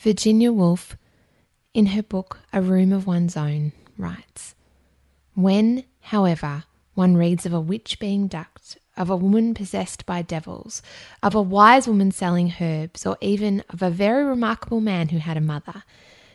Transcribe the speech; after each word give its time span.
Virginia 0.00 0.50
Woolf, 0.50 0.96
in 1.74 1.86
her 1.86 2.02
book 2.02 2.38
A 2.54 2.62
Room 2.62 2.90
of 2.90 3.06
One's 3.06 3.36
Own, 3.36 3.72
writes 3.98 4.54
When, 5.34 5.84
however, 6.00 6.64
one 6.94 7.18
reads 7.18 7.44
of 7.44 7.52
a 7.52 7.60
witch 7.60 7.98
being 8.00 8.26
ducked, 8.26 8.78
of 8.96 9.10
a 9.10 9.16
woman 9.16 9.52
possessed 9.52 10.06
by 10.06 10.22
devils, 10.22 10.80
of 11.22 11.34
a 11.34 11.42
wise 11.42 11.86
woman 11.86 12.12
selling 12.12 12.54
herbs, 12.58 13.04
or 13.04 13.18
even 13.20 13.62
of 13.68 13.82
a 13.82 13.90
very 13.90 14.24
remarkable 14.24 14.80
man 14.80 15.10
who 15.10 15.18
had 15.18 15.36
a 15.36 15.42
mother, 15.42 15.82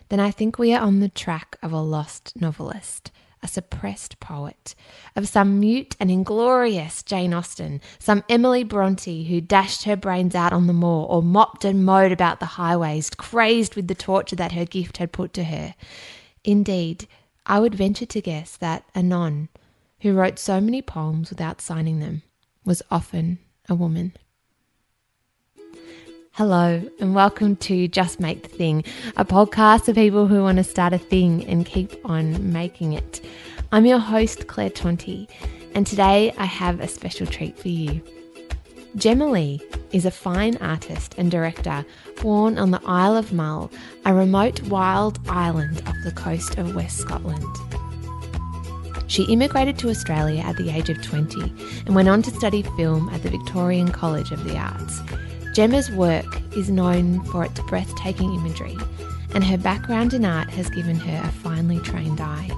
then 0.09 0.19
I 0.19 0.29
think 0.29 0.59
we 0.59 0.71
are 0.71 0.81
on 0.81 0.99
the 0.99 1.09
track 1.09 1.57
of 1.63 1.71
a 1.71 1.81
lost 1.81 2.39
novelist, 2.39 3.09
a 3.43 3.47
suppressed 3.47 4.19
poet, 4.19 4.75
of 5.15 5.27
some 5.27 5.59
mute 5.59 5.95
and 5.99 6.09
inglorious 6.09 7.03
Jane 7.03 7.33
Austen, 7.33 7.81
some 7.99 8.23
Emily 8.29 8.63
Bronte 8.63 9.25
who 9.25 9.41
dashed 9.41 9.83
her 9.83 9.95
brains 9.95 10.35
out 10.35 10.53
on 10.53 10.67
the 10.67 10.73
moor 10.73 11.07
or 11.07 11.21
mopped 11.21 11.65
and 11.65 11.85
mowed 11.85 12.11
about 12.11 12.39
the 12.39 12.45
highways, 12.45 13.09
crazed 13.09 13.75
with 13.75 13.87
the 13.87 13.95
torture 13.95 14.35
that 14.35 14.53
her 14.53 14.65
gift 14.65 14.97
had 14.97 15.11
put 15.11 15.33
to 15.33 15.43
her. 15.45 15.75
Indeed, 16.43 17.07
I 17.45 17.59
would 17.59 17.75
venture 17.75 18.05
to 18.07 18.21
guess 18.21 18.57
that 18.57 18.85
Anon, 18.95 19.49
who 20.01 20.13
wrote 20.13 20.39
so 20.39 20.59
many 20.59 20.81
poems 20.81 21.29
without 21.29 21.61
signing 21.61 21.99
them, 21.99 22.23
was 22.63 22.81
often 22.89 23.39
a 23.69 23.75
woman. 23.75 24.13
Hello, 26.37 26.83
and 26.99 27.15
welcome 27.15 27.55
to 27.55 27.87
Just 27.87 28.19
Make 28.19 28.43
the 28.43 28.49
Thing, 28.49 28.83
a 29.15 29.23
podcast 29.23 29.85
for 29.85 29.93
people 29.93 30.27
who 30.27 30.43
want 30.43 30.57
to 30.57 30.65
start 30.65 30.91
a 30.91 30.97
thing 30.97 31.45
and 31.45 31.65
keep 31.65 31.93
on 32.03 32.51
making 32.51 32.91
it. 32.91 33.21
I'm 33.71 33.85
your 33.85 33.99
host, 33.99 34.47
Claire 34.47 34.69
Tonti, 34.69 35.29
and 35.75 35.87
today 35.87 36.33
I 36.37 36.43
have 36.43 36.81
a 36.81 36.89
special 36.89 37.25
treat 37.25 37.57
for 37.57 37.69
you. 37.69 38.01
Gemma 38.97 39.31
Lee 39.31 39.61
is 39.93 40.05
a 40.05 40.11
fine 40.11 40.57
artist 40.57 41.15
and 41.17 41.31
director 41.31 41.85
born 42.21 42.57
on 42.57 42.71
the 42.71 42.81
Isle 42.85 43.15
of 43.15 43.31
Mull, 43.31 43.71
a 44.03 44.13
remote 44.13 44.61
wild 44.63 45.17
island 45.29 45.83
off 45.87 45.95
the 46.03 46.11
coast 46.11 46.57
of 46.57 46.75
West 46.75 46.97
Scotland. 46.97 47.45
She 49.07 49.23
immigrated 49.31 49.79
to 49.79 49.89
Australia 49.89 50.41
at 50.41 50.57
the 50.57 50.69
age 50.69 50.89
of 50.89 51.01
20 51.01 51.39
and 51.85 51.95
went 51.95 52.09
on 52.09 52.21
to 52.23 52.31
study 52.31 52.63
film 52.75 53.07
at 53.13 53.23
the 53.23 53.29
Victorian 53.29 53.89
College 53.89 54.31
of 54.31 54.43
the 54.43 54.57
Arts. 54.57 54.99
Gemma's 55.55 55.89
work 55.89 56.41
is 56.57 56.69
known 56.69 57.23
for 57.27 57.45
its 57.45 57.61
breathtaking 57.61 58.33
imagery, 58.33 58.75
and 59.33 59.41
her 59.41 59.57
background 59.57 60.13
in 60.13 60.25
art 60.25 60.49
has 60.49 60.69
given 60.69 60.97
her 60.97 61.21
a 61.23 61.31
finely 61.31 61.79
trained 61.79 62.19
eye. 62.19 62.49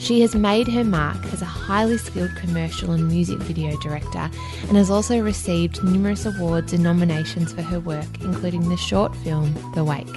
She 0.00 0.22
has 0.22 0.34
made 0.34 0.66
her 0.68 0.82
mark 0.82 1.22
as 1.34 1.42
a 1.42 1.44
highly 1.44 1.98
skilled 1.98 2.34
commercial 2.34 2.92
and 2.92 3.06
music 3.06 3.38
video 3.40 3.78
director 3.80 4.30
and 4.62 4.78
has 4.78 4.90
also 4.90 5.20
received 5.20 5.84
numerous 5.84 6.24
awards 6.24 6.72
and 6.72 6.82
nominations 6.82 7.52
for 7.52 7.60
her 7.60 7.80
work, 7.80 8.08
including 8.22 8.66
the 8.70 8.78
short 8.78 9.14
film 9.16 9.52
The 9.74 9.84
Wake, 9.84 10.08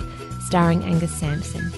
starring 0.46 0.82
Angus 0.84 1.14
Sampson. 1.14 1.70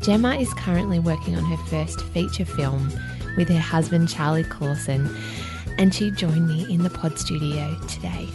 Gemma 0.00 0.36
is 0.36 0.54
currently 0.54 0.98
working 0.98 1.36
on 1.36 1.44
her 1.44 1.62
first 1.66 2.00
feature 2.00 2.46
film 2.46 2.90
with 3.36 3.50
her 3.50 3.60
husband 3.60 4.08
Charlie 4.08 4.44
Clausen, 4.44 5.14
and 5.76 5.94
she 5.94 6.10
joined 6.10 6.48
me 6.48 6.72
in 6.72 6.82
the 6.82 6.88
pod 6.90 7.18
studio 7.18 7.78
today. 7.86 8.30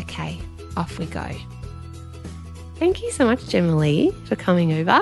Okay, 0.00 0.38
off 0.76 0.98
we 0.98 1.06
go. 1.06 1.26
Thank 2.76 3.02
you 3.02 3.10
so 3.10 3.24
much, 3.24 3.46
Gemma 3.48 3.76
Lee, 3.76 4.12
for 4.24 4.36
coming 4.36 4.72
over. 4.72 5.00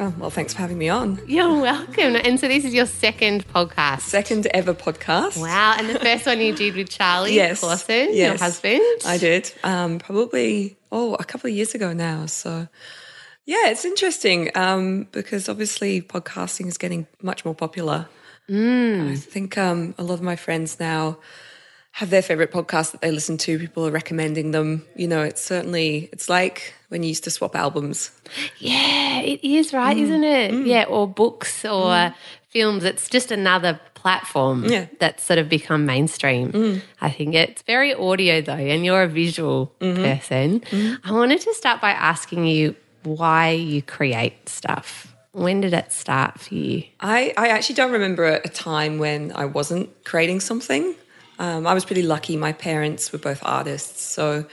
Oh, 0.00 0.12
well, 0.18 0.30
thanks 0.30 0.52
for 0.54 0.58
having 0.60 0.78
me 0.78 0.88
on. 0.88 1.20
You're 1.28 1.60
welcome. 1.60 2.16
And 2.16 2.40
so 2.40 2.48
this 2.48 2.64
is 2.64 2.74
your 2.74 2.86
second 2.86 3.46
podcast. 3.48 4.00
Second 4.00 4.46
ever 4.48 4.74
podcast. 4.74 5.40
Wow. 5.40 5.76
And 5.78 5.88
the 5.88 5.98
first 5.98 6.26
one 6.26 6.40
you 6.40 6.54
did 6.54 6.74
with 6.74 6.88
Charlie 6.88 7.34
Yes. 7.34 7.60
Clausen, 7.60 8.14
your 8.16 8.36
husband. 8.36 8.82
I 9.06 9.18
did. 9.18 9.52
Um, 9.62 9.98
probably, 9.98 10.76
oh, 10.90 11.14
a 11.14 11.24
couple 11.24 11.50
of 11.50 11.54
years 11.54 11.74
ago 11.74 11.92
now. 11.92 12.26
So, 12.26 12.66
yeah, 13.44 13.68
it's 13.68 13.84
interesting 13.84 14.50
um, 14.56 15.06
because 15.12 15.48
obviously 15.48 16.02
podcasting 16.02 16.66
is 16.66 16.78
getting 16.78 17.06
much 17.22 17.44
more 17.44 17.54
popular. 17.54 18.08
I 18.48 19.14
think 19.16 19.56
um, 19.56 19.94
a 19.98 20.02
lot 20.02 20.14
of 20.14 20.22
my 20.22 20.36
friends 20.36 20.80
now 20.80 21.18
have 21.92 22.10
their 22.10 22.22
favorite 22.22 22.50
podcasts 22.50 22.92
that 22.92 23.00
they 23.02 23.10
listen 23.10 23.36
to. 23.38 23.58
People 23.58 23.86
are 23.86 23.90
recommending 23.90 24.50
them. 24.50 24.84
You 24.96 25.06
know, 25.06 25.22
it's 25.22 25.42
certainly, 25.42 26.08
it's 26.12 26.28
like 26.28 26.74
when 26.88 27.02
you 27.02 27.08
used 27.08 27.24
to 27.24 27.30
swap 27.30 27.54
albums. 27.54 28.10
Yeah, 28.58 29.20
it 29.20 29.44
is, 29.44 29.72
right? 29.72 29.96
Mm. 29.96 30.00
Isn't 30.00 30.24
it? 30.24 30.52
Mm. 30.52 30.66
Yeah, 30.66 30.84
or 30.84 31.06
books 31.06 31.64
or 31.64 31.86
mm. 31.86 32.10
uh, 32.10 32.14
films. 32.48 32.84
It's 32.84 33.08
just 33.08 33.30
another 33.30 33.78
platform 33.94 34.64
Yeah. 34.64 34.86
that's 34.98 35.22
sort 35.22 35.38
of 35.38 35.48
become 35.48 35.86
mainstream. 35.86 36.82
I 37.00 37.10
think 37.10 37.34
it's 37.34 37.62
very 37.62 37.94
audio 37.94 38.40
though, 38.40 38.54
and 38.54 38.84
you're 38.84 39.02
a 39.02 39.08
visual 39.08 39.72
mm-hmm. 39.80 40.02
person. 40.02 40.60
Mm-hmm. 40.60 41.08
I 41.08 41.12
wanted 41.12 41.40
to 41.42 41.54
start 41.54 41.80
by 41.80 41.90
asking 41.90 42.46
you 42.46 42.74
why 43.04 43.50
you 43.50 43.82
create 43.82 44.48
stuff. 44.48 45.14
When 45.32 45.60
did 45.60 45.72
it 45.72 45.92
start 45.92 46.40
for 46.40 46.54
you? 46.54 46.84
I, 47.00 47.32
I 47.36 47.48
actually 47.48 47.76
don't 47.76 47.92
remember 47.92 48.24
a 48.26 48.48
time 48.48 48.98
when 48.98 49.32
I 49.32 49.44
wasn't 49.44 50.04
creating 50.04 50.40
something. 50.40 50.94
Um, 51.42 51.66
I 51.66 51.74
was 51.74 51.84
pretty 51.84 52.02
lucky. 52.04 52.36
My 52.36 52.52
parents 52.52 53.12
were 53.12 53.18
both 53.18 53.40
artists. 53.42 54.00
So 54.00 54.46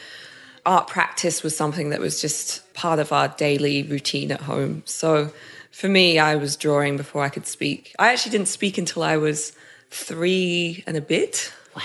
art 0.65 0.87
practice 0.87 1.43
was 1.43 1.55
something 1.55 1.91
that 1.91 1.99
was 1.99 2.19
just 2.19 2.73
part 2.73 2.97
of 2.97 3.13
our 3.13 3.27
daily 3.27 3.83
routine 3.83 4.31
at 4.31 4.41
home. 4.41 4.81
So 4.85 5.31
for 5.69 5.87
me, 5.87 6.17
I 6.17 6.35
was 6.35 6.55
drawing 6.55 6.97
before 6.97 7.21
I 7.21 7.29
could 7.29 7.45
speak. 7.45 7.93
I 7.99 8.11
actually 8.11 8.31
didn't 8.31 8.47
speak 8.47 8.79
until 8.79 9.03
I 9.03 9.17
was 9.17 9.53
three 9.91 10.83
and 10.87 10.97
a 10.97 11.01
bit. 11.01 11.53
Wow. 11.75 11.83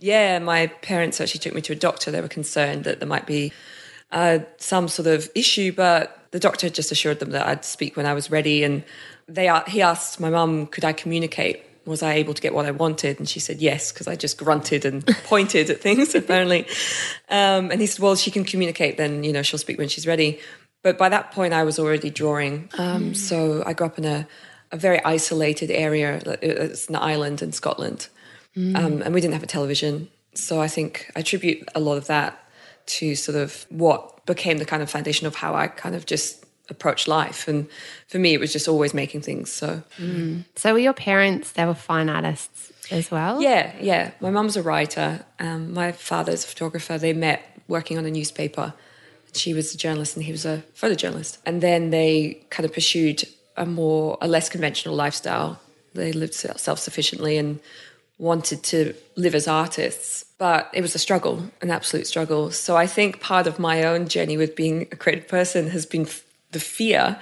Yeah, 0.00 0.38
my 0.38 0.66
parents 0.66 1.18
actually 1.18 1.40
took 1.40 1.54
me 1.54 1.62
to 1.62 1.72
a 1.72 1.76
doctor. 1.76 2.10
They 2.10 2.20
were 2.20 2.28
concerned 2.28 2.84
that 2.84 2.98
there 2.98 3.08
might 3.08 3.26
be 3.26 3.54
uh, 4.10 4.40
some 4.58 4.86
sort 4.86 5.06
of 5.06 5.30
issue, 5.34 5.72
but 5.72 6.26
the 6.32 6.38
doctor 6.38 6.68
just 6.68 6.92
assured 6.92 7.20
them 7.20 7.30
that 7.30 7.46
I'd 7.46 7.64
speak 7.64 7.96
when 7.96 8.04
I 8.04 8.12
was 8.12 8.30
ready. 8.30 8.64
And 8.64 8.84
they 9.26 9.50
he 9.68 9.80
asked 9.80 10.20
my 10.20 10.28
mum, 10.28 10.66
could 10.66 10.84
I 10.84 10.92
communicate? 10.92 11.64
Was 11.84 12.02
I 12.02 12.14
able 12.14 12.34
to 12.34 12.42
get 12.42 12.54
what 12.54 12.66
I 12.66 12.70
wanted? 12.70 13.18
And 13.18 13.28
she 13.28 13.40
said 13.40 13.60
yes, 13.60 13.92
because 13.92 14.06
I 14.06 14.16
just 14.16 14.38
grunted 14.38 14.84
and 14.84 15.06
pointed 15.24 15.70
at 15.70 15.80
things 15.80 16.14
apparently. 16.14 16.66
Um, 17.28 17.70
and 17.70 17.80
he 17.80 17.86
said, 17.86 18.00
well, 18.02 18.16
she 18.16 18.30
can 18.30 18.44
communicate, 18.44 18.96
then 18.96 19.24
you 19.24 19.32
know 19.32 19.42
she'll 19.42 19.58
speak 19.58 19.78
when 19.78 19.88
she's 19.88 20.06
ready. 20.06 20.40
But 20.82 20.98
by 20.98 21.08
that 21.08 21.30
point, 21.32 21.54
I 21.54 21.62
was 21.62 21.78
already 21.78 22.10
drawing. 22.10 22.68
Um, 22.78 23.14
So 23.14 23.62
I 23.64 23.72
grew 23.72 23.86
up 23.86 23.98
in 23.98 24.04
a, 24.04 24.26
a 24.72 24.76
very 24.76 25.02
isolated 25.04 25.70
area. 25.70 26.20
It's 26.42 26.88
an 26.88 26.96
island 26.96 27.42
in 27.42 27.52
Scotland, 27.52 28.08
um, 28.56 29.02
and 29.02 29.14
we 29.14 29.20
didn't 29.20 29.34
have 29.34 29.42
a 29.42 29.46
television. 29.46 30.08
So 30.34 30.60
I 30.60 30.68
think 30.68 31.10
I 31.14 31.20
attribute 31.20 31.68
a 31.74 31.80
lot 31.80 31.98
of 31.98 32.06
that 32.06 32.38
to 32.86 33.14
sort 33.14 33.36
of 33.38 33.66
what 33.68 34.24
became 34.26 34.58
the 34.58 34.64
kind 34.64 34.82
of 34.82 34.90
foundation 34.90 35.26
of 35.26 35.34
how 35.36 35.54
I 35.54 35.68
kind 35.68 35.94
of 35.94 36.04
just 36.06 36.44
approach 36.68 37.06
life. 37.08 37.48
And 37.48 37.68
for 38.08 38.18
me, 38.18 38.34
it 38.34 38.40
was 38.40 38.52
just 38.52 38.68
always 38.68 38.94
making 38.94 39.22
things. 39.22 39.50
So 39.52 39.82
So 40.56 40.72
were 40.72 40.78
your 40.78 40.92
parents, 40.94 41.52
they 41.52 41.64
were 41.64 41.74
fine 41.74 42.08
artists 42.08 42.72
as 42.90 43.10
well? 43.10 43.42
yeah, 43.42 43.74
yeah. 43.80 44.12
My 44.20 44.30
mum's 44.30 44.56
a 44.56 44.62
writer. 44.62 45.24
Um, 45.38 45.72
my 45.74 45.92
father's 45.92 46.44
a 46.44 46.46
photographer. 46.46 46.98
They 46.98 47.12
met 47.12 47.42
working 47.68 47.98
on 47.98 48.04
a 48.06 48.10
newspaper. 48.10 48.74
She 49.34 49.54
was 49.54 49.74
a 49.74 49.78
journalist 49.78 50.16
and 50.16 50.24
he 50.24 50.32
was 50.32 50.44
a 50.44 50.62
photojournalist. 50.76 51.38
And 51.46 51.60
then 51.62 51.90
they 51.90 52.42
kind 52.50 52.64
of 52.66 52.72
pursued 52.72 53.24
a 53.56 53.64
more, 53.66 54.18
a 54.20 54.28
less 54.28 54.48
conventional 54.48 54.94
lifestyle. 54.94 55.58
They 55.94 56.12
lived 56.12 56.34
self 56.34 56.78
sufficiently 56.78 57.36
and 57.38 57.60
wanted 58.18 58.62
to 58.64 58.94
live 59.16 59.34
as 59.34 59.48
artists. 59.48 60.24
But 60.38 60.70
it 60.72 60.80
was 60.82 60.94
a 60.94 60.98
struggle, 60.98 61.50
an 61.60 61.70
absolute 61.70 62.06
struggle. 62.06 62.50
So 62.50 62.76
I 62.76 62.86
think 62.86 63.20
part 63.20 63.46
of 63.46 63.58
my 63.58 63.84
own 63.84 64.08
journey 64.08 64.36
with 64.36 64.54
being 64.56 64.82
a 64.92 64.96
creative 64.96 65.28
person 65.28 65.68
has 65.70 65.86
been 65.86 66.06
the 66.52 66.60
fear 66.60 67.18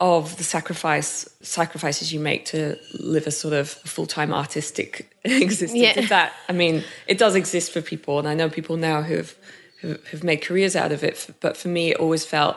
of 0.00 0.36
the 0.38 0.44
sacrifice 0.44 1.28
sacrifices 1.42 2.12
you 2.12 2.18
make 2.18 2.46
to 2.46 2.76
live 2.98 3.26
a 3.26 3.30
sort 3.30 3.52
of 3.52 3.68
full-time 3.68 4.32
artistic 4.32 5.14
existence. 5.24 5.74
Yeah. 5.74 6.06
that 6.06 6.32
i 6.48 6.52
mean 6.52 6.82
it 7.06 7.18
does 7.18 7.34
exist 7.34 7.72
for 7.72 7.82
people 7.82 8.18
and 8.18 8.26
i 8.26 8.34
know 8.34 8.48
people 8.48 8.76
now 8.76 9.02
who 9.02 9.16
have 9.16 9.34
who 9.80 9.96
have 10.10 10.24
made 10.24 10.42
careers 10.42 10.74
out 10.74 10.92
of 10.92 11.04
it 11.04 11.28
but 11.40 11.56
for 11.56 11.68
me 11.68 11.90
it 11.90 11.98
always 11.98 12.24
felt 12.24 12.56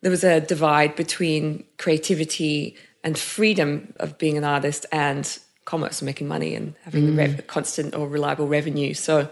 there 0.00 0.10
was 0.10 0.24
a 0.24 0.40
divide 0.40 0.94
between 0.94 1.64
creativity 1.76 2.76
and 3.02 3.18
freedom 3.18 3.92
of 3.98 4.18
being 4.18 4.36
an 4.36 4.44
artist 4.44 4.86
and 4.92 5.38
commerce 5.64 6.00
and 6.00 6.06
making 6.06 6.28
money 6.28 6.54
and 6.54 6.74
having 6.82 7.06
the 7.06 7.12
mm. 7.12 7.18
rev- 7.18 7.46
constant 7.46 7.94
or 7.94 8.08
reliable 8.08 8.48
revenue. 8.48 8.94
So 8.94 9.28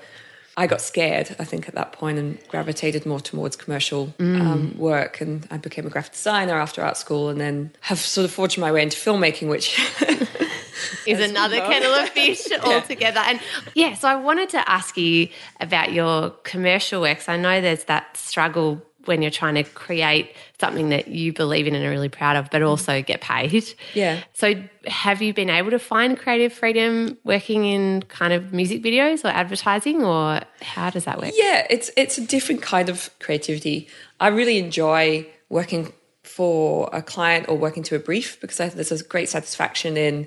I 0.58 0.66
got 0.66 0.80
scared, 0.80 1.36
I 1.38 1.44
think, 1.44 1.68
at 1.68 1.74
that 1.74 1.92
point 1.92 2.18
and 2.18 2.38
gravitated 2.48 3.04
more 3.04 3.20
towards 3.20 3.56
commercial 3.56 4.14
um, 4.18 4.74
work. 4.78 5.20
And 5.20 5.46
I 5.50 5.58
became 5.58 5.86
a 5.86 5.90
graphic 5.90 6.12
designer 6.12 6.54
after 6.54 6.82
art 6.82 6.96
school 6.96 7.28
and 7.28 7.38
then 7.38 7.72
have 7.82 7.98
sort 7.98 8.24
of 8.24 8.30
forged 8.30 8.56
my 8.56 8.72
way 8.72 8.82
into 8.82 8.96
filmmaking, 8.96 9.50
which 9.50 9.78
is 11.06 11.20
another 11.20 11.58
kettle 11.58 11.92
of 11.92 12.08
fish 12.08 12.46
altogether. 12.64 13.20
And 13.20 13.38
yeah, 13.74 13.94
so 13.94 14.08
I 14.08 14.16
wanted 14.16 14.48
to 14.50 14.70
ask 14.70 14.96
you 14.96 15.28
about 15.60 15.92
your 15.92 16.30
commercial 16.44 17.02
works. 17.02 17.28
I 17.28 17.36
know 17.36 17.60
there's 17.60 17.84
that 17.84 18.16
struggle 18.16 18.82
when 19.06 19.22
you're 19.22 19.30
trying 19.30 19.54
to 19.54 19.64
create 19.64 20.34
something 20.60 20.90
that 20.90 21.08
you 21.08 21.32
believe 21.32 21.66
in 21.66 21.74
and 21.74 21.84
are 21.84 21.90
really 21.90 22.08
proud 22.08 22.36
of, 22.36 22.50
but 22.50 22.62
also 22.62 23.02
get 23.02 23.20
paid. 23.20 23.64
Yeah. 23.94 24.20
So 24.34 24.54
have 24.86 25.22
you 25.22 25.32
been 25.32 25.50
able 25.50 25.70
to 25.70 25.78
find 25.78 26.18
creative 26.18 26.52
freedom 26.52 27.16
working 27.24 27.64
in 27.64 28.02
kind 28.02 28.32
of 28.32 28.52
music 28.52 28.82
videos 28.82 29.24
or 29.24 29.28
advertising 29.28 30.04
or 30.04 30.40
how 30.62 30.90
does 30.90 31.04
that 31.04 31.20
work? 31.20 31.32
Yeah, 31.34 31.66
it's 31.70 31.90
it's 31.96 32.18
a 32.18 32.26
different 32.26 32.62
kind 32.62 32.88
of 32.88 33.10
creativity. 33.18 33.88
I 34.20 34.28
really 34.28 34.58
enjoy 34.58 35.26
working 35.48 35.92
for 36.22 36.90
a 36.92 37.02
client 37.02 37.48
or 37.48 37.56
working 37.56 37.82
to 37.84 37.96
a 37.96 37.98
brief 37.98 38.40
because 38.40 38.60
I, 38.60 38.68
there's 38.68 38.92
a 38.92 39.04
great 39.04 39.28
satisfaction 39.28 39.96
in 39.96 40.26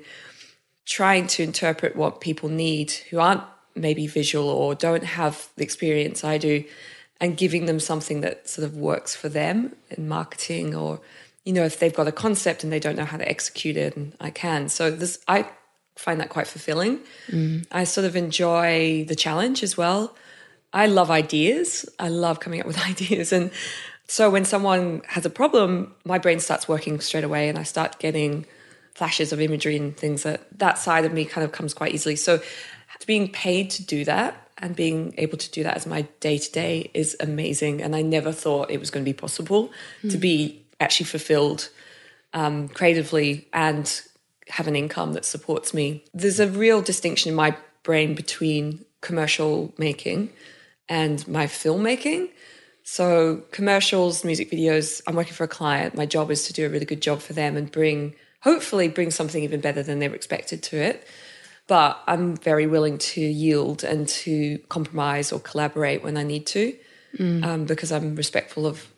trying 0.86 1.26
to 1.28 1.42
interpret 1.42 1.94
what 1.94 2.20
people 2.20 2.48
need 2.48 2.90
who 3.10 3.20
aren't 3.20 3.42
maybe 3.74 4.06
visual 4.06 4.48
or 4.48 4.74
don't 4.74 5.04
have 5.04 5.48
the 5.56 5.62
experience 5.62 6.24
I 6.24 6.38
do 6.38 6.64
and 7.20 7.36
giving 7.36 7.66
them 7.66 7.78
something 7.78 8.22
that 8.22 8.48
sort 8.48 8.64
of 8.64 8.76
works 8.76 9.14
for 9.14 9.28
them 9.28 9.76
in 9.90 10.08
marketing 10.08 10.74
or 10.74 11.00
you 11.44 11.52
know 11.52 11.64
if 11.64 11.78
they've 11.78 11.94
got 11.94 12.08
a 12.08 12.12
concept 12.12 12.64
and 12.64 12.72
they 12.72 12.80
don't 12.80 12.96
know 12.96 13.04
how 13.04 13.16
to 13.16 13.28
execute 13.28 13.76
it 13.76 13.96
and 13.96 14.14
I 14.20 14.30
can. 14.30 14.68
So 14.68 14.90
this 14.90 15.18
I 15.28 15.48
find 15.96 16.20
that 16.20 16.30
quite 16.30 16.46
fulfilling. 16.46 17.00
Mm. 17.28 17.66
I 17.70 17.84
sort 17.84 18.06
of 18.06 18.16
enjoy 18.16 19.04
the 19.06 19.16
challenge 19.16 19.62
as 19.62 19.76
well. 19.76 20.16
I 20.72 20.86
love 20.86 21.10
ideas. 21.10 21.84
I 21.98 22.08
love 22.08 22.40
coming 22.40 22.60
up 22.60 22.66
with 22.66 22.78
ideas. 22.86 23.32
And 23.32 23.50
so 24.06 24.30
when 24.30 24.44
someone 24.44 25.02
has 25.08 25.26
a 25.26 25.30
problem 25.30 25.94
my 26.04 26.18
brain 26.18 26.40
starts 26.40 26.68
working 26.68 27.00
straight 27.00 27.24
away 27.24 27.48
and 27.48 27.58
I 27.58 27.64
start 27.64 27.98
getting 27.98 28.46
flashes 28.94 29.32
of 29.32 29.40
imagery 29.40 29.76
and 29.76 29.96
things 29.96 30.24
that 30.24 30.46
that 30.58 30.78
side 30.78 31.04
of 31.04 31.12
me 31.12 31.24
kind 31.24 31.44
of 31.44 31.52
comes 31.52 31.74
quite 31.74 31.94
easily. 31.94 32.16
So 32.16 32.40
being 33.06 33.32
paid 33.32 33.70
to 33.70 33.84
do 33.84 34.04
that 34.04 34.49
and 34.60 34.76
being 34.76 35.14
able 35.18 35.38
to 35.38 35.50
do 35.50 35.62
that 35.62 35.76
as 35.76 35.86
my 35.86 36.02
day 36.20 36.38
to 36.38 36.52
day 36.52 36.90
is 36.94 37.16
amazing. 37.20 37.82
And 37.82 37.96
I 37.96 38.02
never 38.02 38.32
thought 38.32 38.70
it 38.70 38.78
was 38.78 38.90
going 38.90 39.04
to 39.04 39.08
be 39.08 39.16
possible 39.16 39.72
to 40.10 40.18
be 40.18 40.62
actually 40.78 41.06
fulfilled 41.06 41.70
um, 42.32 42.68
creatively 42.68 43.48
and 43.52 44.00
have 44.48 44.68
an 44.68 44.76
income 44.76 45.14
that 45.14 45.24
supports 45.24 45.72
me. 45.72 46.04
There's 46.12 46.40
a 46.40 46.48
real 46.48 46.82
distinction 46.82 47.30
in 47.30 47.34
my 47.34 47.56
brain 47.82 48.14
between 48.14 48.84
commercial 49.00 49.72
making 49.78 50.30
and 50.88 51.26
my 51.26 51.46
filmmaking. 51.46 52.30
So, 52.82 53.42
commercials, 53.52 54.24
music 54.24 54.50
videos, 54.50 55.00
I'm 55.06 55.14
working 55.14 55.34
for 55.34 55.44
a 55.44 55.48
client. 55.48 55.94
My 55.94 56.06
job 56.06 56.30
is 56.30 56.46
to 56.46 56.52
do 56.52 56.66
a 56.66 56.68
really 56.68 56.86
good 56.86 57.00
job 57.00 57.20
for 57.20 57.32
them 57.32 57.56
and 57.56 57.70
bring, 57.70 58.14
hopefully, 58.40 58.88
bring 58.88 59.10
something 59.10 59.44
even 59.44 59.60
better 59.60 59.82
than 59.82 60.00
they 60.00 60.08
were 60.08 60.16
expected 60.16 60.62
to 60.64 60.76
it 60.76 61.06
but 61.70 62.02
I'm 62.08 62.36
very 62.36 62.66
willing 62.66 62.98
to 62.98 63.20
yield 63.20 63.84
and 63.84 64.08
to 64.08 64.58
compromise 64.68 65.30
or 65.30 65.38
collaborate 65.38 66.02
when 66.02 66.16
I 66.16 66.24
need 66.24 66.44
to, 66.46 66.76
mm. 67.16 67.44
um, 67.44 67.64
because 67.64 67.92
I'm 67.92 68.16
respectful 68.16 68.66
of, 68.66 68.88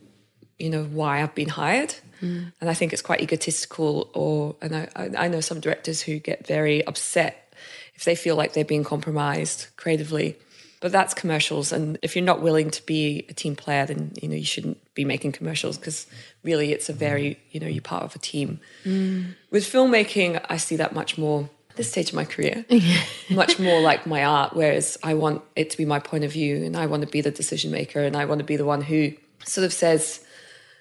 you 0.59 0.71
know, 0.71 0.83
why 0.85 1.23
I've 1.23 1.35
been 1.35 1.51
hired. 1.51 1.95
Mm. 2.23 2.51
And 2.63 2.71
I 2.71 2.73
think 2.73 2.95
it's 2.95 3.03
quite 3.03 3.21
egotistical, 3.21 4.11
or 4.15 4.57
and 4.63 4.75
I, 4.75 4.89
I 4.97 5.11
I 5.25 5.29
know 5.29 5.43
some 5.43 5.61
directors 5.61 6.01
who 6.01 6.19
get 6.19 6.47
very 6.47 6.83
upset 6.87 7.53
if 7.95 8.05
they 8.05 8.15
feel 8.15 8.37
like 8.37 8.55
they're 8.55 8.65
being 8.65 8.85
compromised 8.85 9.67
creatively. 9.77 10.39
But 10.81 10.93
that's 10.93 11.13
commercials, 11.13 11.73
and 11.73 11.99
if 12.01 12.17
you're 12.17 12.25
not 12.25 12.41
willing 12.41 12.71
to 12.71 12.87
be 12.87 13.27
a 13.29 13.35
team 13.35 13.55
player, 13.55 13.85
then 13.85 14.13
you 14.23 14.29
know 14.29 14.35
you 14.37 14.47
shouldn't 14.47 14.79
be 14.95 15.05
making 15.05 15.33
commercials 15.33 15.77
because 15.77 16.07
really 16.43 16.73
it's 16.73 16.89
a 16.89 16.95
very 16.95 17.39
you 17.51 17.61
know 17.61 17.67
you're 17.67 17.83
part 17.83 18.05
of 18.05 18.17
a 18.17 18.19
team. 18.19 18.61
Mm. 18.87 19.35
With 19.51 19.65
filmmaking, 19.65 20.43
I 20.49 20.57
see 20.57 20.77
that 20.77 20.95
much 20.95 21.19
more 21.19 21.51
this 21.77 21.91
stage 21.91 22.11
of 22.11 22.15
my 22.15 22.25
career, 22.25 22.65
much 23.31 23.59
more 23.59 23.81
like 23.81 24.07
my 24.07 24.25
art, 24.25 24.55
whereas 24.55 24.99
I 25.03 25.15
want 25.15 25.43
it 25.57 25.71
to 25.71 25.77
be 25.77 25.85
my 25.85 25.99
point 25.99 26.25
of 26.25 26.33
view 26.33 26.65
and 26.65 26.77
I 26.77 26.87
want 26.87 27.03
to 27.03 27.09
be 27.09 27.21
the 27.21 27.31
decision 27.31 27.71
maker 27.71 28.01
and 28.01 28.17
I 28.17 28.25
want 28.25 28.39
to 28.41 28.45
be 28.45 28.57
the 28.57 28.65
one 28.65 28.83
who 28.83 29.13
sort 29.45 29.65
of 29.65 29.73
says 29.73 30.25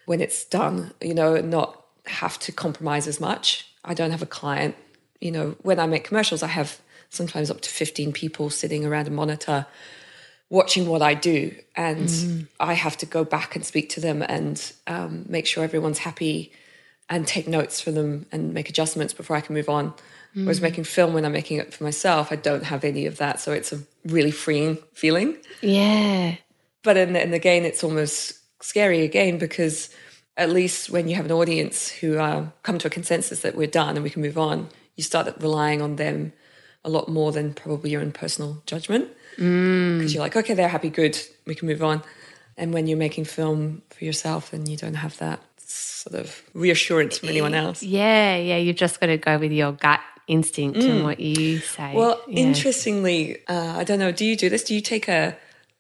when 0.06 0.22
it's 0.22 0.44
done, 0.44 0.94
you 1.02 1.14
know, 1.14 1.36
and 1.36 1.50
not 1.50 1.86
have 2.06 2.38
to 2.40 2.52
compromise 2.52 3.08
as 3.08 3.20
much. 3.20 3.68
I 3.86 3.94
don't 3.94 4.12
have 4.12 4.22
a 4.22 4.28
client, 4.28 4.76
you 5.20 5.32
know, 5.32 5.56
when 5.62 5.80
I 5.80 5.86
make 5.86 6.04
commercials, 6.04 6.44
I 6.44 6.48
have 6.48 6.80
sometimes 7.10 7.52
up 7.52 7.62
to 7.62 7.70
15 7.70 8.14
people 8.14 8.50
sitting 8.50 8.86
around 8.86 9.08
a 9.08 9.12
monitor 9.12 9.66
watching 10.50 10.88
what 10.88 11.02
I 11.02 11.14
do. 11.14 11.56
And 11.76 12.48
I 12.60 12.74
have 12.74 12.98
to 12.98 13.06
go 13.06 13.24
back 13.24 13.56
and 13.56 13.66
speak 13.66 13.90
to 13.92 14.02
them 14.02 14.22
and 14.22 14.72
um, 14.88 15.26
make 15.30 15.46
sure 15.46 15.64
everyone's 15.64 16.00
happy 16.00 16.52
and 17.10 17.28
take 17.28 17.48
notes 17.48 17.82
for 17.82 17.92
them 17.92 18.26
and 18.32 18.54
make 18.54 18.70
adjustments 18.70 19.14
before 19.14 19.36
I 19.36 19.42
can 19.42 19.56
move 19.56 19.70
on. 19.70 19.94
Whereas 20.34 20.62
making 20.62 20.86
film, 20.86 21.14
when 21.14 21.26
I'm 21.26 21.34
making 21.34 21.58
it 21.58 21.74
for 21.74 21.84
myself, 21.84 22.32
I 22.32 22.36
don't 22.38 22.64
have 22.64 22.84
any 22.84 23.06
of 23.06 23.18
that. 23.18 23.40
So 23.40 23.52
it's 23.52 23.74
a 23.74 23.80
really 24.06 24.32
freeing 24.32 24.78
feeling. 24.94 25.38
Yeah. 25.62 26.36
But 26.84 26.98
and, 26.98 27.18
and 27.18 27.34
again, 27.34 27.66
it's 27.66 27.84
almost 27.84 28.40
scary 28.64 29.04
again 29.04 29.38
because 29.38 29.90
at 30.38 30.50
least 30.50 30.90
when 30.90 31.08
you 31.08 31.16
have 31.16 31.26
an 31.26 31.32
audience 31.32 31.90
who 31.90 32.18
uh, 32.18 32.48
come 32.64 32.78
to 32.78 32.88
a 32.88 32.90
consensus 32.90 33.42
that 33.42 33.56
we're 33.56 33.68
done 33.68 33.96
and 33.96 34.04
we 34.04 34.10
can 34.10 34.22
move 34.22 34.38
on, 34.38 34.70
you 34.96 35.04
start 35.04 35.28
relying 35.40 35.82
on 35.82 35.98
them 35.98 36.32
a 36.84 36.90
lot 36.90 37.10
more 37.10 37.32
than 37.32 37.54
probably 37.54 37.92
your 37.92 38.02
own 38.02 38.12
personal 38.12 38.62
judgment. 38.66 39.10
Because 39.36 40.14
you're 40.14 40.24
like, 40.24 40.36
okay, 40.36 40.54
they're 40.54 40.68
happy, 40.68 40.90
good, 40.90 41.20
we 41.46 41.56
can 41.56 41.68
move 41.68 41.84
on. 41.84 42.04
And 42.58 42.74
when 42.74 42.88
you're 42.88 42.98
making 42.98 43.26
film 43.26 43.82
for 43.90 44.04
yourself 44.06 44.54
and 44.54 44.68
you 44.68 44.78
don't 44.78 44.96
have 44.96 45.18
that 45.20 45.42
sort 45.58 46.20
of 46.20 46.42
reassurance 46.54 47.18
from 47.20 47.30
anyone 47.30 47.54
else. 47.54 47.82
Yeah, 47.84 48.36
yeah. 48.36 48.58
You've 48.58 48.76
just 48.76 49.00
got 49.00 49.08
to 49.08 49.18
go 49.18 49.38
with 49.38 49.52
your 49.52 49.72
gut 49.72 50.02
instinct 50.28 50.80
and 50.80 51.04
what 51.04 51.20
you 51.20 51.60
say. 51.60 51.94
Well, 51.96 52.22
Yeah. 52.28 52.44
interestingly, 52.48 53.38
uh, 53.48 53.74
I 53.78 53.84
don't 53.84 54.00
know. 54.00 54.12
Do 54.12 54.26
you 54.26 54.36
do 54.36 54.50
this? 54.50 54.64
Do 54.64 54.74
you 54.76 54.82
take 54.82 55.08
a, 55.08 55.36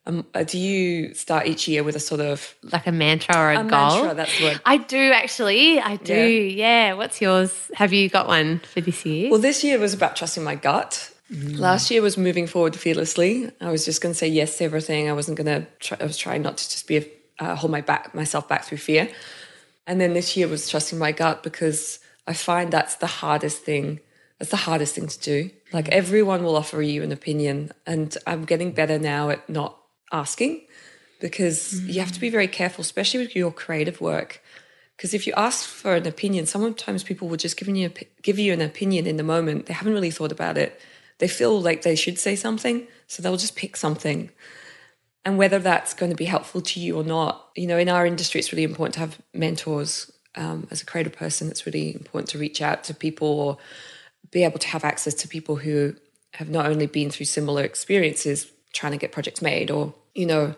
um, 0.05 0.25
uh, 0.33 0.43
do 0.43 0.57
you 0.57 1.13
start 1.13 1.47
each 1.47 1.67
year 1.67 1.83
with 1.83 1.95
a 1.95 1.99
sort 1.99 2.21
of 2.21 2.55
like 2.71 2.87
a 2.87 2.91
mantra 2.91 3.35
or 3.37 3.51
a, 3.51 3.59
a 3.59 3.63
goal. 3.63 3.69
mantra? 3.69 4.13
That's 4.15 4.41
word. 4.41 4.59
I 4.65 4.77
do 4.77 5.11
actually. 5.13 5.79
I 5.79 5.95
do. 5.97 6.13
Yeah. 6.15 6.93
What's 6.93 7.21
yours? 7.21 7.69
Have 7.75 7.93
you 7.93 8.09
got 8.09 8.27
one 8.27 8.59
for 8.73 8.81
this 8.81 9.05
year? 9.05 9.29
Well, 9.29 9.39
this 9.39 9.63
year 9.63 9.79
was 9.79 9.93
about 9.93 10.15
trusting 10.15 10.43
my 10.43 10.55
gut. 10.55 11.11
Last 11.33 11.89
year 11.91 12.01
was 12.01 12.17
moving 12.17 12.45
forward 12.45 12.75
fearlessly. 12.75 13.49
I 13.61 13.71
was 13.71 13.85
just 13.85 14.01
going 14.01 14.11
to 14.13 14.17
say 14.19 14.27
yes 14.27 14.57
to 14.57 14.65
everything. 14.65 15.09
I 15.09 15.13
wasn't 15.13 15.37
going 15.37 15.47
to. 15.61 15.65
Try, 15.79 15.97
I 16.01 16.03
was 16.03 16.17
trying 16.17 16.41
not 16.41 16.57
to 16.57 16.69
just 16.69 16.87
be 16.87 16.97
a, 16.97 17.05
uh, 17.39 17.55
hold 17.55 17.71
my 17.71 17.79
back 17.79 18.13
myself 18.13 18.49
back 18.49 18.65
through 18.65 18.79
fear. 18.79 19.07
And 19.87 20.01
then 20.01 20.13
this 20.13 20.35
year 20.35 20.49
was 20.49 20.67
trusting 20.69 20.99
my 20.99 21.13
gut 21.13 21.41
because 21.41 21.99
I 22.27 22.33
find 22.33 22.69
that's 22.71 22.95
the 22.95 23.07
hardest 23.07 23.63
thing. 23.63 24.01
That's 24.41 24.49
the 24.49 24.57
hardest 24.57 24.95
thing 24.95 25.05
to 25.05 25.19
do. 25.19 25.51
Like 25.71 25.87
everyone 25.89 26.43
will 26.43 26.55
offer 26.55 26.81
you 26.81 27.03
an 27.03 27.11
opinion, 27.11 27.71
and 27.85 28.17
I'm 28.25 28.43
getting 28.43 28.71
better 28.71 28.97
now 28.97 29.29
at 29.29 29.47
not 29.47 29.77
asking 30.11 30.61
because 31.19 31.79
you 31.81 31.99
have 31.99 32.11
to 32.13 32.19
be 32.19 32.31
very 32.31 32.47
careful, 32.47 32.81
especially 32.81 33.19
with 33.19 33.35
your 33.35 33.51
creative 33.51 34.01
work. 34.01 34.41
Because 34.97 35.13
if 35.13 35.27
you 35.27 35.33
ask 35.37 35.69
for 35.69 35.93
an 35.93 36.07
opinion, 36.07 36.47
sometimes 36.47 37.03
people 37.03 37.27
will 37.27 37.37
just 37.37 37.55
give 37.55 37.67
you 37.67 37.91
give 38.23 38.39
you 38.39 38.51
an 38.51 38.61
opinion 38.61 39.05
in 39.05 39.17
the 39.17 39.23
moment. 39.23 39.67
They 39.67 39.75
haven't 39.75 39.93
really 39.93 40.09
thought 40.09 40.31
about 40.31 40.57
it. 40.57 40.81
They 41.19 41.27
feel 41.27 41.61
like 41.61 41.83
they 41.83 41.95
should 41.95 42.17
say 42.17 42.35
something, 42.35 42.87
so 43.05 43.21
they'll 43.21 43.37
just 43.37 43.55
pick 43.55 43.77
something. 43.77 44.31
And 45.23 45.37
whether 45.37 45.59
that's 45.59 45.93
going 45.93 46.09
to 46.09 46.15
be 46.15 46.25
helpful 46.25 46.61
to 46.61 46.79
you 46.79 46.97
or 46.97 47.03
not, 47.03 47.49
you 47.55 47.67
know, 47.67 47.77
in 47.77 47.89
our 47.89 48.07
industry, 48.07 48.39
it's 48.39 48.51
really 48.51 48.63
important 48.63 48.95
to 48.95 49.01
have 49.01 49.21
mentors. 49.35 50.11
Um, 50.33 50.67
as 50.71 50.81
a 50.81 50.85
creative 50.85 51.13
person, 51.13 51.49
it's 51.49 51.67
really 51.67 51.93
important 51.93 52.29
to 52.29 52.39
reach 52.39 52.59
out 52.59 52.85
to 52.85 52.95
people 52.95 53.27
or 53.27 53.57
be 54.31 54.43
able 54.43 54.59
to 54.59 54.67
have 54.67 54.83
access 54.83 55.13
to 55.15 55.27
people 55.27 55.57
who 55.57 55.95
have 56.33 56.49
not 56.49 56.65
only 56.65 56.87
been 56.87 57.09
through 57.09 57.25
similar 57.25 57.63
experiences 57.63 58.51
trying 58.73 58.93
to 58.93 58.97
get 58.97 59.11
projects 59.11 59.41
made 59.41 59.69
or, 59.69 59.93
you 60.15 60.25
know, 60.25 60.55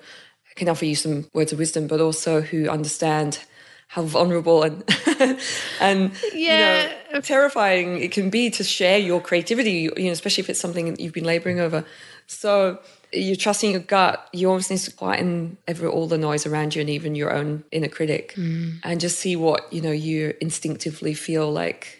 can 0.55 0.69
offer 0.69 0.85
you 0.85 0.95
some 0.95 1.25
words 1.33 1.51
of 1.51 1.59
wisdom, 1.59 1.87
but 1.87 1.99
also 1.99 2.41
who 2.41 2.69
understand 2.69 3.39
how 3.87 4.01
vulnerable 4.01 4.63
and 4.63 4.83
and 5.79 6.11
Yeah. 6.33 6.83
you 6.83 7.13
know 7.13 7.21
terrifying 7.21 7.99
it 8.01 8.11
can 8.11 8.29
be 8.29 8.49
to 8.51 8.63
share 8.63 8.97
your 8.97 9.21
creativity, 9.21 9.89
you 9.95 10.05
know, 10.05 10.11
especially 10.11 10.41
if 10.43 10.49
it's 10.49 10.59
something 10.59 10.89
that 10.89 10.99
you've 10.99 11.13
been 11.13 11.25
laboring 11.25 11.59
over. 11.59 11.85
So 12.25 12.79
you're 13.11 13.35
trusting 13.35 13.71
your 13.71 13.81
gut. 13.81 14.27
You 14.33 14.47
almost 14.47 14.71
need 14.71 14.79
to 14.79 14.91
quieten 14.91 15.57
every 15.67 15.87
all 15.87 16.07
the 16.07 16.17
noise 16.17 16.47
around 16.47 16.73
you 16.75 16.81
and 16.81 16.89
even 16.89 17.13
your 17.13 17.31
own 17.31 17.63
inner 17.71 17.87
critic, 17.87 18.33
mm. 18.35 18.79
and 18.83 18.99
just 18.99 19.19
see 19.19 19.35
what 19.35 19.71
you 19.71 19.81
know 19.81 19.91
you 19.91 20.33
instinctively 20.41 21.13
feel 21.13 21.51
like 21.51 21.99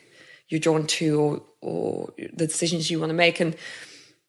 you're 0.54 0.60
drawn 0.60 0.86
to, 0.86 1.20
or 1.20 1.42
or 1.62 2.14
the 2.18 2.46
decisions 2.48 2.92
you 2.92 3.00
want 3.00 3.10
to 3.10 3.16
make. 3.16 3.40
And 3.40 3.56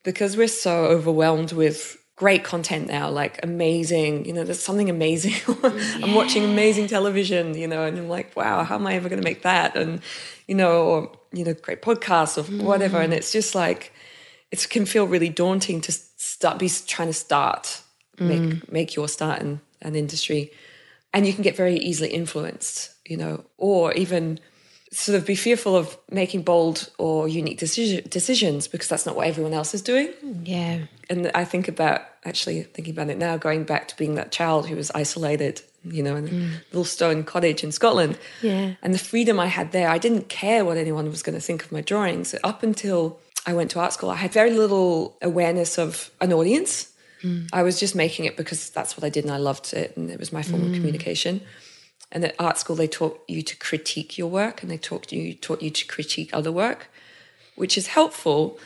because 0.03 0.37
we're 0.37 0.49
so 0.49 0.85
overwhelmed 0.87 1.53
with 1.53 1.97
great 2.17 2.45
content 2.45 2.87
now, 2.87 3.11
like 3.11 3.41
amazing, 3.43 4.25
you 4.25 4.33
know, 4.33 4.45
there's 4.45 4.63
something 4.63 4.89
amazing. 4.89 5.35
I'm 6.03 6.15
watching 6.15 6.45
amazing 6.45 6.87
television, 6.87 7.55
you 7.55 7.67
know, 7.67 7.85
and 7.85 7.99
I'm 7.99 8.09
like, 8.09 8.35
wow, 8.37 8.63
how 8.63 8.77
am 8.77 8.87
I 8.87 8.95
ever 8.95 9.09
going 9.09 9.21
to 9.21 9.29
make 9.29 9.43
that? 9.43 9.77
And, 9.77 10.01
you 10.47 10.55
know, 10.55 10.85
or, 10.85 11.13
you 11.33 11.45
know, 11.45 11.55
great 11.55 11.83
podcasts 11.83 12.39
or 12.39 12.65
whatever. 12.65 13.01
And 13.01 13.13
mm. 13.13 13.17
it's 13.17 13.33
just 13.33 13.55
like, 13.55 13.93
it 14.53 14.69
can 14.71 14.87
feel 14.87 15.07
really 15.07 15.29
daunting 15.29 15.81
to 15.83 15.93
start 15.93 16.59
be 16.59 16.71
trying 16.87 17.09
to 17.09 17.15
start 17.15 17.83
make 18.19 18.41
mm. 18.41 18.73
make 18.73 18.95
your 18.95 19.09
start 19.09 19.41
in 19.41 19.61
an 19.83 19.97
industry 19.97 20.53
and 21.13 21.27
you 21.27 21.33
can 21.33 21.43
get 21.43 21.57
very 21.57 21.77
easily 21.77 22.11
influenced 22.11 22.95
you 23.05 23.17
know 23.17 23.45
or 23.59 23.93
even 23.95 24.39
sort 24.95 25.17
of 25.17 25.27
be 25.27 25.35
fearful 25.35 25.75
of 25.77 25.97
making 26.11 26.43
bold 26.43 26.91
or 26.99 27.29
unique 27.29 27.59
decision, 27.59 28.07
decisions 28.09 28.69
because 28.69 28.89
that's 28.89 29.07
not 29.07 29.17
what 29.17 29.27
everyone 29.27 29.53
else 29.53 29.75
is 29.75 29.83
doing 29.83 30.13
Yeah. 30.45 30.81
and 31.11 31.31
I 31.35 31.45
think 31.45 31.69
about 31.69 32.03
actually 32.25 32.63
thinking 32.63 32.95
about 32.95 33.11
it 33.11 33.19
now, 33.19 33.37
going 33.37 33.65
back 33.65 33.89
to 33.89 33.97
being 33.97 34.15
that 34.15 34.33
child 34.33 34.69
who 34.69 34.77
was 34.77 34.91
isolated, 34.93 35.63
you 35.85 36.03
know, 36.03 36.17
in 36.17 36.27
a 36.27 36.31
mm. 36.31 36.51
little 36.73 36.85
stone 36.85 37.25
cottage 37.25 37.63
in 37.63 37.73
Scotland. 37.73 38.19
Yeah. 38.43 38.75
And 38.83 38.95
the 38.95 38.99
freedom 38.99 39.39
I 39.39 39.47
had 39.47 39.73
there, 39.73 39.89
I 39.89 39.99
didn't 39.99 40.29
care 40.29 40.65
what 40.65 40.77
anyone 40.77 41.11
was 41.11 41.23
going 41.23 41.35
to 41.35 41.41
think 41.41 41.65
of 41.65 41.73
my 41.73 41.81
drawings. 41.81 42.35
Up 42.43 42.63
until 42.63 43.21
I 43.47 43.53
went 43.53 43.71
to 43.73 43.81
art 43.81 43.93
school, 43.93 44.11
I 44.11 44.17
had 44.17 44.33
very 44.33 44.53
little 44.53 45.17
awareness 45.21 45.79
of 45.79 46.11
an 46.21 46.33
audience. 46.33 46.91
Mm. 47.23 47.49
I 47.53 47.63
was 47.63 47.79
just 47.79 47.95
making 47.95 48.25
it 48.25 48.37
because 48.37 48.71
that's 48.71 48.97
what 48.97 49.05
I 49.05 49.11
did 49.11 49.25
and 49.25 49.33
I 49.33 49.39
loved 49.39 49.75
it 49.75 49.97
and 49.97 50.11
it 50.11 50.19
was 50.19 50.33
my 50.33 50.43
form 50.43 50.63
of 50.63 50.69
mm. 50.69 50.75
communication. 50.75 51.43
And 52.15 52.25
at 52.25 52.35
art 52.39 52.59
school, 52.59 52.77
they 52.77 52.87
taught 52.87 53.21
you 53.27 53.43
to 53.43 53.57
critique 53.57 54.17
your 54.17 54.29
work 54.29 54.63
and 54.63 54.71
they 54.71 54.79
taught 54.79 55.13
you 55.13 55.35
taught 55.35 55.61
you 55.61 55.71
to 55.71 55.87
critique 55.87 56.31
other 56.33 56.53
work, 56.53 56.89
which 57.57 57.77
is 57.77 57.89
helpful 57.89 58.59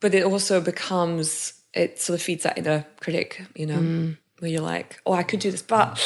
but 0.00 0.14
it 0.14 0.24
also 0.24 0.60
becomes 0.60 1.54
it 1.74 2.00
sort 2.00 2.18
of 2.18 2.22
feeds 2.22 2.44
that 2.44 2.56
inner 2.56 2.86
critic 3.00 3.44
you 3.56 3.66
know 3.66 3.78
mm. 3.78 4.16
where 4.38 4.48
you're 4.48 4.62
like 4.62 5.00
oh 5.06 5.12
i 5.12 5.24
could 5.24 5.40
do 5.40 5.50
this 5.50 5.60
but 5.60 6.00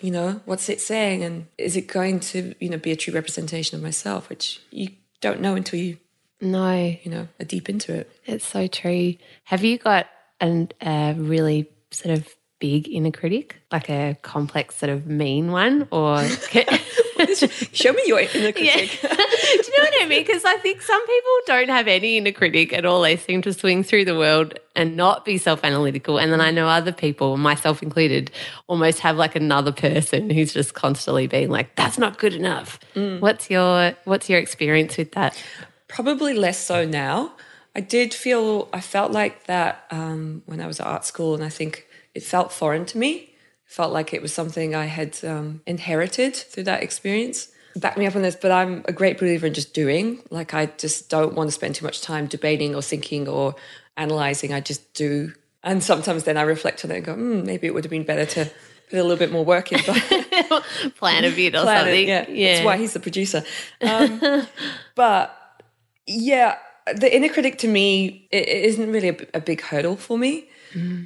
you 0.00 0.10
know 0.10 0.40
what's 0.44 0.68
it 0.68 0.80
saying? 0.80 1.24
And 1.24 1.46
is 1.56 1.76
it 1.76 1.86
going 1.86 2.20
to 2.20 2.54
you 2.60 2.68
know 2.68 2.78
be 2.78 2.92
a 2.92 2.96
true 2.96 3.14
representation 3.14 3.76
of 3.76 3.82
myself? 3.82 4.28
Which 4.28 4.60
you 4.70 4.90
don't 5.20 5.40
know 5.40 5.54
until 5.54 5.78
you 5.78 5.98
No, 6.40 6.74
you 6.74 7.10
know 7.10 7.28
are 7.40 7.44
deep 7.44 7.68
into 7.68 7.94
it. 7.94 8.10
It's 8.24 8.46
so 8.46 8.66
true. 8.66 9.14
Have 9.44 9.64
you 9.64 9.78
got 9.78 10.06
an, 10.40 10.70
a 10.80 11.14
really 11.16 11.68
sort 11.90 12.16
of 12.16 12.28
big 12.58 12.88
inner 12.88 13.10
critic, 13.10 13.56
like 13.70 13.88
a 13.88 14.16
complex 14.22 14.76
sort 14.76 14.90
of 14.90 15.06
mean 15.06 15.52
one, 15.52 15.86
or 15.90 16.24
show 17.72 17.92
me 17.92 18.02
your 18.06 18.20
inner 18.20 18.52
critic 18.52 18.98
Do 19.02 19.08
you 19.08 19.78
know 19.78 19.84
what 19.84 20.02
I 20.02 20.06
mean? 20.08 20.24
Because 20.24 20.44
I 20.44 20.56
think 20.56 20.82
some 20.82 21.04
people 21.06 21.32
don't 21.46 21.68
have 21.68 21.88
any 21.88 22.16
inner 22.18 22.32
critic 22.32 22.72
at 22.72 22.84
all. 22.84 23.02
They 23.02 23.16
seem 23.16 23.42
to 23.42 23.52
swing 23.52 23.82
through 23.82 24.04
the 24.04 24.16
world 24.16 24.58
and 24.76 24.96
not 24.96 25.24
be 25.24 25.38
self 25.38 25.64
analytical. 25.64 26.18
And 26.18 26.32
then 26.32 26.40
I 26.40 26.50
know 26.50 26.68
other 26.68 26.92
people, 26.92 27.36
myself 27.36 27.82
included, 27.82 28.30
almost 28.66 29.00
have 29.00 29.16
like 29.16 29.34
another 29.36 29.72
person 29.72 30.30
who's 30.30 30.52
just 30.52 30.74
constantly 30.74 31.26
being 31.26 31.50
like, 31.50 31.74
"That's 31.76 31.98
not 31.98 32.18
good 32.18 32.34
enough." 32.34 32.78
What's 32.94 33.50
your 33.50 33.94
What's 34.04 34.28
your 34.28 34.38
experience 34.38 34.96
with 34.96 35.12
that? 35.12 35.36
probably 35.88 36.34
less 36.34 36.58
so 36.58 36.84
now 36.84 37.32
i 37.74 37.80
did 37.80 38.12
feel 38.12 38.68
i 38.74 38.80
felt 38.80 39.10
like 39.10 39.46
that 39.46 39.86
um, 39.90 40.42
when 40.44 40.60
i 40.60 40.66
was 40.66 40.78
at 40.80 40.86
art 40.86 41.04
school 41.04 41.34
and 41.34 41.42
i 41.42 41.48
think 41.48 41.87
it 42.18 42.24
felt 42.24 42.52
foreign 42.52 42.84
to 42.84 42.98
me. 42.98 43.32
Felt 43.64 43.92
like 43.92 44.12
it 44.12 44.20
was 44.20 44.34
something 44.34 44.74
i 44.74 44.86
had 44.86 45.16
um, 45.24 45.60
inherited 45.66 46.34
through 46.34 46.64
that 46.64 46.82
experience. 46.82 47.48
Back 47.76 47.96
me 47.96 48.06
up 48.06 48.16
on 48.16 48.22
this 48.22 48.34
but 48.34 48.50
i'm 48.50 48.82
a 48.86 48.92
great 48.92 49.18
believer 49.18 49.46
in 49.46 49.54
just 49.54 49.72
doing. 49.72 50.20
Like 50.30 50.52
i 50.52 50.66
just 50.66 51.08
don't 51.08 51.34
want 51.34 51.48
to 51.48 51.52
spend 51.52 51.76
too 51.76 51.84
much 51.84 52.00
time 52.00 52.26
debating 52.26 52.74
or 52.74 52.82
thinking 52.82 53.28
or 53.28 53.54
analyzing. 53.96 54.52
I 54.52 54.60
just 54.60 54.82
do. 54.94 55.32
And 55.62 55.82
sometimes 55.82 56.24
then 56.24 56.36
i 56.36 56.42
reflect 56.42 56.84
on 56.84 56.90
it 56.90 56.96
and 56.96 57.04
go 57.04 57.14
hmm, 57.14 57.44
maybe 57.44 57.68
it 57.68 57.74
would 57.74 57.84
have 57.84 57.90
been 57.98 58.08
better 58.12 58.26
to 58.34 58.50
put 58.90 58.98
a 58.98 59.02
little 59.02 59.22
bit 59.24 59.30
more 59.30 59.44
work 59.44 59.70
in 59.70 59.80
but 59.86 59.96
Plan 60.96 61.24
a 61.24 61.30
bit 61.30 61.54
or 61.54 61.62
plan 61.62 61.86
it, 61.86 61.90
something. 61.90 62.08
Yeah, 62.08 62.52
that's 62.54 62.64
why 62.64 62.76
he's 62.78 62.94
the 62.94 63.00
producer. 63.00 63.44
Um, 63.80 64.20
but 64.96 65.22
yeah, 66.06 66.56
the 67.02 67.14
inner 67.14 67.28
critic 67.28 67.58
to 67.58 67.68
me 67.68 68.26
it, 68.32 68.48
it 68.48 68.64
isn't 68.70 68.90
really 68.90 69.10
a 69.34 69.40
big 69.40 69.60
hurdle 69.60 69.96
for 69.96 70.18
me. 70.18 70.48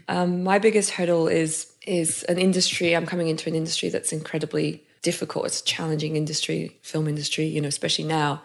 Um, 0.08 0.42
my 0.42 0.58
biggest 0.58 0.90
hurdle 0.90 1.28
is 1.28 1.72
is 1.86 2.22
an 2.24 2.38
industry. 2.38 2.94
I'm 2.94 3.06
coming 3.06 3.28
into 3.28 3.48
an 3.48 3.54
industry 3.54 3.88
that's 3.88 4.12
incredibly 4.12 4.82
difficult. 5.02 5.46
It's 5.46 5.60
a 5.60 5.64
challenging 5.64 6.16
industry, 6.16 6.78
film 6.82 7.08
industry. 7.08 7.46
You 7.46 7.60
know, 7.60 7.68
especially 7.68 8.04
now. 8.04 8.42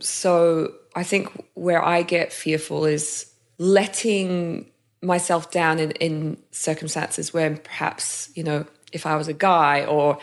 So 0.00 0.74
I 0.94 1.02
think 1.02 1.28
where 1.54 1.84
I 1.84 2.02
get 2.02 2.32
fearful 2.32 2.84
is 2.84 3.30
letting 3.58 4.70
myself 5.02 5.50
down 5.50 5.78
in, 5.78 5.90
in 5.92 6.36
circumstances 6.50 7.32
where 7.32 7.56
perhaps, 7.56 8.30
you 8.34 8.42
know, 8.42 8.66
if 8.92 9.06
I 9.06 9.16
was 9.16 9.28
a 9.28 9.32
guy 9.32 9.84
or 9.84 10.18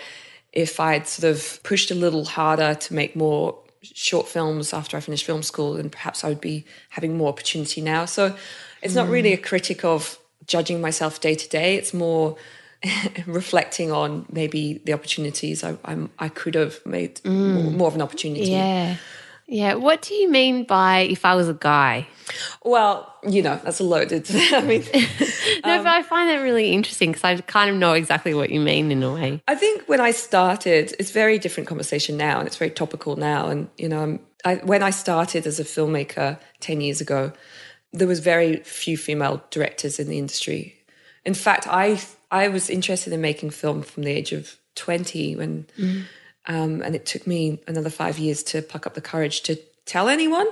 if 0.53 0.79
I'd 0.79 1.07
sort 1.07 1.31
of 1.31 1.61
pushed 1.63 1.91
a 1.91 1.95
little 1.95 2.25
harder 2.25 2.75
to 2.75 2.93
make 2.93 3.15
more 3.15 3.59
short 3.95 4.27
films 4.27 4.73
after 4.73 4.97
I 4.97 4.99
finished 4.99 5.25
film 5.25 5.43
school, 5.43 5.73
then 5.73 5.89
perhaps 5.89 6.23
I 6.23 6.29
would 6.29 6.41
be 6.41 6.65
having 6.89 7.17
more 7.17 7.29
opportunity 7.29 7.81
now. 7.81 8.05
So 8.05 8.35
it's 8.81 8.95
not 8.95 9.09
really 9.09 9.33
a 9.33 9.37
critic 9.37 9.83
of 9.83 10.19
judging 10.45 10.81
myself 10.81 11.19
day 11.19 11.35
to 11.35 11.49
day. 11.49 11.75
It's 11.75 11.93
more 11.93 12.37
reflecting 13.25 13.91
on 13.91 14.25
maybe 14.31 14.81
the 14.85 14.93
opportunities 14.93 15.63
I, 15.63 15.77
I'm, 15.85 16.09
I 16.19 16.29
could 16.29 16.55
have 16.55 16.85
made 16.85 17.15
mm. 17.15 17.53
more, 17.53 17.71
more 17.71 17.87
of 17.87 17.95
an 17.95 18.01
opportunity. 18.01 18.51
Yeah. 18.51 18.97
Yeah. 19.47 19.75
What 19.75 20.01
do 20.01 20.13
you 20.13 20.29
mean 20.29 20.65
by 20.65 20.99
if 20.99 21.23
I 21.23 21.35
was 21.35 21.47
a 21.47 21.53
guy? 21.53 22.07
Well, 22.63 23.13
you 23.27 23.41
know, 23.41 23.59
that's 23.63 23.79
a 23.79 23.83
loaded. 23.83 24.27
I 24.31 24.61
mean, 24.61 24.83
No, 25.65 25.77
um, 25.77 25.83
but 25.83 25.87
I 25.87 26.03
find 26.03 26.29
that 26.29 26.37
really 26.37 26.71
interesting 26.71 27.11
because 27.11 27.23
I 27.23 27.37
kind 27.37 27.69
of 27.69 27.77
know 27.77 27.93
exactly 27.93 28.33
what 28.33 28.49
you 28.49 28.59
mean 28.59 28.91
in 28.91 29.01
a 29.03 29.13
way. 29.13 29.41
I 29.47 29.55
think 29.55 29.83
when 29.87 30.01
I 30.01 30.11
started, 30.11 30.93
it's 30.99 31.11
very 31.11 31.39
different 31.39 31.67
conversation 31.67 32.17
now, 32.17 32.39
and 32.39 32.47
it's 32.47 32.57
very 32.57 32.71
topical 32.71 33.15
now. 33.15 33.47
And 33.47 33.69
you 33.77 33.89
know, 33.89 34.19
I, 34.45 34.55
when 34.55 34.83
I 34.83 34.91
started 34.91 35.47
as 35.47 35.59
a 35.59 35.63
filmmaker 35.63 36.39
ten 36.59 36.81
years 36.81 37.01
ago, 37.01 37.31
there 37.93 38.07
was 38.07 38.19
very 38.19 38.57
few 38.57 38.97
female 38.97 39.43
directors 39.49 39.99
in 39.99 40.09
the 40.09 40.17
industry. 40.17 40.75
In 41.25 41.33
fact, 41.33 41.67
I 41.67 41.99
I 42.31 42.47
was 42.49 42.69
interested 42.69 43.13
in 43.13 43.21
making 43.21 43.51
film 43.51 43.81
from 43.81 44.03
the 44.03 44.11
age 44.11 44.31
of 44.33 44.57
twenty 44.75 45.35
when, 45.35 45.67
mm. 45.77 46.03
Um, 46.47 46.81
and 46.81 46.95
it 46.95 47.05
took 47.05 47.27
me 47.27 47.59
another 47.67 47.89
five 47.89 48.17
years 48.17 48.41
to 48.43 48.61
pluck 48.61 48.87
up 48.87 48.93
the 48.93 49.01
courage 49.01 49.41
to 49.43 49.57
tell 49.85 50.09
anyone. 50.09 50.47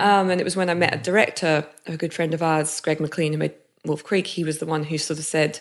Um, 0.00 0.30
and 0.30 0.40
it 0.40 0.44
was 0.44 0.56
when 0.56 0.70
I 0.70 0.74
met 0.74 0.94
a 0.94 0.98
director, 0.98 1.66
a 1.86 1.96
good 1.96 2.12
friend 2.14 2.34
of 2.34 2.42
ours, 2.42 2.80
Greg 2.80 3.00
McLean, 3.00 3.32
who 3.32 3.38
made 3.38 3.54
Wolf 3.84 4.04
Creek. 4.04 4.26
He 4.26 4.44
was 4.44 4.58
the 4.58 4.66
one 4.66 4.84
who 4.84 4.98
sort 4.98 5.18
of 5.18 5.24
said, 5.24 5.60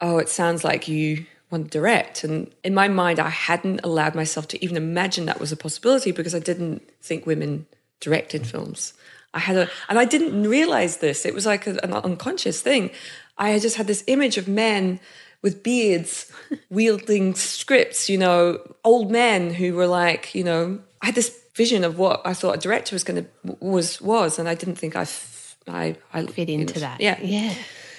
oh, 0.00 0.18
it 0.18 0.28
sounds 0.28 0.64
like 0.64 0.88
you 0.88 1.26
want 1.50 1.64
to 1.64 1.78
direct. 1.78 2.24
And 2.24 2.50
in 2.62 2.74
my 2.74 2.88
mind, 2.88 3.18
I 3.18 3.28
hadn't 3.28 3.80
allowed 3.82 4.14
myself 4.14 4.48
to 4.48 4.64
even 4.64 4.76
imagine 4.76 5.26
that 5.26 5.40
was 5.40 5.52
a 5.52 5.56
possibility 5.56 6.12
because 6.12 6.34
I 6.34 6.38
didn't 6.38 6.88
think 7.02 7.26
women 7.26 7.66
directed 7.98 8.46
films. 8.46 8.94
I 9.34 9.40
had 9.40 9.56
a, 9.56 9.68
and 9.88 9.98
I 9.98 10.04
didn't 10.04 10.48
realize 10.48 10.98
this. 10.98 11.26
It 11.26 11.34
was 11.34 11.46
like 11.46 11.66
a, 11.66 11.78
an 11.82 11.92
unconscious 11.92 12.60
thing. 12.60 12.90
I 13.36 13.58
just 13.58 13.76
had 13.76 13.86
this 13.86 14.04
image 14.06 14.38
of 14.38 14.48
men 14.48 15.00
with 15.42 15.62
beards 15.62 16.29
wielding 16.70 17.34
scripts, 17.34 18.08
you 18.08 18.18
know, 18.18 18.58
old 18.84 19.10
men 19.10 19.52
who 19.54 19.74
were 19.74 19.86
like, 19.86 20.34
you 20.34 20.44
know, 20.44 20.80
I 21.02 21.06
had 21.06 21.14
this 21.14 21.36
vision 21.54 21.84
of 21.84 21.98
what 21.98 22.20
I 22.24 22.34
thought 22.34 22.54
a 22.56 22.58
director 22.58 22.94
was 22.94 23.04
going 23.04 23.24
to 23.24 23.56
was 23.60 24.00
was, 24.00 24.38
and 24.38 24.48
I 24.48 24.54
didn't 24.54 24.76
think 24.76 24.96
I 24.96 25.02
f- 25.02 25.56
I, 25.68 25.96
I 26.12 26.26
Fit 26.26 26.48
into 26.48 26.80
that. 26.80 27.00
Yeah, 27.00 27.18
Yeah. 27.20 27.54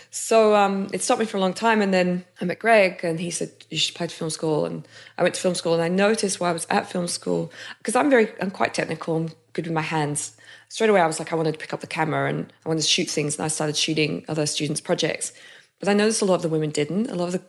so 0.09 0.55
um, 0.55 0.87
it 0.93 1.01
stopped 1.01 1.19
me 1.19 1.25
for 1.25 1.37
a 1.37 1.39
long 1.39 1.53
time, 1.53 1.81
and 1.81 1.93
then 1.93 2.25
I 2.41 2.45
met 2.45 2.59
Greg, 2.59 3.03
and 3.03 3.19
he 3.19 3.31
said 3.31 3.51
you 3.69 3.77
should 3.77 3.95
apply 3.95 4.07
to 4.07 4.15
film 4.15 4.29
school, 4.29 4.65
and 4.65 4.87
I 5.17 5.23
went 5.23 5.35
to 5.35 5.41
film 5.41 5.55
school, 5.55 5.73
and 5.73 5.81
I 5.81 5.87
noticed 5.87 6.39
while 6.39 6.49
I 6.49 6.53
was 6.53 6.67
at 6.69 6.89
film 6.91 7.07
school 7.07 7.51
because 7.77 7.95
I'm 7.95 8.09
very, 8.09 8.29
I'm 8.41 8.51
quite 8.51 8.73
technical, 8.73 9.15
I'm 9.17 9.29
good 9.53 9.65
with 9.67 9.73
my 9.73 9.81
hands. 9.81 10.35
Straight 10.69 10.89
away, 10.89 11.01
I 11.01 11.07
was 11.07 11.19
like, 11.19 11.31
I 11.33 11.35
wanted 11.35 11.51
to 11.53 11.57
pick 11.59 11.73
up 11.73 11.81
the 11.81 11.87
camera 11.87 12.29
and 12.29 12.51
I 12.65 12.69
wanted 12.69 12.81
to 12.83 12.87
shoot 12.87 13.09
things, 13.09 13.37
and 13.37 13.45
I 13.45 13.49
started 13.49 13.75
shooting 13.77 14.25
other 14.27 14.45
students' 14.45 14.81
projects. 14.81 15.33
But 15.79 15.89
I 15.89 15.93
noticed 15.93 16.21
a 16.21 16.25
lot 16.25 16.35
of 16.35 16.41
the 16.43 16.49
women 16.49 16.69
didn't. 16.69 17.09
A 17.09 17.15
lot 17.15 17.25
of 17.25 17.33
the 17.33 17.41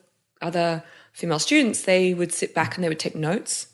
other 0.42 0.84
female 1.12 1.38
students, 1.38 1.82
they 1.82 2.14
would 2.14 2.32
sit 2.32 2.54
back 2.54 2.76
and 2.76 2.84
they 2.84 2.88
would 2.88 2.98
take 2.98 3.14
notes, 3.14 3.68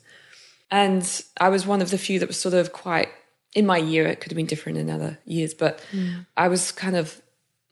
and 0.71 1.23
I 1.39 1.49
was 1.49 1.65
one 1.65 1.81
of 1.81 1.89
the 1.89 1.97
few 1.97 2.19
that 2.19 2.27
was 2.27 2.39
sort 2.39 2.53
of 2.53 2.73
quite 2.73 3.09
in 3.55 3.65
my 3.65 3.77
year. 3.77 4.05
It 4.05 4.19
could 4.19 4.31
have 4.31 4.37
been 4.37 4.45
different 4.45 4.77
in 4.77 4.89
other 4.89 5.17
years, 5.25 5.53
but 5.53 5.83
mm. 5.91 6.25
I 6.37 6.47
was 6.47 6.71
kind 6.71 6.95
of 6.95 7.21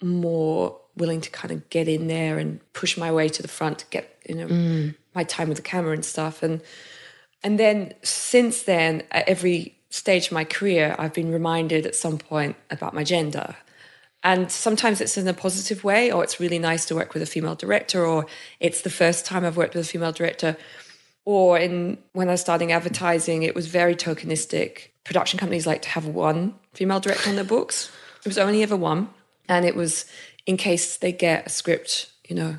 more 0.02 0.80
willing 0.96 1.22
to 1.22 1.30
kind 1.30 1.52
of 1.52 1.70
get 1.70 1.88
in 1.88 2.08
there 2.08 2.40
and 2.40 2.60
push 2.74 2.98
my 2.98 3.12
way 3.12 3.30
to 3.30 3.42
the 3.42 3.48
front 3.48 3.80
to 3.80 3.86
get 3.92 4.20
you 4.28 4.36
know 4.36 4.48
mm. 4.48 4.96
my 5.14 5.24
time 5.24 5.50
with 5.50 5.58
the 5.58 5.64
camera 5.64 5.94
and 5.94 6.04
stuff. 6.04 6.42
And 6.42 6.62
and 7.44 7.60
then 7.60 7.94
since 8.04 8.64
then 8.64 9.04
at 9.12 9.28
every 9.28 9.76
stage 9.90 10.28
of 10.28 10.32
my 10.34 10.44
career 10.44 10.96
i've 11.00 11.14
been 11.14 11.32
reminded 11.32 11.86
at 11.86 11.96
some 11.96 12.18
point 12.18 12.56
about 12.70 12.94
my 12.94 13.04
gender 13.04 13.56
and 14.24 14.52
sometimes 14.52 15.00
it's 15.00 15.18
in 15.18 15.28
a 15.28 15.34
positive 15.34 15.84
way 15.84 16.12
or 16.12 16.24
it's 16.24 16.40
really 16.40 16.60
nice 16.60 16.86
to 16.86 16.96
work 16.96 17.14
with 17.14 17.22
a 17.24 17.28
female 17.28 17.56
director 17.56 18.06
or 18.06 18.26
it's 18.60 18.82
the 18.82 18.90
first 18.90 19.26
time 19.26 19.46
i've 19.46 19.58
worked 19.58 19.76
with 19.76 19.86
a 19.86 19.90
female 19.90 20.12
director 20.12 20.58
or 21.28 21.60
in 21.60 21.98
when 22.14 22.30
I 22.30 22.32
was 22.32 22.42
starting 22.42 22.72
advertising, 22.72 23.44
it 23.44 23.54
was 23.54 23.68
very 23.68 23.96
tokenistic. 23.98 24.92
Production 25.04 25.38
companies 25.38 25.68
like 25.68 25.82
to 25.82 25.90
have 25.90 26.06
one 26.06 26.54
female 26.74 27.02
director 27.02 27.30
on 27.30 27.36
their 27.36 27.44
books. 27.44 27.92
It 28.24 28.30
was 28.30 28.38
only 28.38 28.64
ever 28.64 28.78
one, 28.78 29.10
and 29.50 29.66
it 29.66 29.76
was 29.76 30.06
in 30.46 30.56
case 30.56 30.96
they 30.96 31.12
get 31.12 31.46
a 31.46 31.50
script, 31.50 32.10
you 32.30 32.36
know, 32.38 32.56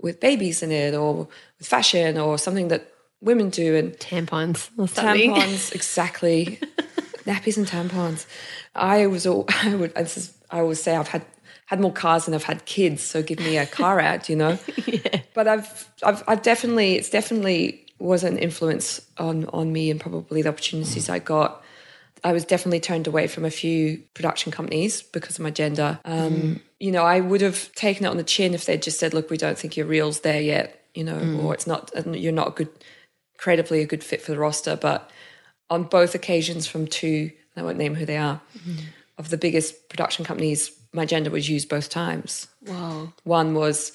with 0.00 0.20
babies 0.20 0.62
in 0.62 0.70
it 0.70 0.94
or 0.94 1.26
with 1.58 1.66
fashion 1.66 2.16
or 2.16 2.38
something 2.38 2.68
that 2.68 2.92
women 3.20 3.50
do 3.50 3.74
and 3.74 3.94
Tampons 3.94 4.70
or 4.78 4.86
something. 4.86 5.32
tampons 5.34 5.74
exactly 5.74 6.60
nappies 7.26 7.56
and 7.56 7.66
tampons 7.66 8.26
i 8.74 9.06
was 9.06 9.26
all 9.26 9.44
i 9.62 9.74
would 9.74 9.94
this 9.94 10.16
is, 10.16 10.36
i 10.50 10.60
always 10.60 10.82
say 10.82 10.96
i've 10.96 11.08
had 11.08 11.24
had 11.66 11.80
more 11.80 11.92
cars 11.92 12.24
than 12.24 12.34
I've 12.34 12.44
had 12.44 12.64
kids, 12.64 13.02
so 13.02 13.24
give 13.24 13.40
me 13.40 13.58
a 13.58 13.66
car 13.66 13.98
out, 13.98 14.28
you 14.28 14.36
know. 14.36 14.56
yeah. 14.86 15.22
But 15.34 15.48
I've, 15.48 15.90
I've, 16.00 16.22
I've 16.28 16.42
definitely, 16.42 16.94
it's 16.94 17.10
definitely 17.10 17.84
was 17.98 18.24
an 18.24 18.38
influence 18.38 19.00
on 19.18 19.46
on 19.46 19.72
me 19.72 19.90
and 19.90 20.00
probably 20.00 20.42
the 20.42 20.48
opportunities 20.48 21.08
I 21.08 21.18
got. 21.18 21.62
I 22.24 22.32
was 22.32 22.44
definitely 22.44 22.80
turned 22.80 23.06
away 23.06 23.26
from 23.26 23.44
a 23.44 23.50
few 23.50 24.02
production 24.14 24.52
companies 24.52 25.02
because 25.02 25.38
of 25.38 25.42
my 25.42 25.50
gender. 25.50 25.98
Um, 26.04 26.32
mm. 26.32 26.60
You 26.80 26.92
know, 26.92 27.04
I 27.04 27.20
would 27.20 27.40
have 27.40 27.72
taken 27.72 28.06
it 28.06 28.08
on 28.08 28.16
the 28.16 28.24
chin 28.24 28.54
if 28.54 28.64
they'd 28.64 28.82
just 28.82 28.98
said, 28.98 29.14
"Look, 29.14 29.30
we 29.30 29.36
don't 29.36 29.58
think 29.58 29.76
your 29.76 29.86
reel's 29.86 30.20
there 30.20 30.40
yet," 30.40 30.84
you 30.94 31.04
know, 31.04 31.18
mm. 31.18 31.42
or 31.42 31.54
it's 31.54 31.66
not, 31.66 31.90
you're 32.06 32.32
not 32.32 32.48
a 32.48 32.50
good, 32.52 32.68
creatively 33.38 33.80
a 33.80 33.86
good 33.86 34.04
fit 34.04 34.22
for 34.22 34.32
the 34.32 34.38
roster. 34.38 34.76
But 34.76 35.10
on 35.70 35.84
both 35.84 36.14
occasions, 36.14 36.66
from 36.66 36.86
two, 36.86 37.30
I 37.56 37.62
won't 37.62 37.78
name 37.78 37.94
who 37.94 38.06
they 38.06 38.16
are, 38.16 38.40
mm. 38.58 38.80
of 39.18 39.30
the 39.30 39.38
biggest 39.38 39.88
production 39.88 40.24
companies, 40.24 40.70
my 40.92 41.06
gender 41.06 41.30
was 41.30 41.48
used 41.48 41.68
both 41.68 41.88
times. 41.88 42.46
Wow. 42.66 43.12
One 43.24 43.54
was, 43.54 43.92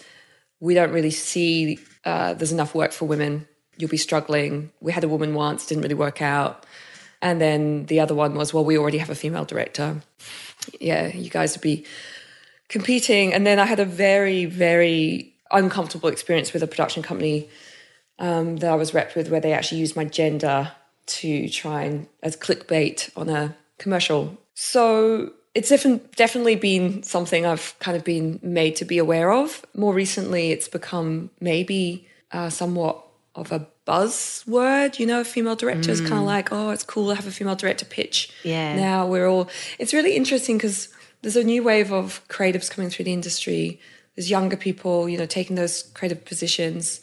we 0.60 0.74
don't 0.74 0.92
really 0.92 1.12
see 1.12 1.80
uh, 2.06 2.34
there's 2.34 2.52
enough 2.52 2.76
work 2.76 2.92
for 2.92 3.06
women. 3.06 3.48
You'll 3.78 3.90
be 3.90 3.98
struggling. 3.98 4.72
We 4.82 4.92
had 4.92 5.04
a 5.04 5.08
woman 5.08 5.34
once, 5.34 5.66
didn't 5.66 5.84
really 5.84 5.96
work 5.96 6.22
out 6.22 6.66
and 7.22 7.40
then 7.40 7.86
the 7.86 8.00
other 8.00 8.16
one 8.16 8.36
was, 8.36 8.54
well, 8.54 8.66
we 8.66 8.78
already 8.78 8.98
have 8.98 9.10
a 9.10 9.16
female 9.16 9.46
director. 9.46 10.02
Yeah, 10.80 11.08
you 11.08 11.30
guys 11.30 11.56
would 11.56 11.62
be 11.62 11.86
competing. 12.68 13.34
And 13.34 13.46
then 13.46 13.60
I 13.60 13.66
had 13.66 13.80
a 13.80 13.86
very, 13.86 14.46
very 14.46 15.34
uncomfortable 15.52 16.10
experience 16.10 16.52
with 16.52 16.64
a 16.64 16.68
production 16.68 17.04
company 17.04 17.50
um, 18.18 18.58
that 18.58 18.72
I 18.72 18.76
was 18.76 18.92
repped 18.92 19.16
with, 19.16 19.30
where 19.30 19.40
they 19.40 19.54
actually 19.54 19.80
used 19.82 19.96
my 19.96 20.06
gender 20.06 20.72
to 21.06 21.50
try 21.50 21.84
and 21.84 22.08
as 22.24 22.38
clickbait 22.38 23.10
on 23.16 23.30
a 23.30 23.56
commercial. 23.78 24.38
So 24.54 25.34
it's 25.54 25.70
definitely 25.70 26.56
been 26.56 27.04
something 27.04 27.46
I've 27.46 27.76
kind 27.80 27.98
of 27.98 28.04
been 28.04 28.40
made 28.42 28.76
to 28.78 28.86
be 28.86 28.98
aware 28.98 29.32
of. 29.32 29.66
More 29.76 29.94
recently, 29.94 30.52
it's 30.52 30.68
become 30.68 31.30
maybe 31.40 32.08
uh, 32.32 32.50
somewhat 32.50 33.04
of 33.36 33.52
a 33.52 33.68
buzzword, 33.88 35.00
you 35.00 35.06
know, 35.06 35.22
a 35.22 35.26
female 35.26 35.56
directors 35.56 36.02
mm. 36.02 36.08
kind 36.08 36.20
of 36.20 36.26
like, 36.26 36.52
oh, 36.52 36.70
it's 36.70 36.84
cool 36.84 37.10
to 37.10 37.16
have 37.16 37.28
a 37.28 37.32
female 37.32 37.56
director 37.56 37.86
pitch. 37.86 38.32
Yeah. 38.44 38.76
Now 38.76 39.08
we're 39.08 39.28
all, 39.28 39.50
it's 39.80 39.94
really 39.94 40.16
interesting 40.16 40.58
because 40.58 40.90
there's 41.22 41.36
a 41.36 41.44
new 41.44 41.64
wave 41.64 41.92
of 41.92 42.22
creatives 42.28 42.70
coming 42.70 42.90
through 42.90 43.06
the 43.06 43.14
industry. 43.14 43.80
There's 44.16 44.30
younger 44.30 44.58
people, 44.58 45.10
you 45.10 45.18
know, 45.18 45.26
taking 45.26 45.56
those 45.56 45.84
creative 45.94 46.26
positions. 46.26 47.02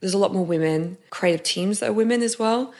There's 0.00 0.14
a 0.14 0.18
lot 0.18 0.32
more 0.32 0.44
women, 0.44 0.98
creative 1.10 1.42
teams 1.42 1.80
that 1.80 1.90
are 1.90 1.94
women 1.94 2.22
as 2.22 2.38
well. 2.38 2.72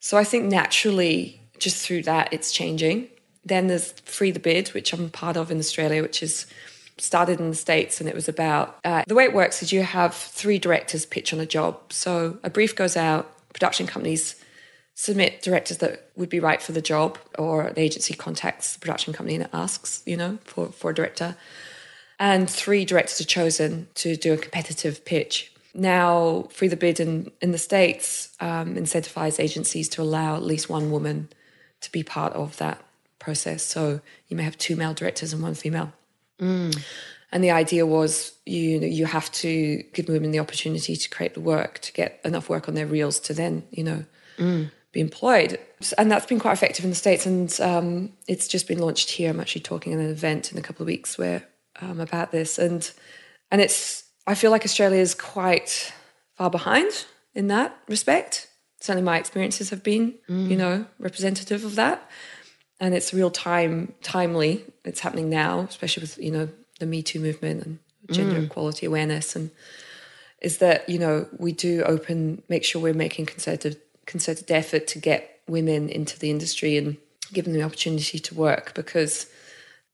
So 0.00 0.16
I 0.16 0.24
think 0.24 0.44
naturally, 0.46 1.40
just 1.58 1.84
through 1.84 2.02
that, 2.02 2.32
it's 2.32 2.52
changing. 2.52 3.08
Then 3.44 3.66
there's 3.66 3.92
Free 4.04 4.30
the 4.30 4.40
Bid, 4.40 4.68
which 4.68 4.92
I'm 4.92 5.10
part 5.10 5.36
of 5.36 5.50
in 5.50 5.58
Australia, 5.58 6.02
which 6.02 6.22
is 6.22 6.46
started 6.98 7.40
in 7.40 7.50
the 7.50 7.56
States 7.56 8.00
and 8.00 8.08
it 8.08 8.14
was 8.14 8.28
about 8.28 8.78
uh, 8.84 9.04
the 9.06 9.14
way 9.14 9.24
it 9.24 9.32
works 9.32 9.62
is 9.62 9.72
you 9.72 9.82
have 9.82 10.14
three 10.14 10.58
directors 10.58 11.06
pitch 11.06 11.32
on 11.32 11.40
a 11.40 11.46
job. 11.46 11.80
So 11.92 12.38
a 12.42 12.50
brief 12.50 12.74
goes 12.74 12.96
out, 12.96 13.32
production 13.52 13.86
companies 13.86 14.34
submit 14.94 15.40
directors 15.42 15.78
that 15.78 16.10
would 16.16 16.28
be 16.28 16.40
right 16.40 16.60
for 16.60 16.72
the 16.72 16.82
job, 16.82 17.18
or 17.38 17.70
the 17.70 17.80
agency 17.80 18.14
contacts 18.14 18.74
the 18.74 18.80
production 18.80 19.12
company 19.12 19.36
and 19.36 19.48
asks, 19.52 20.02
you 20.06 20.16
know, 20.16 20.38
for, 20.42 20.72
for 20.72 20.90
a 20.90 20.94
director. 20.94 21.36
And 22.18 22.50
three 22.50 22.84
directors 22.84 23.20
are 23.20 23.24
chosen 23.24 23.86
to 23.94 24.16
do 24.16 24.32
a 24.32 24.36
competitive 24.36 25.04
pitch. 25.04 25.52
Now, 25.74 26.48
Free 26.50 26.68
the 26.68 26.76
Bid 26.76 27.00
in, 27.00 27.30
in 27.40 27.52
the 27.52 27.58
States 27.58 28.30
um, 28.40 28.74
incentivize 28.74 29.38
agencies 29.38 29.88
to 29.90 30.02
allow 30.02 30.36
at 30.36 30.42
least 30.42 30.68
one 30.68 30.90
woman 30.90 31.28
to 31.80 31.92
be 31.92 32.02
part 32.02 32.32
of 32.32 32.56
that 32.56 32.82
process. 33.18 33.62
So 33.62 34.00
you 34.28 34.36
may 34.36 34.42
have 34.42 34.58
two 34.58 34.76
male 34.76 34.94
directors 34.94 35.32
and 35.32 35.42
one 35.42 35.54
female. 35.54 35.92
Mm. 36.40 36.82
And 37.30 37.44
the 37.44 37.50
idea 37.50 37.84
was 37.84 38.32
you 38.46 38.80
know, 38.80 38.86
you 38.86 39.04
have 39.04 39.30
to 39.32 39.82
give 39.92 40.08
women 40.08 40.30
the 40.30 40.38
opportunity 40.38 40.96
to 40.96 41.08
create 41.10 41.34
the 41.34 41.40
work, 41.40 41.78
to 41.80 41.92
get 41.92 42.20
enough 42.24 42.48
work 42.48 42.68
on 42.68 42.74
their 42.74 42.86
reels 42.86 43.20
to 43.20 43.34
then, 43.34 43.64
you 43.70 43.84
know, 43.84 44.04
mm. 44.38 44.70
be 44.92 45.00
employed. 45.00 45.60
And 45.98 46.10
that's 46.10 46.26
been 46.26 46.40
quite 46.40 46.54
effective 46.54 46.84
in 46.84 46.90
the 46.90 46.96
States. 46.96 47.26
And 47.26 47.60
um, 47.60 48.12
it's 48.26 48.48
just 48.48 48.66
been 48.66 48.78
launched 48.78 49.10
here. 49.10 49.30
I'm 49.30 49.40
actually 49.40 49.60
talking 49.60 49.92
at 49.92 50.00
an 50.00 50.08
event 50.08 50.50
in 50.50 50.58
a 50.58 50.62
couple 50.62 50.82
of 50.82 50.86
weeks 50.86 51.18
where 51.18 51.46
um, 51.82 52.00
about 52.00 52.32
this. 52.32 52.58
And 52.58 52.90
and 53.50 53.60
it's 53.60 54.04
I 54.28 54.34
feel 54.34 54.50
like 54.50 54.64
Australia 54.64 55.00
is 55.00 55.14
quite 55.14 55.92
far 56.36 56.50
behind 56.50 57.06
in 57.34 57.48
that 57.48 57.76
respect. 57.88 58.48
Certainly 58.80 59.04
my 59.04 59.18
experiences 59.18 59.70
have 59.70 59.82
been, 59.82 60.14
mm. 60.28 60.48
you 60.48 60.56
know, 60.56 60.86
representative 61.00 61.64
of 61.64 61.74
that 61.74 62.08
and 62.80 62.94
it's 62.94 63.12
real 63.12 63.30
time 63.30 63.94
timely 64.02 64.64
it's 64.84 65.00
happening 65.00 65.28
now 65.28 65.60
especially 65.60 66.02
with 66.02 66.18
you 66.18 66.30
know 66.30 66.48
the 66.80 66.86
me 66.86 67.02
too 67.02 67.20
movement 67.20 67.64
and 67.64 67.78
gender 68.10 68.40
mm. 68.40 68.46
equality 68.46 68.86
awareness 68.86 69.34
and 69.36 69.50
is 70.40 70.58
that 70.58 70.88
you 70.88 70.98
know 70.98 71.26
we 71.38 71.52
do 71.52 71.82
open 71.82 72.42
make 72.48 72.64
sure 72.64 72.80
we're 72.80 72.94
making 72.94 73.26
concerted 73.26 73.76
concerted 74.06 74.50
effort 74.50 74.86
to 74.86 74.98
get 74.98 75.40
women 75.48 75.88
into 75.88 76.18
the 76.18 76.30
industry 76.30 76.76
and 76.76 76.96
give 77.32 77.44
them 77.44 77.54
the 77.54 77.62
opportunity 77.62 78.18
to 78.18 78.34
work 78.34 78.72
because 78.74 79.26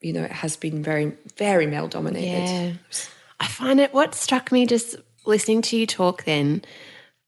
you 0.00 0.12
know 0.12 0.22
it 0.22 0.30
has 0.30 0.56
been 0.56 0.82
very 0.82 1.12
very 1.36 1.66
male 1.66 1.88
dominated 1.88 2.48
yeah. 2.48 2.72
I 3.40 3.46
find 3.46 3.80
it 3.80 3.92
what 3.92 4.14
struck 4.14 4.50
me 4.52 4.66
just 4.66 4.96
listening 5.26 5.62
to 5.62 5.76
you 5.76 5.86
talk 5.86 6.24
then 6.24 6.62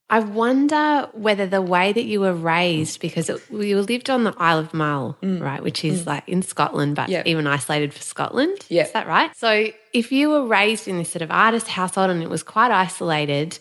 I 0.09 0.19
wonder 0.19 1.09
whether 1.11 1.45
the 1.45 1.61
way 1.61 1.91
that 1.91 2.05
you 2.05 2.21
were 2.21 2.33
raised, 2.33 3.01
because 3.01 3.29
it, 3.29 3.41
you 3.51 3.81
lived 3.81 4.09
on 4.09 4.23
the 4.23 4.33
Isle 4.37 4.59
of 4.59 4.73
Mull, 4.73 5.17
mm. 5.21 5.41
right, 5.41 5.61
which 5.61 5.83
is 5.83 6.03
mm. 6.03 6.07
like 6.07 6.29
in 6.29 6.41
Scotland, 6.41 6.95
but 6.95 7.09
yeah. 7.09 7.23
even 7.25 7.45
isolated 7.45 7.93
for 7.93 8.01
Scotland. 8.01 8.57
Yeah. 8.69 8.83
Is 8.83 8.91
that 8.93 9.05
right? 9.07 9.35
So 9.35 9.67
if 9.91 10.13
you 10.13 10.29
were 10.29 10.45
raised 10.45 10.87
in 10.87 10.97
this 10.97 11.09
sort 11.09 11.23
of 11.23 11.31
artist 11.31 11.67
household 11.67 12.09
and 12.09 12.23
it 12.23 12.29
was 12.29 12.41
quite 12.41 12.71
isolated, 12.71 13.59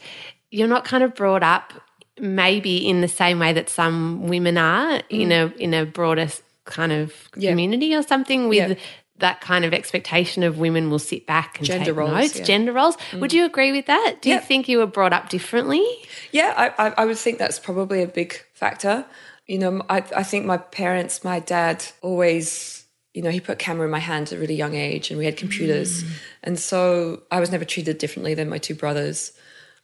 you're 0.52 0.68
not 0.68 0.84
kind 0.84 1.02
of 1.02 1.16
brought 1.16 1.42
up 1.42 1.72
maybe 2.20 2.88
in 2.88 3.00
the 3.00 3.08
same 3.08 3.40
way 3.40 3.52
that 3.52 3.68
some 3.68 4.28
women 4.28 4.56
are 4.56 4.98
mm. 4.98 5.04
in 5.10 5.32
a 5.32 5.46
in 5.58 5.74
a 5.74 5.84
broader 5.84 6.28
kind 6.64 6.92
of 6.92 7.12
community 7.32 7.94
or 7.94 8.02
something 8.02 8.48
with 8.48 8.70
yeah 8.70 8.84
that 9.18 9.40
kind 9.40 9.64
of 9.64 9.72
expectation 9.72 10.42
of 10.42 10.58
women 10.58 10.90
will 10.90 10.98
sit 10.98 11.26
back 11.26 11.58
and 11.58 11.66
gender 11.66 11.86
take 11.86 11.96
roles, 11.96 12.12
notes, 12.12 12.38
yeah. 12.38 12.44
gender 12.44 12.72
roles. 12.72 12.96
Mm. 13.12 13.20
Would 13.20 13.32
you 13.32 13.44
agree 13.44 13.72
with 13.72 13.86
that? 13.86 14.16
Do 14.20 14.28
yep. 14.28 14.42
you 14.42 14.46
think 14.46 14.68
you 14.68 14.78
were 14.78 14.86
brought 14.86 15.12
up 15.12 15.28
differently? 15.28 15.84
Yeah, 16.32 16.52
I, 16.56 16.86
I, 16.86 16.94
I, 16.98 17.04
would 17.06 17.16
think 17.16 17.38
that's 17.38 17.58
probably 17.58 18.02
a 18.02 18.06
big 18.06 18.42
factor. 18.52 19.06
You 19.46 19.58
know, 19.58 19.82
I, 19.88 19.98
I 20.14 20.22
think 20.22 20.44
my 20.44 20.58
parents, 20.58 21.24
my 21.24 21.40
dad 21.40 21.84
always, 22.02 22.84
you 23.14 23.22
know, 23.22 23.30
he 23.30 23.40
put 23.40 23.52
a 23.52 23.56
camera 23.56 23.86
in 23.86 23.90
my 23.90 24.00
hand 24.00 24.28
at 24.28 24.38
a 24.38 24.40
really 24.40 24.54
young 24.54 24.74
age 24.74 25.10
and 25.10 25.18
we 25.18 25.24
had 25.24 25.36
computers. 25.36 26.02
Mm. 26.02 26.10
And 26.42 26.58
so 26.58 27.22
I 27.30 27.40
was 27.40 27.50
never 27.50 27.64
treated 27.64 27.98
differently 27.98 28.34
than 28.34 28.48
my 28.48 28.58
two 28.58 28.74
brothers. 28.74 29.32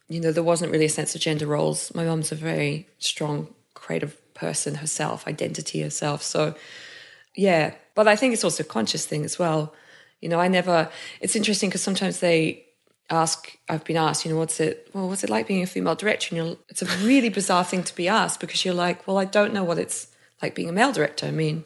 You 0.09 0.19
know, 0.19 0.31
there 0.31 0.43
wasn't 0.43 0.71
really 0.71 0.85
a 0.85 0.89
sense 0.89 1.15
of 1.15 1.21
gender 1.21 1.47
roles. 1.47 1.93
My 1.95 2.03
mom's 2.03 2.31
a 2.31 2.35
very 2.35 2.87
strong 2.99 3.47
creative 3.73 4.19
person 4.33 4.75
herself, 4.75 5.27
identity 5.27 5.81
herself. 5.81 6.21
So, 6.21 6.55
yeah, 7.35 7.73
but 7.95 8.07
I 8.07 8.15
think 8.15 8.33
it's 8.33 8.43
also 8.43 8.63
a 8.63 8.65
conscious 8.65 9.05
thing 9.05 9.25
as 9.25 9.37
well. 9.39 9.73
You 10.21 10.29
know, 10.29 10.39
I 10.39 10.47
never, 10.47 10.89
it's 11.19 11.35
interesting 11.35 11.69
because 11.69 11.81
sometimes 11.81 12.19
they 12.19 12.65
ask, 13.09 13.57
I've 13.69 13.83
been 13.83 13.97
asked, 13.97 14.25
you 14.25 14.31
know, 14.31 14.37
what's 14.37 14.59
it, 14.59 14.89
well, 14.93 15.07
what's 15.07 15.23
it 15.23 15.29
like 15.29 15.47
being 15.47 15.63
a 15.63 15.67
female 15.67 15.95
director? 15.95 16.35
And 16.35 16.45
you're, 16.45 16.57
it's 16.69 16.81
a 16.81 17.05
really 17.05 17.29
bizarre 17.29 17.63
thing 17.63 17.83
to 17.83 17.95
be 17.95 18.07
asked 18.07 18.39
because 18.39 18.63
you're 18.63 18.73
like, 18.73 19.07
well, 19.07 19.17
I 19.17 19.25
don't 19.25 19.53
know 19.53 19.63
what 19.63 19.77
it's 19.77 20.07
like 20.41 20.55
being 20.55 20.69
a 20.69 20.73
male 20.73 20.91
director. 20.91 21.25
I 21.25 21.31
mean, 21.31 21.65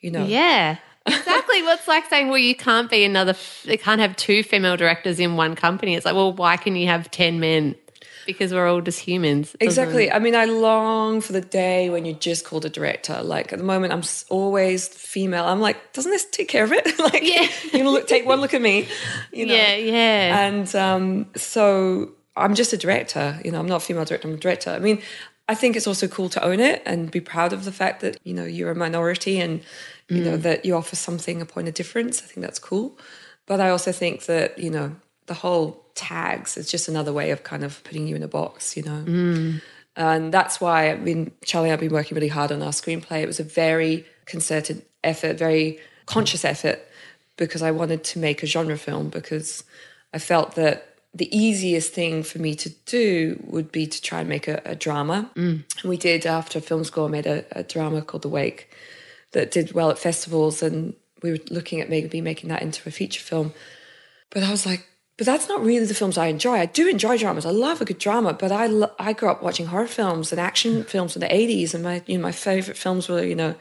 you 0.00 0.10
know. 0.10 0.24
Yeah. 0.24 0.78
exactly. 1.06 1.62
well, 1.62 1.76
it's 1.76 1.88
like 1.88 2.06
saying, 2.08 2.28
well, 2.28 2.38
you 2.38 2.54
can't 2.54 2.90
be 2.90 3.04
another, 3.04 3.34
you 3.64 3.78
can't 3.78 4.00
have 4.00 4.16
two 4.16 4.42
female 4.42 4.76
directors 4.76 5.20
in 5.20 5.36
one 5.36 5.54
company. 5.54 5.94
It's 5.94 6.04
like, 6.04 6.14
well, 6.14 6.32
why 6.32 6.56
can 6.56 6.76
you 6.76 6.86
have 6.88 7.10
10 7.10 7.40
men? 7.40 7.74
Because 8.26 8.52
we're 8.52 8.66
all 8.66 8.80
just 8.80 9.00
humans. 9.00 9.56
Exactly. 9.60 10.10
I 10.10 10.18
mean, 10.18 10.34
I 10.34 10.44
long 10.44 11.20
for 11.20 11.32
the 11.32 11.40
day 11.40 11.90
when 11.90 12.04
you're 12.04 12.18
just 12.18 12.44
called 12.44 12.64
a 12.64 12.70
director. 12.70 13.22
Like 13.22 13.52
at 13.52 13.58
the 13.58 13.64
moment, 13.64 13.92
I'm 13.92 14.02
always 14.30 14.88
female. 14.88 15.44
I'm 15.44 15.60
like, 15.60 15.92
doesn't 15.92 16.10
this 16.10 16.24
take 16.26 16.48
care 16.48 16.64
of 16.64 16.72
it? 16.72 16.98
like, 16.98 17.22
yeah. 17.22 17.48
you 17.72 17.84
know, 17.84 17.92
look, 17.92 18.06
take 18.06 18.26
one 18.26 18.40
look 18.40 18.54
at 18.54 18.62
me. 18.62 18.88
You 19.32 19.46
know? 19.46 19.54
Yeah, 19.54 19.74
yeah. 19.76 20.46
And 20.46 20.74
um, 20.74 21.26
so 21.36 22.12
I'm 22.36 22.54
just 22.54 22.72
a 22.72 22.76
director. 22.76 23.40
You 23.44 23.52
know, 23.52 23.60
I'm 23.60 23.68
not 23.68 23.76
a 23.76 23.84
female 23.84 24.04
director. 24.04 24.28
I'm 24.28 24.34
a 24.34 24.38
director. 24.38 24.70
I 24.70 24.78
mean, 24.78 25.02
I 25.48 25.54
think 25.54 25.76
it's 25.76 25.86
also 25.86 26.08
cool 26.08 26.28
to 26.30 26.42
own 26.42 26.60
it 26.60 26.82
and 26.86 27.10
be 27.10 27.20
proud 27.20 27.52
of 27.52 27.64
the 27.64 27.72
fact 27.72 28.00
that 28.00 28.18
you 28.24 28.32
know 28.32 28.44
you're 28.44 28.70
a 28.70 28.74
minority 28.74 29.40
and 29.40 29.60
you 30.08 30.22
mm. 30.22 30.24
know 30.24 30.36
that 30.38 30.64
you 30.64 30.74
offer 30.74 30.96
something 30.96 31.42
a 31.42 31.46
point 31.46 31.68
of 31.68 31.74
difference. 31.74 32.22
I 32.22 32.26
think 32.26 32.44
that's 32.44 32.58
cool. 32.58 32.98
But 33.46 33.60
I 33.60 33.68
also 33.68 33.92
think 33.92 34.24
that 34.24 34.58
you 34.58 34.70
know 34.70 34.96
the 35.26 35.34
whole 35.34 35.83
tags. 35.94 36.56
It's 36.56 36.70
just 36.70 36.88
another 36.88 37.12
way 37.12 37.30
of 37.30 37.42
kind 37.42 37.64
of 37.64 37.82
putting 37.84 38.06
you 38.06 38.16
in 38.16 38.22
a 38.22 38.28
box, 38.28 38.76
you 38.76 38.82
know. 38.82 39.04
Mm. 39.04 39.62
And 39.96 40.32
that's 40.32 40.60
why 40.60 40.90
I 40.90 40.96
mean, 40.96 41.32
Charlie, 41.44 41.70
I've 41.70 41.80
been 41.80 41.92
working 41.92 42.14
really 42.14 42.28
hard 42.28 42.52
on 42.52 42.62
our 42.62 42.72
screenplay. 42.72 43.22
It 43.22 43.26
was 43.26 43.40
a 43.40 43.44
very 43.44 44.06
concerted 44.26 44.84
effort, 45.02 45.38
very 45.38 45.78
conscious 46.06 46.44
effort, 46.44 46.80
because 47.36 47.62
I 47.62 47.70
wanted 47.70 48.04
to 48.04 48.18
make 48.18 48.42
a 48.42 48.46
genre 48.46 48.76
film 48.76 49.08
because 49.08 49.64
I 50.12 50.18
felt 50.18 50.54
that 50.56 50.96
the 51.14 51.34
easiest 51.36 51.92
thing 51.92 52.24
for 52.24 52.40
me 52.40 52.56
to 52.56 52.70
do 52.86 53.40
would 53.46 53.70
be 53.70 53.86
to 53.86 54.02
try 54.02 54.20
and 54.20 54.28
make 54.28 54.48
a, 54.48 54.60
a 54.64 54.74
drama. 54.74 55.30
Mm. 55.36 55.62
And 55.82 55.88
we 55.88 55.96
did 55.96 56.26
after 56.26 56.60
film 56.60 56.82
school, 56.82 57.08
made 57.08 57.26
a, 57.26 57.44
a 57.52 57.62
drama 57.62 58.02
called 58.02 58.22
The 58.22 58.28
Wake 58.28 58.74
that 59.30 59.52
did 59.52 59.72
well 59.72 59.90
at 59.90 59.98
festivals, 59.98 60.62
and 60.62 60.94
we 61.22 61.30
were 61.30 61.38
looking 61.50 61.80
at 61.80 61.88
maybe 61.88 62.20
making 62.20 62.48
that 62.48 62.62
into 62.62 62.88
a 62.88 62.92
feature 62.92 63.20
film 63.20 63.52
but 64.34 64.42
I 64.42 64.50
was 64.50 64.66
like, 64.66 64.86
but 65.16 65.26
that's 65.26 65.48
not 65.48 65.62
really 65.62 65.86
the 65.86 65.94
films 65.94 66.18
I 66.18 66.26
enjoy. 66.26 66.54
I 66.58 66.66
do 66.66 66.88
enjoy 66.88 67.18
dramas. 67.18 67.46
I 67.46 67.50
love 67.50 67.80
a 67.80 67.84
good 67.84 67.98
drama, 67.98 68.32
but 68.34 68.50
I 68.52 68.66
lo- 68.66 68.92
I 68.98 69.12
grew 69.12 69.30
up 69.30 69.42
watching 69.42 69.66
horror 69.66 69.86
films 69.86 70.32
and 70.32 70.40
action 70.40 70.84
films 70.84 71.12
from 71.12 71.20
the 71.20 71.34
eighties, 71.34 71.74
and 71.74 71.84
my 71.84 72.02
you 72.06 72.18
know 72.18 72.22
my 72.22 72.32
favorite 72.32 72.76
films 72.76 73.08
were 73.08 73.22
you 73.24 73.34
know 73.34 73.54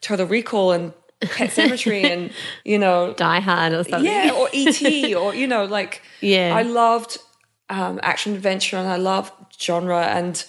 Total 0.00 0.26
Recall 0.26 0.72
and 0.72 0.92
Pet 1.20 1.50
Sematary 1.50 2.04
and 2.04 2.30
you 2.64 2.78
know 2.78 3.12
Die 3.14 3.40
Hard 3.40 3.72
or 3.72 3.84
something. 3.84 4.04
yeah 4.10 4.30
or 4.36 4.48
ET 4.54 5.14
or 5.14 5.34
you 5.34 5.46
know 5.46 5.64
like 5.64 6.02
Yeah. 6.20 6.54
I 6.56 6.62
loved 6.62 7.18
um, 7.70 7.98
action 8.02 8.34
adventure 8.34 8.76
and 8.76 8.88
I 8.88 8.96
loved 8.96 9.32
genre 9.60 10.02
and 10.04 10.44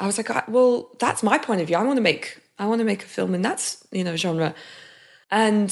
I 0.00 0.06
was 0.06 0.16
like 0.18 0.30
I- 0.30 0.44
well 0.48 0.90
that's 0.98 1.22
my 1.22 1.38
point 1.38 1.60
of 1.60 1.66
view. 1.66 1.76
I 1.76 1.82
want 1.82 1.96
to 1.96 2.02
make 2.02 2.40
I 2.58 2.66
want 2.66 2.78
to 2.80 2.84
make 2.84 3.02
a 3.02 3.06
film 3.06 3.34
in 3.34 3.42
that 3.42 3.76
you 3.92 4.04
know 4.04 4.16
genre 4.16 4.54
and 5.30 5.70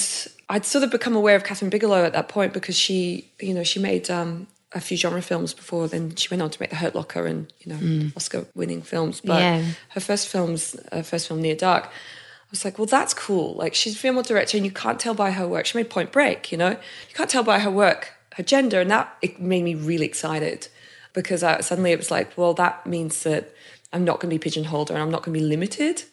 I'd 0.53 0.67
sort 0.67 0.85
of 0.85 0.91
become 0.91 1.17
aware 1.17 1.35
of 1.35 1.45
Kathryn 1.45 1.71
Bigelow 1.71 2.05
at 2.05 2.13
that 2.13 2.29
point 2.29 2.53
because 2.53 2.77
she, 2.79 3.31
you 3.41 3.55
know, 3.55 3.65
she 3.65 3.81
made 3.81 4.11
um, 4.11 4.47
a 4.73 4.81
few 4.81 4.99
genre 4.99 5.23
films 5.23 5.55
before. 5.55 5.89
Then 5.89 6.15
she 6.15 6.29
went 6.29 6.43
on 6.43 6.51
to 6.51 6.61
make 6.61 6.69
The 6.69 6.77
Hurt 6.77 6.95
Locker 6.95 7.27
and 7.27 7.51
you 7.61 7.73
know 7.73 7.79
mm. 7.79 8.17
Oscar-winning 8.17 8.83
films. 8.83 9.23
But 9.23 9.41
Yeah. 9.41 9.65
her 9.89 10.01
first 10.01 10.29
films, 10.29 10.77
her 10.93 11.03
first 11.03 11.29
film 11.29 11.41
Near 11.41 11.57
Dark, 11.57 11.87
I 11.87 12.51
was 12.51 12.67
like, 12.67 12.79
well, 12.79 12.87
that's 12.87 13.15
cool. 13.15 13.55
Like 13.55 13.75
she's 13.75 13.95
a 13.95 13.99
female 13.99 14.23
director, 14.23 14.59
and 14.59 14.67
you 14.67 14.73
can't 14.73 15.01
tell 15.01 15.15
by 15.15 15.31
her 15.31 15.49
work. 15.49 15.65
She 15.65 15.79
made 15.79 15.89
Point 15.89 16.13
Break, 16.13 16.53
you 16.53 16.59
know, 16.59 16.73
you 16.73 17.15
can't 17.15 17.31
tell 17.31 17.43
by 17.43 17.61
her 17.61 17.71
work 17.71 18.13
her 18.35 18.43
gender, 18.43 18.83
and 18.83 18.91
that 18.91 19.17
it 19.23 19.41
made 19.41 19.65
me 19.65 19.75
really 19.75 20.05
excited 20.05 20.69
because 21.15 21.43
I, 21.43 21.61
suddenly 21.63 21.93
it 21.93 21.99
was 21.99 22.11
like, 22.11 22.37
well, 22.37 22.53
that 22.55 22.87
means 22.87 23.23
that 23.23 23.55
I'm 23.93 24.05
not 24.05 24.21
going 24.21 24.31
to 24.31 24.35
be 24.35 24.39
pigeonholed 24.39 24.91
and 24.91 24.99
I'm 24.99 25.11
not 25.11 25.23
going 25.23 25.35
to 25.35 25.41
be 25.41 25.47
limited. 25.47 26.05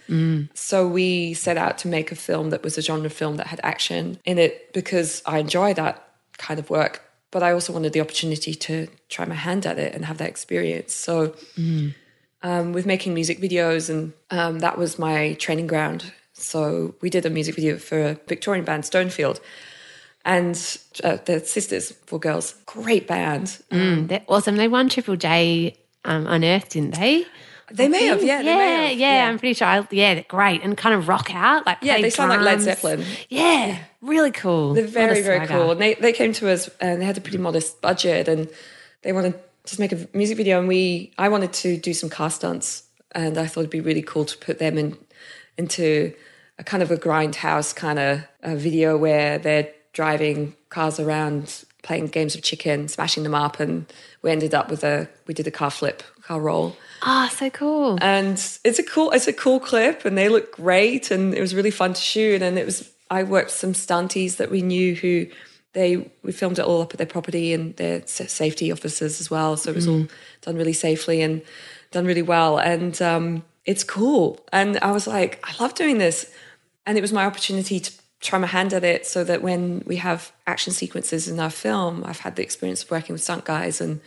So 0.54 0.88
we 0.88 1.34
set 1.34 1.58
out 1.58 1.78
to 1.80 1.88
make 1.88 2.12
a 2.12 2.16
film 2.16 2.50
that 2.50 2.64
was 2.64 2.78
a 2.78 2.82
genre 2.82 3.10
film 3.10 3.38
that 3.38 3.48
had 3.48 3.60
action 3.64 4.20
in 4.26 4.38
it 4.38 4.74
because 4.74 5.22
I 5.26 5.38
enjoy 5.40 5.74
that 5.76 6.10
kind 6.38 6.60
of 6.60 6.70
work. 6.70 7.04
But 7.32 7.44
I 7.44 7.52
also 7.52 7.72
wanted 7.74 7.94
the 7.94 8.02
opportunity 8.02 8.54
to 8.56 8.88
try 9.08 9.24
my 9.26 9.36
hand 9.36 9.66
at 9.66 9.78
it 9.78 9.94
and 9.94 10.06
have 10.06 10.18
that 10.18 10.30
experience. 10.30 10.94
So 10.94 11.36
um, 12.42 12.74
with 12.74 12.86
making 12.86 13.14
music 13.14 13.40
videos, 13.40 13.90
and 13.90 14.14
um, 14.32 14.60
that 14.60 14.78
was 14.78 14.98
my 14.98 15.34
training 15.34 15.68
ground. 15.68 16.12
So 16.34 16.96
we 17.02 17.10
did 17.10 17.26
a 17.26 17.30
music 17.30 17.56
video 17.56 17.78
for 17.78 18.02
a 18.02 18.14
Victorian 18.28 18.66
band, 18.66 18.84
Stonefield, 18.84 19.40
and 20.26 20.56
uh, 21.04 21.18
the 21.26 21.40
Sisters, 21.40 21.92
Four 22.06 22.20
Girls, 22.20 22.56
great 22.66 23.08
band. 23.08 23.62
Mm, 23.72 24.08
they're 24.08 24.24
awesome. 24.28 24.56
They 24.56 24.68
won 24.68 24.90
Triple 24.90 25.16
J 25.16 25.78
um, 26.06 26.28
Unearthed, 26.28 26.72
didn't 26.72 26.96
they? 26.96 27.26
They 27.72 27.88
may 27.88 28.06
have, 28.06 28.24
yeah, 28.24 28.42
yeah, 28.42 28.44
they 28.44 28.56
may 28.56 28.90
have, 28.90 28.98
yeah, 28.98 29.30
I'm 29.30 29.40
pretty 29.40 29.54
sure. 29.54 29.68
I, 29.68 29.88
yeah, 29.92 30.16
they're 30.16 30.26
great 30.28 30.64
and 30.64 30.76
kind 30.78 30.96
of 30.96 31.08
rock 31.08 31.34
out. 31.34 31.66
Like 31.66 31.80
Yeah, 31.82 32.02
they 32.02 32.10
sound 32.10 32.30
like 32.30 32.42
Led. 32.42 32.62
Zeppelin. 32.62 33.04
Yeah, 33.30 33.80
really 34.02 34.32
cool. 34.32 34.74
They're 34.74 34.88
very, 34.88 35.22
very 35.22 35.46
cool. 35.48 35.72
And 35.72 35.82
they, 35.82 35.96
they 35.96 36.14
came 36.14 36.34
to 36.34 36.50
us 36.50 36.70
and 36.82 37.02
they 37.02 37.06
had 37.06 37.18
a 37.18 37.22
pretty 37.22 37.38
modest 37.38 37.82
budget 37.82 38.28
and 38.28 38.50
they 39.04 39.12
wanted 39.14 39.34
to 39.34 39.40
just 39.66 39.80
make 39.80 39.92
a 39.92 40.08
music 40.14 40.38
video. 40.38 40.60
And 40.60 40.68
we, 40.68 41.12
I 41.18 41.30
wanted 41.30 41.54
to 41.54 41.78
do 41.78 41.94
some 41.94 42.10
car 42.10 42.30
stunts 42.30 42.84
and 43.12 43.38
I 43.38 43.46
thought 43.46 43.62
it'd 43.62 43.72
be 43.72 43.82
really 43.82 44.02
cool 44.02 44.26
to 44.26 44.38
put 44.38 44.60
them 44.60 44.78
in 44.78 44.98
into 45.58 46.14
a 46.58 46.64
kind 46.64 46.82
of 46.82 46.92
a 46.92 46.98
grindhouse 46.98 47.76
kind 47.76 48.00
of 48.00 48.22
a 48.44 48.56
video 48.56 48.98
where 48.98 49.38
they're 49.38 49.70
driving 49.94 50.56
cars 50.70 51.00
around, 51.00 51.66
playing 51.84 52.08
games 52.08 52.36
of 52.36 52.42
chicken, 52.42 52.88
smashing 52.88 53.24
them 53.24 53.36
up. 53.36 53.60
And 53.60 53.86
we 54.22 54.32
ended 54.32 54.54
up 54.54 54.70
with 54.70 54.84
a, 54.84 55.10
we 55.28 55.34
did 55.34 55.48
a 55.48 55.52
car 55.52 55.72
flip, 55.72 56.04
car 56.22 56.40
roll 56.40 56.76
Oh, 57.02 57.30
so 57.32 57.50
cool. 57.50 57.98
and 58.02 58.34
it's 58.64 58.80
a 58.80 58.84
cool 58.84 59.12
it's 59.12 59.28
a 59.28 59.34
cool 59.34 59.60
clip 59.60 60.06
and 60.06 60.18
they 60.18 60.30
look 60.30 60.52
great 60.52 61.12
and 61.12 61.34
it 61.34 61.42
was 61.42 61.56
really 61.56 61.72
fun 61.72 61.94
to 61.94 62.02
shoot. 62.02 62.42
And 62.42 62.58
it 62.58 62.66
was 62.66 62.92
I 63.10 63.24
worked 63.24 63.52
some 63.52 63.74
stunties 63.74 64.38
that 64.38 64.52
we 64.52 64.62
knew 64.62 64.96
who 64.96 65.28
they 65.74 66.12
we 66.24 66.32
filmed 66.32 66.60
it 66.60 66.66
all 66.66 66.82
up 66.82 66.94
at 66.94 66.98
their 66.98 67.08
property 67.08 67.54
and 67.54 67.76
their 67.78 68.06
safety 68.06 68.72
officers 68.72 69.20
as 69.20 69.30
well. 69.30 69.58
So 69.58 69.70
it 69.72 69.76
was 69.76 69.88
all 69.88 70.02
mm. 70.02 70.10
done 70.42 70.56
really 70.56 70.74
safely 70.74 71.22
and 71.22 71.42
done 71.92 72.06
really 72.06 72.22
well. 72.22 72.58
And 72.58 73.00
um, 73.02 73.44
it's 73.66 73.84
cool. 73.84 74.46
And 74.52 74.78
I 74.82 74.92
was 74.92 75.08
like 75.08 75.40
I 75.44 75.62
love 75.62 75.76
doing 75.76 75.98
this. 75.98 76.32
And 76.86 76.98
it 76.98 77.02
was 77.02 77.14
my 77.14 77.26
opportunity 77.26 77.80
to 77.80 77.92
try 78.20 78.40
my 78.40 78.48
hand 78.48 78.74
at 78.74 78.84
it 78.84 79.06
so 79.06 79.24
that 79.24 79.42
when 79.42 79.84
we 79.86 79.98
have 79.98 80.32
action 80.46 80.74
sequences 80.74 81.28
in 81.30 81.40
our 81.40 81.50
film 81.50 82.04
I've 82.04 82.20
had 82.20 82.36
the 82.36 82.44
experience 82.44 82.84
of 82.84 82.92
working 82.92 83.14
with 83.14 83.24
stunt 83.24 83.46
guys 83.46 83.80
and 83.80 84.02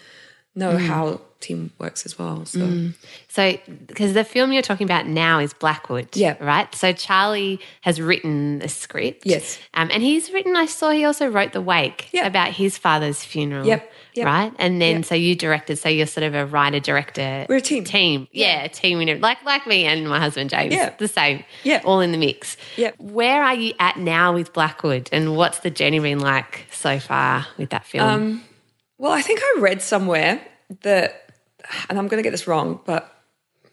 know 0.55 0.77
mm. 0.77 0.87
how 0.87 1.21
team 1.43 1.73
works 1.79 2.07
as 2.07 2.19
well 2.19 2.45
so 2.47 2.91
So, 3.29 3.57
because 3.87 4.13
the 4.15 4.25
film 4.25 4.53
you're 4.53 4.63
talking 4.63 4.85
about 4.85 5.07
now 5.07 5.39
is 5.39 5.53
Blackwood, 5.55 6.09
Yeah. 6.15 6.37
right? 6.41 6.73
So 6.75 6.93
Charlie 6.93 7.61
has 7.83 8.01
written 8.01 8.59
the 8.59 8.69
script, 8.69 9.23
Yes. 9.25 9.59
um, 9.75 9.89
and 9.93 10.03
he's 10.03 10.31
written. 10.33 10.55
I 10.57 10.67
saw 10.67 10.91
he 10.91 11.05
also 11.05 11.27
wrote 11.27 11.53
the 11.53 11.61
wake 11.63 12.09
Yeah. 12.13 12.27
about 12.27 12.53
his 12.53 12.77
father's 12.79 13.25
funeral, 13.25 13.67
Yep, 13.67 13.93
yep. 14.15 14.27
right? 14.27 14.53
And 14.59 14.81
then 14.83 14.97
Yep. 14.97 15.05
so 15.07 15.15
you 15.15 15.35
directed. 15.35 15.77
So 15.79 15.89
you're 15.89 16.07
sort 16.07 16.25
of 16.25 16.35
a 16.35 16.45
writer 16.47 16.79
director. 16.81 17.47
We're 17.49 17.57
a 17.57 17.61
team. 17.61 17.85
Team, 17.85 18.29
yeah, 18.33 18.65
a 18.65 18.69
team. 18.69 18.99
Like 19.21 19.43
like 19.45 19.67
me 19.67 19.85
and 19.87 20.09
my 20.09 20.21
husband 20.21 20.51
James, 20.51 20.75
Yeah. 20.75 20.91
the 20.99 21.09
same, 21.09 21.45
Yeah. 21.65 21.81
all 21.85 22.01
in 22.01 22.13
the 22.13 22.19
mix. 22.19 22.57
Yeah. 22.77 22.91
Where 22.99 23.43
are 23.43 23.55
you 23.55 23.73
at 23.81 23.97
now 23.99 24.33
with 24.35 24.53
Blackwood, 24.53 25.09
and 25.13 25.37
what's 25.37 25.59
the 25.61 25.71
journey 25.71 25.99
been 25.99 26.21
like 26.21 26.67
so 26.71 26.99
far 26.99 27.47
with 27.57 27.71
that 27.71 27.87
film? 27.87 28.09
Um, 28.09 28.45
Well, 28.99 29.13
I 29.13 29.23
think 29.23 29.41
I 29.43 29.59
read 29.59 29.83
somewhere 29.83 30.41
that, 30.83 31.22
and 31.89 31.99
I'm 31.99 32.09
going 32.09 32.23
to 32.23 32.27
get 32.27 32.31
this 32.31 32.47
wrong, 32.47 32.81
but 32.85 33.15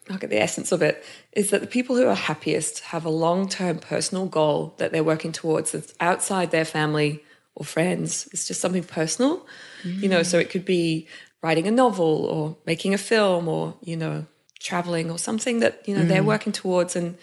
I'll 0.09 0.17
get 0.17 0.29
the 0.29 0.41
essence 0.41 0.71
of 0.71 0.81
it, 0.81 1.03
is 1.33 1.51
that 1.51 1.61
the 1.61 1.67
people 1.67 1.95
who 1.95 2.07
are 2.07 2.15
happiest 2.15 2.79
have 2.85 3.05
a 3.05 3.09
long 3.09 3.47
term 3.47 3.77
personal 3.79 4.25
goal 4.25 4.73
that 4.77 4.91
they're 4.91 5.03
working 5.03 5.31
towards 5.31 5.71
that's 5.71 5.93
outside 5.99 6.51
their 6.51 6.65
family 6.65 7.23
or 7.55 7.65
friends. 7.65 8.27
It's 8.31 8.47
just 8.47 8.61
something 8.61 8.83
personal, 8.83 9.45
you 9.83 10.09
know, 10.09 10.23
so 10.23 10.39
it 10.39 10.49
could 10.49 10.65
be 10.65 11.07
writing 11.43 11.67
a 11.67 11.71
novel 11.71 12.25
or 12.25 12.57
making 12.65 12.93
a 12.93 12.97
film 12.97 13.47
or, 13.47 13.75
you 13.81 13.95
know, 13.95 14.25
traveling 14.59 15.11
or 15.11 15.17
something 15.17 15.59
that, 15.59 15.87
you 15.87 15.95
know, 15.95 16.03
they're 16.03 16.21
mm. 16.21 16.27
working 16.27 16.51
towards 16.51 16.95
and 16.95 17.17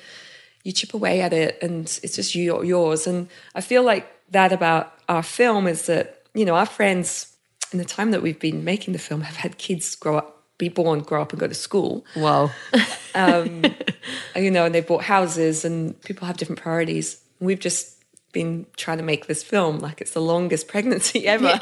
you 0.64 0.72
chip 0.72 0.94
away 0.94 1.20
at 1.20 1.32
it 1.32 1.58
and 1.62 2.00
it's 2.02 2.16
just 2.16 2.34
you, 2.34 2.62
yours. 2.62 3.06
And 3.06 3.28
I 3.54 3.60
feel 3.60 3.82
like 3.82 4.10
that 4.30 4.52
about 4.52 4.92
our 5.08 5.22
film 5.22 5.66
is 5.66 5.86
that, 5.86 6.22
you 6.34 6.44
know, 6.44 6.54
our 6.54 6.66
friends 6.66 7.36
in 7.72 7.78
the 7.78 7.84
time 7.84 8.10
that 8.10 8.22
we've 8.22 8.40
been 8.40 8.64
making 8.64 8.92
the 8.92 8.98
film 8.98 9.22
have 9.22 9.36
had 9.36 9.58
kids 9.58 9.94
grow 9.94 10.18
up, 10.18 10.35
be 10.58 10.68
born, 10.68 11.00
grow 11.00 11.22
up 11.22 11.32
and 11.32 11.40
go 11.40 11.46
to 11.46 11.54
school, 11.54 12.04
Whoa, 12.14 12.50
um, 13.14 13.64
you 14.36 14.50
know, 14.50 14.64
and 14.64 14.74
they've 14.74 14.86
bought 14.86 15.04
houses 15.04 15.64
and 15.64 16.00
people 16.02 16.26
have 16.26 16.36
different 16.36 16.60
priorities. 16.60 17.20
We've 17.40 17.60
just 17.60 17.96
been 18.32 18.66
trying 18.76 18.98
to 18.98 19.04
make 19.04 19.26
this 19.26 19.42
film 19.42 19.78
like 19.78 20.00
it's 20.00 20.12
the 20.12 20.20
longest 20.20 20.68
pregnancy 20.68 21.26
ever. 21.26 21.58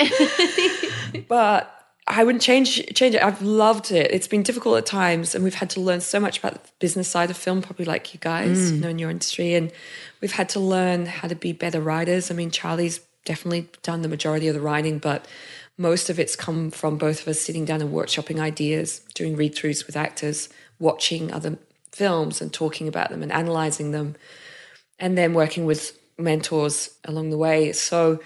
but 1.29 1.71
I 2.07 2.25
wouldn't 2.25 2.43
change 2.43 2.85
change 2.95 3.15
it. 3.15 3.23
I've 3.23 3.41
loved 3.43 3.91
it. 3.91 4.11
It's 4.11 4.29
been 4.29 4.43
difficult 4.43 4.79
at 4.79 4.87
times, 4.87 5.35
and 5.35 5.43
we've 5.43 5.55
had 5.55 5.71
to 5.71 5.81
learn 5.81 6.01
so 6.01 6.21
much 6.21 6.39
about 6.39 6.55
the 6.55 6.71
business 6.79 7.09
side 7.09 7.31
of 7.31 7.37
film, 7.37 7.63
probably 7.63 7.87
like 7.87 8.13
you 8.13 8.21
guys, 8.21 8.73
you 8.73 8.81
know, 8.81 8.89
in 8.89 8.99
your 8.99 9.11
industry. 9.11 9.55
And 9.55 9.73
we've 10.21 10.33
had 10.33 10.49
to 10.51 10.61
learn 10.61 11.07
how 11.07 11.29
to 11.29 11.35
be 11.35 11.53
better 11.53 11.81
writers. 11.81 12.31
I 12.31 12.35
mean, 12.35 12.51
Charlie's 12.51 13.01
definitely 13.25 13.69
done 13.83 14.03
the 14.03 14.09
majority 14.09 14.49
of 14.49 14.55
the 14.55 14.61
writing, 14.61 14.99
but 14.99 15.27
most 15.77 16.09
of 16.09 16.21
it's 16.21 16.37
come 16.37 16.71
from 16.71 16.97
both 16.97 17.23
of 17.23 17.29
us 17.29 17.41
sitting 17.41 17.65
down 17.65 17.81
and 17.81 17.93
workshopping 17.93 18.39
ideas, 18.39 19.01
doing 19.15 19.37
read 19.37 19.55
throughs 19.55 19.87
with 19.87 19.97
actors, 19.97 20.49
watching 20.79 21.33
other 21.33 21.59
films 21.91 22.41
and 22.41 22.53
talking 22.53 22.89
about 22.89 23.11
them 23.11 23.23
and 23.23 23.33
analyzing 23.33 23.91
them, 23.91 24.17
and 24.99 25.19
then 25.19 25.35
working 25.35 25.65
with 25.65 25.99
mentors 26.17 26.91
along 27.05 27.31
the 27.31 27.39
way. 27.39 27.73
So 27.73 28.21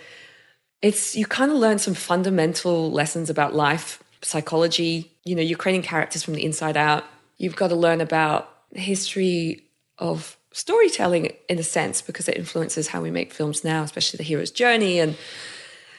it's 0.83 1.17
you 1.17 1.27
kind 1.27 1.51
of 1.51 1.57
learn 1.57 1.79
some 1.79 1.95
fundamental 1.95 2.91
lessons 2.91 3.31
about 3.31 3.55
life, 3.55 4.03
psychology. 4.23 5.11
You 5.25 5.35
know, 5.35 5.43
you're 5.43 5.59
creating 5.59 5.83
characters 5.83 6.23
from 6.23 6.35
the 6.35 6.45
inside 6.45 6.77
out. 6.77 7.05
You've 7.39 7.57
got 7.57 7.69
to 7.69 7.77
learn 7.77 8.01
about 8.01 8.51
the 8.73 8.81
history 8.81 9.65
of 9.99 10.37
storytelling 10.53 11.33
in 11.49 11.59
a 11.59 11.63
sense 11.63 12.03
because 12.03 12.29
it 12.29 12.37
influences 12.37 12.89
how 12.89 13.01
we 13.01 13.11
make 13.11 13.33
films 13.33 13.65
now, 13.65 13.83
especially 13.83 14.19
the 14.19 14.25
hero's 14.25 14.51
journey. 14.51 14.99
And 14.99 15.17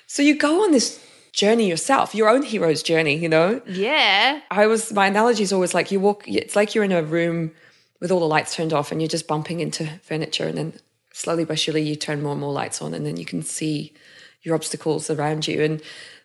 so 0.06 0.22
you 0.22 0.36
go 0.36 0.64
on 0.64 0.72
this 0.72 1.04
journey 1.34 1.68
yourself, 1.68 2.16
your 2.16 2.30
own 2.30 2.44
hero's 2.44 2.84
journey, 2.84 3.16
you 3.16 3.30
know? 3.30 3.62
yeah, 3.68 4.42
I 4.52 4.68
was 4.68 4.92
my 4.94 5.08
analogy 5.08 5.44
is 5.44 5.54
always 5.54 5.74
like 5.74 5.92
you 5.92 6.00
walk 6.00 6.28
it's 6.28 6.56
like 6.56 6.76
you're 6.76 6.84
in 6.84 6.92
a 6.92 7.04
room 7.04 7.52
with 8.00 8.12
all 8.12 8.20
the 8.20 8.28
lights 8.28 8.56
turned 8.56 8.74
off 8.74 8.92
and 8.92 9.02
you're 9.02 9.10
just 9.10 9.28
bumping 9.28 9.60
into 9.60 9.86
furniture 10.04 10.48
and 10.48 10.58
then 10.58 10.74
slowly 11.14 11.44
but 11.46 11.60
surely 11.60 11.82
you 11.82 11.96
turn 11.96 12.22
more 12.22 12.32
and 12.32 12.42
more 12.42 12.54
lights 12.54 12.82
on 12.82 12.94
and 12.94 13.06
then 13.06 13.18
you 13.18 13.26
can 13.26 13.42
see 13.42 13.94
your 14.42 14.56
obstacles 14.56 15.10
around 15.10 15.48
you. 15.48 15.62
And 15.64 15.82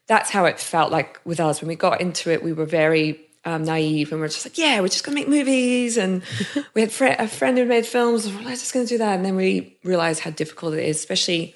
that's 0.07 0.31
how 0.31 0.45
it 0.45 0.61
felt 0.61 0.93
like 0.93 1.21
with 1.25 1.41
us. 1.41 1.61
When 1.61 1.69
we 1.69 1.75
got 1.75 2.01
into 2.01 2.31
it 2.31 2.43
we 2.43 2.53
were 2.53 2.67
very 2.67 3.21
um, 3.45 3.65
naive 3.65 4.11
and 4.11 4.21
we're 4.21 4.29
just 4.29 4.47
like 4.47 4.57
yeah 4.57 4.81
we're 4.81 4.89
just 4.89 5.05
gonna 5.05 5.17
make 5.17 5.29
movies. 5.29 5.97
And 5.97 6.23
we 6.75 6.81
had 6.81 6.93
fr- 6.93 7.07
a 7.19 7.29
friend 7.29 7.59
who 7.59 7.65
made 7.65 7.87
films. 7.87 8.33
We're 8.33 8.51
just 8.51 8.73
gonna 8.73 8.87
do 8.87 8.99
that. 8.99 9.17
And 9.17 9.25
then 9.25 9.37
we 9.37 9.77
realized 9.83 10.21
how 10.21 10.31
difficult 10.31 10.75
it 10.75 10.85
is 10.85 10.97
especially 10.97 11.55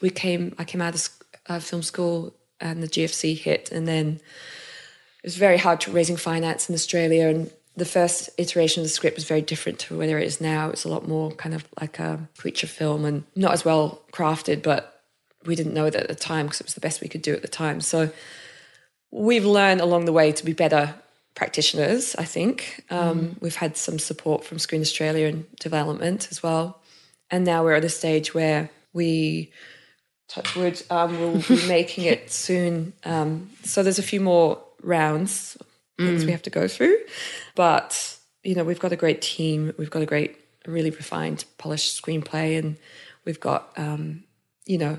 we 0.00 0.10
came 0.10 0.54
I 0.58 0.64
came 0.64 0.80
out 0.80 0.94
of 0.94 1.08
uh, 1.48 1.60
film 1.60 1.82
school 1.82 2.34
and 2.60 2.82
the 2.82 2.88
GFC 2.88 3.36
hit 3.36 3.70
and 3.72 3.86
then 3.86 4.20
it 5.22 5.26
was 5.26 5.36
very 5.36 5.56
hard 5.56 5.80
to 5.82 5.90
raising 5.90 6.16
finance 6.16 6.68
in 6.68 6.74
Australia 6.74 7.28
and 7.28 7.50
the 7.76 7.84
first 7.84 8.28
iteration 8.38 8.80
of 8.80 8.84
the 8.84 8.90
script 8.90 9.16
was 9.16 9.24
very 9.24 9.40
different 9.40 9.78
to 9.78 9.96
where 9.96 10.18
it 10.18 10.26
is 10.26 10.40
now. 10.40 10.68
It's 10.70 10.84
a 10.84 10.88
lot 10.88 11.06
more 11.06 11.30
kind 11.32 11.54
of 11.54 11.64
like 11.80 11.98
a 11.98 12.28
creature 12.36 12.66
film 12.66 13.04
and 13.04 13.24
not 13.36 13.52
as 13.52 13.64
well 13.64 14.02
crafted, 14.12 14.62
but 14.62 15.02
we 15.46 15.54
didn't 15.54 15.74
know 15.74 15.88
that 15.88 16.02
at 16.02 16.08
the 16.08 16.14
time 16.14 16.46
because 16.46 16.60
it 16.60 16.66
was 16.66 16.74
the 16.74 16.80
best 16.80 17.00
we 17.00 17.08
could 17.08 17.22
do 17.22 17.32
at 17.32 17.42
the 17.42 17.48
time. 17.48 17.80
So 17.80 18.10
we've 19.10 19.44
learned 19.44 19.80
along 19.80 20.04
the 20.04 20.12
way 20.12 20.32
to 20.32 20.44
be 20.44 20.52
better 20.52 20.94
practitioners, 21.34 22.16
I 22.16 22.24
think. 22.24 22.84
Um, 22.90 23.36
We've 23.40 23.54
had 23.54 23.76
some 23.76 23.98
support 23.98 24.44
from 24.44 24.58
Screen 24.58 24.80
Australia 24.80 25.28
and 25.28 25.46
development 25.58 26.28
as 26.32 26.42
well. 26.42 26.80
And 27.30 27.44
now 27.44 27.62
we're 27.62 27.74
at 27.74 27.84
a 27.84 27.88
stage 27.88 28.34
where 28.34 28.70
we, 28.92 29.52
touch 30.28 30.54
wood, 30.54 30.80
um, 30.90 31.18
we'll 31.18 31.42
be 31.42 31.66
making 31.68 32.04
it 32.04 32.30
soon. 32.30 32.92
Um, 33.04 33.50
so 33.64 33.82
there's 33.82 33.98
a 33.98 34.02
few 34.02 34.20
more 34.20 34.62
rounds, 34.82 35.56
things 35.96 36.24
we 36.24 36.30
have 36.30 36.42
to 36.42 36.50
go 36.50 36.68
through. 36.68 36.96
But, 37.54 38.18
you 38.44 38.54
know, 38.54 38.62
we've 38.62 38.78
got 38.78 38.92
a 38.92 38.96
great 38.96 39.20
team. 39.20 39.72
We've 39.78 39.90
got 39.90 40.02
a 40.02 40.06
great, 40.06 40.38
really 40.66 40.90
refined, 40.90 41.44
polished 41.56 42.00
screenplay. 42.00 42.58
And 42.58 42.76
we've 43.24 43.40
got, 43.40 43.72
um, 43.76 44.22
you 44.64 44.78
know, 44.78 44.98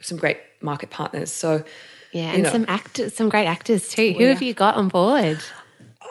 some 0.00 0.18
great 0.18 0.38
market 0.60 0.90
partners. 0.90 1.30
So 1.30 1.62
Yeah, 2.12 2.32
and 2.32 2.42
know. 2.42 2.50
some 2.50 2.64
actors, 2.66 3.14
some 3.14 3.28
great 3.28 3.46
actors 3.46 3.88
too. 3.88 4.12
Who 4.12 4.24
yeah. 4.24 4.30
have 4.30 4.42
you 4.42 4.54
got 4.54 4.74
on 4.74 4.88
board? 4.88 5.38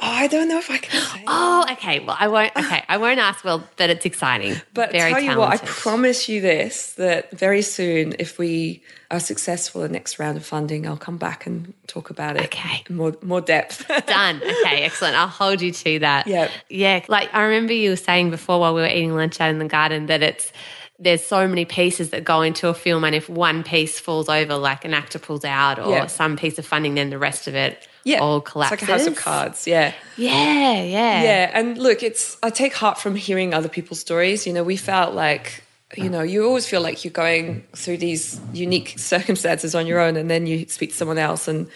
I 0.02 0.28
don't 0.28 0.48
know 0.50 0.58
if 0.60 0.70
I 0.70 0.78
can 0.78 1.02
say. 1.02 1.24
Oh, 1.28 1.66
okay. 1.72 2.00
Well, 2.00 2.16
I 2.20 2.28
won't. 2.28 2.52
Okay, 2.56 2.84
I 2.90 2.98
won't 2.98 3.20
ask. 3.20 3.44
Well, 3.46 3.64
but 3.78 3.90
it's 3.90 4.06
exciting. 4.06 4.56
But 4.74 4.92
Very 4.92 5.12
tell 5.14 5.22
you 5.22 5.38
what, 5.38 5.54
I 5.54 5.58
promise 5.66 6.28
you 6.28 6.42
this 6.42 6.94
that 6.94 7.32
very 7.32 7.62
soon, 7.62 8.16
if 8.20 8.38
we 8.38 8.84
are 9.10 9.20
successful 9.20 9.82
in 9.84 9.92
the 9.92 9.94
next 9.94 10.20
round 10.20 10.36
of 10.38 10.46
funding, 10.46 10.86
I'll 10.86 10.98
come 10.98 11.18
back 11.18 11.46
and 11.46 11.74
talk 11.88 12.10
about 12.10 12.36
it 12.36 12.44
Okay. 12.46 12.84
in 12.90 12.98
more 12.98 13.16
more 13.22 13.40
depth. 13.42 13.88
Done. 14.08 14.38
Okay, 14.38 14.84
excellent. 14.84 15.16
I'll 15.16 15.28
hold 15.28 15.62
you 15.62 15.72
to 15.72 16.00
that. 16.00 16.28
Yeah. 16.28 16.50
Yeah. 16.70 17.06
Like 17.08 17.34
I 17.34 17.44
remember 17.44 17.72
you 17.74 17.92
were 17.92 17.96
saying 17.96 18.30
before 18.32 18.60
while 18.60 18.74
we 18.76 18.82
were 18.82 18.88
eating 18.88 19.16
lunch 19.16 19.40
out 19.40 19.50
in 19.50 19.60
the 19.60 19.66
garden 19.66 20.08
that 20.08 20.22
it's 20.22 20.52
there's 21.00 21.24
so 21.26 21.48
many 21.48 21.66
pieces 21.66 22.12
that 22.12 22.24
go 22.24 22.42
into 22.42 22.68
a 22.68 22.74
film 22.74 23.04
and 23.04 23.16
if 23.16 23.28
one 23.30 23.64
piece 23.64 24.00
falls 24.00 24.30
over 24.30 24.56
like 24.56 24.86
an 24.86 24.94
actor 24.94 25.20
pulls 25.20 25.44
out 25.46 25.80
or 25.80 25.90
Yeah. 25.90 26.06
some 26.08 26.36
piece 26.38 26.60
of 26.60 26.66
funding 26.66 26.94
then 26.96 27.10
the 27.10 27.18
rest 27.18 27.48
of 27.48 27.56
it 27.56 27.88
yeah, 28.04 28.20
all 28.20 28.42
collapses. 28.42 28.82
It's 28.82 28.90
like 28.90 28.90
a 28.90 29.00
house 29.00 29.08
of 29.08 29.16
cards. 29.16 29.68
Yeah. 29.68 29.94
Yeah, 30.18 30.82
yeah. 30.84 31.24
Yeah, 31.24 31.52
and 31.54 31.78
look, 31.78 32.04
it's 32.04 32.38
I 32.44 32.50
take 32.50 32.74
heart 32.74 32.98
from 33.00 33.16
hearing 33.16 33.54
other 33.54 33.70
people's 33.70 34.00
stories. 34.00 34.46
You 34.46 34.54
know, 34.54 34.64
we 34.64 34.78
felt 34.78 35.14
like 35.14 35.64
you 35.96 36.10
know, 36.10 36.22
you 36.22 36.46
always 36.46 36.68
feel 36.68 36.82
like 36.82 37.06
you're 37.06 37.12
going 37.12 37.64
through 37.76 37.98
these 37.98 38.40
unique 38.52 38.96
circumstances 38.98 39.76
on 39.76 39.88
your 39.88 40.00
own, 40.00 40.18
and 40.18 40.30
then 40.30 40.48
you 40.48 40.68
speak 40.68 40.90
to 40.92 40.96
someone 40.96 41.18
else, 41.18 41.48
and 41.48 41.68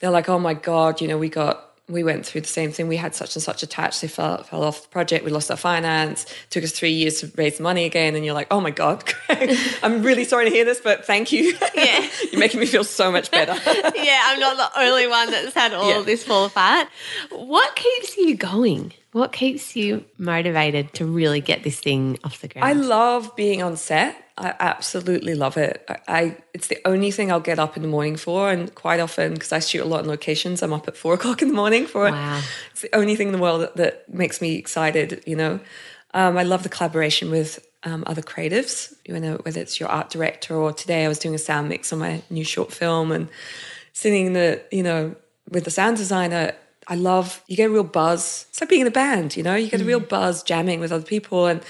they're 0.00 0.10
like, 0.10 0.28
"Oh 0.28 0.38
my 0.38 0.54
god, 0.54 1.00
you 1.00 1.08
know, 1.08 1.18
we 1.18 1.28
got." 1.28 1.68
We 1.88 2.04
went 2.04 2.24
through 2.24 2.42
the 2.42 2.46
same 2.48 2.70
thing. 2.70 2.86
We 2.88 2.96
had 2.96 3.14
such 3.14 3.34
and 3.36 3.42
such 3.42 3.62
attached. 3.62 4.00
They 4.00 4.08
fell, 4.08 4.42
fell 4.44 4.62
off 4.62 4.82
the 4.84 4.88
project. 4.88 5.24
We 5.24 5.30
lost 5.32 5.50
our 5.50 5.56
finance. 5.56 6.26
took 6.48 6.62
us 6.64 6.70
three 6.72 6.92
years 6.92 7.20
to 7.20 7.30
raise 7.36 7.58
money 7.60 7.84
again. 7.84 8.14
And 8.14 8.24
you're 8.24 8.34
like, 8.34 8.46
oh 8.50 8.60
my 8.60 8.70
God, 8.70 9.02
I'm 9.82 10.02
really 10.02 10.24
sorry 10.24 10.44
to 10.48 10.50
hear 10.50 10.64
this, 10.64 10.80
but 10.80 11.04
thank 11.04 11.32
you. 11.32 11.54
Yeah. 11.74 12.06
you're 12.30 12.38
making 12.38 12.60
me 12.60 12.66
feel 12.66 12.84
so 12.84 13.10
much 13.10 13.30
better. 13.30 13.52
yeah, 13.96 14.22
I'm 14.26 14.38
not 14.38 14.56
the 14.56 14.80
only 14.80 15.06
one 15.08 15.30
that's 15.30 15.54
had 15.54 15.74
all 15.74 15.88
Yeah. 15.98 16.02
this 16.02 16.22
fall 16.22 16.44
apart. 16.44 16.86
What 17.30 17.74
keeps 17.74 18.16
you 18.16 18.36
going? 18.36 18.92
What 19.12 19.32
keeps 19.32 19.74
you 19.74 20.04
motivated 20.18 20.92
to 20.94 21.04
really 21.06 21.40
get 21.40 21.64
this 21.64 21.80
thing 21.80 22.18
off 22.24 22.40
the 22.40 22.48
ground? 22.48 22.68
I 22.68 22.72
love 22.74 23.34
being 23.36 23.62
on 23.62 23.76
set. 23.76 24.16
I 24.38 24.54
absolutely 24.60 25.34
love 25.34 25.56
it. 25.56 25.84
I, 25.88 25.98
I 26.08 26.36
it's 26.54 26.68
the 26.68 26.78
only 26.86 27.10
thing 27.10 27.30
I'll 27.30 27.40
get 27.40 27.58
up 27.58 27.76
in 27.76 27.82
the 27.82 27.88
morning 27.88 28.16
for, 28.16 28.50
and 28.50 28.74
quite 28.74 29.00
often 29.00 29.34
because 29.34 29.52
I 29.52 29.58
shoot 29.58 29.82
a 29.82 29.84
lot 29.84 30.04
in 30.04 30.08
locations, 30.08 30.62
I'm 30.62 30.72
up 30.72 30.88
at 30.88 30.96
four 30.96 31.14
o'clock 31.18 31.42
in 31.42 31.48
the 31.48 31.54
morning 31.54 31.86
for 31.86 32.08
it. 32.08 32.12
Wow. 32.12 32.42
It's 32.70 32.80
the 32.80 32.94
only 32.96 33.16
thing 33.16 33.28
in 33.28 33.32
the 33.32 33.38
world 33.38 33.62
that, 33.62 33.76
that 33.76 34.12
makes 34.12 34.40
me 34.40 34.56
excited. 34.56 35.22
You 35.26 35.36
know, 35.36 35.60
um, 36.14 36.38
I 36.38 36.44
love 36.44 36.62
the 36.62 36.68
collaboration 36.68 37.30
with 37.30 37.66
um, 37.82 38.04
other 38.06 38.22
creatives. 38.22 38.94
You 39.06 39.18
know, 39.20 39.36
whether 39.42 39.60
it's 39.60 39.78
your 39.78 39.88
art 39.90 40.10
director 40.10 40.54
or 40.54 40.72
today 40.72 41.04
I 41.04 41.08
was 41.08 41.18
doing 41.18 41.34
a 41.34 41.38
sound 41.38 41.68
mix 41.68 41.92
on 41.92 41.98
my 41.98 42.22
new 42.30 42.44
short 42.44 42.72
film 42.72 43.12
and 43.12 43.28
sitting 43.92 44.26
in 44.26 44.32
the 44.32 44.62
you 44.70 44.82
know 44.82 45.14
with 45.50 45.64
the 45.64 45.70
sound 45.70 45.98
designer. 45.98 46.52
I 46.88 46.96
love 46.96 47.42
you 47.46 47.56
get 47.56 47.70
a 47.70 47.72
real 47.72 47.84
buzz. 47.84 48.46
It's 48.50 48.60
like 48.60 48.70
being 48.70 48.80
in 48.80 48.86
a 48.86 48.90
band. 48.90 49.36
You 49.36 49.42
know, 49.42 49.54
you 49.54 49.70
get 49.70 49.80
a 49.80 49.84
real 49.84 50.00
buzz 50.00 50.42
jamming 50.42 50.80
with 50.80 50.90
other 50.90 51.04
people 51.04 51.46
and. 51.46 51.62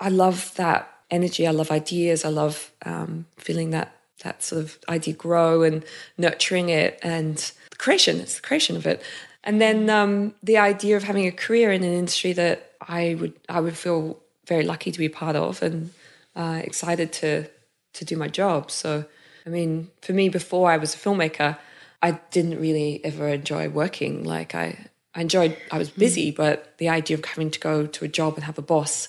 I 0.00 0.08
love 0.08 0.52
that 0.56 0.93
energy. 1.14 1.46
I 1.46 1.50
love 1.50 1.70
ideas. 1.70 2.24
I 2.24 2.28
love 2.28 2.72
um, 2.84 3.26
feeling 3.36 3.70
that 3.70 3.96
that 4.22 4.42
sort 4.42 4.62
of 4.62 4.78
idea 4.88 5.14
grow 5.14 5.62
and 5.62 5.84
nurturing 6.16 6.68
it 6.68 6.98
and 7.02 7.36
the 7.70 7.76
creation. 7.76 8.20
It's 8.20 8.36
the 8.36 8.42
creation 8.42 8.76
of 8.76 8.86
it. 8.86 9.02
And 9.42 9.60
then 9.60 9.90
um, 9.90 10.34
the 10.42 10.58
idea 10.58 10.96
of 10.96 11.04
having 11.04 11.26
a 11.26 11.32
career 11.32 11.70
in 11.72 11.82
an 11.82 11.92
industry 11.92 12.32
that 12.32 12.72
I 12.80 13.16
would 13.20 13.34
I 13.48 13.60
would 13.60 13.76
feel 13.76 14.18
very 14.46 14.64
lucky 14.64 14.90
to 14.92 14.98
be 14.98 15.08
part 15.08 15.36
of 15.36 15.62
and 15.62 15.90
uh, 16.36 16.60
excited 16.62 17.12
to 17.20 17.48
to 17.94 18.04
do 18.04 18.16
my 18.16 18.28
job. 18.28 18.70
So 18.70 19.04
I 19.46 19.50
mean, 19.50 19.90
for 20.00 20.12
me, 20.12 20.28
before 20.28 20.70
I 20.70 20.78
was 20.78 20.94
a 20.94 20.98
filmmaker, 20.98 21.58
I 22.02 22.12
didn't 22.30 22.60
really 22.60 23.04
ever 23.04 23.28
enjoy 23.28 23.68
working. 23.68 24.24
Like 24.24 24.54
I, 24.54 24.86
I 25.14 25.20
enjoyed, 25.20 25.56
I 25.70 25.78
was 25.78 25.90
busy, 25.90 26.30
but 26.30 26.76
the 26.78 26.88
idea 26.88 27.16
of 27.16 27.24
having 27.24 27.50
to 27.50 27.60
go 27.60 27.86
to 27.86 28.04
a 28.04 28.08
job 28.08 28.34
and 28.34 28.44
have 28.44 28.58
a 28.58 28.62
boss, 28.62 29.08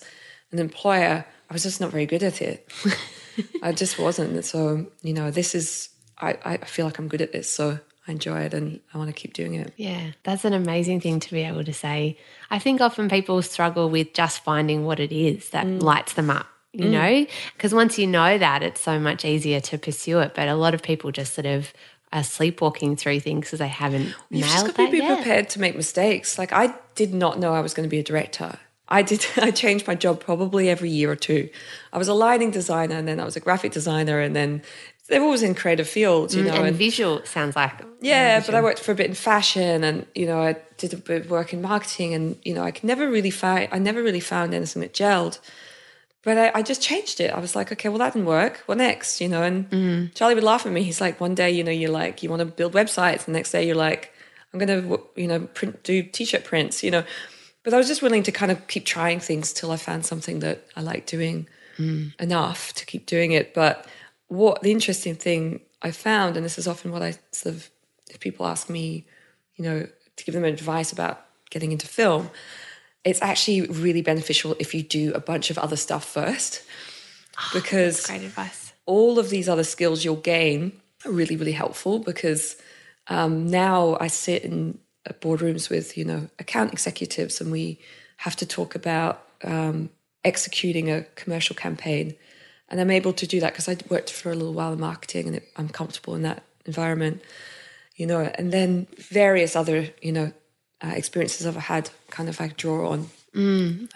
an 0.51 0.59
employer, 0.59 1.25
I 1.49 1.53
was 1.53 1.63
just 1.63 1.81
not 1.81 1.91
very 1.91 2.05
good 2.05 2.23
at 2.23 2.41
it. 2.41 2.69
I 3.61 3.71
just 3.71 3.99
wasn't. 3.99 4.43
So, 4.45 4.87
you 5.01 5.13
know, 5.13 5.31
this 5.31 5.55
is, 5.55 5.89
I, 6.19 6.37
I 6.43 6.57
feel 6.57 6.85
like 6.85 6.97
I'm 6.99 7.07
good 7.07 7.21
at 7.21 7.31
this. 7.31 7.49
So 7.49 7.79
I 8.07 8.11
enjoy 8.11 8.41
it 8.41 8.53
and 8.53 8.79
I 8.93 8.97
want 8.97 9.09
to 9.09 9.13
keep 9.13 9.33
doing 9.33 9.55
it. 9.55 9.73
Yeah, 9.77 10.11
that's 10.23 10.45
an 10.45 10.53
amazing 10.53 11.01
thing 11.01 11.19
to 11.19 11.31
be 11.31 11.41
able 11.41 11.63
to 11.63 11.73
say. 11.73 12.17
I 12.49 12.59
think 12.59 12.81
often 12.81 13.09
people 13.09 13.41
struggle 13.41 13.89
with 13.89 14.13
just 14.13 14.43
finding 14.43 14.85
what 14.85 14.99
it 14.99 15.11
is 15.11 15.49
that 15.49 15.65
mm. 15.65 15.81
lights 15.81 16.13
them 16.13 16.29
up, 16.29 16.47
you 16.71 16.85
mm. 16.85 16.91
know? 16.91 17.25
Because 17.55 17.73
once 17.73 17.97
you 17.97 18.07
know 18.07 18.37
that, 18.37 18.63
it's 18.63 18.81
so 18.81 18.99
much 18.99 19.25
easier 19.25 19.59
to 19.61 19.77
pursue 19.77 20.19
it. 20.19 20.33
But 20.35 20.47
a 20.47 20.55
lot 20.55 20.73
of 20.73 20.81
people 20.81 21.11
just 21.11 21.33
sort 21.33 21.47
of 21.47 21.73
are 22.13 22.23
sleepwalking 22.23 22.95
through 22.95 23.19
things 23.19 23.45
because 23.45 23.59
they 23.59 23.67
haven't 23.67 24.13
You've 24.29 24.41
nailed 24.41 24.51
just 24.51 24.65
got 24.67 24.85
to 24.85 24.91
be 24.91 24.99
yet. 24.99 25.17
prepared 25.17 25.49
to 25.49 25.59
make 25.59 25.75
mistakes. 25.75 26.37
Like 26.37 26.53
I 26.53 26.73
did 26.95 27.13
not 27.13 27.39
know 27.39 27.53
I 27.53 27.59
was 27.59 27.73
going 27.73 27.87
to 27.87 27.89
be 27.89 27.99
a 27.99 28.03
director. 28.03 28.57
I 28.87 29.01
did. 29.01 29.25
I 29.37 29.51
changed 29.51 29.87
my 29.87 29.95
job 29.95 30.19
probably 30.19 30.69
every 30.69 30.89
year 30.89 31.11
or 31.11 31.15
two. 31.15 31.49
I 31.93 31.97
was 31.97 32.07
a 32.07 32.13
lighting 32.13 32.51
designer, 32.51 32.95
and 32.95 33.07
then 33.07 33.19
I 33.19 33.25
was 33.25 33.35
a 33.35 33.39
graphic 33.39 33.71
designer, 33.71 34.19
and 34.19 34.35
then 34.35 34.61
they're 35.07 35.21
always 35.21 35.43
in 35.43 35.53
creative 35.53 35.87
fields, 35.87 36.35
you 36.35 36.43
mm, 36.43 36.47
know. 36.47 36.55
and 36.55 36.67
and- 36.67 36.77
visual 36.77 37.21
sounds 37.25 37.55
like 37.55 37.73
yeah, 38.01 38.39
but 38.45 38.53
I 38.55 38.61
worked 38.61 38.79
for 38.79 38.91
a 38.91 38.95
bit 38.95 39.07
in 39.07 39.15
fashion, 39.15 39.83
and 39.83 40.05
you 40.13 40.25
know, 40.25 40.41
I 40.41 40.57
did 40.77 40.93
a 40.93 40.97
bit 40.97 41.25
of 41.25 41.31
work 41.31 41.53
in 41.53 41.61
marketing, 41.61 42.13
and 42.13 42.37
you 42.43 42.53
know, 42.53 42.63
I 42.63 42.71
could 42.71 42.83
never 42.83 43.09
really 43.09 43.31
find. 43.31 43.69
I 43.71 43.79
never 43.79 44.01
really 44.03 44.19
found 44.19 44.53
anything 44.53 44.81
that 44.81 44.93
gelled. 44.93 45.39
But 46.23 46.39
I, 46.39 46.51
I 46.55 46.61
just 46.63 46.81
changed 46.81 47.19
it. 47.21 47.31
I 47.31 47.39
was 47.39 47.55
like, 47.55 47.71
okay, 47.71 47.87
well, 47.87 47.99
that 47.99 48.13
didn't 48.13 48.27
work. 48.27 48.63
What 48.65 48.79
next? 48.79 49.21
You 49.21 49.27
know, 49.27 49.43
and 49.43 49.69
mm. 49.69 50.13
Charlie 50.15 50.33
would 50.33 50.43
laugh 50.43 50.65
at 50.65 50.71
me. 50.71 50.81
He's 50.81 50.99
like, 50.99 51.21
one 51.21 51.35
day, 51.35 51.51
you 51.51 51.63
know, 51.63 51.71
you're 51.71 51.91
like, 51.91 52.23
you 52.23 52.31
want 52.31 52.39
to 52.39 52.45
build 52.45 52.73
websites. 52.73 53.25
And 53.25 53.35
the 53.35 53.39
next 53.39 53.51
day, 53.51 53.65
you're 53.65 53.75
like, 53.75 54.11
I'm 54.51 54.59
going 54.59 54.81
to, 54.81 55.01
you 55.15 55.27
know, 55.27 55.41
print, 55.41 55.83
do 55.83 56.01
t-shirt 56.01 56.43
prints. 56.43 56.83
You 56.83 56.89
know, 56.89 57.03
but 57.65 57.73
I 57.73 57.77
was 57.77 57.87
just 57.87 58.01
willing 58.01 58.23
to 58.23 58.31
kind 58.31 58.51
of 58.51 58.67
keep 58.67 58.85
trying 58.85 59.19
things 59.19 59.51
till 59.51 59.71
I 59.71 59.77
found 59.77 60.05
something 60.05 60.39
that 60.39 60.65
I 60.77 60.81
like 60.81 61.07
doing 61.07 61.47
enough 62.19 62.73
to 62.75 62.85
keep 62.85 63.05
doing 63.05 63.31
it. 63.33 63.53
But 63.53 63.85
what 64.27 64.61
the 64.61 64.71
interesting 64.71 65.15
thing 65.15 65.59
I 65.81 65.91
found, 65.91 66.37
and 66.37 66.45
this 66.45 66.57
is 66.57 66.67
often 66.67 66.91
what 66.91 67.01
I 67.01 67.15
sort 67.31 67.55
of, 67.55 67.69
if 68.09 68.19
people 68.19 68.45
ask 68.45 68.69
me, 68.69 69.05
you 69.55 69.65
know, 69.65 69.87
to 70.15 70.23
give 70.23 70.33
them 70.33 70.45
advice 70.45 70.93
about 70.93 71.25
getting 71.49 71.71
into 71.71 71.87
film, 71.87 72.29
it's 73.03 73.21
actually 73.21 73.61
really 73.63 74.01
beneficial 74.01 74.55
if 74.59 74.73
you 74.73 74.83
do 74.83 75.11
a 75.13 75.19
bunch 75.19 75.49
of 75.49 75.57
other 75.57 75.75
stuff 75.75 76.05
first. 76.05 76.63
Because 77.53 78.07
great 78.07 78.23
advice. 78.23 78.71
all 78.85 79.19
of 79.19 79.29
these 79.29 79.49
other 79.49 79.65
skills 79.65 80.05
you'll 80.05 80.15
gain 80.15 80.71
are 81.05 81.11
really, 81.11 81.35
really 81.35 81.51
helpful 81.51 81.99
because 81.99 82.55
um, 83.07 83.47
now 83.47 83.97
I 83.99 84.07
sit 84.07 84.45
uh, 84.45 84.77
boardrooms 85.13 85.69
with, 85.69 85.97
you 85.97 86.05
know, 86.05 86.27
account 86.39 86.73
executives 86.73 87.39
and 87.41 87.51
we 87.51 87.79
have 88.17 88.35
to 88.37 88.45
talk 88.45 88.75
about 88.75 89.23
um, 89.43 89.89
executing 90.23 90.89
a 90.91 91.03
commercial 91.15 91.55
campaign. 91.55 92.15
And 92.69 92.81
I'm 92.81 92.91
able 92.91 93.13
to 93.13 93.27
do 93.27 93.39
that 93.41 93.53
because 93.53 93.69
I 93.69 93.77
worked 93.89 94.11
for 94.11 94.31
a 94.31 94.35
little 94.35 94.53
while 94.53 94.73
in 94.73 94.79
marketing 94.79 95.27
and 95.27 95.35
it, 95.37 95.47
I'm 95.55 95.69
comfortable 95.69 96.15
in 96.15 96.23
that 96.23 96.43
environment, 96.65 97.21
you 97.95 98.07
know, 98.07 98.21
and 98.21 98.51
then 98.51 98.87
various 98.97 99.55
other, 99.55 99.89
you 100.01 100.11
know, 100.11 100.31
uh, 100.83 100.93
experiences 100.95 101.45
I've 101.45 101.55
had 101.55 101.89
kind 102.09 102.27
of 102.27 102.39
like 102.39 102.57
draw 102.57 102.89
on 102.89 103.09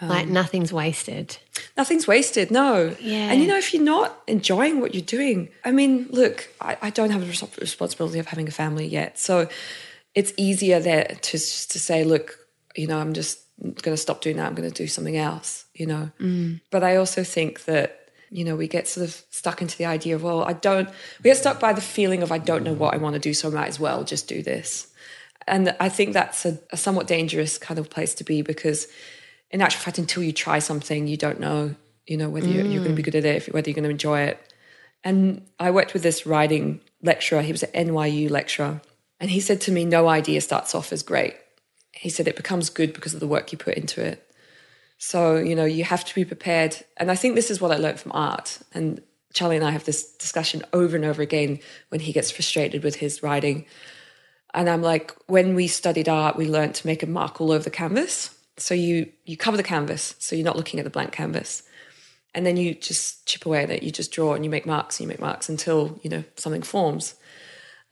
like 0.02 0.28
nothing's 0.28 0.72
wasted. 0.72 1.38
Nothing's 1.76 2.06
wasted, 2.06 2.50
no. 2.50 2.94
Yeah. 3.00 3.32
And 3.32 3.40
you 3.40 3.48
know, 3.48 3.56
if 3.56 3.72
you're 3.72 3.82
not 3.82 4.20
enjoying 4.26 4.80
what 4.80 4.94
you're 4.94 5.02
doing, 5.02 5.48
I 5.64 5.72
mean, 5.72 6.08
look, 6.10 6.48
I, 6.60 6.76
I 6.82 6.90
don't 6.90 7.10
have 7.10 7.22
the 7.22 7.26
res- 7.26 7.58
responsibility 7.58 8.18
of 8.18 8.26
having 8.26 8.48
a 8.48 8.50
family 8.50 8.86
yet. 8.86 9.18
So 9.18 9.48
it's 10.14 10.32
easier 10.36 10.80
there 10.80 11.16
to 11.20 11.38
to 11.38 11.78
say, 11.78 12.04
look, 12.04 12.38
you 12.76 12.86
know, 12.86 12.98
I'm 12.98 13.12
just 13.12 13.40
going 13.60 13.94
to 13.94 13.96
stop 13.96 14.20
doing 14.22 14.36
that. 14.36 14.46
I'm 14.46 14.54
going 14.54 14.70
to 14.70 14.74
do 14.74 14.86
something 14.86 15.16
else, 15.16 15.66
you 15.74 15.86
know. 15.86 16.10
Mm. 16.18 16.60
But 16.70 16.82
I 16.82 16.96
also 16.96 17.22
think 17.22 17.64
that, 17.64 18.10
you 18.30 18.44
know, 18.44 18.56
we 18.56 18.68
get 18.68 18.88
sort 18.88 19.04
of 19.04 19.22
stuck 19.30 19.60
into 19.60 19.76
the 19.76 19.84
idea 19.84 20.14
of, 20.14 20.22
well, 20.22 20.42
I 20.42 20.54
don't, 20.54 20.88
we 21.22 21.24
get 21.30 21.36
stuck 21.36 21.60
by 21.60 21.72
the 21.72 21.80
feeling 21.80 22.22
of, 22.22 22.32
I 22.32 22.38
don't 22.38 22.62
know 22.62 22.72
what 22.72 22.94
I 22.94 22.96
want 22.96 23.14
to 23.14 23.20
do, 23.20 23.34
so 23.34 23.48
I 23.48 23.52
might 23.52 23.68
as 23.68 23.78
well 23.78 24.04
just 24.04 24.28
do 24.28 24.42
this. 24.42 24.88
And 25.46 25.74
I 25.80 25.88
think 25.88 26.12
that's 26.12 26.46
a, 26.46 26.58
a 26.70 26.76
somewhat 26.76 27.06
dangerous 27.06 27.58
kind 27.58 27.78
of 27.78 27.90
place 27.90 28.14
to 28.14 28.24
be 28.24 28.42
because, 28.42 28.88
in 29.50 29.60
actual 29.60 29.80
fact, 29.80 29.98
until 29.98 30.22
you 30.22 30.32
try 30.32 30.58
something, 30.58 31.06
you 31.06 31.16
don't 31.16 31.40
know, 31.40 31.74
you 32.06 32.16
know, 32.16 32.30
whether 32.30 32.46
you're, 32.46 32.64
you're 32.64 32.82
going 32.82 32.96
to 32.96 33.02
be 33.02 33.02
mm. 33.02 33.12
good 33.12 33.16
at 33.16 33.24
it, 33.24 33.52
whether 33.52 33.68
you're 33.68 33.74
going 33.74 33.84
to 33.84 33.90
enjoy 33.90 34.20
it. 34.20 34.52
And 35.02 35.46
I 35.58 35.70
worked 35.70 35.92
with 35.92 36.02
this 36.02 36.26
writing 36.26 36.80
lecturer. 37.02 37.42
He 37.42 37.52
was 37.52 37.62
an 37.62 37.88
NYU 37.88 38.30
lecturer. 38.30 38.80
And 39.20 39.30
he 39.30 39.40
said 39.40 39.60
to 39.62 39.72
me, 39.72 39.84
No 39.84 40.08
idea 40.08 40.40
starts 40.40 40.74
off 40.74 40.92
as 40.92 41.02
great. 41.02 41.36
He 41.92 42.08
said 42.08 42.26
it 42.26 42.36
becomes 42.36 42.70
good 42.70 42.92
because 42.92 43.14
of 43.14 43.20
the 43.20 43.26
work 43.26 43.52
you 43.52 43.58
put 43.58 43.74
into 43.74 44.02
it. 44.02 44.26
So, 44.98 45.36
you 45.36 45.54
know, 45.54 45.64
you 45.64 45.84
have 45.84 46.04
to 46.04 46.14
be 46.14 46.24
prepared. 46.24 46.76
And 46.96 47.10
I 47.10 47.14
think 47.14 47.34
this 47.34 47.50
is 47.50 47.60
what 47.60 47.72
I 47.72 47.76
learned 47.76 48.00
from 48.00 48.12
art. 48.12 48.58
And 48.72 49.02
Charlie 49.32 49.56
and 49.56 49.64
I 49.64 49.70
have 49.70 49.84
this 49.84 50.12
discussion 50.16 50.62
over 50.72 50.96
and 50.96 51.04
over 51.04 51.22
again 51.22 51.60
when 51.88 52.00
he 52.00 52.12
gets 52.12 52.30
frustrated 52.30 52.82
with 52.82 52.96
his 52.96 53.22
writing. 53.22 53.66
And 54.52 54.68
I'm 54.68 54.82
like, 54.82 55.14
when 55.26 55.54
we 55.54 55.68
studied 55.68 56.08
art, 56.08 56.36
we 56.36 56.46
learned 56.46 56.74
to 56.76 56.86
make 56.86 57.02
a 57.02 57.06
mark 57.06 57.40
all 57.40 57.52
over 57.52 57.64
the 57.64 57.70
canvas. 57.70 58.36
So 58.56 58.74
you 58.74 59.10
you 59.24 59.36
cover 59.36 59.56
the 59.56 59.62
canvas, 59.62 60.14
so 60.18 60.36
you're 60.36 60.44
not 60.44 60.56
looking 60.56 60.80
at 60.80 60.84
the 60.84 60.90
blank 60.90 61.12
canvas. 61.12 61.62
And 62.34 62.44
then 62.44 62.56
you 62.56 62.74
just 62.74 63.26
chip 63.26 63.46
away 63.46 63.62
at 63.62 63.70
it. 63.70 63.82
You 63.82 63.90
just 63.90 64.12
draw 64.12 64.34
and 64.34 64.44
you 64.44 64.50
make 64.50 64.66
marks 64.66 64.98
and 64.98 65.04
you 65.04 65.08
make 65.08 65.20
marks 65.20 65.48
until, 65.48 65.98
you 66.02 66.10
know, 66.10 66.24
something 66.36 66.62
forms. 66.62 67.14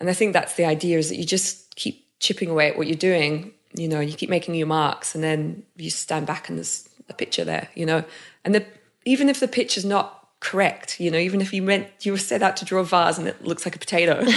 And 0.00 0.08
I 0.08 0.12
think 0.12 0.32
that's 0.32 0.54
the 0.54 0.64
idea 0.64 0.98
is 0.98 1.08
that 1.08 1.16
you 1.16 1.24
just 1.24 1.74
keep 1.76 2.06
chipping 2.20 2.48
away 2.48 2.68
at 2.68 2.76
what 2.76 2.86
you're 2.86 2.96
doing. 2.96 3.52
You 3.74 3.88
know, 3.88 4.00
you 4.00 4.14
keep 4.14 4.30
making 4.30 4.54
your 4.54 4.66
marks 4.66 5.14
and 5.14 5.22
then 5.22 5.64
you 5.76 5.90
stand 5.90 6.26
back 6.26 6.48
and 6.48 6.58
there's 6.58 6.88
a 7.08 7.14
picture 7.14 7.44
there, 7.44 7.68
you 7.74 7.86
know. 7.86 8.04
And 8.44 8.54
the, 8.54 8.64
even 9.04 9.28
if 9.28 9.40
the 9.40 9.48
picture's 9.48 9.84
not 9.84 10.28
correct, 10.40 11.00
you 11.00 11.10
know, 11.10 11.18
even 11.18 11.40
if 11.40 11.52
you 11.52 11.62
meant 11.62 11.88
you 12.00 12.12
were 12.12 12.18
set 12.18 12.42
out 12.42 12.56
to 12.58 12.64
draw 12.64 12.80
a 12.80 12.84
vase 12.84 13.18
and 13.18 13.26
it 13.26 13.44
looks 13.44 13.64
like 13.64 13.76
a 13.76 13.78
potato. 13.78 14.24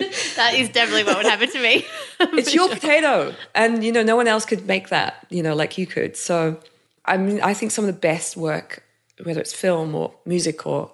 that 0.36 0.54
is 0.54 0.70
definitely 0.70 1.04
what 1.04 1.18
would 1.18 1.26
happen 1.26 1.50
to 1.50 1.62
me. 1.62 1.84
it's 2.20 2.54
your 2.54 2.68
potato. 2.68 3.34
And, 3.54 3.84
you 3.84 3.92
know, 3.92 4.02
no 4.02 4.16
one 4.16 4.28
else 4.28 4.46
could 4.46 4.66
make 4.66 4.88
that, 4.88 5.26
you 5.28 5.42
know, 5.42 5.54
like 5.54 5.76
you 5.76 5.86
could. 5.86 6.16
So, 6.16 6.58
I 7.04 7.18
mean, 7.18 7.40
I 7.42 7.52
think 7.52 7.70
some 7.70 7.84
of 7.84 7.94
the 7.94 8.00
best 8.00 8.36
work, 8.36 8.82
whether 9.22 9.40
it's 9.40 9.52
film 9.52 9.94
or 9.94 10.14
music 10.24 10.66
or 10.66 10.90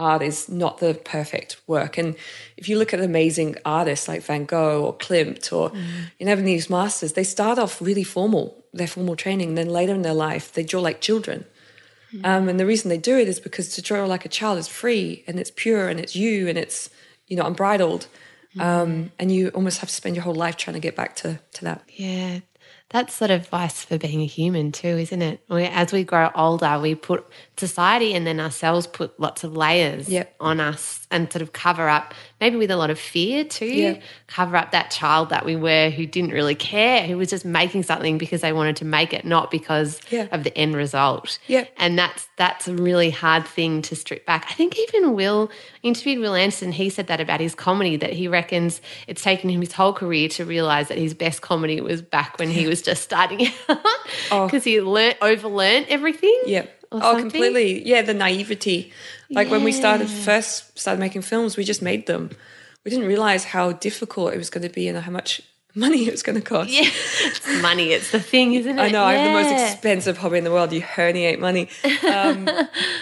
art 0.00 0.22
is 0.22 0.48
not 0.48 0.78
the 0.78 0.94
perfect 0.94 1.60
work. 1.66 1.98
And 1.98 2.16
if 2.56 2.68
you 2.68 2.78
look 2.78 2.94
at 2.94 3.00
amazing 3.00 3.56
artists 3.64 4.08
like 4.08 4.22
Van 4.22 4.44
Gogh 4.44 4.84
or 4.84 4.94
Klimt 4.94 5.52
or 5.52 5.70
mm. 5.70 6.10
you 6.18 6.26
know 6.26 6.36
these 6.36 6.70
masters, 6.70 7.12
they 7.12 7.24
start 7.24 7.58
off 7.58 7.80
really 7.80 8.04
formal, 8.04 8.64
their 8.72 8.86
formal 8.86 9.16
training, 9.16 9.50
and 9.50 9.58
then 9.58 9.68
later 9.68 9.94
in 9.94 10.02
their 10.02 10.14
life 10.14 10.52
they 10.52 10.64
draw 10.64 10.80
like 10.80 11.00
children. 11.00 11.44
Mm. 12.12 12.26
Um, 12.26 12.48
and 12.48 12.58
the 12.58 12.66
reason 12.66 12.88
they 12.88 12.98
do 12.98 13.18
it 13.18 13.28
is 13.28 13.38
because 13.38 13.68
to 13.76 13.82
draw 13.82 14.04
like 14.06 14.24
a 14.24 14.28
child 14.28 14.58
is 14.58 14.66
free 14.66 15.22
and 15.26 15.38
it's 15.38 15.52
pure 15.54 15.88
and 15.88 16.00
it's 16.00 16.16
you 16.16 16.48
and 16.48 16.58
it's 16.58 16.90
you 17.28 17.36
know 17.36 17.46
unbridled. 17.46 18.06
Mm. 18.56 18.62
Um, 18.62 19.12
and 19.18 19.30
you 19.30 19.48
almost 19.50 19.78
have 19.78 19.88
to 19.88 19.94
spend 19.94 20.16
your 20.16 20.24
whole 20.24 20.34
life 20.34 20.56
trying 20.56 20.74
to 20.74 20.80
get 20.80 20.96
back 20.96 21.14
to 21.16 21.38
to 21.52 21.64
that. 21.64 21.82
Yeah, 21.88 22.40
that's 22.90 23.14
sort 23.14 23.30
of 23.30 23.42
advice 23.42 23.84
for 23.84 23.98
being 23.98 24.20
a 24.20 24.26
human 24.26 24.72
too, 24.72 24.88
isn't 24.98 25.22
it? 25.22 25.40
As 25.48 25.92
we 25.92 26.04
grow 26.04 26.30
older, 26.34 26.78
we 26.80 26.94
put 26.94 27.24
society 27.56 28.14
and 28.14 28.26
then 28.26 28.40
ourselves 28.40 28.86
put 28.86 29.18
lots 29.18 29.44
of 29.44 29.56
layers 29.56 30.08
yep. 30.08 30.34
on 30.40 30.60
us 30.60 30.99
and 31.10 31.30
sort 31.32 31.42
of 31.42 31.52
cover 31.52 31.88
up, 31.88 32.14
maybe 32.40 32.56
with 32.56 32.70
a 32.70 32.76
lot 32.76 32.90
of 32.90 32.98
fear 32.98 33.44
too, 33.44 33.66
yep. 33.66 34.02
cover 34.26 34.56
up 34.56 34.70
that 34.70 34.90
child 34.90 35.28
that 35.30 35.44
we 35.44 35.56
were 35.56 35.90
who 35.90 36.06
didn't 36.06 36.30
really 36.30 36.54
care, 36.54 37.06
who 37.06 37.16
was 37.16 37.30
just 37.30 37.44
making 37.44 37.82
something 37.82 38.18
because 38.18 38.40
they 38.40 38.52
wanted 38.52 38.76
to 38.76 38.84
make 38.84 39.12
it, 39.12 39.24
not 39.24 39.50
because 39.50 40.00
yeah. 40.10 40.28
of 40.30 40.44
the 40.44 40.56
end 40.56 40.76
result. 40.76 41.38
Yeah. 41.46 41.66
And 41.76 41.98
that's 41.98 42.28
that's 42.36 42.68
a 42.68 42.74
really 42.74 43.10
hard 43.10 43.46
thing 43.46 43.82
to 43.82 43.96
strip 43.96 44.24
back. 44.26 44.46
I 44.48 44.54
think 44.54 44.78
even 44.78 45.14
Will 45.14 45.50
interviewed 45.82 46.20
Wil 46.20 46.34
Anderson, 46.34 46.72
he 46.72 46.90
said 46.90 47.08
that 47.08 47.20
about 47.20 47.40
his 47.40 47.54
comedy, 47.54 47.96
that 47.96 48.12
he 48.12 48.28
reckons 48.28 48.80
it's 49.06 49.22
taken 49.22 49.50
him 49.50 49.60
his 49.60 49.72
whole 49.72 49.92
career 49.92 50.28
to 50.30 50.44
realize 50.44 50.88
that 50.88 50.98
his 50.98 51.14
best 51.14 51.42
comedy 51.42 51.80
was 51.80 52.02
back 52.02 52.38
when 52.38 52.50
he 52.50 52.66
was 52.66 52.82
just 52.82 53.02
starting 53.02 53.46
out 53.68 53.82
because 54.28 54.62
oh. 54.62 54.70
he 54.70 54.80
learnt 54.80 55.18
overlearned 55.20 55.86
everything. 55.88 56.40
Yeah 56.46 56.66
oh, 56.92 57.16
completely. 57.18 57.86
Yeah, 57.86 58.02
the 58.02 58.14
naivety. 58.14 58.92
Like 59.30 59.46
yeah. 59.46 59.52
when 59.52 59.64
we 59.64 59.72
started 59.72 60.08
first 60.08 60.78
started 60.78 61.00
making 61.00 61.22
films, 61.22 61.56
we 61.56 61.64
just 61.64 61.82
made 61.82 62.06
them. 62.06 62.30
We 62.84 62.90
didn't 62.90 63.06
realize 63.06 63.44
how 63.44 63.72
difficult 63.72 64.34
it 64.34 64.38
was 64.38 64.50
going 64.50 64.66
to 64.66 64.72
be 64.72 64.88
and 64.88 64.98
how 64.98 65.10
much 65.10 65.40
money 65.74 66.06
it 66.06 66.10
was 66.10 66.22
going 66.22 66.36
to 66.36 66.42
cost. 66.42 66.70
Yeah, 66.70 66.82
it's 66.84 67.62
money. 67.62 67.90
It's 67.90 68.10
the 68.10 68.20
thing, 68.20 68.54
isn't 68.54 68.78
it? 68.78 68.82
I 68.82 68.88
know. 68.88 69.02
Yeah. 69.02 69.06
I 69.06 69.14
have 69.14 69.44
the 69.44 69.50
most 69.50 69.72
expensive 69.72 70.18
hobby 70.18 70.38
in 70.38 70.44
the 70.44 70.50
world. 70.50 70.72
You 70.72 70.82
herniate 70.82 71.38
money, 71.38 71.68
um, 72.12 72.48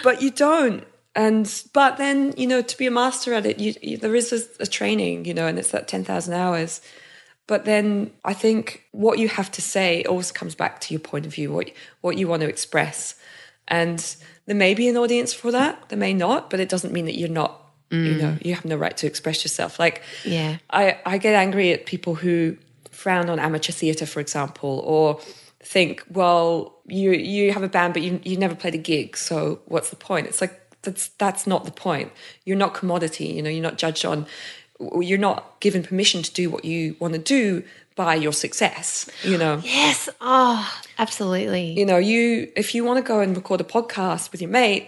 but 0.03 0.21
you 0.21 0.31
don't. 0.31 0.85
And 1.15 1.51
but 1.73 1.97
then 1.97 2.33
you 2.37 2.45
know 2.45 2.61
to 2.61 2.77
be 2.77 2.85
a 2.85 2.91
master 2.91 3.33
at 3.33 3.45
it, 3.45 3.59
you, 3.59 3.73
you, 3.81 3.97
there 3.97 4.15
is 4.15 4.31
a, 4.31 4.63
a 4.63 4.67
training, 4.67 5.25
you 5.25 5.33
know, 5.33 5.47
and 5.47 5.57
it's 5.57 5.71
that 5.71 5.87
ten 5.87 6.03
thousand 6.03 6.35
hours. 6.35 6.81
But 7.47 7.65
then 7.65 8.11
I 8.23 8.35
think 8.35 8.85
what 8.91 9.17
you 9.17 9.27
have 9.27 9.49
to 9.53 9.61
say 9.61 10.03
always 10.03 10.31
comes 10.31 10.53
back 10.53 10.79
to 10.81 10.93
your 10.93 11.01
point 11.01 11.25
of 11.25 11.33
view, 11.33 11.51
what 11.51 11.71
what 12.01 12.15
you 12.15 12.27
want 12.27 12.43
to 12.43 12.47
express. 12.47 13.15
And 13.67 14.15
there 14.49 14.57
may 14.57 14.73
be 14.73 14.87
an 14.87 14.97
audience 14.97 15.31
for 15.31 15.51
that, 15.51 15.89
there 15.89 15.97
may 15.99 16.11
not, 16.11 16.49
but 16.49 16.59
it 16.59 16.69
doesn't 16.69 16.91
mean 16.91 17.05
that 17.05 17.15
you're 17.15 17.29
not, 17.29 17.61
mm. 17.91 18.03
you 18.03 18.15
know, 18.15 18.35
you 18.41 18.55
have 18.55 18.65
no 18.65 18.75
right 18.75 18.97
to 18.97 19.05
express 19.05 19.43
yourself. 19.43 19.77
Like, 19.77 20.01
yeah, 20.25 20.57
I, 20.71 20.97
I 21.05 21.19
get 21.19 21.35
angry 21.35 21.71
at 21.71 21.85
people 21.85 22.15
who 22.15 22.57
frown 22.89 23.29
on 23.29 23.37
amateur 23.37 23.71
theatre, 23.71 24.07
for 24.07 24.19
example, 24.19 24.81
or 24.83 25.21
think, 25.61 26.03
well, 26.09 26.73
you 26.87 27.11
you 27.11 27.53
have 27.53 27.61
a 27.61 27.67
band, 27.67 27.93
but 27.93 28.01
you 28.01 28.19
you 28.23 28.37
never 28.37 28.55
played 28.55 28.73
a 28.73 28.79
gig, 28.79 29.15
so 29.17 29.59
what's 29.67 29.91
the 29.91 29.95
point? 29.95 30.25
It's 30.25 30.41
like 30.41 30.59
that's 30.81 31.09
that's 31.19 31.45
not 31.45 31.65
the 31.65 31.71
point. 31.71 32.11
You're 32.43 32.57
not 32.57 32.73
commodity. 32.73 33.27
You 33.27 33.43
know, 33.43 33.51
you're 33.51 33.61
not 33.61 33.77
judged 33.77 34.03
on. 34.03 34.25
You're 34.99 35.19
not 35.19 35.59
given 35.59 35.83
permission 35.83 36.23
to 36.23 36.33
do 36.33 36.49
what 36.49 36.65
you 36.65 36.95
want 36.99 37.13
to 37.13 37.19
do 37.19 37.63
by 37.99 38.15
your 38.15 38.31
success, 38.31 39.09
you 39.25 39.37
know. 39.37 39.59
Yes. 39.61 40.07
Oh, 40.21 40.73
absolutely. 40.97 41.73
You 41.77 41.85
know, 41.85 41.97
you 41.97 42.49
if 42.55 42.73
you 42.73 42.85
want 42.85 42.97
to 42.97 43.03
go 43.03 43.19
and 43.19 43.35
record 43.35 43.59
a 43.59 43.65
podcast 43.65 44.31
with 44.31 44.41
your 44.41 44.49
mate, 44.49 44.87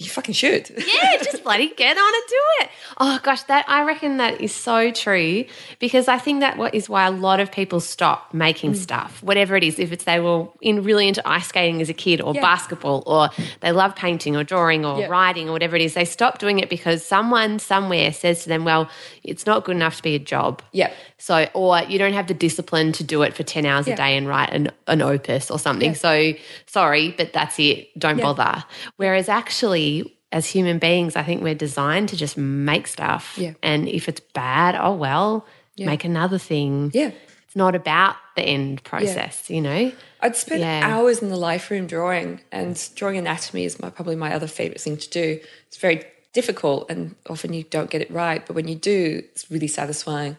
you 0.00 0.08
fucking 0.08 0.32
should. 0.32 0.70
yeah, 0.70 1.16
just 1.18 1.44
bloody 1.44 1.68
get 1.74 1.96
on 1.96 2.14
and 2.14 2.24
do 2.26 2.42
it. 2.60 2.70
Oh 2.98 3.20
gosh, 3.22 3.42
that 3.44 3.66
I 3.68 3.84
reckon 3.84 4.16
that 4.16 4.40
is 4.40 4.54
so 4.54 4.90
true 4.92 5.44
because 5.78 6.08
I 6.08 6.16
think 6.16 6.40
that 6.40 6.56
what 6.56 6.74
is 6.74 6.88
why 6.88 7.06
a 7.06 7.10
lot 7.10 7.38
of 7.38 7.52
people 7.52 7.80
stop 7.80 8.32
making 8.32 8.72
mm. 8.72 8.76
stuff, 8.76 9.22
whatever 9.22 9.56
it 9.56 9.62
is. 9.62 9.78
If 9.78 9.92
it's 9.92 10.04
they 10.04 10.18
were 10.18 10.48
in 10.62 10.84
really 10.84 11.06
into 11.06 11.26
ice 11.28 11.48
skating 11.48 11.82
as 11.82 11.90
a 11.90 11.94
kid 11.94 12.22
or 12.22 12.34
yeah. 12.34 12.40
basketball 12.40 13.02
or 13.06 13.28
they 13.60 13.72
love 13.72 13.94
painting 13.94 14.36
or 14.36 14.42
drawing 14.42 14.86
or 14.86 15.00
yeah. 15.00 15.06
writing 15.08 15.50
or 15.50 15.52
whatever 15.52 15.76
it 15.76 15.82
is, 15.82 15.92
they 15.92 16.06
stop 16.06 16.38
doing 16.38 16.60
it 16.60 16.70
because 16.70 17.04
someone 17.04 17.58
somewhere 17.58 18.10
says 18.10 18.42
to 18.44 18.48
them, 18.48 18.64
"Well, 18.64 18.88
it's 19.22 19.44
not 19.44 19.64
good 19.64 19.76
enough 19.76 19.96
to 19.98 20.02
be 20.02 20.14
a 20.14 20.18
job." 20.18 20.62
Yeah. 20.72 20.90
So, 21.18 21.46
or 21.52 21.78
you 21.80 21.98
don't 21.98 22.14
have 22.14 22.28
the 22.28 22.34
discipline 22.34 22.92
to 22.92 23.04
do 23.04 23.20
it 23.20 23.34
for 23.34 23.42
10 23.42 23.66
hours 23.66 23.86
yeah. 23.86 23.92
a 23.92 23.96
day 23.98 24.16
and 24.16 24.26
write 24.26 24.50
an, 24.54 24.70
an 24.86 25.02
opus 25.02 25.50
or 25.50 25.58
something. 25.58 25.94
So, 25.94 26.32
sorry, 26.64 27.10
but 27.10 27.34
that's 27.34 27.58
it. 27.58 27.90
Don't 27.98 28.18
bother. 28.18 28.64
Whereas 28.96 29.28
actually, 29.28 29.89
as 30.32 30.46
human 30.46 30.78
beings, 30.78 31.16
I 31.16 31.22
think 31.22 31.42
we're 31.42 31.54
designed 31.54 32.08
to 32.10 32.16
just 32.16 32.36
make 32.36 32.86
stuff. 32.86 33.34
Yeah. 33.36 33.54
And 33.62 33.88
if 33.88 34.08
it's 34.08 34.20
bad, 34.20 34.76
oh 34.80 34.94
well, 34.94 35.46
make 35.78 36.04
another 36.04 36.38
thing. 36.38 36.90
Yeah. 36.94 37.10
It's 37.46 37.56
not 37.56 37.74
about 37.74 38.14
the 38.36 38.42
end 38.42 38.84
process, 38.84 39.50
you 39.50 39.60
know? 39.60 39.92
I'd 40.20 40.36
spend 40.36 40.62
hours 40.62 41.20
in 41.20 41.30
the 41.30 41.36
life 41.36 41.70
room 41.70 41.86
drawing, 41.88 42.40
and 42.52 42.80
drawing 42.94 43.18
anatomy 43.18 43.64
is 43.64 43.80
my, 43.80 43.90
probably 43.90 44.14
my 44.14 44.32
other 44.32 44.46
favorite 44.46 44.80
thing 44.80 44.96
to 44.98 45.10
do. 45.10 45.40
It's 45.66 45.78
very 45.78 46.04
difficult, 46.32 46.88
and 46.90 47.16
often 47.28 47.52
you 47.52 47.64
don't 47.64 47.90
get 47.90 48.02
it 48.02 48.10
right, 48.10 48.46
but 48.46 48.54
when 48.54 48.68
you 48.68 48.76
do, 48.76 49.22
it's 49.32 49.50
really 49.50 49.66
satisfying 49.66 50.36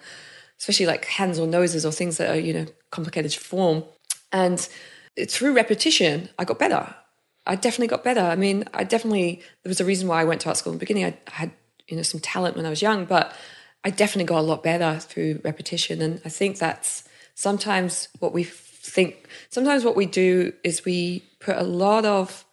especially 0.61 0.85
like 0.85 1.05
hands 1.05 1.39
or 1.39 1.47
noses 1.47 1.85
or 1.87 1.91
things 1.91 2.17
that 2.17 2.29
are, 2.29 2.39
you 2.39 2.53
know, 2.53 2.67
complicated 2.91 3.31
to 3.31 3.39
form. 3.39 3.83
And 4.31 4.59
through 5.27 5.55
repetition, 5.55 6.29
I 6.37 6.45
got 6.45 6.59
better. 6.59 6.93
I 7.51 7.55
definitely 7.55 7.87
got 7.87 8.03
better. 8.03 8.21
I 8.21 8.37
mean, 8.37 8.63
I 8.73 8.85
definitely, 8.85 9.41
there 9.63 9.69
was 9.69 9.81
a 9.81 9.85
reason 9.85 10.07
why 10.07 10.21
I 10.21 10.23
went 10.23 10.39
to 10.41 10.47
art 10.47 10.55
school 10.55 10.71
in 10.71 10.77
the 10.79 10.85
beginning. 10.85 11.03
I, 11.03 11.17
I 11.27 11.31
had, 11.31 11.51
you 11.89 11.97
know, 11.97 12.03
some 12.03 12.21
talent 12.21 12.55
when 12.55 12.65
I 12.65 12.69
was 12.69 12.81
young, 12.81 13.03
but 13.03 13.35
I 13.83 13.89
definitely 13.89 14.23
got 14.23 14.39
a 14.39 14.47
lot 14.51 14.63
better 14.63 14.99
through 14.99 15.41
repetition. 15.43 16.01
And 16.01 16.21
I 16.23 16.29
think 16.29 16.59
that's 16.59 17.03
sometimes 17.35 18.07
what 18.19 18.31
we 18.31 18.45
think, 18.45 19.27
sometimes 19.49 19.83
what 19.83 19.97
we 19.97 20.05
do 20.05 20.53
is 20.63 20.85
we 20.85 21.25
put 21.41 21.57
a 21.57 21.63
lot 21.63 22.05
of 22.05 22.45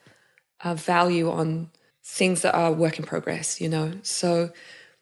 uh, 0.65 0.75
value 0.75 1.31
on 1.31 1.71
things 2.03 2.43
that 2.43 2.57
are 2.57 2.73
work 2.73 2.99
in 2.99 3.05
progress, 3.05 3.61
you 3.61 3.69
know. 3.69 3.93
So 4.03 4.51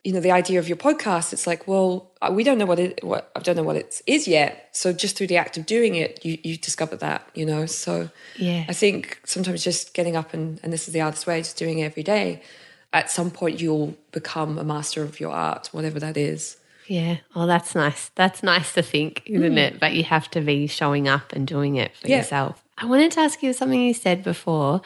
you 0.07 0.13
know 0.13 0.21
the 0.21 0.31
idea 0.31 0.61
of 0.61 0.69
your 0.69 0.77
podcast 0.77 1.33
it's 1.33 1.49
like 1.49 1.67
well 1.67 2.13
uh, 2.23 2.31
we 2.33 2.45
don't 2.45 2.59
know 2.59 2.65
what 2.65 2.79
it 2.79 3.03
what 3.03 3.29
i 3.35 3.41
don't 3.41 3.57
know 3.57 3.65
what 3.65 3.75
it 3.75 4.01
is 4.07 4.29
yet. 4.29 4.69
So 4.71 4.93
just 4.93 5.17
through 5.17 5.27
the 5.27 5.37
act 5.37 5.57
of 5.59 5.67
doing 5.67 5.97
it 5.97 6.25
you 6.25 6.39
you 6.45 6.57
discover 6.57 6.97
that 6.97 7.29
you 7.35 7.45
know? 7.45 7.67
So 7.67 8.11
yeah. 8.37 8.65
I 8.69 8.73
think 8.73 9.21
sometimes 9.25 9.65
just 9.65 9.95
getting 9.95 10.15
up 10.15 10.33
and 10.33 10.61
and 10.63 10.73
this 10.73 10.87
is 10.87 10.95
the 10.95 11.01
artist 11.01 11.27
way 11.27 11.41
just 11.41 11.57
doing 11.57 11.81
it 11.81 11.87
every 11.87 12.05
day 12.05 12.41
at 12.93 13.11
some 13.11 13.33
point 13.33 13.61
you'll 13.61 13.97
become 14.13 14.59
a 14.59 14.65
master 14.65 15.03
of 15.03 15.19
your 15.19 15.33
art 15.33 15.71
whatever 15.73 15.99
that 15.99 16.17
is. 16.17 16.57
Yeah. 16.87 17.17
Oh 17.35 17.47
that's 17.47 17.75
nice. 17.75 18.11
That's 18.15 18.45
nice 18.45 18.73
to 18.75 18.83
think 18.83 19.25
isn't 19.27 19.55
mm. 19.55 19.59
it? 19.59 19.81
But 19.81 19.95
you 19.95 20.05
have 20.05 20.31
to 20.31 20.41
be 20.41 20.69
showing 20.69 21.09
up 21.09 21.33
and 21.33 21.49
doing 21.49 21.75
it 21.77 21.97
for 21.97 22.07
yeah. 22.07 22.19
yourself. 22.19 22.63
I 22.79 22.87
wanted 22.87 23.11
to 23.13 23.21
ask 23.21 23.43
you 23.43 23.53
something 23.53 23.81
you 23.81 23.95
said 23.95 24.23
before 24.23 24.83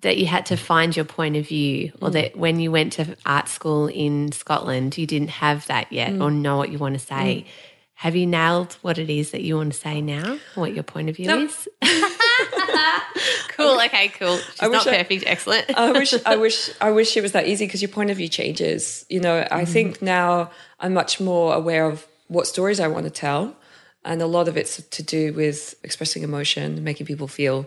that 0.00 0.16
you 0.16 0.26
had 0.26 0.46
to 0.46 0.56
find 0.56 0.96
your 0.96 1.04
point 1.04 1.36
of 1.36 1.46
view 1.46 1.92
or 2.00 2.08
mm. 2.08 2.12
that 2.12 2.36
when 2.36 2.58
you 2.58 2.72
went 2.72 2.94
to 2.94 3.16
art 3.26 3.48
school 3.48 3.86
in 3.86 4.32
Scotland 4.32 4.96
you 4.96 5.06
didn't 5.06 5.30
have 5.30 5.66
that 5.66 5.92
yet 5.92 6.12
mm. 6.12 6.22
or 6.22 6.30
know 6.30 6.56
what 6.56 6.70
you 6.70 6.78
want 6.78 6.94
to 6.94 7.00
say. 7.00 7.44
Mm. 7.46 7.50
Have 7.94 8.16
you 8.16 8.26
nailed 8.26 8.78
what 8.80 8.96
it 8.96 9.10
is 9.10 9.32
that 9.32 9.42
you 9.42 9.56
want 9.56 9.74
to 9.74 9.78
say 9.78 10.00
now? 10.00 10.38
What 10.54 10.72
your 10.72 10.84
point 10.84 11.10
of 11.10 11.16
view 11.16 11.28
is? 11.30 11.68
cool. 13.50 13.78
Okay, 13.78 14.08
cool. 14.08 14.38
She's 14.38 14.62
not 14.62 14.86
I- 14.86 15.02
perfect. 15.02 15.24
Excellent. 15.26 15.76
I 15.76 15.92
wish 15.92 16.14
I 16.24 16.36
wish 16.46 16.70
I 16.80 16.90
wish 16.92 17.16
it 17.18 17.20
was 17.20 17.32
that 17.32 17.46
easy 17.46 17.66
because 17.66 17.82
your 17.82 17.90
point 17.90 18.10
of 18.10 18.16
view 18.16 18.28
changes. 18.28 19.04
You 19.10 19.20
know, 19.20 19.46
I 19.50 19.66
think 19.66 20.00
now 20.00 20.50
I'm 20.78 20.94
much 20.94 21.20
more 21.20 21.54
aware 21.54 21.84
of 21.84 22.06
what 22.28 22.46
stories 22.46 22.80
I 22.80 22.88
want 22.88 23.04
to 23.04 23.10
tell, 23.10 23.54
and 24.02 24.22
a 24.22 24.26
lot 24.26 24.48
of 24.48 24.56
it's 24.56 24.82
to 24.82 25.02
do 25.02 25.34
with 25.34 25.74
expressing 25.84 26.22
emotion, 26.22 26.82
making 26.82 27.06
people 27.06 27.28
feel. 27.28 27.66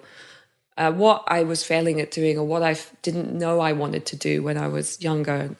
Uh, 0.77 0.91
what 0.91 1.23
I 1.27 1.43
was 1.43 1.63
failing 1.63 2.01
at 2.01 2.09
doing, 2.11 2.37
or 2.37 2.45
what 2.45 2.63
I 2.63 2.71
f- 2.71 2.93
didn't 3.01 3.33
know 3.33 3.59
I 3.59 3.73
wanted 3.73 4.05
to 4.07 4.15
do 4.15 4.41
when 4.41 4.57
I 4.57 4.67
was 4.67 5.01
younger 5.01 5.35
and, 5.35 5.55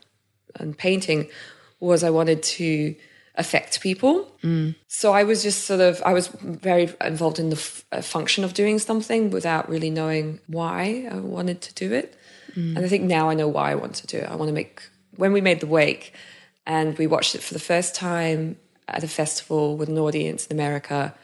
and 0.55 0.77
painting, 0.77 1.29
was 1.79 2.03
I 2.03 2.09
wanted 2.09 2.41
to 2.43 2.95
affect 3.35 3.81
people. 3.81 4.31
So 4.87 5.13
I 5.13 5.23
was 5.23 5.41
just 5.43 5.65
sort 5.65 5.81
of, 5.81 6.01
I 6.05 6.13
was 6.13 6.27
very 6.27 6.93
involved 7.01 7.39
in 7.39 7.49
the 7.49 7.55
f- 7.55 7.83
uh, 7.91 8.01
function 8.01 8.43
of 8.43 8.53
doing 8.53 8.79
something 8.79 9.31
without 9.31 9.69
really 9.69 9.89
knowing 9.89 10.39
why 10.47 11.07
I 11.11 11.15
wanted 11.17 11.61
to 11.61 11.73
do 11.73 11.93
it. 11.93 12.15
And 12.55 12.85
I 12.85 12.87
think 12.87 13.03
now 13.03 13.29
I 13.31 13.33
know 13.33 13.47
why 13.47 13.71
I 13.71 13.75
want 13.75 13.95
to 13.95 14.07
do 14.07 14.17
it. 14.17 14.29
I 14.29 14.35
want 14.35 14.49
to 14.49 14.53
make, 14.53 14.81
when 15.15 15.33
we 15.33 15.41
made 15.41 15.59
The 15.59 15.67
Wake 15.67 16.13
and 16.67 16.95
we 16.97 17.07
watched 17.07 17.33
it 17.33 17.41
for 17.41 17.53
the 17.53 17.59
first 17.59 17.95
time 17.95 18.57
at 18.87 19.03
a 19.03 19.07
festival 19.07 19.75
with 19.77 19.89
an 19.89 19.97
audience 19.97 20.45
in 20.47 20.55
America, 20.55 21.15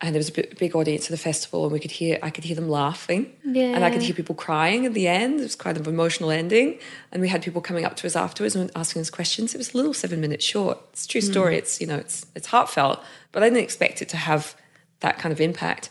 and 0.00 0.14
there 0.14 0.20
was 0.20 0.28
a 0.28 0.54
big 0.58 0.76
audience 0.76 1.06
at 1.06 1.10
the 1.10 1.16
festival, 1.16 1.64
and 1.64 1.72
we 1.72 1.80
could 1.80 1.90
hear, 1.90 2.20
I 2.22 2.30
could 2.30 2.44
hear 2.44 2.54
them 2.54 2.68
laughing. 2.68 3.32
And 3.74 3.84
I 3.84 3.90
could 3.90 4.02
hear 4.02 4.14
people 4.14 4.36
crying 4.36 4.86
at 4.86 4.94
the 4.94 5.08
end. 5.08 5.40
It 5.40 5.42
was 5.42 5.56
quite 5.56 5.76
an 5.76 5.86
emotional 5.86 6.30
ending. 6.30 6.78
And 7.10 7.20
we 7.20 7.28
had 7.28 7.42
people 7.42 7.60
coming 7.60 7.84
up 7.84 7.96
to 7.96 8.06
us 8.06 8.14
afterwards 8.14 8.54
and 8.54 8.70
asking 8.76 9.02
us 9.02 9.10
questions. 9.10 9.56
It 9.56 9.58
was 9.58 9.74
a 9.74 9.76
little 9.76 9.92
seven 9.92 10.20
minutes 10.20 10.44
short. 10.44 10.78
It's 10.92 11.04
a 11.04 11.08
true 11.08 11.20
story. 11.20 11.56
It's, 11.56 11.80
you 11.80 11.88
know, 11.88 11.96
it's, 11.96 12.26
it's 12.36 12.46
heartfelt, 12.46 13.02
but 13.32 13.42
I 13.42 13.46
didn't 13.46 13.64
expect 13.64 14.00
it 14.00 14.08
to 14.10 14.16
have 14.16 14.54
that 15.00 15.18
kind 15.18 15.32
of 15.32 15.40
impact. 15.40 15.90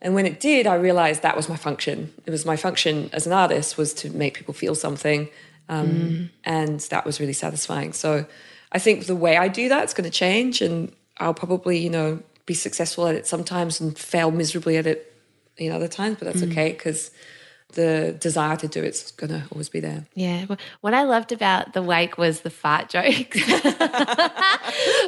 And 0.00 0.14
when 0.14 0.24
it 0.26 0.38
did, 0.38 0.68
I 0.68 0.74
realized 0.74 1.22
that 1.22 1.36
was 1.36 1.48
my 1.48 1.56
function. 1.56 2.14
It 2.26 2.30
was 2.30 2.46
my 2.46 2.56
function 2.56 3.10
as 3.12 3.26
an 3.26 3.32
artist 3.32 3.76
was 3.76 3.92
to 3.94 4.10
make 4.10 4.34
people 4.34 4.54
feel 4.54 4.76
something, 4.76 5.28
um, 5.68 6.30
and 6.44 6.78
that 6.90 7.04
was 7.04 7.18
really 7.18 7.32
satisfying. 7.32 7.92
So 7.92 8.26
I 8.70 8.78
think 8.78 9.06
the 9.06 9.16
way 9.16 9.36
I 9.36 9.48
do 9.48 9.68
that 9.68 9.84
is 9.84 9.94
going 9.94 10.04
to 10.04 10.16
change, 10.16 10.60
and 10.60 10.92
I'll 11.18 11.34
probably, 11.34 11.78
you 11.78 11.90
know, 11.90 12.22
be 12.46 12.54
successful 12.54 13.06
at 13.06 13.14
it 13.14 13.26
sometimes 13.26 13.80
and 13.80 13.98
fail 13.98 14.30
miserably 14.30 14.76
at 14.76 14.86
it, 14.86 15.12
in 15.56 15.72
other 15.72 15.88
times. 15.88 16.16
But 16.18 16.26
that's 16.26 16.42
mm. 16.42 16.50
okay 16.52 16.70
because 16.72 17.10
the 17.72 18.16
desire 18.20 18.56
to 18.56 18.68
do 18.68 18.82
it's 18.82 19.10
going 19.12 19.30
to 19.30 19.42
always 19.50 19.68
be 19.68 19.80
there. 19.80 20.04
Yeah. 20.14 20.44
well, 20.48 20.56
What 20.82 20.94
I 20.94 21.02
loved 21.02 21.32
about 21.32 21.72
the 21.72 21.82
wake 21.82 22.16
was 22.16 22.40
the 22.42 22.50
fart 22.50 22.88
jokes. 22.96 23.40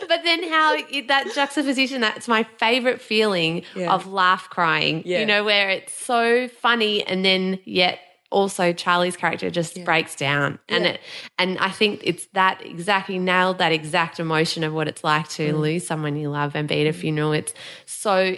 but 0.08 0.20
then 0.24 0.42
how 0.48 0.74
it- 0.76 1.08
that 1.08 1.30
juxtaposition, 1.34 2.00
that's 2.00 2.28
my 2.28 2.42
favorite 2.58 3.00
feeling 3.00 3.62
Yeah. 3.74 3.92
of 3.92 4.06
laugh 4.06 4.50
crying, 4.50 5.02
Yeah. 5.04 5.20
you 5.20 5.26
know, 5.26 5.44
where 5.44 5.70
it's 5.70 5.92
so 5.92 6.48
funny 6.48 7.04
and 7.06 7.24
then 7.24 7.58
yet 7.64 8.00
also 8.30 8.72
Charlie's 8.72 9.16
character 9.16 9.50
just 9.50 9.82
breaks 9.84 10.14
down. 10.14 10.58
And 10.68 10.84
Yeah. 10.84 10.90
it 10.92 11.00
and 11.38 11.58
I 11.58 11.70
think 11.70 12.00
it's 12.04 12.26
that 12.34 12.64
exactly 12.64 13.18
nailed 13.18 13.58
that 13.58 13.72
exact 13.72 14.20
emotion 14.20 14.64
of 14.64 14.72
what 14.74 14.86
it's 14.88 15.02
like 15.02 15.28
to 15.30 15.52
Mm. 15.52 15.60
lose 15.60 15.86
someone 15.86 16.16
you 16.16 16.28
love 16.30 16.54
and 16.54 16.68
be 16.68 16.80
at 16.82 16.86
a 16.86 16.92
funeral. 16.92 17.32
It's 17.32 17.54
so 17.86 18.36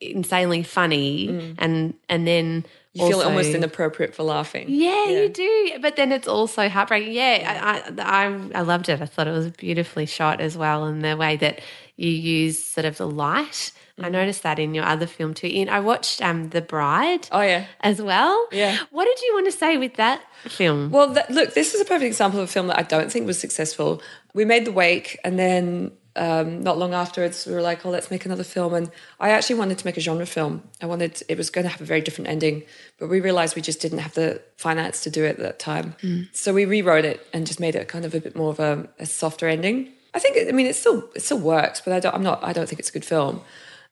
insanely 0.00 0.62
funny 0.62 1.54
and 1.58 1.94
and 2.08 2.26
then 2.26 2.64
Mm. 2.96 3.02
You 3.02 3.08
feel 3.10 3.20
almost 3.20 3.50
inappropriate 3.50 4.12
for 4.14 4.24
laughing. 4.24 4.66
yeah, 4.68 5.08
you 5.08 5.28
do. 5.28 5.78
But 5.80 5.94
then 5.94 6.10
it's 6.10 6.26
also 6.26 6.68
heartbreaking. 6.68 7.12
Yeah, 7.12 7.82
I, 7.96 8.02
I, 8.02 8.26
I, 8.26 8.40
I 8.56 8.60
loved 8.62 8.88
it. 8.88 9.00
I 9.00 9.06
thought 9.06 9.28
it 9.28 9.32
was 9.32 9.50
beautifully 9.52 10.06
shot 10.06 10.40
as 10.40 10.56
well, 10.56 10.84
and 10.84 11.04
the 11.04 11.16
way 11.16 11.36
that 11.36 11.60
you 11.98 12.08
use 12.10 12.62
sort 12.64 12.84
of 12.86 12.96
the 12.96 13.06
light. 13.08 13.72
Mm. 13.98 14.04
I 14.06 14.08
noticed 14.08 14.42
that 14.44 14.58
in 14.58 14.72
your 14.74 14.84
other 14.84 15.06
film 15.06 15.34
too. 15.34 15.48
In, 15.48 15.68
I 15.68 15.80
watched 15.80 16.22
um, 16.22 16.48
The 16.50 16.62
Bride 16.62 17.28
Oh 17.32 17.40
yeah. 17.42 17.66
as 17.80 18.00
well. 18.00 18.46
Yeah. 18.52 18.78
What 18.92 19.04
did 19.04 19.20
you 19.20 19.34
want 19.34 19.46
to 19.46 19.52
say 19.52 19.76
with 19.76 19.94
that 19.96 20.22
film? 20.44 20.90
Well, 20.90 21.08
look, 21.28 21.54
this 21.54 21.74
is 21.74 21.80
a 21.80 21.84
perfect 21.84 22.06
example 22.06 22.38
of 22.40 22.48
a 22.48 22.52
film 22.52 22.68
that 22.68 22.78
I 22.78 22.82
don't 22.82 23.10
think 23.12 23.26
was 23.26 23.38
successful. 23.40 24.00
We 24.32 24.44
made 24.44 24.64
The 24.64 24.72
Wake, 24.72 25.18
and 25.24 25.36
then 25.38 25.90
um, 26.14 26.62
not 26.62 26.78
long 26.78 26.94
afterwards, 26.94 27.46
we 27.46 27.52
were 27.54 27.62
like, 27.62 27.84
"Oh, 27.86 27.90
let's 27.90 28.10
make 28.10 28.24
another 28.26 28.44
film." 28.44 28.74
And 28.74 28.90
I 29.18 29.30
actually 29.30 29.56
wanted 29.56 29.78
to 29.78 29.86
make 29.86 29.96
a 29.96 30.00
genre 30.00 30.26
film. 30.26 30.62
I 30.82 30.86
wanted 30.86 31.22
it 31.28 31.36
was 31.36 31.50
going 31.50 31.64
to 31.64 31.70
have 31.70 31.80
a 31.80 31.84
very 31.84 32.00
different 32.00 32.28
ending, 32.28 32.62
but 32.98 33.08
we 33.08 33.20
realized 33.20 33.56
we 33.56 33.62
just 33.62 33.80
didn't 33.80 33.98
have 33.98 34.14
the 34.14 34.40
finance 34.56 35.02
to 35.04 35.10
do 35.10 35.24
it 35.24 35.30
at 35.30 35.38
that 35.38 35.58
time. 35.58 35.94
So 36.32 36.52
we 36.54 36.64
rewrote 36.64 37.04
it 37.04 37.26
and 37.32 37.46
just 37.46 37.58
made 37.60 37.74
it 37.74 37.88
kind 37.88 38.04
of 38.04 38.14
a 38.14 38.20
bit 38.20 38.36
more 38.36 38.50
of 38.50 38.60
a, 38.60 38.88
a 39.00 39.06
softer 39.06 39.48
ending. 39.48 39.90
I 40.14 40.18
think, 40.18 40.36
I 40.48 40.52
mean, 40.52 40.66
it 40.66 40.74
still 40.76 41.08
it 41.14 41.22
still 41.22 41.38
works, 41.38 41.80
but 41.80 41.92
I 41.92 42.00
don't, 42.00 42.14
I'm 42.14 42.22
not. 42.22 42.42
I 42.42 42.52
don't 42.52 42.68
think 42.68 42.78
it's 42.80 42.88
a 42.90 42.92
good 42.92 43.04
film. 43.04 43.40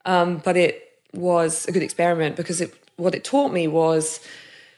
Um, 0.05 0.39
but 0.45 0.57
it 0.57 0.83
was 1.13 1.67
a 1.67 1.73
good 1.73 1.83
experiment 1.83 2.37
because 2.37 2.61
it 2.61 2.75
what 2.97 3.15
it 3.15 3.25
taught 3.25 3.53
me 3.53 3.69
was 3.69 4.21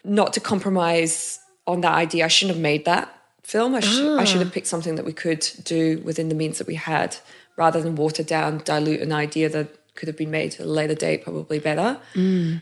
not 0.05 0.33
to 0.35 0.41
compromise 0.41 1.39
on 1.67 1.81
that 1.83 1.95
idea. 1.95 2.25
I 2.25 2.29
shouldn't 2.29 2.57
have 2.57 2.63
made 2.63 2.85
that 2.87 3.15
film. 3.43 3.75
I, 3.75 3.81
sh- 3.81 4.01
I 4.01 4.25
should 4.25 4.41
have 4.41 4.53
picked 4.53 4.67
something 4.67 4.97
that 4.97 5.05
we 5.05 5.13
could 5.13 5.47
do 5.65 6.01
within 6.05 6.29
the 6.29 6.35
means 6.35 6.59
that 6.59 6.67
we 6.67 6.75
had 6.75 7.17
rather 7.57 7.81
than 7.81 7.95
water 7.97 8.23
down, 8.23 8.59
dilute 8.65 9.01
an 9.01 9.13
idea 9.13 9.49
that 9.49 9.69
could 9.95 10.07
have 10.07 10.17
been 10.17 10.31
made 10.31 10.55
at 10.55 10.61
a 10.61 10.65
later 10.65 10.95
date, 10.95 11.25
probably 11.25 11.59
better. 11.59 11.99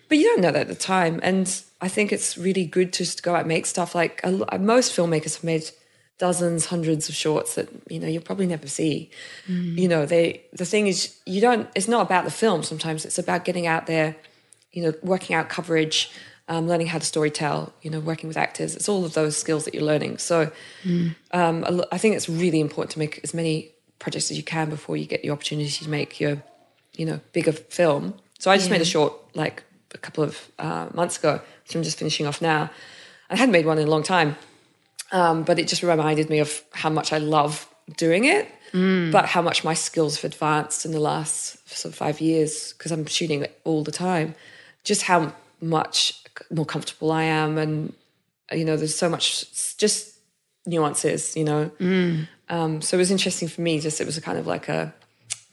But 0.08 0.18
you 0.18 0.24
don't 0.24 0.40
know 0.40 0.50
that 0.52 0.62
at 0.62 0.68
the 0.68 0.74
time. 0.74 1.20
And 1.22 1.46
I 1.82 1.88
think 1.88 2.12
it's 2.12 2.38
really 2.38 2.64
good 2.64 2.92
to 2.94 3.04
just 3.04 3.22
go 3.22 3.34
out 3.34 3.40
and 3.40 3.48
make 3.48 3.66
stuff 3.66 3.94
like 3.94 4.20
a 4.24 4.30
lo- 4.30 4.46
most 4.58 4.96
filmmakers 4.96 5.34
have 5.34 5.44
made 5.44 5.70
dozens, 6.18 6.66
hundreds 6.66 7.08
of 7.08 7.14
shorts 7.14 7.54
that, 7.56 7.68
you 7.88 8.00
know, 8.00 8.06
you'll 8.06 8.22
probably 8.22 8.46
never 8.46 8.66
see. 8.66 9.10
You 9.78 9.88
know, 9.88 10.06
they, 10.06 10.42
the 10.52 10.64
thing 10.64 10.86
is, 10.86 11.16
you 11.26 11.40
don't, 11.40 11.68
it's 11.74 11.88
not 11.88 12.02
about 12.02 12.24
the 12.24 12.30
film 12.30 12.62
sometimes, 12.62 13.04
it's 13.04 13.18
about 13.18 13.44
getting 13.44 13.66
out 13.66 13.86
there, 13.86 14.16
you 14.72 14.82
know, 14.82 14.94
working 15.02 15.36
out 15.36 15.48
coverage, 15.48 16.10
um, 16.48 16.68
learning 16.68 16.86
how 16.86 16.98
to 16.98 17.04
storytell, 17.04 17.72
you 17.82 17.90
know, 17.90 18.00
working 18.00 18.28
with 18.28 18.36
actors. 18.36 18.76
It's 18.76 18.88
all 18.88 19.04
of 19.04 19.14
those 19.14 19.36
skills 19.36 19.64
that 19.64 19.74
you're 19.74 19.82
learning. 19.82 20.18
So 20.18 20.50
um, 21.32 21.82
I 21.92 21.98
think 21.98 22.14
it's 22.14 22.28
really 22.28 22.60
important 22.60 22.92
to 22.92 22.98
make 22.98 23.20
as 23.24 23.34
many 23.34 23.72
projects 23.98 24.30
as 24.30 24.36
you 24.36 24.42
can 24.42 24.70
before 24.70 24.96
you 24.96 25.06
get 25.06 25.22
the 25.22 25.30
opportunity 25.30 25.84
to 25.84 25.90
make 25.90 26.20
your, 26.20 26.42
you 26.94 27.04
know, 27.04 27.20
bigger 27.32 27.52
film. 27.52 28.14
So 28.38 28.50
I 28.50 28.56
just 28.58 28.70
made 28.70 28.80
a 28.80 28.84
short 28.84 29.12
like 29.34 29.64
a 29.94 29.98
couple 29.98 30.22
of 30.24 30.50
uh, 30.58 30.88
months 30.94 31.18
ago, 31.18 31.40
which 31.64 31.74
I'm 31.74 31.82
just 31.82 31.98
finishing 31.98 32.26
off 32.26 32.40
now. 32.40 32.70
I 33.28 33.36
hadn't 33.36 33.52
made 33.52 33.66
one 33.66 33.78
in 33.78 33.88
a 33.88 33.90
long 33.90 34.02
time, 34.02 34.36
um, 35.12 35.42
but 35.44 35.58
it 35.58 35.68
just 35.68 35.82
reminded 35.82 36.30
me 36.30 36.38
of 36.40 36.62
how 36.72 36.90
much 36.90 37.12
I 37.12 37.18
love 37.18 37.68
doing 37.96 38.24
it, 38.24 38.48
but 39.12 39.26
how 39.26 39.40
much 39.42 39.64
my 39.64 39.74
skills 39.74 40.16
have 40.16 40.32
advanced 40.32 40.84
in 40.84 40.92
the 40.92 41.00
last 41.00 41.66
sort 41.68 41.92
of 41.92 41.98
five 41.98 42.20
years 42.20 42.72
because 42.72 42.92
I'm 42.92 43.06
shooting 43.06 43.42
it 43.42 43.60
all 43.64 43.82
the 43.84 43.92
time. 43.92 44.34
Just 44.84 45.02
how 45.02 45.32
much 45.60 46.22
more 46.50 46.66
comfortable 46.66 47.10
I 47.12 47.22
am, 47.24 47.56
and 47.58 47.92
you 48.52 48.64
know, 48.64 48.76
there's 48.76 48.94
so 48.94 49.08
much 49.08 49.76
just 49.78 50.16
nuances, 50.66 51.36
you 51.36 51.44
know. 51.44 51.70
Um, 52.48 52.80
so 52.82 52.96
it 52.96 52.98
was 52.98 53.10
interesting 53.10 53.48
for 53.48 53.60
me. 53.62 53.80
Just 53.80 54.00
it 54.00 54.06
was 54.06 54.16
a 54.18 54.20
kind 54.20 54.38
of 54.38 54.46
like 54.46 54.68
a 54.68 54.92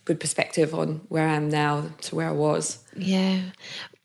good 0.06 0.20
perspective 0.20 0.74
on 0.76 1.02
where 1.10 1.28
I 1.28 1.34
am 1.36 1.50
now 1.50 1.90
to 2.02 2.16
where 2.16 2.28
I 2.28 2.32
was. 2.34 2.84
Yeah. 2.98 3.42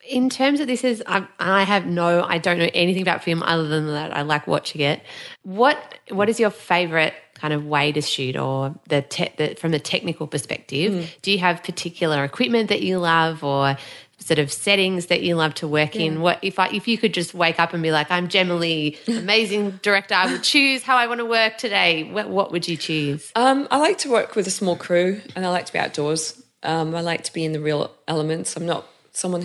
In 0.09 0.31
terms 0.31 0.61
of 0.61 0.67
this 0.67 0.85
is 0.85 1.03
I, 1.07 1.27
I 1.39 1.65
have 1.65 1.87
no 1.87 2.23
I 2.23 2.39
don't 2.39 2.59
know 2.59 2.71
anything 2.73 3.03
about 3.03 3.23
film 3.23 3.43
other 3.43 3.69
than 3.69 3.87
that 3.89 4.17
I 4.17 4.23
like 4.23 4.47
watching 4.47 4.81
it. 4.81 5.03
What 5.43 5.77
what 6.11 6.29
is 6.29 6.41
your 6.41 6.51
favorite 6.51 7.15
kind 7.35 7.53
of 7.53 7.67
way 7.67 7.93
to 7.93 8.01
shoot 8.01 8.37
or 8.37 8.75
the, 8.89 9.03
te- 9.03 9.33
the 9.37 9.55
from 9.57 9.71
the 9.71 9.79
technical 9.79 10.27
perspective? 10.27 11.15
Do 11.23 11.31
you 11.31 11.39
have 11.39 11.63
particular 11.63 12.25
equipment 12.25 12.71
that 12.71 12.83
you 12.83 12.99
love 12.99 13.45
or 13.45 13.77
sort 14.19 14.39
of 14.39 14.51
settings 14.53 15.07
that 15.07 15.23
you 15.23 15.37
love 15.37 15.55
to 15.55 15.69
work 15.69 15.95
in? 15.95 16.21
What 16.21 16.39
if 16.43 16.59
I 16.59 16.69
if 16.69 16.89
you 16.89 16.97
could 16.99 17.15
just 17.15 17.35
wake 17.35 17.61
up 17.61 17.75
and 17.75 17.83
be 17.83 17.93
like 17.93 18.11
I'm 18.11 18.29
Gemma 18.29 18.55
amazing 18.55 19.79
director, 19.83 20.15
I 20.15 20.33
would 20.33 20.43
choose 20.43 20.83
how 20.83 20.97
I 20.97 21.07
want 21.07 21.19
to 21.19 21.27
work 21.27 21.59
today. 21.59 22.11
What 22.11 22.31
what 22.31 22.51
would 22.53 22.67
you 22.67 22.77
choose? 22.77 23.31
Um, 23.37 23.69
I 23.71 23.79
like 23.79 23.99
to 23.99 24.11
work 24.11 24.37
with 24.37 24.47
a 24.47 24.51
small 24.51 24.77
crew, 24.77 25.21
and 25.37 25.45
I 25.45 25.51
like 25.51 25.67
to 25.67 25.73
be 25.73 25.79
outdoors. 25.79 26.43
Um, 26.63 26.95
I 26.95 27.03
like 27.03 27.25
to 27.25 27.33
be 27.33 27.45
in 27.45 27.53
the 27.53 27.61
real 27.61 27.93
elements. 28.09 28.57
I'm 28.57 28.67
not 28.67 28.87
someone 29.13 29.45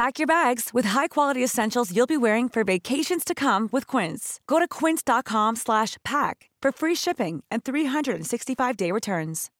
Pack 0.00 0.18
your 0.18 0.26
bags 0.26 0.70
with 0.72 0.86
high-quality 0.86 1.44
essentials 1.44 1.94
you'll 1.94 2.06
be 2.06 2.16
wearing 2.16 2.48
for 2.48 2.64
vacations 2.64 3.22
to 3.22 3.34
come 3.34 3.68
with 3.70 3.86
Quince. 3.86 4.40
Go 4.46 4.58
to 4.58 4.66
quince.com 4.66 5.56
slash 5.56 5.98
pack 6.06 6.48
for 6.62 6.72
free 6.72 6.94
shipping 6.94 7.44
and 7.50 7.64
365-day 7.64 8.92
returns. 8.92 9.50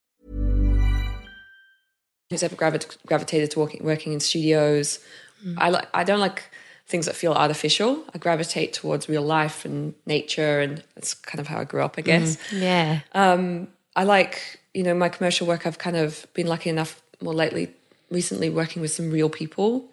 who's 2.31 2.43
ever 2.43 2.57
gravit- 2.57 2.97
gravitated 3.05 3.51
to 3.51 3.59
working, 3.59 3.85
working 3.85 4.15
in 4.15 4.21
studios. 4.21 5.01
Mm. 5.45 5.57
I 5.59 5.69
like. 5.69 5.89
I 5.93 6.05
don't 6.05 6.21
like 6.21 6.45
things 6.87 7.05
that 7.05 7.17
feel 7.17 7.35
artificial. 7.35 8.03
I 8.15 8.17
gravitate 8.17 8.73
towards 8.73 9.11
real 9.11 9.21
life 9.21 9.67
and 9.67 9.93
nature, 10.07 10.61
and 10.61 10.83
that's 10.95 11.13
kind 11.13 11.41
of 11.41 11.49
how 11.49 11.59
I 11.59 11.65
grew 11.65 11.83
up, 11.83 11.97
I 11.99 12.01
mm-hmm. 12.01 12.25
guess. 12.25 12.39
Yeah. 12.51 13.01
Um, 13.13 13.69
I 13.95 14.05
like, 14.05 14.59
you 14.73 14.85
know, 14.85 14.95
my 14.95 15.11
commercial 15.11 15.47
work. 15.47 15.67
I've 15.67 15.77
kind 15.77 15.99
of 15.99 16.27
been 16.33 16.47
lucky 16.47 16.71
enough 16.71 17.03
more 17.21 17.35
lately, 17.35 17.75
recently, 18.11 18.49
working 18.49 18.81
with 18.81 18.91
some 18.91 19.11
real 19.11 19.29
people, 19.29 19.91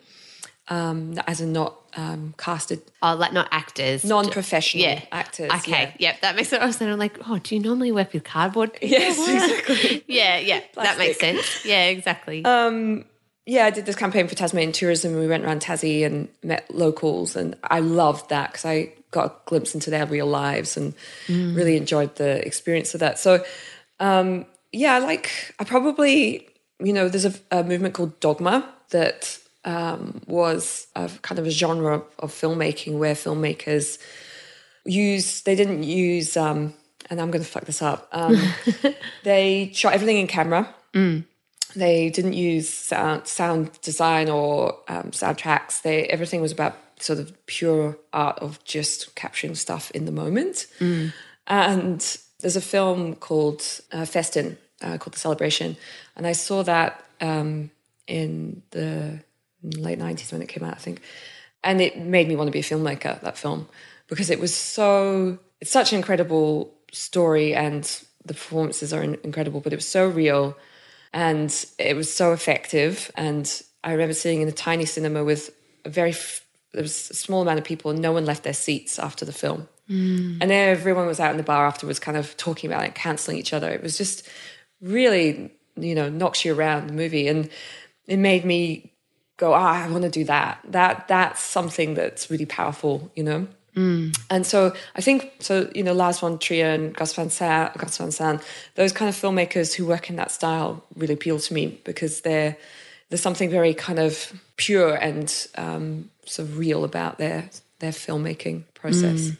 um, 0.69 1.19
as 1.27 1.41
in 1.41 1.53
not 1.53 1.75
um, 1.95 2.33
casted, 2.37 2.81
oh, 3.01 3.15
like 3.15 3.33
not 3.33 3.47
actors. 3.51 4.03
non-professional 4.03 4.83
Yeah. 4.83 5.01
actors. 5.11 5.51
Okay. 5.51 5.93
yeah. 5.99 6.11
Yep. 6.11 6.21
That 6.21 6.35
makes 6.35 6.53
it. 6.53 6.61
I 6.61 6.65
was 6.65 6.77
then 6.77 6.89
I'm 6.89 6.99
like, 6.99 7.17
oh, 7.27 7.39
do 7.39 7.55
you 7.55 7.61
normally 7.61 7.91
work 7.91 8.13
with 8.13 8.23
cardboard? 8.23 8.71
Yes, 8.81 9.17
exactly. 9.17 10.03
yeah. 10.13 10.37
Yeah. 10.39 10.61
That 10.75 10.97
makes 10.97 11.19
sense. 11.19 11.65
Yeah. 11.65 11.85
Exactly. 11.85 12.41
yeah, 12.45 13.65
I 13.65 13.69
did 13.71 13.85
this 13.85 13.95
campaign 13.95 14.27
for 14.27 14.35
Tasmanian 14.35 14.73
tourism. 14.73 15.15
We 15.17 15.27
went 15.27 15.45
around 15.45 15.61
Tassie 15.61 16.05
and 16.05 16.27
met 16.43 16.69
locals, 16.73 17.35
and 17.35 17.55
I 17.63 17.79
loved 17.79 18.29
that 18.29 18.51
because 18.51 18.65
I 18.65 18.93
got 19.11 19.25
a 19.25 19.33
glimpse 19.45 19.73
into 19.73 19.89
their 19.89 20.05
real 20.05 20.27
lives 20.27 20.75
and 20.75 20.93
really 21.29 21.77
enjoyed 21.77 22.15
the 22.17 22.45
experience 22.45 22.93
of 22.93 22.99
that. 22.99 23.17
So, 23.17 23.43
um, 24.01 24.45
yeah, 24.73 24.95
I 24.95 24.99
like 24.99 25.55
I 25.59 25.63
probably 25.63 26.49
you 26.79 26.93
know 26.93 27.07
there's 27.09 27.25
a, 27.25 27.33
a 27.49 27.63
movement 27.63 27.93
called 27.95 28.19
Dogma 28.19 28.67
that 28.91 29.39
um, 29.67 30.21
was 30.25 30.87
a 30.95 31.09
kind 31.21 31.37
of 31.37 31.45
a 31.45 31.51
genre 31.51 32.01
of, 32.19 32.31
filmmaking 32.31 32.97
where 32.97 33.13
filmmakers 33.13 33.99
use 34.85 35.41
they 35.41 35.55
didn't 35.55 35.83
use 35.83 36.37
um, 36.37 36.73
and 37.09 37.21
I'm 37.21 37.31
going 37.31 37.43
to 37.43 37.49
fuck 37.49 37.65
this 37.65 37.81
up. 37.81 38.07
Um, 38.11 38.35
they 39.23 39.71
shot 39.73 39.93
everything 39.93 40.17
in 40.17 40.27
camera 40.27 40.73
they 41.75 42.09
didn't 42.09 42.33
use 42.33 42.69
sound, 42.69 43.27
sound 43.27 43.79
design 43.81 44.29
or 44.29 44.79
um, 44.87 45.11
soundtracks. 45.11 45.81
They 45.81 46.05
everything 46.05 46.41
was 46.41 46.51
about 46.51 46.75
sort 46.99 47.19
of 47.19 47.45
pure 47.45 47.97
art 48.13 48.39
of 48.39 48.63
just 48.63 49.15
capturing 49.15 49.55
stuff 49.55 49.91
in 49.91 50.05
the 50.05 50.11
moment. 50.11 50.67
And 51.45 52.17
there's 52.39 52.55
a 52.55 52.61
film 52.61 53.15
called 53.15 53.61
uh, 53.91 54.05
Festen 54.05 54.57
uh, 54.81 54.97
called 54.97 55.13
The 55.13 55.19
Celebration, 55.19 55.77
and 56.15 56.25
I 56.27 56.33
saw 56.33 56.63
that 56.63 57.03
um, 57.21 57.71
in 58.07 58.63
the 58.71 59.19
late 59.63 59.99
'90s 59.99 60.31
when 60.31 60.41
it 60.41 60.49
came 60.49 60.63
out, 60.63 60.73
I 60.73 60.79
think, 60.79 61.01
and 61.63 61.81
it 61.81 61.97
made 61.97 62.27
me 62.27 62.35
want 62.35 62.47
to 62.47 62.51
be 62.51 62.59
a 62.59 62.63
filmmaker. 62.63 63.19
That 63.21 63.37
film 63.37 63.67
because 64.07 64.29
it 64.29 64.39
was 64.39 64.53
so 64.53 65.39
it's 65.61 65.71
such 65.71 65.91
an 65.91 65.97
incredible 65.97 66.73
story 66.91 67.53
and 67.53 67.83
the 68.25 68.33
performances 68.33 68.93
are 68.93 69.03
incredible, 69.03 69.61
but 69.61 69.73
it 69.73 69.77
was 69.77 69.87
so 69.87 70.07
real 70.07 70.57
and 71.13 71.65
it 71.79 71.95
was 71.95 72.13
so 72.13 72.33
effective. 72.33 73.11
And 73.15 73.61
I 73.83 73.91
remember 73.91 74.13
sitting 74.13 74.41
in 74.41 74.47
a 74.47 74.53
tiny 74.53 74.85
cinema 74.85 75.23
with 75.23 75.55
a 75.85 75.89
very 75.89 76.13
there 76.73 76.83
was 76.83 77.09
a 77.09 77.15
small 77.15 77.41
amount 77.41 77.59
of 77.59 77.65
people, 77.65 77.91
and 77.91 78.01
no 78.01 78.11
one 78.11 78.25
left 78.25 78.43
their 78.43 78.53
seats 78.53 78.99
after 78.99 79.25
the 79.25 79.31
film. 79.31 79.67
Mm. 79.89 80.39
And 80.41 80.51
everyone 80.51 81.07
was 81.07 81.19
out 81.19 81.31
in 81.31 81.37
the 81.37 81.43
bar 81.43 81.65
afterwards, 81.65 81.97
kind 81.97 82.17
of 82.17 82.35
talking 82.37 82.69
about 82.69 82.85
it, 82.85 82.93
canceling 82.93 83.37
each 83.37 83.53
other. 83.53 83.71
It 83.71 83.81
was 83.81 83.97
just 83.97 84.27
really, 84.81 85.51
you 85.77 85.95
know, 85.95 86.09
knocks 86.09 86.43
you 86.43 86.53
around 86.53 86.87
the 86.87 86.93
movie, 86.93 87.27
and 87.29 87.49
it 88.05 88.17
made 88.17 88.43
me 88.45 88.91
go, 89.37 89.53
ah, 89.53 89.85
I 89.85 89.89
want 89.89 90.03
to 90.03 90.09
do 90.09 90.25
that. 90.25 90.59
That 90.65 91.07
that's 91.07 91.41
something 91.41 91.93
that's 91.93 92.29
really 92.29 92.45
powerful, 92.45 93.11
you 93.15 93.23
know. 93.23 93.47
And 94.31 94.45
so 94.45 94.73
I 94.95 95.01
think 95.01 95.33
so. 95.39 95.69
You 95.75 95.83
know, 95.83 95.93
Lars 95.93 96.19
von 96.19 96.39
Trier 96.39 96.71
and 96.71 96.95
Gus 96.95 97.13
Van 97.13 97.29
Sant, 97.29 97.77
Gus 97.77 97.97
Van 97.97 98.11
Sant, 98.11 98.41
those 98.75 98.91
kind 98.91 99.07
of 99.07 99.15
filmmakers 99.15 99.73
who 99.73 99.85
work 99.85 100.09
in 100.09 100.15
that 100.15 100.31
style 100.31 100.83
really 100.95 101.13
appeal 101.13 101.39
to 101.39 101.53
me 101.53 101.79
because 101.83 102.21
they're 102.21 102.57
there's 103.09 103.21
something 103.21 103.49
very 103.49 103.73
kind 103.73 103.99
of 103.99 104.33
pure 104.57 104.95
and 104.95 105.47
um, 105.55 106.09
sort 106.25 106.49
of 106.49 106.57
real 106.57 106.83
about 106.83 107.19
their 107.19 107.49
their 107.79 107.91
filmmaking 107.91 108.63
process. 108.73 109.31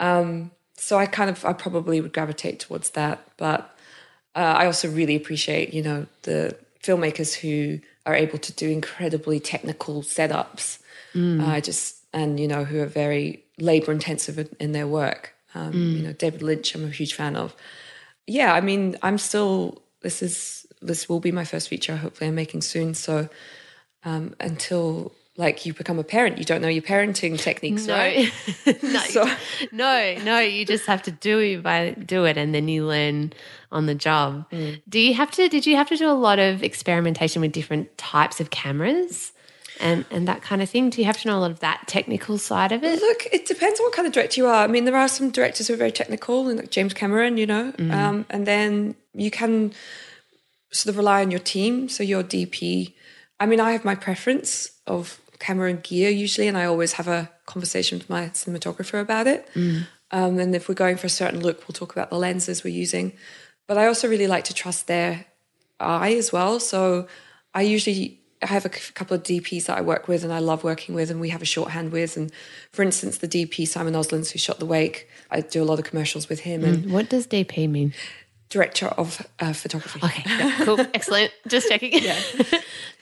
Um, 0.00 0.50
so 0.76 0.98
I 0.98 1.06
kind 1.06 1.30
of 1.30 1.44
I 1.44 1.52
probably 1.52 2.00
would 2.00 2.12
gravitate 2.12 2.58
towards 2.58 2.90
that, 2.90 3.24
but 3.36 3.76
uh, 4.34 4.54
I 4.58 4.66
also 4.66 4.90
really 4.90 5.14
appreciate 5.14 5.72
you 5.72 5.82
know 5.82 6.06
the 6.22 6.56
filmmakers 6.82 7.34
who 7.34 7.78
are 8.06 8.14
able 8.14 8.38
to 8.38 8.52
do 8.52 8.68
incredibly 8.68 9.40
technical 9.40 10.02
setups. 10.02 10.78
I 11.14 11.60
just 11.60 11.96
and 12.12 12.38
you 12.38 12.48
know 12.48 12.64
who 12.64 12.80
are 12.80 12.86
very 12.86 13.44
labor 13.58 13.92
intensive 13.92 14.38
in, 14.38 14.48
in 14.58 14.72
their 14.72 14.86
work. 14.86 15.34
Um, 15.54 15.72
You 15.96 16.02
know, 16.02 16.12
David 16.12 16.42
Lynch, 16.42 16.74
I'm 16.74 16.84
a 16.84 16.90
huge 16.90 17.14
fan 17.14 17.36
of. 17.36 17.54
Yeah, 18.26 18.54
I 18.54 18.60
mean, 18.60 18.96
I'm 19.02 19.18
still. 19.18 19.82
This 20.02 20.22
is 20.22 20.66
this 20.80 21.08
will 21.08 21.20
be 21.20 21.32
my 21.32 21.44
first 21.44 21.68
feature. 21.68 21.96
Hopefully, 21.96 22.28
I'm 22.28 22.34
making 22.34 22.62
soon. 22.62 22.94
So 22.94 23.28
um, 24.04 24.34
until 24.40 25.12
like 25.36 25.64
you 25.64 25.72
become 25.72 25.98
a 25.98 26.04
parent, 26.04 26.38
you 26.38 26.44
don't 26.44 26.60
know 26.60 26.68
your 26.68 26.82
parenting 26.82 27.38
techniques, 27.38 27.86
no. 27.86 27.96
right? 27.96 28.32
no. 28.82 29.00
So- 29.00 29.30
no. 29.72 30.16
No. 30.22 30.38
You 30.40 30.66
just 30.66 30.86
have 30.86 31.02
to 31.02 31.10
do 31.10 31.38
it 31.38 31.62
by 31.62 31.92
do 31.92 32.24
it, 32.24 32.36
and 32.36 32.54
then 32.54 32.68
you 32.68 32.84
learn 32.86 33.32
on 33.72 33.86
the 33.86 33.94
job. 33.94 34.50
Mm. 34.50 34.82
Do 34.88 34.98
you 34.98 35.14
have 35.14 35.30
to? 35.32 35.48
Did 35.48 35.66
you 35.66 35.76
have 35.76 35.88
to 35.88 35.96
do 35.96 36.10
a 36.10 36.12
lot 36.12 36.38
of 36.38 36.62
experimentation 36.62 37.40
with 37.42 37.52
different 37.52 37.96
types 37.96 38.40
of 38.40 38.50
cameras? 38.50 39.32
And, 39.82 40.04
and 40.10 40.28
that 40.28 40.42
kind 40.42 40.60
of 40.60 40.68
thing. 40.68 40.90
Do 40.90 41.00
you 41.00 41.06
have 41.06 41.16
to 41.22 41.28
know 41.28 41.38
a 41.38 41.40
lot 41.40 41.50
of 41.50 41.60
that 41.60 41.84
technical 41.86 42.36
side 42.36 42.70
of 42.70 42.84
it? 42.84 43.00
Look, 43.00 43.26
it 43.32 43.46
depends 43.46 43.80
on 43.80 43.86
what 43.86 43.94
kind 43.94 44.06
of 44.06 44.12
director 44.12 44.38
you 44.38 44.46
are. 44.46 44.62
I 44.62 44.66
mean, 44.66 44.84
there 44.84 44.94
are 44.94 45.08
some 45.08 45.30
directors 45.30 45.68
who 45.68 45.72
are 45.72 45.78
very 45.78 45.92
technical, 45.92 46.48
and 46.48 46.58
like 46.58 46.70
James 46.70 46.92
Cameron, 46.92 47.38
you 47.38 47.46
know, 47.46 47.72
um, 47.78 48.26
and 48.28 48.46
then 48.46 48.94
you 49.14 49.30
can 49.30 49.72
sort 50.70 50.90
of 50.92 50.98
rely 50.98 51.22
on 51.22 51.30
your 51.30 51.40
team. 51.40 51.88
So 51.88 52.02
your 52.02 52.22
DP. 52.22 52.92
I 53.38 53.46
mean, 53.46 53.58
I 53.58 53.72
have 53.72 53.86
my 53.86 53.94
preference 53.94 54.70
of 54.90 55.20
camera 55.38 55.70
and 55.70 55.82
gear 55.82 56.10
usually, 56.10 56.48
and 56.48 56.56
I 56.58 56.64
always 56.66 56.92
have 56.94 57.08
a 57.08 57.30
conversation 57.46 57.98
with 57.98 58.08
my 58.10 58.22
cinematographer 58.30 59.00
about 59.00 59.26
it. 59.26 59.48
Um, 60.12 60.38
and 60.38 60.54
if 60.54 60.68
we're 60.68 60.74
going 60.74 60.96
for 60.96 61.06
a 61.06 61.10
certain 61.10 61.40
look, 61.40 61.58
we'll 61.66 61.74
talk 61.74 61.92
about 61.92 62.10
the 62.10 62.18
lenses 62.18 62.64
we're 62.64 62.74
using. 62.84 63.12
But 63.66 63.78
I 63.78 63.86
also 63.86 64.08
really 64.08 64.26
like 64.26 64.44
to 64.44 64.54
trust 64.54 64.86
their 64.86 65.26
eye 65.78 66.14
as 66.14 66.32
well. 66.32 66.58
So 66.60 67.06
I 67.54 67.62
usually 67.62 68.20
I 68.42 68.46
have 68.46 68.64
a 68.64 68.70
couple 68.70 69.14
of 69.16 69.22
DPs 69.22 69.66
that 69.66 69.76
I 69.76 69.82
work 69.82 70.08
with 70.08 70.24
and 70.24 70.32
I 70.32 70.38
love 70.38 70.64
working 70.64 70.94
with, 70.94 71.10
and 71.10 71.20
we 71.20 71.28
have 71.28 71.42
a 71.42 71.46
shorthand 71.46 71.92
with. 71.92 72.16
And 72.16 72.32
for 72.72 72.82
instance, 72.82 73.18
the 73.18 73.28
DP 73.28 73.68
Simon 73.68 73.94
Oslands, 73.94 74.30
who 74.32 74.38
shot 74.38 74.58
The 74.58 74.66
Wake, 74.66 75.08
I 75.30 75.42
do 75.42 75.62
a 75.62 75.66
lot 75.70 75.78
of 75.78 75.84
commercials 75.84 76.28
with 76.28 76.40
him 76.40 76.64
and 76.64 76.92
What 76.92 77.10
does 77.10 77.26
DP 77.26 77.68
mean? 77.68 77.92
Director 78.50 78.86
of 78.86 79.26
uh, 79.38 79.52
photography. 79.52 80.00
Okay, 80.02 80.22
yeah, 80.26 80.64
cool, 80.64 80.80
excellent. 80.94 81.32
Just 81.48 81.68
checking. 81.68 82.02
Yeah. 82.02 82.20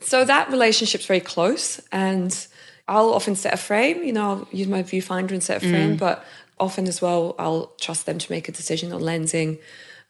So 0.00 0.24
that 0.24 0.50
relationship's 0.50 1.06
very 1.06 1.20
close, 1.20 1.80
and 1.90 2.46
I'll 2.86 3.12
often 3.12 3.34
set 3.34 3.52
a 3.52 3.56
frame. 3.56 4.04
You 4.04 4.12
know, 4.12 4.30
I'll 4.30 4.48
use 4.52 4.68
my 4.68 4.82
viewfinder 4.82 5.32
and 5.32 5.42
set 5.42 5.62
a 5.62 5.68
frame, 5.68 5.96
but 5.96 6.24
often 6.60 6.86
as 6.86 7.02
well, 7.02 7.34
I'll 7.38 7.72
trust 7.80 8.06
them 8.06 8.18
to 8.18 8.32
make 8.32 8.48
a 8.48 8.52
decision 8.52 8.92
on 8.92 9.00
lensing. 9.00 9.58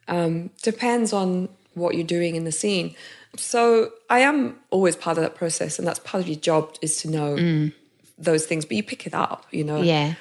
Um, 0.07 0.51
depends 0.63 1.13
on 1.13 1.49
what 1.75 1.95
you're 1.95 2.07
doing 2.07 2.37
in 2.37 2.45
the 2.45 2.53
scene. 2.53 2.95
So 3.37 3.93
I 4.11 4.21
am 4.21 4.59
always 4.71 4.97
part 4.97 5.19
of 5.19 5.23
that 5.23 5.35
process, 5.35 5.79
and 5.79 5.87
that's 5.87 6.01
part 6.01 6.23
of 6.23 6.29
your 6.29 6.39
job 6.39 6.77
is 6.83 7.01
to 7.03 7.11
know 7.11 7.71
those 8.19 8.47
things. 8.47 8.65
But 8.65 8.77
you 8.77 8.83
pick 8.83 9.07
it 9.07 9.15
up, 9.15 9.47
you 9.51 9.65
know. 9.65 9.81
Yeah. 9.81 10.15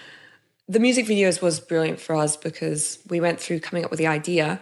The 0.70 0.80
music 0.80 1.05
videos 1.05 1.41
was 1.41 1.59
brilliant 1.61 1.99
for 1.99 2.15
us 2.15 2.36
because 2.36 2.99
we 3.09 3.22
went 3.22 3.39
through 3.39 3.61
coming 3.61 3.86
up 3.86 3.91
with 3.91 3.99
the 3.99 4.07
idea 4.07 4.59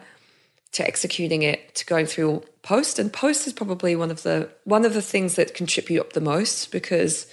to 0.76 0.86
executing 0.86 1.42
it 1.42 1.74
to 1.76 1.86
going 1.86 2.06
through 2.06 2.44
post 2.62 3.00
and 3.00 3.12
post 3.14 3.48
is 3.48 3.54
probably 3.54 3.96
one 3.96 4.12
of 4.12 4.24
the 4.24 4.50
one 4.66 4.84
of 4.84 4.94
the 4.94 5.02
things 5.02 5.36
that 5.36 5.54
can 5.54 5.66
trip 5.66 5.90
you 5.90 6.02
up 6.02 6.12
the 6.12 6.20
most 6.20 6.70
because 6.70 7.28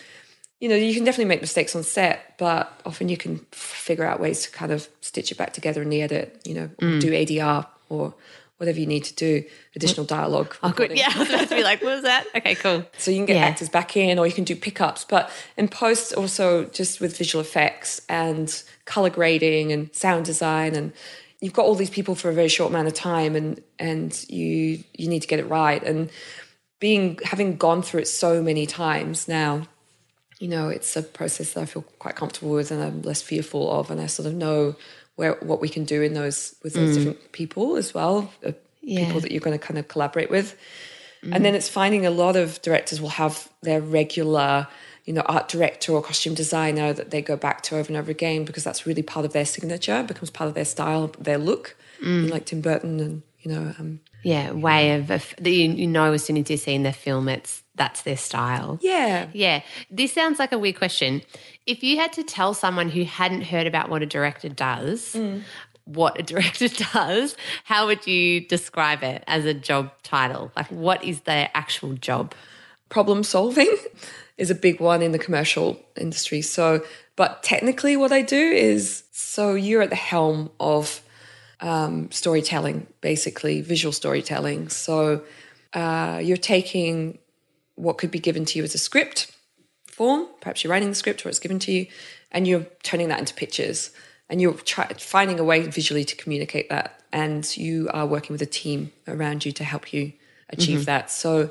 you 0.61 0.68
know 0.68 0.76
you 0.76 0.95
can 0.95 1.03
definitely 1.03 1.24
make 1.24 1.40
mistakes 1.40 1.74
on 1.74 1.82
set 1.82 2.38
but 2.38 2.80
often 2.86 3.09
you 3.09 3.16
can 3.16 3.38
figure 3.51 4.05
out 4.05 4.20
ways 4.20 4.43
to 4.45 4.51
kind 4.53 4.70
of 4.70 4.88
stitch 5.01 5.32
it 5.32 5.38
back 5.38 5.53
together 5.53 5.82
in 5.82 5.88
the 5.90 6.03
edit 6.03 6.40
you 6.45 6.55
know 6.55 6.70
or 6.80 6.88
mm. 6.88 7.01
do 7.01 7.11
ADR 7.11 7.66
or 7.88 8.14
whatever 8.59 8.78
you 8.78 8.86
need 8.86 9.03
to 9.03 9.14
do 9.16 9.43
additional 9.74 10.07
dialogue 10.07 10.55
Oh, 10.62 10.70
good. 10.70 10.97
Yeah, 10.97 11.11
I 11.12 11.18
was 11.18 11.49
to 11.49 11.57
be 11.57 11.64
like, 11.64 11.82
what 11.82 11.95
was 11.97 12.03
that? 12.05 12.28
Okay, 12.36 12.55
cool. 12.55 12.84
so 12.97 13.11
you 13.11 13.16
can 13.16 13.26
get 13.26 13.34
Yeah. 13.34 13.47
actors 13.47 13.68
back 13.68 13.97
in 13.97 14.20
or 14.20 14.26
you 14.28 14.32
can 14.32 14.45
do 14.45 14.55
pickups. 14.55 15.05
But 15.05 15.30
in 15.57 15.66
post, 15.66 16.12
also 16.12 16.66
just 16.66 17.01
with 17.01 17.18
visual 17.18 17.40
effects 17.43 18.01
and 18.09 18.62
color 18.84 19.11
grading 19.11 19.72
and 19.72 19.93
sound 19.93 20.26
design 20.26 20.76
and 20.76 20.93
you've 21.43 21.53
got 21.53 21.66
all 21.66 21.74
these 21.74 21.90
people 21.90 22.14
for 22.14 22.30
a 22.30 22.32
very 22.32 22.49
short 22.49 22.70
amount 22.70 22.88
of 22.88 22.95
time 22.95 23.36
and 23.36 23.62
and 23.78 24.24
you 24.30 24.82
you 24.95 25.09
need 25.09 25.20
to 25.20 25.28
get 25.28 25.38
it 25.40 25.49
right. 25.49 25.82
And 25.82 26.09
being 26.80 27.18
having 27.24 27.57
gone 27.57 27.82
through 27.82 28.01
it 28.01 28.09
so 28.09 28.43
many 28.43 28.64
times 28.64 29.28
now, 29.28 29.66
you 30.38 30.49
know, 30.49 30.68
it's 30.68 30.97
a 30.97 31.03
process 31.03 31.53
that 31.53 31.61
I 31.61 31.66
feel 31.66 31.82
quite 31.99 32.16
comfortable 32.16 32.53
with 32.53 32.70
and 32.70 32.82
I'm 32.82 33.03
less 33.03 33.20
fearful 33.20 33.70
of 33.70 33.90
and 33.90 34.01
I 34.01 34.07
sort 34.07 34.26
of 34.26 34.34
know 34.34 34.76
where 35.16 35.34
what 35.43 35.61
we 35.61 35.68
can 35.68 35.84
do 35.84 36.01
in 36.01 36.14
those 36.14 36.55
with 36.62 36.72
those 36.74 36.97
different 36.97 37.32
people 37.32 37.76
as 37.76 37.93
well. 37.93 38.32
uh, 38.47 38.53
Yeah. 38.80 39.05
People 39.07 39.20
that 39.20 39.30
you're 39.32 39.40
going 39.40 39.59
to 39.59 39.64
kind 39.64 39.78
of 39.78 39.88
collaborate 39.88 40.30
with. 40.30 40.57
And 41.22 41.45
then 41.45 41.55
it's 41.55 41.68
finding 41.68 42.05
a 42.05 42.11
lot 42.11 42.34
of 42.34 42.61
directors 42.62 43.01
will 43.01 43.11
have 43.11 43.49
their 43.62 43.80
regular, 43.80 44.66
you 45.05 45.12
know, 45.12 45.22
art 45.22 45.48
director 45.48 45.92
or 45.92 46.03
costume 46.03 46.34
designer 46.34 46.92
that 46.92 47.11
they 47.11 47.22
go 47.22 47.36
back 47.36 47.62
to 47.62 47.76
over 47.76 47.88
and 47.88 47.96
over 47.96 48.11
again 48.11 48.44
because 48.44 48.64
that's 48.64 48.86
really 48.86 49.03
part 49.03 49.24
of 49.24 49.32
their 49.32 49.44
signature, 49.44 50.03
becomes 50.03 50.30
part 50.30 50.48
of 50.48 50.55
their 50.55 50.64
style, 50.64 51.09
their 51.18 51.38
look. 51.38 51.76
Know, 52.00 52.32
like 52.32 52.46
Tim 52.46 52.61
Burton 52.61 52.98
and, 53.00 53.22
you 53.42 53.53
know, 53.53 53.74
um, 53.78 54.00
yeah 54.24 54.53
way 54.53 54.94
of, 54.94 55.11
of 55.11 55.34
that 55.38 55.50
you, 55.50 55.70
you 55.70 55.86
know 55.86 56.12
as 56.12 56.24
soon 56.24 56.36
as 56.36 56.48
you 56.48 56.57
see 56.57 56.74
in 56.74 56.84
the 56.84 56.92
film 56.92 57.28
it's 57.28 57.62
that's 57.74 58.03
their 58.03 58.16
style. 58.16 58.78
Yeah. 58.82 59.28
Yeah. 59.32 59.62
This 59.90 60.12
sounds 60.12 60.38
like 60.38 60.53
a 60.53 60.59
weird 60.59 60.76
question. 60.76 61.22
If 61.66 61.82
you 61.82 61.96
had 61.96 62.12
to 62.12 62.22
tell 62.22 62.53
someone 62.53 62.90
who 62.90 63.05
hadn't 63.05 63.42
heard 63.42 63.66
about 63.66 63.88
what 63.88 64.03
a 64.03 64.07
director 64.07 64.50
does, 64.50 65.16
what 65.84 66.20
a 66.20 66.22
director 66.34 66.68
does, 66.68 67.34
how 67.64 67.86
would 67.86 68.07
you 68.07 68.42
describe 68.46 69.03
it 69.03 69.24
as 69.26 69.46
a 69.46 69.55
job 69.55 69.90
title? 70.03 70.53
Like, 70.55 70.66
what 70.68 71.03
is 71.03 71.22
their 71.22 71.50
actual 71.55 71.94
job? 71.94 72.34
problem 72.92 73.24
solving 73.24 73.74
is 74.39 74.51
a 74.51 74.55
big 74.55 74.80
one 74.80 75.03
in 75.03 75.12
the 75.12 75.18
commercial 75.18 75.78
industry. 75.97 76.43
So, 76.43 76.85
but 77.16 77.43
technically, 77.43 77.97
what 77.97 78.12
I 78.12 78.22
do 78.22 78.41
is 78.41 79.05
so 79.12 79.55
you're 79.55 79.83
at 79.83 79.91
the 79.91 79.97
helm 79.97 80.51
of 80.59 81.03
um, 81.61 82.11
storytelling, 82.11 82.87
basically 83.01 83.61
visual 83.61 83.93
storytelling. 83.93 84.68
So, 84.68 85.22
uh, 85.74 86.20
you're 86.22 86.37
taking 86.37 87.18
what 87.74 87.99
could 87.99 88.11
be 88.11 88.18
given 88.18 88.45
to 88.45 88.59
you 88.59 88.64
as 88.64 88.74
a 88.74 88.78
script 88.78 89.33
form, 89.93 90.26
perhaps 90.41 90.64
you're 90.64 90.70
writing 90.70 90.89
the 90.89 90.95
script 90.95 91.24
or 91.24 91.28
it's 91.28 91.39
given 91.39 91.59
to 91.61 91.72
you, 91.72 91.87
and 92.30 92.49
you're 92.49 92.66
turning 92.83 93.09
that 93.09 93.18
into 93.18 93.35
pictures. 93.35 93.91
And 94.28 94.41
you're 94.41 94.55
try- 94.55 94.93
finding 94.95 95.39
a 95.39 95.45
way 95.45 95.61
visually 95.66 96.05
to 96.05 96.16
communicate 96.16 96.70
that. 96.70 96.99
And 97.12 97.55
you 97.57 97.91
are 97.93 98.07
working 98.07 98.33
with 98.33 98.41
a 98.41 98.47
team 98.47 98.91
around 99.07 99.45
you 99.45 99.53
to 99.53 99.64
help 99.64 99.93
you 99.93 100.14
achieve 100.49 100.87
that. 100.87 101.11
So, 101.11 101.51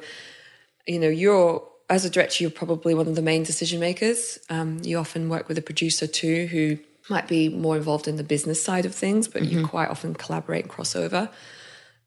you 0.88 0.98
know, 0.98 1.10
you're 1.10 1.64
as 1.92 2.06
a 2.06 2.10
director, 2.10 2.44
you're 2.44 2.52
probably 2.52 2.94
one 2.96 3.08
of 3.08 3.16
the 3.16 3.22
main 3.22 3.44
decision 3.44 3.80
makers. 3.80 4.40
Um, 4.50 4.80
you 4.82 4.98
often 4.98 5.28
work 5.30 5.48
with 5.50 5.58
a 5.58 5.62
producer 5.62 6.08
too, 6.08 6.48
who 6.48 6.78
might 7.10 7.28
be 7.28 7.50
more 7.50 7.76
involved 7.76 8.08
in 8.08 8.16
the 8.16 8.24
business 8.24 8.64
side 8.64 8.86
of 8.86 8.96
things, 8.96 9.28
but 9.28 9.44
you 9.44 9.58
quite 9.68 9.90
often 9.90 10.14
collaborate 10.14 10.64
and 10.64 10.72
cross 10.72 10.96
over. 10.96 11.30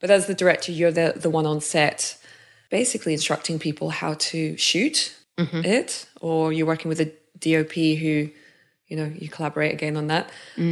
But 0.01 0.11
as 0.11 0.27
the 0.27 0.35
director, 0.35 0.73
you're 0.73 0.91
the 0.91 1.13
the 1.17 1.29
one 1.31 1.47
on 1.47 1.61
set, 1.61 2.17
basically 2.71 3.13
instructing 3.13 3.59
people 3.59 3.91
how 3.91 4.15
to 4.31 4.57
shoot 4.57 5.15
it, 5.65 6.07
or 6.21 6.53
you're 6.53 6.67
working 6.67 6.89
with 6.89 7.01
a 7.01 7.13
DOP 7.39 7.75
who, 7.75 8.31
you 8.89 8.97
know, 8.97 9.13
you 9.15 9.29
collaborate 9.29 9.73
again 9.73 9.97
on 9.97 10.07
that. 10.07 10.31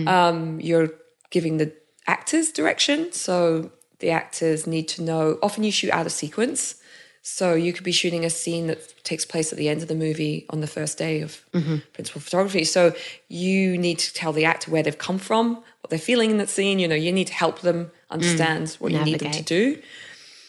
Um, 0.09 0.61
you're 0.61 0.91
giving 1.31 1.59
the 1.59 1.73
actors 2.07 2.51
direction, 2.53 3.13
so 3.13 3.71
the 3.99 4.11
actors 4.11 4.67
need 4.67 4.89
to 4.89 5.03
know. 5.03 5.39
Often 5.43 5.65
you 5.65 5.73
shoot 5.73 5.91
out 5.91 6.07
of 6.07 6.13
sequence. 6.13 6.77
So 7.25 7.55
you 7.55 7.73
could 7.73 7.85
be 7.85 7.93
shooting 7.93 8.25
a 8.25 8.31
scene 8.31 8.67
that 8.67 9.05
takes 9.05 9.25
place 9.25 9.53
at 9.53 9.59
the 9.59 9.69
end 9.69 9.81
of 9.81 9.87
the 9.87 9.95
movie 9.95 10.45
on 10.51 10.61
the 10.61 10.67
first 10.67 10.99
day 10.99 11.21
of 11.21 11.41
mm-hmm. 11.53 11.77
principal 11.93 12.21
photography. 12.21 12.65
So 12.65 12.95
you 13.29 13.79
need 13.79 14.01
to 14.01 14.13
tell 14.13 14.33
the 14.33 14.45
actor 14.45 14.73
where 14.73 14.83
they've 14.83 14.99
come 14.99 15.19
from, 15.19 15.55
what 15.55 15.91
they're 15.91 16.01
feeling 16.01 16.33
in 16.33 16.39
that 16.39 16.49
scene. 16.49 16.81
You 16.81 16.89
know, 16.89 16.97
you 16.97 17.13
need 17.13 17.29
to 17.29 17.33
help 17.33 17.61
them 17.61 17.93
understand 18.11 18.67
mm. 18.67 18.81
what 18.81 18.91
you 18.91 19.05
need 19.05 19.21
them 19.21 19.31
to 19.31 19.43
do. 19.43 19.81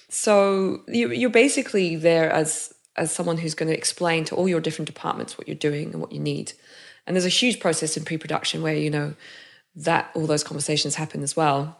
So 0.09 0.82
you- 0.88 1.11
you're 1.11 1.30
basically 1.30 1.95
there 1.95 2.32
as 2.32 2.74
as 2.95 3.11
someone 3.11 3.38
who's 3.38 3.55
going 3.55 3.69
to 3.69 3.76
explain 3.76 4.24
to 4.24 4.36
all 4.36 4.47
your 4.47 4.59
different 4.59 4.86
departments 4.86 5.36
what 5.36 5.47
you're 5.47 5.55
doing 5.55 5.93
and 5.93 5.99
what 5.99 6.11
you 6.11 6.19
need. 6.19 6.53
And 7.07 7.15
there's 7.15 7.26
a 7.26 7.30
huge 7.30 7.59
process 7.59 7.97
in 7.97 8.05
pre-production 8.05 8.61
where 8.61 8.76
you 8.76 8.89
know 8.89 9.15
that 9.76 10.11
all 10.13 10.28
those 10.28 10.43
conversations 10.43 10.95
happen 10.95 11.24
as 11.24 11.36
well. 11.36 11.80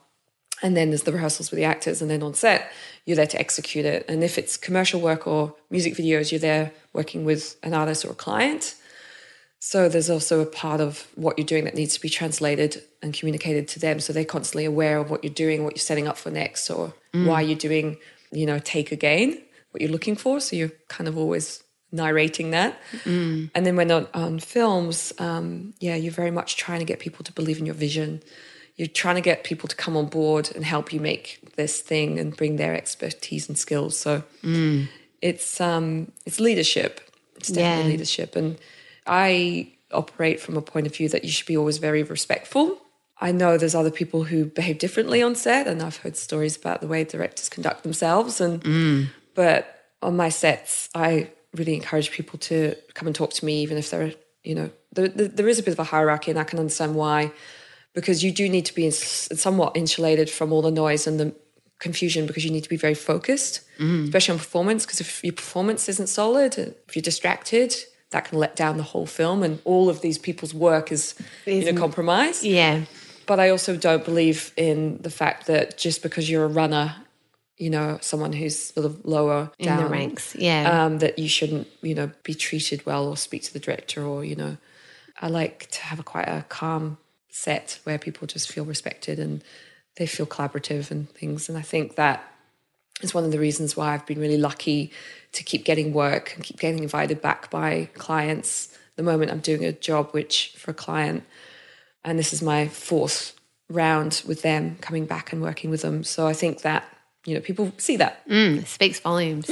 And 0.64 0.76
then 0.76 0.90
there's 0.90 1.04
the 1.04 1.12
rehearsals 1.12 1.52
with 1.52 1.58
the 1.58 1.66
actors, 1.66 2.02
and 2.02 2.10
then 2.10 2.24
on 2.24 2.34
set, 2.34 2.72
you're 3.06 3.18
there 3.18 3.28
to 3.28 3.40
execute 3.40 3.86
it. 3.86 4.06
And 4.08 4.24
if 4.24 4.38
it's 4.38 4.58
commercial 4.58 5.02
work 5.02 5.28
or 5.28 5.54
music 5.70 5.94
videos, 5.94 6.32
you're 6.32 6.40
there 6.40 6.72
working 6.94 7.26
with 7.26 7.58
an 7.62 7.74
artist 7.74 8.06
or 8.06 8.12
a 8.12 8.16
client. 8.16 8.76
So 9.60 9.88
there's 9.90 10.10
also 10.10 10.40
a 10.42 10.46
part 10.46 10.82
of 10.82 11.08
what 11.16 11.38
you're 11.38 11.46
doing 11.46 11.66
that 11.66 11.76
needs 11.76 11.94
to 11.96 12.02
be 12.02 12.10
translated 12.10 12.82
and 13.02 13.14
communicated 13.14 13.68
to 13.70 13.80
them, 13.80 14.00
so 14.00 14.12
they're 14.14 14.26
constantly 14.26 14.66
aware 14.66 14.98
of 14.98 15.10
what 15.10 15.24
you're 15.24 15.34
doing, 15.34 15.64
what 15.64 15.76
you're 15.76 15.80
setting 15.92 16.08
up 16.08 16.18
for 16.18 16.32
next, 16.32 16.70
or 16.70 16.94
why 17.28 17.42
you're 17.42 17.58
doing, 17.58 17.98
you 18.32 18.46
know, 18.46 18.60
take 18.60 18.92
again, 18.92 19.38
what 19.72 19.82
you're 19.82 19.92
looking 19.92 20.16
for. 20.16 20.40
So 20.40 20.56
you're 20.56 20.72
kind 20.88 21.08
of 21.08 21.18
always 21.18 21.62
narrating 21.92 22.52
that. 22.52 22.80
And 23.54 23.66
then 23.66 23.76
when 23.76 23.92
on, 23.92 24.08
on 24.14 24.40
films, 24.40 25.14
um, 25.20 25.74
yeah, 25.80 25.96
you're 25.96 26.12
very 26.12 26.32
much 26.32 26.56
trying 26.58 26.80
to 26.80 26.86
get 26.86 27.00
people 27.00 27.24
to 27.26 27.32
believe 27.34 27.60
in 27.60 27.66
your 27.66 27.76
vision. 27.76 28.22
You're 28.76 28.88
trying 28.88 29.16
to 29.16 29.22
get 29.22 29.44
people 29.44 29.70
to 29.70 29.76
come 29.76 29.96
on 29.96 30.08
board 30.08 30.52
and 30.56 30.66
help 30.66 30.92
you 30.92 31.00
make 31.00 31.40
this 31.56 31.80
thing 31.82 32.20
and 32.20 32.36
bring 32.36 32.56
their 32.56 32.74
expertise 32.76 33.48
and 33.48 33.58
skills. 33.58 33.96
So 33.98 34.24
it's 35.22 35.62
um, 35.62 36.12
it's 36.26 36.40
leadership. 36.40 37.00
It's 37.38 37.50
definitely 37.50 37.84
Yeah. 37.84 37.90
leadership, 37.92 38.36
and 38.36 38.58
I 39.06 39.68
operate 39.92 40.40
from 40.40 40.58
a 40.58 40.62
point 40.62 40.88
of 40.88 40.96
view 40.96 41.08
that 41.10 41.24
you 41.24 41.30
should 41.30 41.46
be 41.46 41.58
always 41.58 41.78
very 41.78 42.04
respectful. 42.04 42.80
I 43.22 43.32
know 43.32 43.58
there's 43.58 43.76
other 43.76 43.92
people 43.92 44.24
who 44.24 44.46
behave 44.46 44.80
differently 44.80 45.22
on 45.22 45.36
set, 45.36 45.68
and 45.68 45.82
I've 45.82 45.98
heard 45.98 46.18
stories 46.18 46.58
about 46.58 46.82
the 46.82 46.88
way 46.88 47.04
directors 47.04 47.50
conduct 47.50 47.84
themselves. 47.84 48.42
And 48.42 49.10
but 49.36 49.62
on 50.02 50.18
my 50.18 50.30
sets, 50.30 50.90
I 50.96 51.30
really 51.56 51.76
encourage 51.76 52.12
people 52.12 52.40
to 52.40 52.76
come 52.96 53.08
and 53.08 53.16
talk 53.16 53.32
to 53.34 53.46
me, 53.46 53.62
even 53.62 53.78
if 53.78 53.92
they're 53.92 54.14
you 54.44 54.56
know 54.56 54.70
there, 54.94 55.08
there, 55.08 55.28
there 55.28 55.48
is 55.48 55.60
a 55.60 55.64
bit 55.64 55.74
of 55.74 55.80
a 55.80 55.84
hierarchy, 55.86 56.32
and 56.32 56.40
I 56.40 56.44
can 56.44 56.60
understand 56.60 56.96
why, 56.96 57.32
because 57.94 58.24
you 58.24 58.32
do 58.32 58.50
need 58.50 58.66
to 58.66 58.76
be 58.76 58.90
somewhat 58.92 59.76
insulated 59.76 60.30
from 60.30 60.52
all 60.52 60.62
the 60.62 60.72
noise 60.72 61.08
and 61.08 61.20
the 61.20 61.36
confusion 61.80 62.26
because 62.26 62.46
you 62.46 62.52
need 62.52 62.64
to 62.64 62.70
be 62.70 62.78
very 62.78 62.94
focused, 62.94 63.62
especially 63.80 64.34
on 64.34 64.40
performance. 64.40 64.86
Because 64.86 65.02
if 65.02 65.24
your 65.24 65.34
performance 65.34 65.88
isn't 65.90 66.08
solid, 66.08 66.58
if 66.58 66.96
you're 66.96 67.02
distracted, 67.04 67.76
that 68.12 68.26
can 68.26 68.40
let 68.40 68.56
down 68.56 68.78
the 68.78 68.84
whole 68.84 69.06
film, 69.06 69.44
and 69.44 69.60
all 69.66 69.90
of 69.90 70.02
these 70.02 70.18
people's 70.18 70.54
work 70.54 70.92
is 70.92 71.16
you 71.46 71.72
know 71.72 71.80
compromised. 71.80 72.44
Yeah. 72.44 72.86
But 73.26 73.40
I 73.40 73.50
also 73.50 73.78
don't 73.78 74.04
believe 74.04 74.52
in 74.58 74.98
the 75.02 75.10
fact 75.10 75.48
that 75.48 75.78
just 75.78 76.04
because 76.04 76.30
you're 76.30 76.44
a 76.44 76.50
runner, 76.50 76.96
you 77.58 77.70
know, 77.70 77.98
someone 78.02 78.34
who's 78.34 78.60
sort 78.60 78.86
of 78.86 79.06
lower 79.06 79.52
In 79.60 79.68
down 79.68 79.84
the 79.84 79.90
ranks. 79.90 80.36
Yeah. 80.38 80.86
um, 80.86 81.00
that 81.00 81.18
you 81.18 81.30
shouldn't, 81.30 81.68
you 81.82 81.96
know, 81.96 82.12
be 82.24 82.34
treated 82.34 82.86
well 82.86 83.08
or 83.08 83.16
speak 83.16 83.44
to 83.44 83.54
the 83.54 83.60
director 83.60 84.04
or, 84.04 84.26
you 84.26 84.36
know, 84.36 84.58
I 85.22 85.28
like 85.28 85.70
to 85.72 85.82
have 85.84 86.00
a 86.00 86.04
quite 86.04 86.28
a 86.28 86.44
calm 86.50 86.98
set 87.34 87.80
where 87.84 87.98
people 87.98 88.28
just 88.28 88.52
feel 88.52 88.64
respected 88.64 89.18
and 89.18 89.44
they 89.98 90.06
feel 90.06 90.28
collaborative 90.28 90.92
and 90.92 91.10
things. 91.10 91.50
And 91.50 91.58
I 91.58 91.64
think 91.64 91.96
that 91.96 92.24
is 93.02 93.14
one 93.14 93.24
of 93.24 93.32
the 93.32 93.40
reasons 93.40 93.76
why 93.76 93.94
I've 93.94 94.06
been 94.06 94.20
really 94.20 94.38
lucky 94.38 94.92
to 95.32 95.44
keep 95.44 95.66
getting 95.66 95.94
work 95.94 96.36
and 96.36 96.44
keep 96.44 96.60
getting 96.60 96.84
invited 96.84 97.22
back 97.22 97.50
by 97.50 97.90
clients. 97.96 98.78
The 98.98 99.04
moment 99.04 99.32
I'm 99.32 99.40
doing 99.40 99.66
a 99.66 99.72
job, 99.72 100.12
which 100.12 100.54
for 100.58 100.72
a 100.72 100.76
client, 100.76 101.24
and 102.06 102.20
this 102.20 102.34
is 102.34 102.44
my 102.44 102.68
fourth 102.68 103.34
round 103.68 104.22
with 104.28 104.44
them, 104.44 104.78
coming 104.80 105.08
back 105.08 105.34
and 105.34 105.42
working 105.42 105.72
with 105.72 105.82
them. 105.82 106.04
So 106.04 106.28
I 106.28 106.34
think 106.34 106.62
that 106.62 106.86
you 107.26 107.34
know 107.34 107.42
people 107.42 107.72
see 107.78 107.98
that. 107.98 108.28
Mm, 108.30 108.64
speaks 108.68 109.00
volumes. 109.00 109.50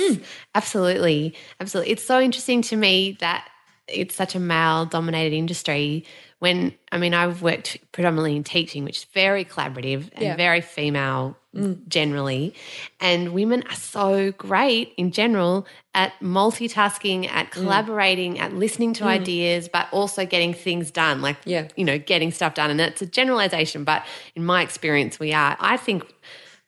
Absolutely. 0.54 1.34
Absolutely. 1.60 1.94
It's 1.94 2.06
so 2.06 2.22
interesting 2.22 2.62
to 2.64 2.76
me 2.76 3.18
that 3.22 3.48
it's 3.88 4.14
such 4.14 4.36
a 4.36 4.40
male 4.40 4.86
dominated 4.86 5.36
industry 5.36 6.06
when 6.42 6.74
I 6.92 6.98
mean 6.98 7.14
I've 7.14 7.44
worked 7.44 7.78
predominantly 7.92 8.36
in 8.36 8.44
teaching 8.44 8.84
which 8.84 8.98
is 8.98 9.04
very 9.14 9.46
collaborative 9.46 10.10
and 10.14 10.24
Yeah. 10.24 10.36
very 10.36 10.60
female 10.60 11.38
mm. 11.56 11.88
generally. 11.88 12.56
And 13.00 13.32
women 13.32 13.64
are 13.70 13.76
so 13.76 14.32
great 14.32 14.92
in 14.98 15.12
general 15.12 15.68
at 15.94 16.14
multitasking 16.20 17.30
at 17.30 17.46
mm. 17.48 17.52
collaborating 17.52 18.40
at 18.40 18.56
listening 18.56 18.94
to 18.94 19.04
mm. 19.04 19.08
ideas 19.20 19.70
but 19.72 19.88
also 19.92 20.26
getting 20.26 20.56
things 20.56 20.90
done 20.90 21.22
like 21.22 21.38
Yeah. 21.46 21.68
you 21.76 21.86
know 21.86 22.00
getting 22.00 22.32
stuff 22.32 22.56
done. 22.56 22.72
And 22.72 22.82
it's 22.82 23.04
a 23.04 23.06
generalization 23.06 23.84
but 23.84 24.04
in 24.36 24.44
my 24.44 24.64
experience 24.64 25.20
we 25.20 25.34
are. 25.34 25.56
I 25.60 25.78
think 25.78 26.04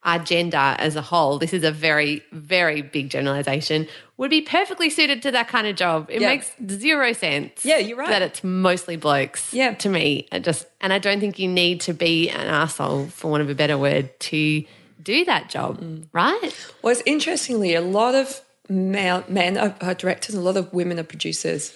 our 0.05 0.19
gender 0.19 0.57
as 0.57 0.95
a 0.95 1.01
whole, 1.01 1.39
this 1.39 1.53
is 1.53 1.63
a 1.63 1.71
very, 1.71 2.21
very 2.31 2.81
big 2.81 3.09
generalization, 3.09 3.87
would 4.17 4.29
be 4.29 4.41
perfectly 4.41 4.89
suited 4.89 5.21
to 5.21 5.31
that 5.31 5.47
kind 5.47 5.65
of 5.67 5.75
job. 5.75 6.07
It 6.09 6.21
Yeah. 6.21 6.29
makes 6.29 6.51
zero 6.69 7.13
sense. 7.13 7.63
Yeah, 7.65 7.77
you're 7.77 7.97
right. 7.97 8.09
That 8.09 8.21
it's 8.21 8.43
mostly 8.43 8.95
blokes. 8.97 9.53
Yeah. 9.53 9.73
To 9.75 9.89
me. 9.89 10.27
It 10.31 10.43
just 10.43 10.65
and 10.81 10.91
I 10.93 10.99
don't 10.99 11.19
think 11.19 11.39
you 11.39 11.47
need 11.47 11.81
to 11.81 11.93
be 11.93 12.29
an 12.29 12.47
asshole, 12.47 13.07
for 13.07 13.31
want 13.31 13.41
of 13.43 13.49
a 13.49 13.55
better 13.55 13.77
word, 13.77 14.17
to 14.21 14.63
do 15.01 15.25
that 15.25 15.49
job. 15.49 15.79
Mm. 15.81 16.05
Right? 16.11 16.51
Well, 16.81 16.91
it's 16.91 17.03
interestingly, 17.05 17.73
a 17.75 17.81
lot 17.81 18.15
of 18.15 18.41
male, 18.69 19.23
men 19.27 19.57
are, 19.57 19.75
are 19.81 19.93
directors, 19.93 20.35
and 20.35 20.41
a 20.43 20.45
lot 20.45 20.57
of 20.57 20.71
women 20.73 20.99
are 20.99 21.03
producers 21.03 21.73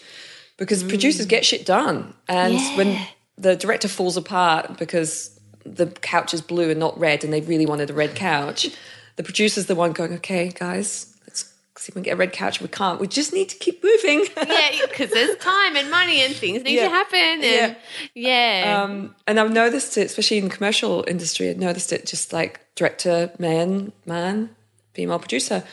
because 0.57 0.83
producers 0.83 1.25
get 1.25 1.45
shit 1.45 1.65
done. 1.65 2.13
And 2.27 2.55
when 2.77 2.97
the 3.37 3.55
director 3.55 3.87
falls 3.87 4.17
apart 4.17 4.77
because 4.77 5.36
the 5.75 5.87
couch 5.87 6.33
is 6.33 6.41
blue 6.41 6.69
and 6.69 6.79
not 6.79 6.99
red, 6.99 7.23
and 7.23 7.31
they 7.33 7.41
really 7.41 7.65
wanted 7.65 7.89
a 7.89 7.93
red 7.93 8.15
couch, 8.15 8.67
the 9.17 9.23
producer's 9.23 9.65
the 9.65 9.75
one 9.75 9.91
going, 9.91 10.13
"Okay, 10.13 10.49
guys, 10.49 11.15
let's 11.27 11.41
see 11.75 11.89
if 11.89 11.95
we 11.95 11.99
can 11.99 12.03
get 12.03 12.13
a 12.13 12.17
red 12.17 12.33
couch. 12.33 12.61
We 12.61 12.67
can't. 12.67 12.99
We 12.99 13.07
just 13.07 13.33
need 13.33 13.49
to 13.49 13.57
keep 13.57 13.83
moving." 13.83 14.25
yeah, 14.37 14.69
because 14.87 15.11
there's 15.11 15.37
time 15.39 15.75
and 15.75 15.89
money 15.91 16.21
and 16.21 16.33
things 16.35 16.63
need 16.63 16.75
Yeah. 16.75 16.83
to 16.85 16.89
happen. 16.89 17.43
And 17.43 17.75
yeah. 18.13 18.81
Um, 18.83 19.15
and 19.27 19.39
I've 19.39 19.51
noticed 19.51 19.97
it, 19.97 20.05
especially 20.05 20.37
in 20.37 20.45
the 20.45 20.55
commercial 20.55 21.03
industry, 21.07 21.49
I've 21.49 21.57
noticed 21.57 21.91
it 21.93 22.05
just 22.05 22.31
like 22.33 22.61
director, 22.75 23.31
man, 23.39 23.91
man, 24.05 24.49
female 24.93 25.19
producer. 25.19 25.63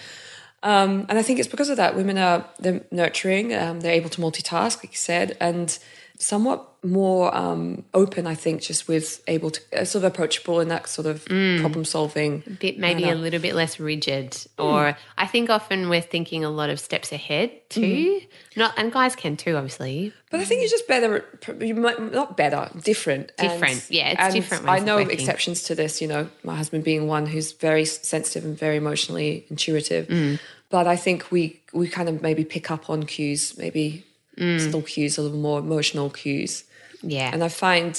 Um, 0.62 1.04
and 1.10 1.18
I 1.18 1.22
think 1.22 1.38
it's 1.38 1.48
because 1.48 1.68
of 1.68 1.76
that. 1.76 1.94
Women 1.94 2.16
are 2.16 2.46
they're 2.58 2.80
nurturing, 2.90 3.54
um, 3.54 3.80
they're 3.80 3.92
able 3.92 4.08
to 4.10 4.20
multitask, 4.22 4.78
like 4.78 4.92
you 4.92 4.96
said, 4.96 5.36
and 5.38 5.78
somewhat 6.18 6.68
more 6.84 7.34
um, 7.34 7.82
open, 7.94 8.26
I 8.26 8.34
think, 8.34 8.60
just 8.62 8.86
with 8.86 9.22
able 9.26 9.50
to 9.50 9.60
uh, 9.80 9.84
sort 9.84 10.04
of 10.04 10.12
approachable 10.12 10.60
in 10.60 10.68
that 10.68 10.86
sort 10.88 11.06
of 11.06 11.24
problem 11.24 11.84
solving. 11.84 12.42
bit 12.60 12.78
maybe 12.78 13.08
a 13.08 13.14
little 13.14 13.40
bit 13.40 13.54
less 13.54 13.80
rigid 13.80 14.36
or 14.58 14.96
i 15.16 15.26
think 15.26 15.48
often 15.50 15.88
we're 15.88 16.00
thinking 16.00 16.44
a 16.44 16.50
lot 16.50 16.68
of 16.70 16.78
steps 16.78 17.10
ahead 17.10 17.50
too 17.70 18.20
not 18.54 18.74
and 18.76 18.92
guys 18.92 19.16
can 19.16 19.36
too 19.36 19.56
obviously 19.56 20.12
But 20.30 20.40
I 20.40 20.44
think 20.44 20.60
you're 20.62 20.70
just 20.70 20.88
better, 20.88 21.24
you 21.60 21.74
might, 21.74 22.00
not 22.12 22.36
better, 22.36 22.68
different. 22.82 23.32
And- 23.38 23.48
Different. 23.50 23.86
Yeah, 23.88 24.10
it's 24.10 24.20
and 24.20 24.34
different 24.34 24.68
I 24.68 24.78
know 24.80 24.98
exceptions 24.98 25.62
to 25.64 25.74
this, 25.76 26.02
you 26.02 26.08
know, 26.08 26.28
my 26.42 26.56
husband 26.56 26.82
being 26.84 27.06
one 27.06 27.26
who's 27.26 27.52
very 27.52 27.84
sensitive 27.84 28.44
and 28.44 28.58
very 28.58 28.76
emotionally 28.76 29.46
intuitive. 29.48 30.08
Mm. 30.08 30.38
But 30.70 30.86
I 30.88 30.96
think 30.96 31.30
we, 31.30 31.60
we 31.72 31.86
kind 31.88 32.08
of 32.08 32.20
maybe 32.20 32.44
pick 32.44 32.70
up 32.70 32.90
on 32.90 33.04
cues, 33.06 33.56
maybe 33.56 34.04
Mm. 34.36 34.60
subtle 34.60 34.82
cues, 34.82 35.16
a 35.18 35.22
little 35.22 35.38
more 35.38 35.60
emotional 35.60 36.10
cues. 36.10 36.64
yeah 37.02 37.30
And 37.32 37.44
I 37.44 37.48
find 37.48 37.94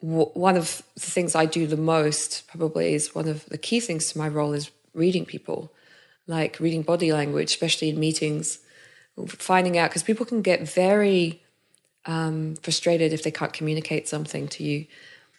w- 0.00 0.30
one 0.34 0.56
of 0.56 0.82
the 0.94 1.00
things 1.00 1.34
I 1.34 1.46
do 1.46 1.66
the 1.66 1.76
most 1.76 2.46
probably 2.48 2.94
is 2.94 3.14
one 3.14 3.28
of 3.28 3.46
the 3.46 3.58
key 3.58 3.80
things 3.80 4.12
to 4.12 4.18
my 4.18 4.28
role 4.28 4.52
is 4.52 4.70
reading 4.94 5.24
people, 5.24 5.72
like 6.26 6.58
reading 6.60 6.82
body 6.82 7.12
language, 7.12 7.50
especially 7.50 7.88
in 7.88 7.98
meetings, 7.98 8.58
finding 9.28 9.78
out 9.78 9.90
because 9.90 10.02
people 10.02 10.26
can 10.26 10.42
get 10.42 10.68
very 10.68 11.42
um, 12.06 12.56
frustrated 12.56 13.12
if 13.12 13.22
they 13.22 13.30
can't 13.30 13.52
communicate 13.52 14.08
something 14.08 14.48
to 14.48 14.64
you, 14.64 14.86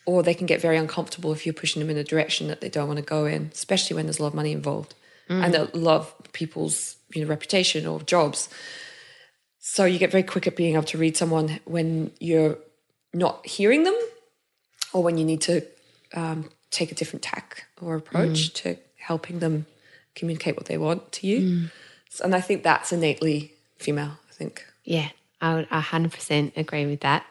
or 0.06 0.24
they 0.24 0.34
can 0.34 0.48
get 0.48 0.62
very 0.62 0.78
uncomfortable 0.78 1.32
if 1.34 1.46
you're 1.46 1.54
pushing 1.54 1.82
them 1.82 1.90
in 1.90 1.98
a 1.98 2.04
direction 2.04 2.48
that 2.48 2.62
they 2.62 2.70
don't 2.70 2.88
want 2.88 3.00
to 3.00 3.06
go 3.06 3.26
in, 3.26 3.50
especially 3.54 3.96
when 3.96 4.06
there's 4.06 4.20
a 4.20 4.22
lot 4.22 4.30
of 4.30 4.34
money 4.34 4.52
involved 4.52 4.96
and 5.30 5.56
a 5.56 5.70
lot 5.74 6.02
of 6.02 6.34
people's 6.34 6.98
you 7.14 7.22
know 7.22 7.28
reputation 7.28 7.86
or 7.86 8.02
jobs. 8.02 8.50
So 9.66 9.86
you 9.86 9.98
get 9.98 10.12
very 10.12 10.24
quick 10.24 10.46
at 10.46 10.58
being 10.58 10.74
able 10.74 10.84
to 10.84 10.98
read 10.98 11.16
someone 11.16 11.62
when 11.64 12.12
you're 12.20 12.58
not 13.14 13.46
hearing 13.48 13.84
them 13.86 13.96
or 14.92 15.02
when 15.02 15.18
you 15.18 15.24
need 15.24 15.40
to 15.42 15.66
um, 16.14 16.50
take 16.70 16.92
a 16.92 16.96
different 16.96 17.24
tack 17.24 17.64
or 17.82 17.96
approach 17.96 18.52
to 18.56 18.76
helping 18.98 19.40
them 19.40 19.66
communicate 20.16 20.58
what 20.58 20.66
they 20.66 20.78
want 20.78 21.14
to 21.14 21.28
you. 21.28 21.70
So- 22.10 22.26
And 22.26 22.36
I 22.36 22.42
think 22.42 22.64
that's 22.64 22.92
innately 22.92 23.54
female, 23.78 24.18
I 24.30 24.34
think. 24.34 24.66
Yeah, 24.84 25.08
I 25.40 25.56
would 25.56 25.70
100% 25.70 26.58
agree 26.58 26.86
with 26.86 27.00
that. 27.00 27.26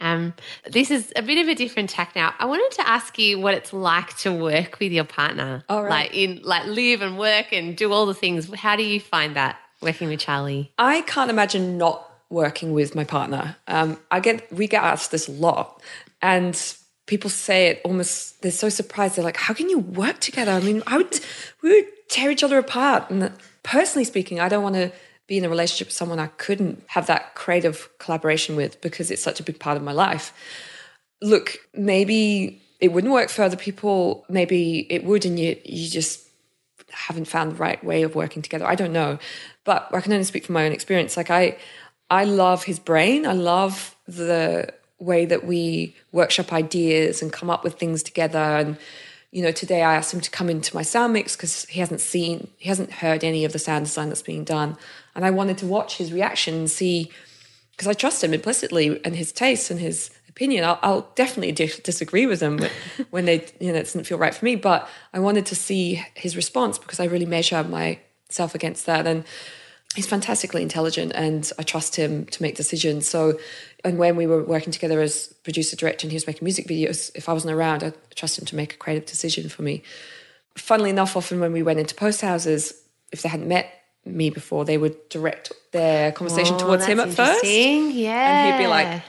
Um, 0.00 0.34
this 0.68 0.90
is 0.90 1.12
a 1.14 1.22
bit 1.22 1.38
of 1.38 1.46
a 1.46 1.54
different 1.54 1.88
tack 1.90 2.16
now. 2.16 2.34
I 2.40 2.46
wanted 2.46 2.74
to 2.78 2.88
ask 2.88 3.16
you 3.16 3.38
what 3.38 3.54
it's 3.54 3.72
like 3.72 4.16
to 4.18 4.32
work 4.32 4.80
with 4.80 4.90
your 4.90 5.04
partner. 5.04 5.62
Right. 5.84 6.10
Like 6.10 6.14
in 6.16 6.40
like 6.42 6.66
live 6.66 7.00
and 7.00 7.16
work 7.16 7.52
and 7.52 7.76
do 7.76 7.92
all 7.92 8.06
the 8.06 8.12
things. 8.12 8.52
How 8.54 8.74
do 8.74 8.82
you 8.82 8.98
find 8.98 9.36
that 9.36 9.56
working 9.80 10.08
with 10.08 10.20
Charlie? 10.20 10.72
I 10.78 11.02
can't 11.02 11.30
imagine 11.30 11.78
not 11.78 12.10
working 12.28 12.72
with 12.72 12.94
my 12.94 13.04
partner. 13.04 13.56
Um, 13.68 13.98
I 14.10 14.20
get 14.20 14.52
we 14.52 14.66
get 14.66 14.82
asked 14.82 15.10
this 15.10 15.28
a 15.28 15.32
lot, 15.32 15.82
and 16.22 16.60
people 17.06 17.30
say 17.30 17.68
it 17.68 17.80
almost. 17.84 18.42
They're 18.42 18.50
so 18.50 18.68
surprised. 18.68 19.16
They're 19.16 19.24
like, 19.24 19.36
"How 19.36 19.54
can 19.54 19.68
you 19.68 19.78
work 19.78 20.20
together?" 20.20 20.52
I 20.52 20.60
mean, 20.60 20.82
I 20.86 20.96
would 20.98 21.20
we 21.62 21.70
would 21.70 21.88
tear 22.08 22.30
each 22.30 22.44
other 22.44 22.58
apart. 22.58 23.10
And 23.10 23.32
personally 23.62 24.04
speaking, 24.04 24.40
I 24.40 24.48
don't 24.48 24.62
want 24.62 24.76
to 24.76 24.92
be 25.26 25.38
in 25.38 25.44
a 25.44 25.48
relationship 25.48 25.88
with 25.88 25.96
someone 25.96 26.18
I 26.18 26.28
couldn't 26.28 26.84
have 26.88 27.06
that 27.08 27.34
creative 27.34 27.88
collaboration 27.98 28.54
with 28.54 28.80
because 28.80 29.10
it's 29.10 29.22
such 29.22 29.40
a 29.40 29.42
big 29.42 29.58
part 29.58 29.76
of 29.76 29.82
my 29.82 29.92
life. 29.92 30.32
Look, 31.20 31.58
maybe 31.74 32.62
it 32.80 32.92
wouldn't 32.92 33.12
work 33.12 33.28
for 33.28 33.42
other 33.42 33.56
people. 33.56 34.24
Maybe 34.28 34.86
it 34.90 35.04
would, 35.04 35.24
and 35.24 35.38
you 35.38 35.56
you 35.64 35.88
just 35.88 36.26
haven't 36.90 37.26
found 37.26 37.52
the 37.52 37.56
right 37.56 37.82
way 37.82 38.02
of 38.02 38.14
working 38.14 38.42
together. 38.42 38.66
I 38.66 38.74
don't 38.74 38.92
know, 38.92 39.18
but 39.66 39.88
I 39.92 40.00
can 40.00 40.12
only 40.12 40.24
speak 40.24 40.46
from 40.46 40.54
my 40.54 40.64
own 40.64 40.72
experience. 40.72 41.16
Like 41.16 41.30
I, 41.30 41.58
I 42.08 42.24
love 42.24 42.64
his 42.64 42.78
brain. 42.78 43.26
I 43.26 43.34
love 43.34 43.94
the 44.08 44.72
way 44.98 45.26
that 45.26 45.44
we 45.44 45.94
workshop 46.12 46.54
ideas 46.54 47.20
and 47.20 47.30
come 47.30 47.50
up 47.50 47.62
with 47.62 47.74
things 47.74 48.02
together. 48.02 48.38
And 48.38 48.78
you 49.32 49.42
know, 49.42 49.52
today 49.52 49.82
I 49.82 49.96
asked 49.96 50.14
him 50.14 50.22
to 50.22 50.30
come 50.30 50.48
into 50.48 50.74
my 50.74 50.82
sound 50.82 51.12
mix 51.12 51.36
because 51.36 51.66
he 51.66 51.80
hasn't 51.80 52.00
seen, 52.00 52.48
he 52.56 52.70
hasn't 52.70 52.90
heard 52.90 53.22
any 53.22 53.44
of 53.44 53.52
the 53.52 53.58
sound 53.58 53.84
design 53.84 54.08
that's 54.08 54.22
being 54.22 54.44
done, 54.44 54.78
and 55.14 55.26
I 55.26 55.30
wanted 55.30 55.58
to 55.58 55.66
watch 55.66 55.98
his 55.98 56.12
reaction 56.12 56.54
and 56.54 56.70
see 56.70 57.10
because 57.72 57.88
I 57.88 57.92
trust 57.92 58.24
him 58.24 58.32
implicitly 58.32 58.98
and 59.04 59.14
his 59.14 59.32
taste 59.32 59.70
and 59.70 59.78
his 59.78 60.10
opinion. 60.30 60.64
I'll, 60.64 60.78
I'll 60.82 61.12
definitely 61.14 61.52
dis- 61.52 61.78
disagree 61.80 62.24
with 62.24 62.40
him 62.40 62.60
when- 63.10 63.26
they, 63.26 63.44
you 63.60 63.72
know, 63.72 63.78
it 63.78 63.84
doesn't 63.84 64.04
feel 64.04 64.16
right 64.16 64.34
for 64.34 64.44
me. 64.44 64.56
But 64.56 64.88
I 65.12 65.18
wanted 65.18 65.44
to 65.46 65.54
see 65.54 66.02
his 66.14 66.36
response 66.36 66.78
because 66.78 67.00
I 67.00 67.04
really 67.04 67.26
measure 67.26 67.62
myself 68.28 68.54
against 68.54 68.86
that. 68.86 69.06
And 69.06 69.24
he's 69.94 70.06
fantastically 70.06 70.62
intelligent, 70.62 71.12
and 71.14 71.50
I 71.58 71.62
trust 71.62 71.96
him 71.96 72.26
to 72.26 72.42
make 72.42 72.54
decisions. 72.56 73.08
So, 73.08 73.38
and 73.84 73.98
when 73.98 74.16
we 74.16 74.26
were 74.26 74.42
working 74.44 74.72
together 74.72 75.00
as 75.00 75.28
producer 75.44 75.76
director, 75.76 76.04
and 76.06 76.12
he 76.12 76.16
was 76.16 76.26
making 76.26 76.44
music 76.44 76.66
videos, 76.66 77.10
if 77.14 77.28
I 77.28 77.32
wasn't 77.32 77.54
around, 77.54 77.82
I 77.82 77.92
trust 78.14 78.38
him 78.38 78.44
to 78.46 78.56
make 78.56 78.74
a 78.74 78.76
creative 78.76 79.06
decision 79.06 79.48
for 79.48 79.62
me. 79.62 79.82
Funnily 80.56 80.90
enough, 80.90 81.16
often 81.16 81.40
when 81.40 81.52
we 81.52 81.62
went 81.62 81.78
into 81.78 81.94
post 81.94 82.20
houses, 82.20 82.74
if 83.12 83.22
they 83.22 83.28
hadn't 83.28 83.48
met 83.48 83.70
me 84.04 84.30
before, 84.30 84.64
they 84.64 84.78
would 84.78 84.96
direct 85.08 85.52
their 85.72 86.12
conversation 86.12 86.54
Oh, 86.54 86.58
towards 86.58 86.86
him 86.86 87.00
at 87.00 87.08
first. 87.08 87.44
interesting. 87.44 87.90
Yeah. 87.92 88.46
And 88.46 88.54
he'd 88.54 88.64
be 88.64 88.68
like, 88.68 89.02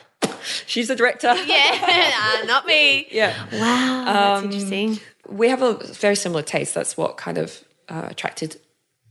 she's 0.65 0.87
the 0.87 0.95
director. 0.95 1.33
yeah, 1.45 2.39
uh, 2.41 2.45
not 2.45 2.65
me. 2.65 3.07
Yeah. 3.11 3.33
Wow, 3.53 4.03
that's 4.05 4.43
interesting. 4.45 4.99
We 5.29 5.49
have 5.49 5.61
a 5.61 5.73
very 5.93 6.15
similar 6.15 6.41
taste. 6.41 6.73
That's 6.73 6.97
what 6.97 7.17
kind 7.17 7.37
of 7.37 7.63
uh, 7.89 8.07
attracted 8.09 8.59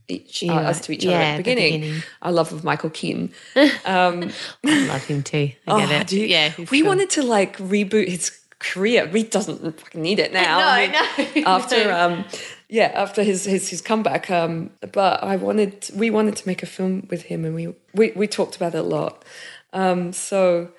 each 0.07 0.43
uh, 0.43 0.47
Yeah, 0.47 0.69
us 0.69 0.81
to 0.81 0.91
each 0.93 1.05
other 1.05 1.11
yeah, 1.11 1.19
at 1.19 1.23
the 1.23 1.27
at 1.33 1.37
the 1.37 1.43
beginning. 1.55 1.81
beginning. 1.81 2.03
Our 2.21 2.31
love 2.31 2.53
of 2.53 2.63
Michael 2.63 2.89
Keaton. 2.89 3.31
I 3.55 4.31
love 4.65 5.03
him 5.05 5.23
too. 5.23 5.51
I 5.67 5.79
get 5.79 5.91
Oh, 5.91 5.95
it. 6.01 6.07
do 6.07 6.19
you- 6.19 6.27
yeah, 6.27 6.53
we 6.71 6.81
cool. 6.81 6.87
wanted 6.89 7.09
to 7.11 7.23
like 7.23 7.57
reboot 7.57 8.07
his 8.09 8.31
career. 8.59 9.07
He 9.07 9.23
doesn't 9.23 9.79
fucking 9.79 10.01
need 10.01 10.19
it 10.19 10.33
now. 10.43 10.59
No, 10.59 10.87
no, 10.87 11.41
After 11.45 11.91
um, 11.91 12.25
yeah, 12.69 12.91
after 12.95 13.23
his 13.23 13.45
his 13.45 13.69
his 13.69 13.81
comeback. 13.81 14.29
Um, 14.31 14.71
but 14.93 15.23
I 15.23 15.35
wanted 15.35 15.89
we 15.93 16.09
wanted 16.09 16.35
to 16.37 16.47
make 16.47 16.63
a 16.63 16.67
film 16.67 17.07
with 17.09 17.23
him, 17.23 17.45
and 17.45 17.53
we 17.55 17.73
we 17.93 18.11
we 18.15 18.27
talked 18.27 18.55
about 18.55 18.75
it 18.75 18.79
a 18.79 18.83
lot. 18.83 19.23
Um, 19.73 20.13
so 20.13 20.71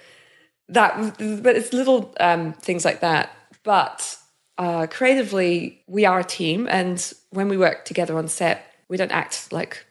that 0.71 1.19
but 1.19 1.57
it's 1.57 1.73
little 1.73 2.15
um 2.21 2.53
things 2.55 2.85
like 2.85 3.01
that. 3.01 3.31
But 3.63 4.17
uh, 4.57 4.87
creatively, 4.89 5.83
we 5.87 6.05
are 6.05 6.19
a 6.21 6.25
team, 6.25 6.67
and 6.71 7.13
when 7.31 7.49
we 7.49 7.57
work 7.57 7.85
together 7.85 8.17
on 8.19 8.29
set, 8.29 8.65
we 8.89 8.97
don't 8.97 9.13
act 9.13 9.53
like 9.53 9.85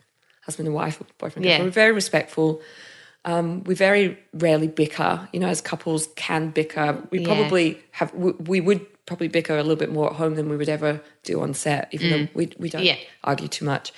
husband 0.45 0.67
and 0.67 0.75
wife 0.75 0.99
or 1.01 1.05
boyfriend. 1.17 1.45
Yeah. 1.45 1.61
We're 1.61 1.69
very 1.69 1.91
respectful. 1.91 2.61
Um, 3.25 3.63
we 3.65 3.75
very 3.75 4.17
rarely 4.33 4.67
bicker. 4.67 5.27
You 5.33 5.39
know, 5.39 5.47
as 5.47 5.61
couples 5.61 6.07
can 6.15 6.49
bicker. 6.51 7.03
We 7.11 7.19
Yeah. 7.19 7.25
probably 7.25 7.79
have. 7.91 8.13
We, 8.13 8.31
we 8.31 8.61
would 8.61 8.85
probably 9.05 9.27
bicker 9.27 9.53
a 9.57 9.61
little 9.63 9.75
bit 9.77 9.91
more 9.91 10.09
at 10.09 10.15
home 10.17 10.35
than 10.35 10.49
we 10.49 10.57
would 10.57 10.69
ever 10.69 11.01
do 11.23 11.41
on 11.41 11.53
set, 11.53 11.89
even 11.91 12.09
though 12.09 12.27
we 12.33 12.49
we 12.57 12.69
don't 12.69 12.81
Mm. 12.81 12.85
Yeah. 12.85 12.95
argue 13.23 13.47
too 13.47 13.65
much. 13.65 13.91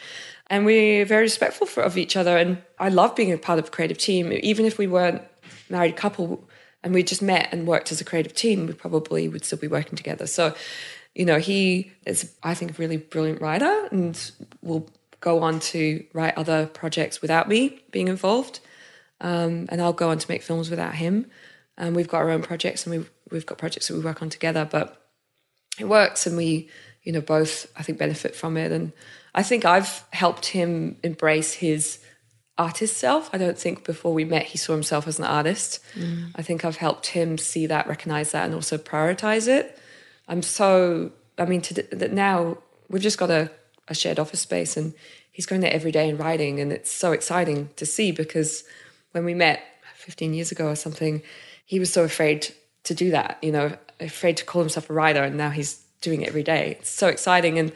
And 0.51 0.65
we're 0.65 1.05
very 1.05 1.23
respectful 1.23 1.67
for, 1.67 1.83
of 1.83 1.95
each 1.95 2.15
other. 2.15 2.35
And 2.35 2.57
I 2.79 2.89
love 2.89 3.15
being 3.15 3.31
a 3.31 3.37
part 3.37 3.59
of 3.59 3.67
a 3.67 3.69
creative 3.69 3.99
team, 3.99 4.31
even 4.33 4.65
if 4.65 4.79
we 4.79 4.87
weren't 4.87 5.21
married 5.69 5.95
couple 5.95 6.43
and 6.83 6.91
we 6.93 7.03
just 7.03 7.21
met 7.21 7.49
and 7.51 7.67
worked 7.67 7.91
as 7.91 8.01
a 8.01 8.03
creative 8.03 8.33
team, 8.33 8.65
we 8.65 8.73
probably 8.73 9.27
would 9.27 9.45
still 9.45 9.59
be 9.59 9.67
working 9.67 9.95
together. 9.95 10.25
So, 10.25 10.55
you 11.20 11.26
know, 11.26 11.38
he 11.38 11.91
is, 12.05 12.34
I 12.41 12.53
think, 12.53 12.72
a 12.72 12.82
really 12.82 12.97
brilliant 12.97 13.41
writer 13.41 13.88
and 13.91 14.32
will 14.61 14.88
go 15.20 15.41
on 15.41 15.59
to 15.59 16.05
write 16.13 16.38
other 16.38 16.67
projects 16.67 17.22
without 17.22 17.49
me 17.49 17.82
being 17.91 18.07
involved. 18.07 18.61
Um, 19.20 19.67
and 19.70 19.82
I'll 19.82 19.91
go 19.91 20.09
on 20.09 20.17
to 20.17 20.32
make 20.32 20.43
films 20.43 20.70
without 20.70 20.95
him. 20.95 21.26
And 21.78 21.93
we've 21.93 22.07
got 22.07 22.20
our 22.22 22.30
own 22.30 22.41
projects 22.41 22.86
and 22.86 22.95
we've, 22.95 23.11
we've 23.32 23.45
got 23.45 23.57
projects 23.57 23.89
that 23.89 23.95
we 23.95 23.99
work 23.99 24.22
on 24.22 24.30
together. 24.30 24.65
But 24.70 24.95
it 25.78 25.89
works 25.89 26.26
and 26.26 26.38
we 26.38 26.70
you 27.03 27.11
know 27.11 27.22
both 27.22 27.72
i 27.78 27.84
think 27.84 27.97
benefit 27.97 28.36
from 28.36 28.57
it 28.57 28.72
and 28.72 28.91
i 29.34 29.43
think 29.43 29.65
i've 29.65 30.03
helped 30.11 30.47
him 30.47 30.97
embrace 31.03 31.53
his 31.53 31.99
artist 32.57 32.97
self 32.97 33.30
i 33.34 33.38
don't 33.38 33.57
think 33.57 33.86
before 33.86 34.13
we 34.13 34.26
met 34.26 34.43
he 34.43 34.57
saw 34.57 34.74
himself 34.74 35.07
as 35.07 35.17
an 35.17 35.26
artist 35.26 35.80
i 36.36 36.41
think 36.41 36.65
i've 36.65 36.78
helped 36.78 37.07
him 37.07 37.38
see 37.38 37.65
that 37.65 37.88
recognize 37.88 38.32
that 38.32 38.45
and 38.45 38.53
also 38.53 38.78
prioritize 38.78 39.47
it 39.47 39.80
i'm 40.30 40.41
so 40.41 41.11
i 41.38 41.45
mean 41.45 41.61
to 41.61 41.73
that 41.73 42.13
now 42.13 42.57
we've 42.89 43.01
just 43.01 43.17
got 43.17 43.30
a, 43.30 43.51
a 43.88 43.93
shared 43.93 44.19
office 44.19 44.39
space 44.39 44.77
and 44.77 44.93
he's 45.32 45.45
going 45.45 45.61
there 45.61 45.73
every 45.73 45.91
day 45.91 46.09
and 46.09 46.19
writing 46.19 46.59
and 46.59 46.71
it's 46.71 46.91
so 46.91 47.11
exciting 47.11 47.69
to 47.75 47.86
see 47.86 48.11
because 48.11 48.63
when 49.11 49.25
we 49.25 49.34
met 49.34 49.61
15 49.95 50.34
years 50.34 50.51
ago 50.51 50.67
or 50.67 50.75
something 50.75 51.21
he 51.65 51.80
was 51.80 51.91
so 51.91 52.03
afraid 52.03 52.47
to 52.84 52.93
do 52.93 53.11
that 53.11 53.38
you 53.41 53.51
know 53.51 53.75
afraid 53.99 54.38
to 54.38 54.45
call 54.45 54.61
himself 54.61 54.89
a 54.89 54.93
writer 54.93 55.23
and 55.23 55.36
now 55.36 55.49
he's 55.49 55.84
doing 56.01 56.21
it 56.21 56.30
every 56.30 56.43
day. 56.43 56.77
It's 56.80 56.89
so 56.89 57.07
exciting 57.07 57.59
and 57.59 57.71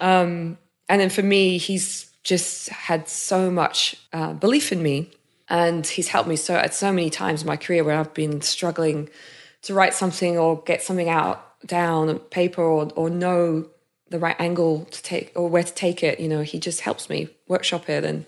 um 0.00 0.58
and 0.88 1.00
then 1.00 1.10
for 1.10 1.22
me 1.22 1.58
he's 1.58 2.10
just 2.22 2.68
had 2.68 3.08
so 3.08 3.50
much 3.50 3.96
uh, 4.12 4.32
belief 4.32 4.72
in 4.72 4.82
me 4.82 5.10
and 5.48 5.86
he's 5.86 6.08
helped 6.08 6.28
me 6.28 6.36
so 6.36 6.54
at 6.54 6.74
so 6.74 6.90
many 6.90 7.10
times 7.10 7.42
in 7.42 7.46
my 7.46 7.56
career 7.56 7.84
where 7.84 7.98
i've 7.98 8.14
been 8.14 8.40
struggling 8.40 9.10
to 9.60 9.74
write 9.74 9.92
something 9.92 10.38
or 10.38 10.62
get 10.62 10.82
something 10.82 11.08
out 11.08 11.53
down 11.66 12.18
paper 12.18 12.62
or, 12.62 12.90
or 12.96 13.10
know 13.10 13.66
the 14.10 14.18
right 14.18 14.36
angle 14.38 14.84
to 14.86 15.02
take 15.02 15.32
or 15.34 15.48
where 15.48 15.62
to 15.62 15.74
take 15.74 16.02
it 16.02 16.20
you 16.20 16.28
know 16.28 16.42
he 16.42 16.58
just 16.58 16.80
helps 16.80 17.08
me 17.08 17.28
workshop 17.48 17.88
it 17.88 18.04
and 18.04 18.26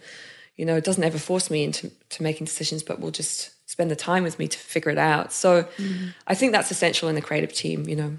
you 0.56 0.64
know 0.64 0.80
doesn't 0.80 1.04
ever 1.04 1.18
force 1.18 1.50
me 1.50 1.64
into 1.64 1.90
to 2.08 2.22
making 2.22 2.46
decisions 2.46 2.82
but 2.82 2.98
will 2.98 3.10
just 3.10 3.56
spend 3.66 3.90
the 3.90 3.96
time 3.96 4.22
with 4.22 4.38
me 4.38 4.48
to 4.48 4.58
figure 4.58 4.90
it 4.90 4.98
out. 4.98 5.32
So 5.32 5.64
mm-hmm. 5.64 6.06
I 6.26 6.34
think 6.34 6.52
that's 6.52 6.70
essential 6.70 7.08
in 7.08 7.16
a 7.16 7.20
creative 7.20 7.52
team, 7.52 7.86
you 7.88 7.96
know. 7.96 8.16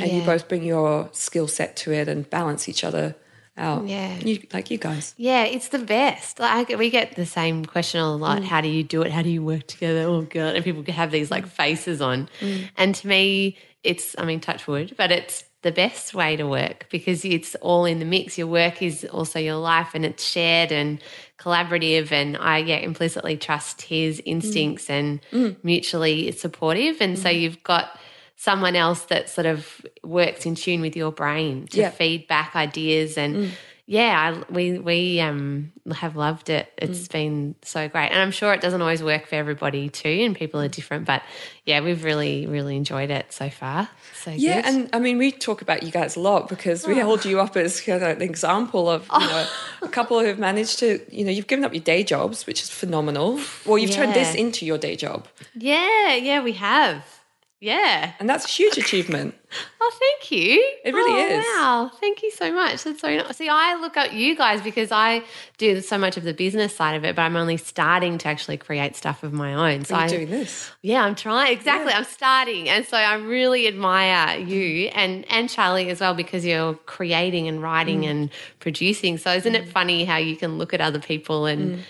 And 0.00 0.12
you 0.12 0.22
both 0.22 0.48
bring 0.48 0.62
your 0.62 1.08
skill 1.12 1.48
set 1.48 1.76
to 1.78 1.92
it 1.92 2.08
and 2.08 2.28
balance 2.28 2.68
each 2.68 2.84
other 2.84 3.16
out. 3.56 3.86
Yeah. 3.86 4.16
You, 4.18 4.40
like 4.52 4.70
you 4.70 4.78
guys. 4.78 5.12
Yeah, 5.16 5.42
it's 5.42 5.68
the 5.68 5.78
best. 5.80 6.38
Like 6.38 6.68
we 6.68 6.88
get 6.90 7.16
the 7.16 7.26
same 7.26 7.64
question 7.64 8.00
a 8.00 8.14
lot. 8.14 8.42
Mm. 8.42 8.44
How 8.44 8.60
do 8.60 8.68
you 8.68 8.84
do 8.84 9.02
it? 9.02 9.10
How 9.10 9.22
do 9.22 9.28
you 9.28 9.42
work 9.42 9.66
together? 9.66 10.02
Oh 10.02 10.22
god! 10.22 10.54
And 10.54 10.64
people 10.64 10.84
have 10.92 11.10
these 11.10 11.32
like 11.32 11.48
faces 11.48 12.00
on. 12.00 12.28
Mm. 12.40 12.68
And 12.76 12.94
to 12.94 13.08
me, 13.08 13.56
it's 13.88 14.14
I 14.18 14.24
mean, 14.24 14.40
touch 14.40 14.66
wood, 14.66 14.94
but 14.96 15.10
it's 15.10 15.44
the 15.62 15.72
best 15.72 16.14
way 16.14 16.36
to 16.36 16.46
work 16.46 16.86
because 16.90 17.24
it's 17.24 17.54
all 17.56 17.84
in 17.84 17.98
the 17.98 18.04
mix. 18.04 18.38
Your 18.38 18.46
work 18.46 18.80
is 18.82 19.04
also 19.06 19.38
your 19.38 19.56
life, 19.56 19.90
and 19.94 20.04
it's 20.04 20.24
shared 20.24 20.70
and 20.70 21.02
collaborative. 21.38 22.12
And 22.12 22.36
I 22.36 22.58
yeah 22.58 22.76
implicitly 22.76 23.36
trust 23.36 23.82
his 23.82 24.20
mm. 24.20 24.24
instincts 24.26 24.90
and 24.90 25.20
mm. 25.32 25.56
mutually 25.62 26.30
supportive. 26.32 27.00
And 27.00 27.18
so 27.18 27.28
mm-hmm. 27.28 27.40
you've 27.40 27.62
got 27.62 27.98
someone 28.36 28.76
else 28.76 29.06
that 29.06 29.28
sort 29.28 29.46
of 29.46 29.84
works 30.04 30.46
in 30.46 30.54
tune 30.54 30.80
with 30.80 30.94
your 30.94 31.10
brain 31.10 31.66
to 31.68 31.80
Yeah. 31.80 31.90
feed 31.90 32.28
back 32.28 32.54
ideas 32.54 33.18
and 33.18 33.36
mm. 33.36 33.50
Yeah 33.90 34.14
I, 34.48 34.52
we 34.52 34.78
we 34.78 35.18
um 35.20 35.72
have 35.90 36.14
loved 36.16 36.50
it. 36.50 36.70
It's 36.76 37.08
been 37.08 37.54
so 37.62 37.88
great. 37.88 38.10
And 38.10 38.20
i'm 38.20 38.30
sure 38.30 38.52
it 38.52 38.60
doesn't 38.60 38.82
always 38.82 39.02
work 39.02 39.26
for 39.26 39.36
everybody 39.36 39.88
too 39.88 40.16
and 40.26 40.36
people 40.36 40.60
are 40.60 40.68
different 40.68 41.06
but 41.06 41.22
yeah 41.64 41.80
we've 41.80 42.04
really 42.04 42.46
really 42.46 42.76
enjoyed 42.76 43.10
it 43.10 43.32
so 43.32 43.48
far. 43.48 43.88
So 44.22 44.30
Yeah, 44.32 44.56
good. 44.56 44.64
and 44.66 44.90
I 44.92 44.98
mean, 44.98 45.16
we 45.16 45.32
talk 45.32 45.62
about 45.62 45.82
you 45.84 45.90
guys 45.90 46.16
a 46.16 46.20
lot 46.20 46.48
because 46.48 46.86
we 46.86 46.98
hold 46.98 47.24
you 47.24 47.40
up 47.40 47.56
as 47.56 47.80
kind 47.80 48.02
of 48.02 48.08
an 48.16 48.20
example 48.22 48.90
of 48.90 49.08
you 49.20 49.26
know, 49.26 49.46
a 49.82 49.88
couple 49.88 50.18
who 50.20 50.26
have 50.26 50.38
managed 50.38 50.80
to, 50.80 51.00
you 51.10 51.24
know, 51.24 51.30
you've 51.30 51.46
given 51.46 51.64
up 51.64 51.72
your 51.72 51.82
day 51.82 52.02
jobs, 52.02 52.46
which 52.46 52.60
is 52.62 52.68
phenomenal. 52.68 53.40
Well, 53.64 53.78
you've 53.78 53.92
turned 53.92 54.14
this 54.14 54.34
into 54.34 54.66
your 54.66 54.76
day 54.76 54.96
job, 54.96 55.28
yeah 55.54 56.14
yeah 56.16 56.42
we 56.42 56.52
have 56.52 57.17
yeah 57.60 58.12
and 58.20 58.28
that's 58.28 58.44
a 58.44 58.48
huge 58.48 58.76
achievement. 58.78 59.34
Oh, 59.80 59.90
thank 59.98 60.30
you. 60.30 60.62
It 60.84 60.92
really 60.92 61.22
Oh, 61.22 61.38
is. 61.38 61.44
Wow, 61.56 61.90
thank 61.98 62.22
you 62.22 62.30
so 62.30 62.52
much. 62.52 62.84
That's 62.84 63.00
so 63.00 63.08
nice. 63.08 63.34
See, 63.38 63.48
I 63.48 63.76
look 63.80 63.96
at 63.96 64.12
you 64.12 64.36
guys 64.36 64.60
because 64.60 64.92
I 64.92 65.22
do 65.56 65.80
so 65.80 65.96
much 65.96 66.18
of 66.18 66.24
the 66.24 66.34
business 66.34 66.76
side 66.76 66.96
of 66.96 67.04
it, 67.06 67.16
but 67.16 67.22
I'm 67.22 67.34
only 67.36 67.56
starting 67.56 68.18
to 68.18 68.28
actually 68.28 68.58
create 68.58 68.94
stuff 68.96 69.22
of 69.22 69.32
my 69.32 69.54
own. 69.54 69.86
So 69.86 69.94
I'm 69.94 70.10
doing 70.10 70.28
this. 70.28 70.70
yeah, 70.82 71.02
I'm 71.02 71.14
trying. 71.14 71.50
Exactly, 71.56 71.94
I'm 71.94 72.04
starting, 72.04 72.68
and 72.68 72.84
so 72.84 72.98
I 72.98 73.14
really 73.14 73.66
admire 73.66 74.38
you 74.38 74.88
and 74.88 75.24
and 75.30 75.48
Charlie 75.48 75.88
as 75.88 76.00
well 76.00 76.12
because 76.12 76.44
you're 76.44 76.74
creating 76.84 77.48
and 77.48 77.62
writing 77.62 78.02
Mm. 78.02 78.10
and 78.10 78.30
producing. 78.60 79.16
So 79.16 79.32
isn't 79.32 79.54
it 79.54 79.66
funny 79.68 80.04
how 80.04 80.18
you 80.18 80.36
can 80.36 80.58
look 80.58 80.74
at 80.74 80.82
other 80.82 81.00
people 81.00 81.46
and 81.46 81.76
Mm. 81.78 81.82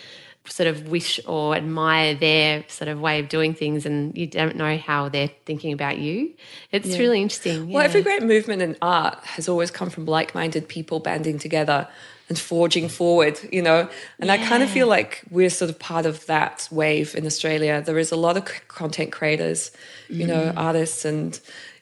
Sort 0.48 0.66
of 0.66 0.88
wish 0.88 1.20
or 1.26 1.54
admire 1.54 2.14
their 2.14 2.64
sort 2.68 2.88
of 2.88 3.00
way 3.00 3.20
of 3.20 3.28
doing 3.28 3.54
things, 3.54 3.86
and 3.86 4.16
you 4.16 4.26
don't 4.26 4.56
know 4.56 4.76
how 4.76 5.08
they're 5.08 5.30
thinking 5.46 5.72
about 5.72 5.98
you? 5.98 6.32
It's 6.72 6.98
really 6.98 7.20
interesting. 7.22 7.70
Well, 7.70 7.84
every 7.84 8.02
great 8.02 8.22
movement 8.22 8.62
in 8.62 8.76
art 8.82 9.22
has 9.24 9.48
always 9.48 9.70
come 9.70 9.90
from 9.90 10.06
like-minded 10.06 10.66
people 10.68 11.00
banding 11.00 11.38
together 11.38 11.86
and 12.28 12.38
forging 12.38 12.88
forward, 12.88 13.38
you 13.52 13.62
know. 13.62 13.88
And 14.18 14.30
I 14.30 14.38
kind 14.38 14.62
of 14.62 14.70
feel 14.70 14.86
like 14.86 15.22
we're 15.30 15.50
sort 15.50 15.70
of 15.70 15.78
part 15.78 16.06
of 16.06 16.26
that 16.26 16.68
wave 16.70 17.14
in 17.14 17.24
Australia. 17.26 17.82
There 17.84 17.98
is 17.98 18.12
a 18.12 18.16
lot 18.16 18.36
of 18.36 18.44
content 18.68 19.12
creators, 19.12 19.70
you 20.08 20.26
know, 20.26 20.52
Mm. 20.52 20.56
artists 20.56 21.04
and 21.04 21.38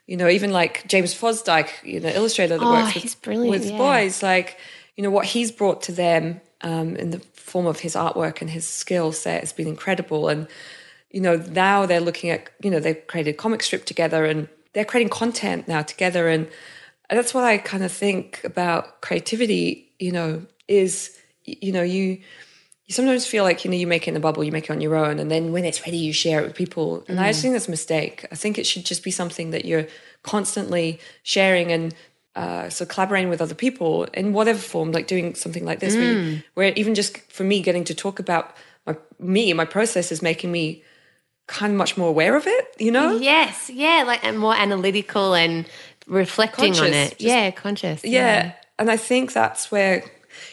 you 0.06 0.16
know, 0.16 0.28
even 0.28 0.52
like 0.52 0.86
James 0.86 1.12
Fosdike, 1.12 1.70
you 1.82 1.98
know, 1.98 2.08
illustrator 2.10 2.58
that 2.58 2.64
Oh, 2.64 2.70
works 2.70 2.94
with, 2.94 3.02
he's 3.02 3.14
brilliant, 3.16 3.50
with 3.50 3.70
yeah. 3.70 3.76
boys, 3.76 4.22
like, 4.22 4.56
you 4.94 5.02
know, 5.02 5.10
what 5.10 5.26
he's 5.26 5.50
brought 5.50 5.82
to 5.82 5.92
them 5.92 6.40
um, 6.60 6.94
in 6.94 7.10
the 7.10 7.18
form 7.47 7.66
of 7.66 7.80
his 7.80 7.94
artwork 7.94 8.40
and 8.40 8.51
his 8.51 8.68
skill 8.68 9.12
set 9.12 9.40
has 9.40 9.53
been 9.53 9.68
incredible. 9.68 10.28
And 10.28 10.49
you 11.11 11.20
know, 11.20 11.36
now 11.36 11.86
they're 11.86 12.01
looking 12.01 12.30
at, 12.30 12.51
you 12.61 12.70
know, 12.70 12.80
they've 12.80 13.07
created 13.07 13.34
a 13.34 13.38
comic 13.38 13.62
strip 13.62 13.86
together 13.86 14.26
and 14.26 14.49
they're 14.72 14.84
creating 14.84 15.09
content 15.09 15.66
now 15.68 15.82
together. 15.82 16.28
And 16.28 16.49
that's 17.09 17.32
what 17.32 17.44
I 17.44 17.59
kind 17.59 17.84
of 17.84 17.92
think 17.92 18.42
about 18.44 19.01
creativity, 19.01 19.92
you 19.99 20.12
know, 20.12 20.44
is, 20.68 21.16
you 21.44 21.72
know, 21.72 21.82
you, 21.82 22.18
you 22.86 22.94
sometimes 22.94 23.26
feel 23.26 23.44
like, 23.44 23.64
you 23.64 23.70
know, 23.70 23.76
you 23.76 23.86
make 23.86 24.07
it 24.07 24.11
in 24.11 24.16
a 24.16 24.20
bubble, 24.20 24.44
you 24.44 24.53
make 24.53 24.64
it 24.64 24.70
on 24.70 24.80
your 24.80 24.97
own. 24.97 25.18
And 25.18 25.30
then 25.30 25.53
when 25.53 25.64
it's 25.64 25.80
ready, 25.86 25.97
you 25.97 26.12
share 26.12 26.40
it 26.40 26.49
with 26.49 26.55
people. 26.55 27.05
And 27.09 27.18
I 27.18 27.24
mm. 27.24 27.28
just 27.28 27.42
think 27.42 27.55
that's 27.55 27.68
a 27.68 27.70
mistake. 27.70 28.26
I 28.30 28.34
think 28.34 28.59
it 28.59 28.66
should 28.66 28.84
just 28.84 29.03
be 29.03 29.11
something 29.11 29.53
that 29.53 29.64
you're 29.64 29.86
constantly 30.22 31.01
sharing 31.22 31.72
and 31.72 31.94
uh, 32.37 32.68
so 32.68 32.84
collaborating 32.84 33.30
with 33.30 33.41
other 33.41 33.55
people 33.55 34.05
in 34.14 34.32
whatever 34.32 34.59
form, 34.59 34.93
like 34.93 35.07
doing 35.07 35.34
something 35.34 35.64
like 35.64 35.80
this, 35.80 35.97
where, 35.97 36.12
you, 36.12 36.43
where 36.55 36.72
even 36.76 36.95
just 36.95 37.18
for 37.32 37.45
me 37.45 37.62
getting 37.62 37.82
to 37.84 37.95
talk 37.95 38.18
about 38.20 38.55
my, 38.87 38.95
me 39.18 39.51
and 39.51 39.57
my 39.57 39.64
process 39.64 40.12
is 40.12 40.20
making 40.22 40.53
me 40.53 40.84
kind 41.47 41.72
of 41.72 41.78
much 41.78 41.97
more 41.97 42.09
aware 42.09 42.37
of 42.37 42.47
it, 42.47 42.66
you 42.78 42.91
know? 42.91 43.16
Yes, 43.16 43.70
yeah, 43.70 44.05
like 44.07 44.22
and 44.24 44.39
more 44.39 44.55
analytical 44.55 45.34
and 45.34 45.66
reflecting 46.07 46.78
on 46.78 46.93
it. 46.93 47.11
just- 47.11 47.20
yeah, 47.20 47.51
conscious. 47.51 48.05
Yeah. 48.05 48.53
And 48.78 48.91
I 48.91 48.99
think 48.99 49.32
that's 49.32 49.70
where, 49.72 50.05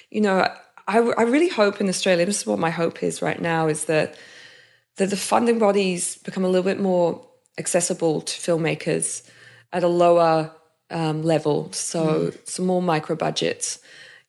you 0.09 0.21
know, 0.21 0.47
I, 0.87 0.97
I 0.97 1.23
really 1.23 1.49
hope 1.49 1.81
in 1.81 1.89
Australia, 1.89 2.25
this 2.25 2.39
is 2.41 2.47
what 2.47 2.59
my 2.59 2.69
hope 2.69 3.03
is 3.03 3.21
right 3.21 3.41
now, 3.41 3.67
is 3.67 3.85
that, 3.85 4.15
that 4.97 5.09
the 5.09 5.17
funding 5.17 5.59
bodies 5.59 6.17
become 6.23 6.45
a 6.45 6.47
little 6.47 6.63
bit 6.63 6.79
more 6.79 7.27
accessible 7.57 8.21
to 8.21 8.33
filmmakers 8.39 9.23
at 9.73 9.83
a 9.83 9.87
lower 9.87 10.51
um, 10.89 11.23
level. 11.23 11.71
So 11.73 12.31
some 12.45 12.65
more 12.65 12.81
micro 12.81 13.15
budgets. 13.15 13.79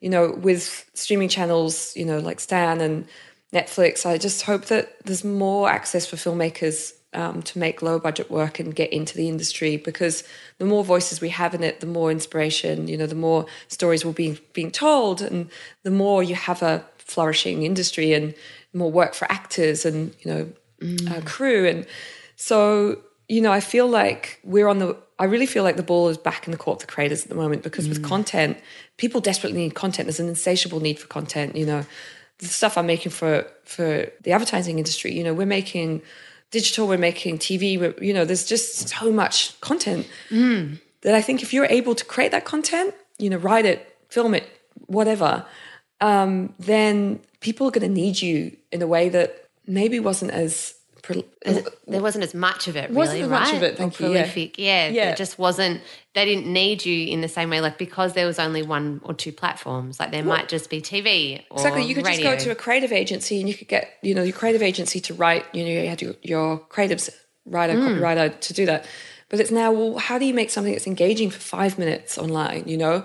You 0.01 0.11
know, 0.11 0.33
with 0.33 0.91
streaming 0.95 1.29
channels, 1.29 1.97
you 1.97 2.05
know, 2.05 2.19
like 2.19 2.39
Stan 2.41 2.81
and 2.81 3.07
Netflix, 3.53 4.05
I 4.05 4.19
just 4.19 4.43
hope 4.43 4.67
that 4.67 5.05
there's 5.05 5.25
more 5.25 5.71
access 5.71 6.07
for 6.07 6.17
filmmakers 6.17 6.93
um, 7.15 7.43
to 7.43 7.59
make 7.59 7.81
low 7.81 7.99
budget 7.99 8.31
work 8.31 8.59
and 8.59 8.75
get 8.75 8.93
into 8.93 9.17
the 9.17 9.29
industry 9.29 9.77
because 9.77 10.25
the 10.59 10.65
more 10.65 10.85
voices 10.85 11.21
we 11.21 11.29
have 11.31 11.55
in 11.55 11.63
it, 11.63 11.81
the 11.81 11.87
more 11.87 12.11
inspiration, 12.11 12.89
you 12.89 12.97
know, 12.97 13.07
the 13.07 13.15
more 13.15 13.47
stories 13.69 14.05
will 14.05 14.13
be 14.13 14.39
being 14.53 14.71
told 14.71 15.23
and 15.23 15.49
the 15.85 15.91
more 15.91 16.23
you 16.23 16.35
have 16.35 16.61
a 16.63 16.85
flourishing 16.99 17.63
industry 17.63 18.13
and 18.13 18.35
more 18.73 18.91
work 18.91 19.15
for 19.15 19.31
actors 19.31 19.87
and, 19.87 20.15
you 20.21 20.31
know, 20.31 20.53
uh, 21.11 21.21
crew. 21.25 21.67
And 21.67 21.87
so, 22.37 22.99
you 23.29 23.41
know, 23.41 23.53
I 23.53 23.61
feel 23.61 23.89
like 23.89 24.41
we're 24.45 24.69
on 24.69 24.79
the, 24.79 24.97
I 25.19 25.25
really 25.25 25.47
feel 25.47 25.63
like 25.63 25.77
the 25.77 25.83
ball 25.83 26.09
is 26.09 26.19
back 26.19 26.47
in 26.47 26.51
the 26.51 26.59
court 26.59 26.83
of 26.83 26.87
the 26.87 26.93
creators 26.93 27.23
at 27.23 27.29
the 27.29 27.35
moment 27.35 27.63
because 27.63 27.89
with 27.89 28.03
content, 28.03 28.59
people 28.97 29.21
desperately 29.21 29.59
need 29.59 29.75
content. 29.75 30.07
There's 30.07 30.21
an 30.21 30.29
insatiable 30.29 30.81
need 30.81 30.99
for 30.99 31.07
content, 31.07 31.57
you 31.57 31.65
know. 31.65 31.87
The 32.39 32.47
stuff 32.47 32.77
I'm 32.77 32.87
making 32.87 33.13
for 33.13 33.47
for 33.65 34.11
the 34.23 34.33
advertising 34.33 34.79
industry, 34.79 35.13
you 35.13 35.23
know, 35.23 35.33
we're 35.33 35.47
making 35.47 36.03
digital, 36.51 36.89
we're 36.89 36.99
making 36.99 37.39
TV, 37.39 37.79
we're, 37.79 37.95
you 38.03 38.13
know, 38.13 38.25
there's 38.25 38.45
just 38.45 38.89
so 38.89 39.13
much 39.13 39.59
content 39.61 40.09
that 41.03 41.15
I 41.15 41.23
think 41.23 41.43
if 41.43 41.53
you're 41.53 41.67
able 41.67 41.95
to 41.95 42.05
create 42.05 42.33
that 42.33 42.45
content, 42.45 42.93
you 43.19 43.31
know, 43.31 43.37
write 43.37 43.67
it, 43.67 43.97
film 44.09 44.35
it, 44.35 44.49
whatever, 44.87 45.47
um, 46.01 46.55
then 46.59 47.21
people 47.41 47.69
are 47.69 47.71
going 47.71 47.89
to 47.89 48.01
need 48.03 48.21
you 48.21 48.57
in 48.73 48.83
a 48.83 48.87
way 48.87 49.09
that 49.11 49.49
maybe 49.67 50.01
wasn't 50.01 50.33
as 50.33 50.75
There 51.87 52.01
wasn't 52.03 52.25
as 52.25 52.35
much 52.35 52.67
of 52.69 52.77
it, 52.77 52.85
really, 52.91 52.95
Wasn't 52.97 53.31
right? 53.31 53.41
much 53.41 53.53
of 53.55 53.63
it, 53.63 53.75
Or 53.75 53.77
thank 53.77 54.01
you, 54.01 54.07
yeah. 54.07 54.13
prolific. 54.23 54.59
Yeah, 54.59 54.89
Yeah. 54.89 55.11
It 55.11 55.17
just 55.17 55.39
wasn't. 55.39 55.81
They 56.15 56.25
didn't 56.25 56.47
need 56.53 56.85
you 56.85 57.09
in 57.09 57.21
the 57.21 57.29
same 57.29 57.51
way, 57.51 57.61
like 57.61 57.77
because 57.79 58.13
there 58.15 58.27
was 58.27 58.39
only 58.39 58.63
one 58.63 59.01
or 59.05 59.15
two 59.15 59.33
platforms. 59.33 60.01
Like 60.01 60.11
there 60.13 60.25
might 60.25 60.49
just 60.49 60.71
be 60.71 60.81
TV. 60.81 61.43
Or 61.51 61.59
Exactly. 61.59 61.85
You 61.85 61.95
could 61.95 62.07
radio. 62.07 62.23
just 62.33 62.39
go 62.39 62.45
to 62.45 62.51
a 62.53 62.55
creative 62.55 62.93
agency 62.93 63.41
and 63.41 63.49
you 63.49 63.55
could 63.55 63.69
get, 63.69 63.91
you 64.03 64.15
know, 64.15 64.23
your 64.23 64.33
creative 64.37 64.63
agency 64.63 65.01
to 65.01 65.15
write, 65.15 65.45
you 65.53 65.65
know, 65.65 65.71
you 65.71 65.89
had 65.89 66.01
your, 66.01 66.15
your 66.23 66.59
creatives 66.71 67.11
writer, 67.47 67.75
Hmm. 67.75 67.87
copywriter 67.89 68.39
to 68.41 68.53
do 68.55 68.65
that. 68.67 68.87
But 69.29 69.41
it's 69.41 69.51
now, 69.51 69.73
well, 69.73 69.99
how 69.99 70.19
do 70.19 70.25
you 70.25 70.35
make 70.35 70.51
something 70.51 70.73
that's 70.73 70.87
engaging 70.87 71.31
for 71.31 71.41
five 71.41 71.79
minutes 71.79 72.17
online, 72.19 72.65
you 72.67 72.77
know? 72.77 73.05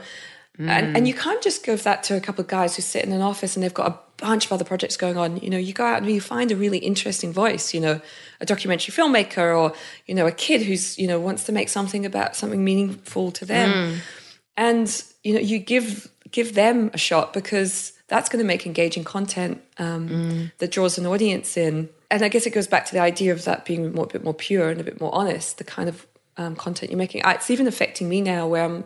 And, 0.57 0.87
Hmm. 0.87 0.95
and 0.97 1.07
you 1.07 1.13
can't 1.13 1.41
just 1.41 1.65
give 1.65 1.83
that 1.83 2.03
to 2.03 2.15
a 2.17 2.19
couple 2.21 2.41
of 2.41 2.47
guys 2.47 2.75
who 2.75 2.81
sit 2.81 3.03
in 3.05 3.11
an 3.13 3.21
office 3.21 3.55
and 3.55 3.63
they've 3.63 3.73
got 3.73 3.87
a 3.91 3.99
bunch 4.19 4.45
of 4.45 4.51
other 4.51 4.65
projects 4.65 4.97
going 4.97 5.17
on. 5.17 5.37
You 5.37 5.49
know, 5.49 5.57
you 5.57 5.73
go 5.73 5.85
out 5.85 6.01
and 6.01 6.11
you 6.11 6.21
find 6.21 6.51
a 6.51 6.55
really 6.55 6.79
interesting 6.79 7.31
voice, 7.31 7.73
you 7.73 7.79
know, 7.79 8.01
a 8.41 8.45
documentary 8.45 8.93
filmmaker 8.93 9.57
or, 9.57 9.73
you 10.05 10.15
know, 10.15 10.27
a 10.27 10.31
kid 10.31 10.63
who's, 10.63 10.97
you 10.97 11.07
know, 11.07 11.19
wants 11.19 11.43
to 11.45 11.51
make 11.51 11.69
something 11.69 12.05
about 12.05 12.35
something 12.35 12.63
meaningful 12.63 13.31
to 13.31 13.45
them. 13.45 14.01
And 14.57 15.03
you 15.23 15.33
know 15.33 15.39
you 15.39 15.59
give 15.59 16.09
give 16.31 16.55
them 16.55 16.91
a 16.93 16.97
shot 16.97 17.33
because 17.33 17.93
that's 18.07 18.29
going 18.29 18.41
to 18.41 18.47
make 18.47 18.65
engaging 18.65 19.03
content 19.03 19.61
um, 19.77 20.51
that 20.57 20.71
draws 20.71 20.97
an 20.97 21.05
audience 21.05 21.57
in. 21.57 21.89
And 22.11 22.23
i 22.23 22.27
guess 22.27 22.47
it 22.47 22.51
goes 22.51 22.67
back 22.67 22.85
to 22.87 22.93
the 22.93 22.99
idea 22.99 23.31
of 23.31 23.45
that 23.45 23.65
being 23.65 23.93
more, 23.93 24.05
a 24.05 24.07
bit 24.07 24.23
more 24.23 24.33
pure 24.33 24.69
and 24.69 24.81
a 24.81 24.83
bit 24.83 24.99
more 24.99 25.13
honest 25.13 25.59
the 25.59 25.63
kind 25.63 25.87
of 25.87 26.07
um, 26.37 26.55
content 26.55 26.91
you're 26.91 26.97
making. 26.97 27.21
It's 27.25 27.51
even 27.51 27.67
affecting 27.67 28.09
me 28.09 28.21
now 28.21 28.47
where 28.47 28.63
I'm, 28.63 28.85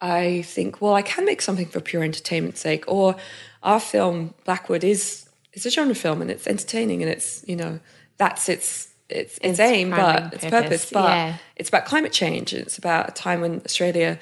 i 0.00 0.42
think 0.42 0.80
well 0.80 0.94
i 0.94 1.02
can 1.02 1.24
make 1.24 1.40
something 1.40 1.66
for 1.66 1.80
pure 1.80 2.02
entertainment's 2.02 2.60
sake 2.60 2.84
or 2.86 3.16
our 3.62 3.80
film 3.80 4.34
blackwood 4.44 4.84
is 4.84 5.28
it's 5.52 5.64
a 5.64 5.70
genre 5.70 5.94
film 5.94 6.20
and 6.20 6.30
it's 6.30 6.46
entertaining 6.46 7.02
and 7.02 7.10
it's 7.10 7.44
you 7.48 7.56
know 7.56 7.80
that's 8.18 8.48
its 8.48 8.88
its 9.08 9.38
its 9.38 9.60
aim 9.60 9.90
but 9.90 10.34
its 10.34 10.44
purpose, 10.44 10.50
purpose 10.50 10.90
but 10.92 11.08
yeah. 11.08 11.36
it's 11.56 11.68
about 11.68 11.84
climate 11.84 12.12
change. 12.12 12.52
It's 12.52 12.78
about 12.78 13.08
a 13.08 13.12
time 13.12 13.40
when 13.40 13.62
Australia 13.64 14.18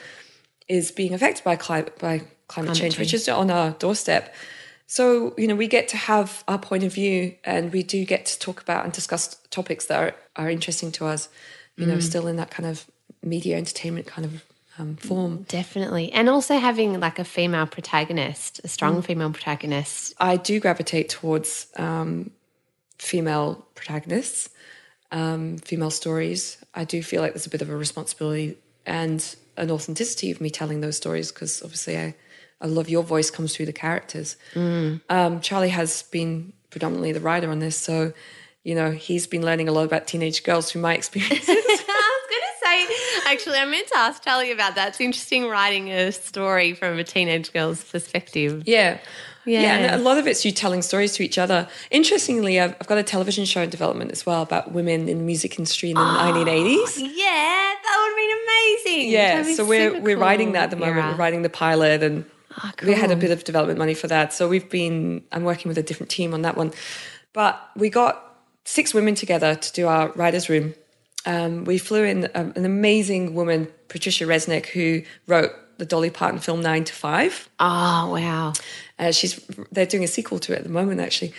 is 0.69 0.91
being 0.91 1.15
affected 1.15 1.45
by 1.45 1.57
climate 1.57 1.99
by 1.99 2.23
climate, 2.49 2.75
change, 2.75 2.99
which 2.99 3.15
is 3.15 3.29
on 3.29 3.51
our 3.51 3.71
doorstep. 3.73 4.35
So, 4.87 5.35
you 5.39 5.47
know, 5.47 5.55
we 5.55 5.67
get 5.67 5.89
to 5.89 5.97
have 5.97 6.45
our 6.47 6.59
point 6.59 6.85
of 6.85 6.93
view 6.93 7.35
and 7.43 7.73
we 7.73 7.83
do 7.83 8.05
get 8.05 8.27
to 8.27 8.39
talk 8.39 8.61
about 8.61 8.85
and 8.85 8.93
discuss 8.93 9.37
topics 9.51 9.87
that 9.87 9.99
are, 9.99 10.15
are 10.37 10.51
interesting 10.51 10.93
to 10.93 11.07
us, 11.07 11.31
you 11.77 11.87
know, 11.87 11.97
mm. 11.97 12.03
still 12.03 12.27
in 12.27 12.37
that 12.37 12.51
kind 12.51 12.69
of 12.69 12.85
media 13.23 13.57
entertainment 13.57 14.07
kind 14.07 14.27
of 14.27 14.45
um, 14.79 14.97
form. 14.97 15.43
Definitely. 15.49 16.13
And 16.13 16.29
also 16.29 16.59
having 16.59 16.99
like 17.01 17.19
a 17.19 17.25
female 17.25 17.67
protagonist, 17.67 18.59
a 18.61 18.63
Mm. 18.63 18.71
strong 18.71 19.03
female 19.03 19.31
protagonist. 19.31 20.15
I 20.19 20.37
do 20.37 20.59
gravitate 20.61 21.09
towards 21.09 21.67
um, 21.77 22.31
female 22.99 23.67
protagonists, 23.75 24.51
um, 25.13 25.59
female 25.59 25.91
stories. 25.91 26.59
I 26.75 26.85
do 26.85 27.03
feel 27.03 27.23
like 27.23 27.33
there's 27.35 27.47
a 27.47 27.51
bit 27.51 27.63
of 27.63 27.71
a 27.71 27.77
responsibility 27.77 28.57
and 28.87 29.37
an 29.57 29.71
authenticity 29.71 30.31
of 30.31 30.41
me 30.41 30.51
telling 30.51 30.81
those 30.81 30.97
stories 30.97 31.31
because 31.31 31.63
obviously 31.63 31.97
I, 31.99 32.15
I 32.61 32.67
love 32.67 32.89
your 32.89 33.03
voice 33.05 33.31
comes 33.31 33.55
through 33.55 33.67
the 33.67 33.73
characters. 33.73 34.37
Um, 34.57 35.41
Charlie 35.41 35.69
has 35.69 36.03
been 36.03 36.53
predominantly 36.71 37.13
the 37.13 37.21
writer 37.21 37.51
on 37.51 37.61
this, 37.61 37.77
so 37.77 38.13
you 38.65 38.75
know 38.75 38.91
he's 38.91 39.27
been 39.29 39.43
learning 39.43 39.69
a 39.69 39.73
lot 39.73 39.85
about 39.85 40.07
teenage 40.09 40.43
girls 40.43 40.71
through 40.73 40.81
my 40.83 40.95
experiences. 41.01 41.65
I 42.75 42.85
was 42.85 42.87
going 42.87 42.99
to 42.99 43.21
say, 43.27 43.33
actually, 43.33 43.59
I 43.59 43.65
meant 43.67 43.89
to 43.89 43.99
ask 43.99 44.23
Charlie 44.23 44.53
about 44.53 44.75
that. 44.75 44.89
It's 44.89 45.01
interesting 45.01 45.47
writing 45.49 45.91
a 45.91 46.13
story 46.13 46.75
from 46.75 46.99
a 46.99 47.05
teenage 47.05 47.53
girl's 47.53 47.83
perspective. 47.85 48.63
Yeah. 48.67 48.99
Yeah. 49.47 49.61
Yeah. 49.61 49.77
and 49.77 50.01
a 50.01 50.05
lot 50.05 50.17
of 50.19 50.27
it's 50.27 50.45
you 50.45 50.53
telling 50.53 50.81
stories 50.81 51.13
to 51.17 51.23
each 51.23 51.37
other. 51.37 51.69
Interestingly, 51.91 52.59
I've, 52.59 52.73
I've 52.81 52.87
got 52.87 52.97
a 52.99 53.03
television 53.03 53.45
show 53.45 53.61
in 53.61 53.69
development 53.71 54.11
as 54.11 54.25
well 54.25 54.41
about 54.43 54.73
women 54.73 55.09
in 55.09 55.19
the 55.19 55.25
music 55.25 55.59
industry 55.59 55.91
in 55.91 55.97
the 55.97 56.01
1980s. 56.01 56.97
Yeah, 56.97 57.75
that 57.83 57.97
would 58.01 58.09
have 58.09 58.17
been 58.17 58.39
amazing. 58.97 59.11
Yeah, 59.11 59.43
be 59.43 59.55
so 59.55 59.65
we're 59.67 60.01
we're 60.01 60.17
writing 60.17 60.53
that 60.53 60.65
at 60.65 60.71
the 60.71 60.77
moment. 60.77 60.97
era. 60.97 61.11
We're 61.11 61.17
writing 61.19 61.43
the 61.43 61.51
pilot, 61.51 62.03
and 62.03 62.25
Ah, 62.57 62.73
we 62.85 62.95
had 62.95 63.11
a 63.11 63.17
bit 63.17 63.33
of 63.33 63.45
development 63.45 63.79
money 63.79 63.95
for 63.95 64.07
that. 64.07 64.33
So 64.33 64.49
we've 64.49 64.71
been. 64.71 65.25
I'm 65.33 65.45
working 65.45 65.69
with 65.69 65.77
a 65.77 65.83
different 65.83 66.09
team 66.11 66.33
on 66.33 66.43
that 66.43 66.57
one, 66.57 66.73
but 67.35 67.61
we 67.77 67.91
got 67.91 68.39
six 68.65 68.95
women 68.95 69.15
together 69.15 69.55
to 69.57 69.73
do 69.73 69.87
our 69.89 70.09
writers' 70.13 70.49
room. 70.49 70.75
Um, 71.27 71.65
we 71.65 71.79
flew 71.79 72.05
in 72.05 72.29
um, 72.35 72.53
an 72.57 72.65
amazing 72.65 73.35
woman, 73.35 73.69
Patricia 73.89 74.25
Resnick, 74.25 74.67
who 74.67 75.03
wrote 75.27 75.53
the 75.79 75.87
Dolly 75.87 76.11
Parton 76.11 76.39
film 76.39 76.61
Nine 76.61 76.85
to 76.85 76.93
Five. 76.93 77.49
Oh, 77.59 78.13
wow. 78.13 78.53
Uh, 78.99 79.11
she's 79.11 79.37
they're 79.73 79.87
doing 79.87 80.05
a 80.05 80.09
sequel 80.09 80.39
to 80.41 80.53
it 80.53 80.59
at 80.59 80.65
the 80.65 80.71
moment 80.71 81.01
actually, 81.01 81.33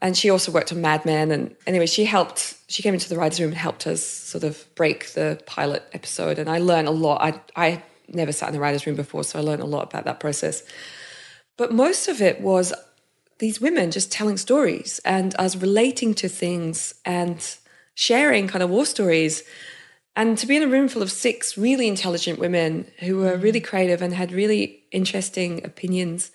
and 0.00 0.16
she 0.16 0.30
also 0.30 0.50
worked 0.52 0.72
on 0.72 0.80
Mad 0.80 1.04
Men. 1.04 1.30
And 1.30 1.54
anyway, 1.66 1.86
she 1.86 2.04
helped. 2.04 2.56
She 2.68 2.82
came 2.82 2.94
into 2.94 3.08
the 3.08 3.16
writers' 3.16 3.40
room 3.40 3.50
and 3.50 3.58
helped 3.58 3.86
us 3.86 4.04
sort 4.04 4.44
of 4.44 4.64
break 4.74 5.12
the 5.12 5.40
pilot 5.46 5.82
episode. 5.92 6.38
And 6.38 6.48
I 6.48 6.58
learned 6.58 6.88
a 6.88 6.92
lot. 6.92 7.20
I 7.20 7.40
I 7.56 7.82
never 8.08 8.32
sat 8.32 8.48
in 8.48 8.54
the 8.54 8.60
writers' 8.60 8.86
room 8.86 8.96
before, 8.96 9.24
so 9.24 9.38
I 9.38 9.42
learned 9.42 9.62
a 9.62 9.66
lot 9.66 9.84
about 9.84 10.04
that 10.04 10.20
process. 10.20 10.62
But 11.56 11.72
most 11.72 12.08
of 12.08 12.20
it 12.20 12.40
was 12.40 12.72
these 13.38 13.60
women 13.60 13.90
just 13.90 14.10
telling 14.10 14.36
stories 14.36 15.00
and 15.04 15.34
us 15.38 15.56
relating 15.56 16.14
to 16.14 16.28
things 16.28 16.94
and 17.04 17.56
sharing 17.94 18.48
kind 18.48 18.62
of 18.62 18.70
war 18.70 18.86
stories. 18.86 19.42
And 20.16 20.38
to 20.38 20.46
be 20.46 20.56
in 20.56 20.62
a 20.62 20.68
room 20.68 20.88
full 20.88 21.02
of 21.02 21.10
six 21.10 21.58
really 21.58 21.88
intelligent 21.88 22.38
women 22.38 22.90
who 23.00 23.16
were 23.16 23.36
mm. 23.36 23.42
really 23.42 23.60
creative 23.60 24.00
and 24.00 24.14
had 24.14 24.30
really 24.30 24.84
interesting 24.92 25.64
opinions 25.64 26.30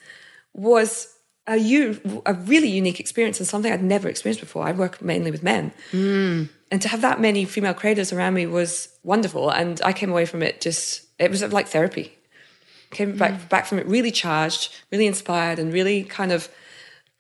was 0.54 1.16
a, 1.48 1.56
u- 1.58 2.22
a 2.26 2.34
really 2.34 2.68
unique 2.68 3.00
experience 3.00 3.40
and 3.40 3.48
something 3.48 3.72
I'd 3.72 3.82
never 3.82 4.10
experienced 4.10 4.42
before. 4.42 4.68
I 4.68 4.74
work 4.74 5.02
mainly 5.02 5.32
with 5.32 5.44
men. 5.44 5.72
Mm. 5.92 6.50
And 6.72 6.82
to 6.82 6.88
have 6.88 7.02
that 7.02 7.20
many 7.20 7.46
female 7.46 7.74
creators 7.74 8.12
around 8.12 8.34
me 8.34 8.46
was 8.46 8.90
wonderful. 9.04 9.50
And 9.50 9.82
I 9.84 9.94
came 9.94 10.12
away 10.12 10.26
from 10.26 10.44
it 10.44 10.62
just, 10.62 11.04
it 11.18 11.32
was 11.32 11.42
like 11.42 11.68
therapy. 11.68 12.16
Came 12.92 13.18
back, 13.18 13.32
mm. 13.32 13.50
back 13.50 13.66
from 13.66 13.80
it 13.80 13.88
really 13.88 14.12
charged, 14.12 14.76
really 14.92 15.08
inspired, 15.08 15.58
and 15.58 15.72
really 15.72 16.04
kind 16.04 16.32
of 16.32 16.50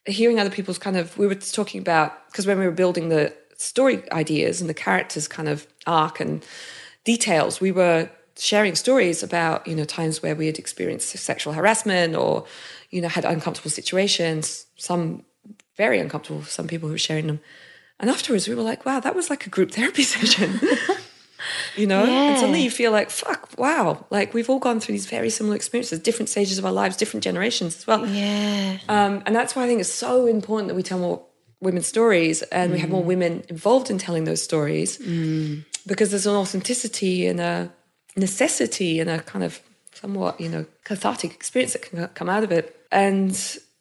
hearing 0.06 0.40
other 0.40 0.50
people's 0.50 0.78
kind 0.78 0.98
of, 0.98 1.18
we 1.18 1.26
were 1.26 1.36
talking 1.36 1.80
about, 1.80 2.28
because 2.28 2.46
when 2.46 2.60
we 2.60 2.66
were 2.66 2.72
building 2.72 3.10
the 3.10 3.34
story 3.60 4.10
ideas 4.12 4.62
and 4.62 4.70
the 4.70 4.74
characters 4.74 5.28
kind 5.28 5.50
of 5.50 5.68
arc 5.86 6.20
and 6.20 6.44
details, 7.04 7.60
we 7.60 7.72
were 7.72 8.10
sharing 8.38 8.74
stories 8.74 9.22
about, 9.22 9.68
you 9.68 9.76
know, 9.76 9.84
times 9.84 10.24
where 10.24 10.36
we 10.36 10.46
had 10.46 10.58
experienced 10.58 11.10
sexual 11.10 11.54
harassment 11.54 12.16
or, 12.16 12.46
you 12.90 13.02
know, 13.02 13.10
had 13.10 13.26
uncomfortable 13.26 13.70
situations, 13.70 14.66
some 14.78 15.24
very 15.76 16.00
uncomfortable 16.00 16.42
for 16.42 16.50
some 16.50 16.68
people 16.68 16.88
who 16.88 16.94
were 16.94 16.98
sharing 16.98 17.28
them. 17.28 17.42
And 18.00 18.10
afterwards, 18.10 18.48
we 18.48 18.56
were 18.56 18.64
like, 18.64 18.86
wow, 18.86 19.02
that 19.02 19.14
was 19.14 19.30
like 19.30 19.46
a 19.46 19.50
group 19.50 19.72
therapy 19.78 20.04
session. 20.04 20.60
you 21.76 21.86
know? 21.86 22.06
And 22.06 22.38
suddenly 22.38 22.64
you 22.64 22.72
feel 22.72 22.94
like, 22.94 23.10
fuck, 23.10 23.50
wow. 23.58 24.06
Like 24.10 24.34
we've 24.34 24.50
all 24.50 24.60
gone 24.60 24.80
through 24.80 24.94
these 24.94 25.06
very 25.06 25.30
similar 25.30 25.58
experiences, 25.58 26.00
different 26.00 26.30
stages 26.30 26.58
of 26.58 26.66
our 26.66 26.72
lives, 26.72 26.96
different 26.96 27.26
generations 27.26 27.76
as 27.76 27.88
well. 27.88 28.08
Yeah. 28.08 28.78
Um, 28.88 29.22
and 29.26 29.36
that's 29.36 29.54
why 29.54 29.66
I 29.66 29.68
think 29.68 29.82
it's 29.82 29.92
so 29.92 30.28
important 30.28 30.70
that 30.70 30.76
we 30.76 30.84
tell 30.84 31.00
more 31.00 31.26
women's 31.62 31.88
stories 31.88 32.42
and 32.44 32.72
we 32.72 32.80
have 32.80 32.90
more 32.90 33.04
mm. 33.04 33.08
women 33.08 33.44
involved 33.50 33.90
in 33.90 33.98
telling 33.98 34.24
those 34.24 34.42
stories 34.42 34.98
mm. 34.98 35.64
because 35.86 36.10
there's 36.10 36.26
an 36.26 36.36
authenticity 36.36 37.28
and 37.28 37.40
a 37.40 37.72
necessity 38.16 39.00
and 39.00 39.10
a 39.10 39.20
kind 39.20 39.44
of 39.44 39.62
somewhat, 39.94 40.40
you 40.40 40.48
know, 40.48 40.66
cathartic 40.84 41.34
experience 41.34 41.74
that 41.74 41.82
can 41.82 42.08
come 42.10 42.30
out 42.30 42.44
of 42.44 42.52
it. 42.52 42.86
And 42.92 43.38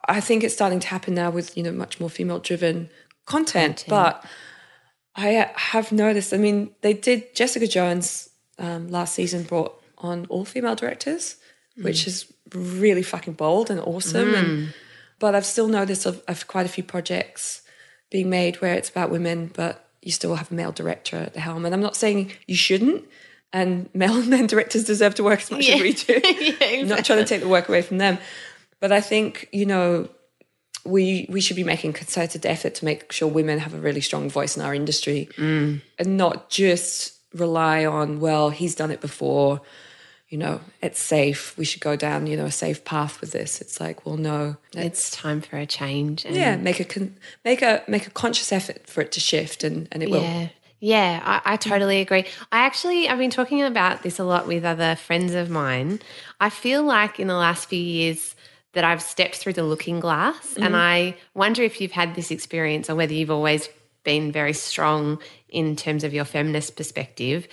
I 0.08 0.20
think 0.20 0.42
it's 0.42 0.54
starting 0.54 0.80
to 0.80 0.88
happen 0.88 1.14
now 1.14 1.30
with, 1.30 1.56
you 1.56 1.62
know, 1.62 1.72
much 1.72 2.00
more 2.00 2.10
female 2.10 2.40
driven 2.40 2.90
content. 3.26 3.84
But 3.88 4.24
I 5.14 5.36
uh, 5.36 5.48
have 5.54 5.92
noticed, 5.92 6.34
I 6.34 6.38
mean, 6.38 6.70
they 6.80 6.94
did, 6.94 7.34
Jessica 7.34 7.68
Jones 7.68 8.28
um, 8.58 8.88
last 8.88 9.14
season 9.14 9.44
brought 9.44 9.80
on 9.98 10.26
all 10.28 10.44
female 10.44 10.74
directors, 10.74 11.36
mm. 11.78 11.84
which 11.84 12.08
is 12.08 12.32
really 12.52 13.02
fucking 13.04 13.34
bold 13.34 13.70
and 13.70 13.78
awesome. 13.80 14.34
And 14.34 14.74
but 15.20 15.34
I've 15.34 15.46
still 15.46 15.68
noticed 15.68 16.06
of, 16.06 16.22
of 16.26 16.46
quite 16.46 16.66
a 16.66 16.68
few 16.68 16.84
projects 16.84 17.62
being 18.10 18.30
made 18.30 18.56
where 18.56 18.74
it's 18.74 18.88
about 18.88 19.10
women, 19.10 19.50
but 19.54 19.88
you 20.02 20.12
still 20.12 20.34
have 20.34 20.50
a 20.50 20.54
male 20.54 20.72
director 20.72 21.16
at 21.16 21.34
the 21.34 21.40
helm. 21.40 21.64
And 21.64 21.74
I'm 21.74 21.82
not 21.82 21.96
saying 21.96 22.32
you 22.46 22.56
shouldn't, 22.56 23.04
and 23.52 23.88
male 23.94 24.16
and 24.16 24.28
men 24.28 24.46
directors 24.46 24.84
deserve 24.84 25.14
to 25.16 25.24
work 25.24 25.40
as 25.40 25.50
much 25.50 25.68
as 25.68 25.80
we 25.80 25.92
do. 25.92 26.20
I'm 26.60 26.88
not 26.88 27.04
trying 27.04 27.20
to 27.20 27.24
take 27.24 27.40
the 27.40 27.48
work 27.48 27.68
away 27.68 27.82
from 27.82 27.98
them. 27.98 28.18
But 28.80 28.92
I 28.92 29.00
think, 29.00 29.48
you 29.52 29.66
know, 29.66 30.08
we 30.84 31.26
we 31.28 31.40
should 31.40 31.56
be 31.56 31.64
making 31.64 31.92
concerted 31.92 32.46
effort 32.46 32.76
to 32.76 32.84
make 32.84 33.12
sure 33.12 33.28
women 33.28 33.58
have 33.58 33.74
a 33.74 33.78
really 33.78 34.00
strong 34.00 34.30
voice 34.30 34.56
in 34.56 34.62
our 34.62 34.74
industry 34.74 35.28
mm. 35.36 35.80
and 35.98 36.16
not 36.16 36.48
just 36.48 37.14
rely 37.34 37.84
on, 37.84 38.20
well, 38.20 38.50
he's 38.50 38.74
done 38.74 38.90
it 38.90 39.00
before, 39.00 39.60
you 40.28 40.36
know, 40.36 40.60
it's 40.82 41.00
safe. 41.00 41.56
We 41.56 41.64
should 41.64 41.80
go 41.80 41.96
down, 41.96 42.26
you 42.26 42.36
know, 42.36 42.44
a 42.44 42.50
safe 42.50 42.84
path 42.84 43.20
with 43.20 43.32
this. 43.32 43.60
It's 43.60 43.80
like, 43.80 44.04
well, 44.04 44.18
no, 44.18 44.56
It's 44.74 45.10
time 45.10 45.40
for 45.40 45.56
a 45.56 45.66
change. 45.66 46.24
And 46.24 46.36
yeah, 46.36 46.56
make 46.56 46.80
a 46.80 46.84
con- 46.84 47.16
make 47.44 47.62
a 47.62 47.82
make 47.88 48.06
a 48.06 48.10
conscious 48.10 48.52
effort 48.52 48.86
for 48.86 49.00
it 49.00 49.12
to 49.12 49.20
shift, 49.20 49.64
and 49.64 49.88
and 49.90 50.02
it 50.02 50.10
will. 50.10 50.22
Yeah. 50.22 50.48
Yeah, 50.80 51.20
I, 51.24 51.54
I 51.54 51.56
totally 51.56 52.00
agree. 52.00 52.24
I 52.52 52.58
actually, 52.60 53.08
I've 53.08 53.18
been 53.18 53.30
talking 53.30 53.64
about 53.64 54.04
this 54.04 54.20
a 54.20 54.24
lot 54.24 54.46
with 54.46 54.64
other 54.64 54.94
friends 54.94 55.34
of 55.34 55.50
mine. 55.50 55.98
I 56.40 56.50
feel 56.50 56.84
like 56.84 57.18
in 57.18 57.26
the 57.26 57.34
last 57.34 57.68
few 57.68 57.80
years 57.80 58.36
that 58.74 58.84
I've 58.84 59.02
stepped 59.02 59.34
through 59.38 59.54
the 59.54 59.64
looking 59.64 59.98
glass, 59.98 60.54
and 60.54 60.66
mm-hmm. 60.66 60.74
I 60.76 61.16
wonder 61.34 61.64
if 61.64 61.80
you've 61.80 61.90
had 61.90 62.14
this 62.14 62.30
experience 62.30 62.88
or 62.88 62.94
whether 62.94 63.12
you've 63.12 63.30
always 63.30 63.68
been 64.04 64.30
very 64.30 64.52
strong 64.52 65.20
in 65.48 65.74
terms 65.74 66.04
of 66.04 66.14
your 66.14 66.24
feminist 66.24 66.76
perspective. 66.76 67.48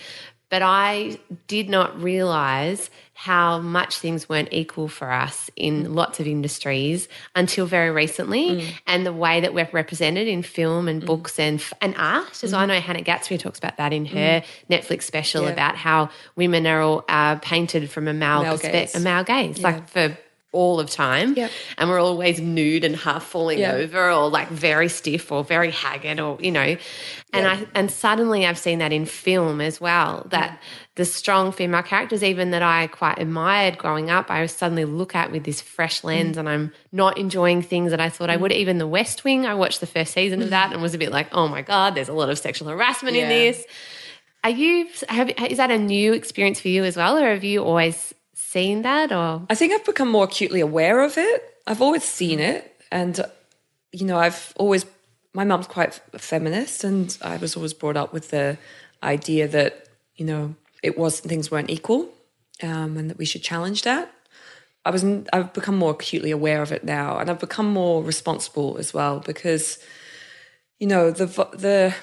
But 0.48 0.62
I 0.62 1.18
did 1.48 1.68
not 1.68 2.00
realize 2.00 2.90
how 3.14 3.58
much 3.58 3.98
things 3.98 4.28
weren't 4.28 4.50
equal 4.52 4.88
for 4.88 5.10
us 5.10 5.50
in 5.56 5.94
lots 5.94 6.20
of 6.20 6.26
industries 6.26 7.08
until 7.34 7.66
very 7.66 7.90
recently, 7.90 8.60
mm. 8.60 8.72
and 8.86 9.06
the 9.06 9.12
way 9.12 9.40
that 9.40 9.54
we're 9.54 9.68
represented 9.72 10.28
in 10.28 10.42
film 10.42 10.86
and 10.86 11.02
mm. 11.02 11.06
books 11.06 11.38
and 11.38 11.64
and 11.80 11.94
art. 11.96 12.44
As 12.44 12.52
I 12.52 12.60
mm-hmm. 12.60 12.68
know, 12.68 12.80
Hannah 12.80 13.02
Gadsby 13.02 13.38
talks 13.38 13.58
about 13.58 13.78
that 13.78 13.92
in 13.92 14.06
mm. 14.06 14.10
her 14.10 14.44
Netflix 14.70 15.02
special 15.04 15.44
Yeah. 15.44 15.50
about 15.50 15.76
how 15.76 16.10
women 16.36 16.66
are 16.66 16.80
all 16.80 17.04
uh, 17.08 17.36
painted 17.36 17.90
from 17.90 18.06
a 18.06 18.12
male, 18.12 18.42
Male 18.42 18.58
perspe- 18.58 18.72
gaze. 18.72 18.94
a 18.94 19.00
male 19.00 19.24
gaze, 19.24 19.60
like 19.62 19.88
for 19.88 20.16
all 20.56 20.80
of 20.80 20.88
time, 20.90 21.34
Yep. 21.36 21.50
and 21.78 21.90
we're 21.90 22.00
always 22.00 22.40
nude 22.40 22.84
and 22.84 22.96
half 22.96 23.24
falling 23.24 23.58
Yeah. 23.58 23.72
over, 23.72 24.10
or 24.10 24.30
like 24.30 24.48
very 24.48 24.88
stiff, 24.88 25.30
or 25.30 25.44
very 25.44 25.70
haggard, 25.70 26.18
or 26.18 26.38
you 26.40 26.50
know. 26.50 26.76
And 27.32 27.46
I 27.46 27.66
and 27.74 27.90
suddenly 27.90 28.46
I've 28.46 28.58
seen 28.58 28.78
that 28.78 28.92
in 28.92 29.04
film 29.04 29.60
as 29.60 29.80
well. 29.80 30.20
Mm-hmm. 30.20 30.28
That 30.30 30.62
the 30.94 31.04
strong 31.04 31.52
female 31.52 31.82
characters, 31.82 32.24
even 32.24 32.52
that 32.52 32.62
I 32.62 32.86
quite 32.86 33.18
admired 33.18 33.76
growing 33.76 34.08
up, 34.10 34.30
I 34.30 34.46
suddenly 34.46 34.86
look 34.86 35.14
at 35.14 35.30
with 35.30 35.44
this 35.44 35.60
fresh 35.60 35.98
mm-hmm. 35.98 36.08
lens, 36.08 36.36
and 36.38 36.48
I'm 36.48 36.72
not 36.90 37.18
enjoying 37.18 37.60
things 37.60 37.90
that 37.90 38.00
I 38.00 38.08
thought 38.08 38.30
I 38.30 38.36
would. 38.36 38.50
Mm-hmm. 38.50 38.60
Even 38.60 38.78
The 38.78 38.86
West 38.86 39.24
Wing, 39.24 39.44
I 39.44 39.54
watched 39.54 39.80
the 39.80 39.86
first 39.86 40.14
season 40.14 40.40
of 40.40 40.50
that 40.50 40.72
and 40.72 40.80
was 40.80 40.94
a 40.94 40.98
bit 40.98 41.12
like, 41.12 41.28
oh 41.32 41.48
my 41.48 41.62
god, 41.62 41.94
there's 41.94 42.08
a 42.08 42.14
lot 42.14 42.30
of 42.30 42.38
sexual 42.38 42.68
harassment 42.68 43.16
in 43.16 43.28
this. 43.28 43.64
Are 44.42 44.50
you? 44.50 44.88
Have, 45.08 45.28
is 45.50 45.58
that 45.58 45.70
a 45.72 45.78
new 45.78 46.12
experience 46.12 46.60
for 46.60 46.68
you 46.68 46.84
as 46.84 46.96
well, 46.96 47.18
or 47.18 47.28
have 47.30 47.42
you 47.42 47.64
always 47.64 48.14
that? 48.82 49.12
Or 49.12 49.46
I 49.50 49.54
think 49.54 49.72
I've 49.72 49.84
become 49.84 50.08
more 50.08 50.24
acutely 50.24 50.60
aware 50.60 51.02
of 51.02 51.18
it. 51.18 51.42
I've 51.66 51.82
always 51.82 52.04
seen 52.04 52.40
it, 52.40 52.80
and 52.90 53.20
you 53.92 54.06
know, 54.06 54.18
I've 54.18 54.52
always. 54.56 54.86
My 55.32 55.44
mum's 55.44 55.66
quite 55.66 56.00
feminist, 56.16 56.82
and 56.82 57.16
I 57.20 57.36
was 57.36 57.56
always 57.56 57.74
brought 57.74 57.96
up 57.96 58.12
with 58.12 58.30
the 58.30 58.56
idea 59.02 59.46
that 59.48 59.86
you 60.14 60.24
know 60.24 60.54
it 60.82 60.96
was 60.96 61.20
things 61.20 61.50
weren't 61.50 61.70
equal, 61.70 62.08
um, 62.62 62.96
and 62.96 63.10
that 63.10 63.18
we 63.18 63.26
should 63.26 63.42
challenge 63.42 63.82
that. 63.82 64.10
I 64.86 64.90
was 64.90 65.04
I've 65.32 65.52
become 65.52 65.76
more 65.76 65.90
acutely 65.90 66.30
aware 66.30 66.62
of 66.62 66.72
it 66.72 66.84
now, 66.84 67.18
and 67.18 67.28
I've 67.28 67.40
become 67.40 67.68
more 67.70 68.02
responsible 68.02 68.78
as 68.78 68.94
well 68.94 69.20
because 69.20 69.78
you 70.78 70.86
know 70.86 71.10
the 71.10 71.26
the 71.52 71.94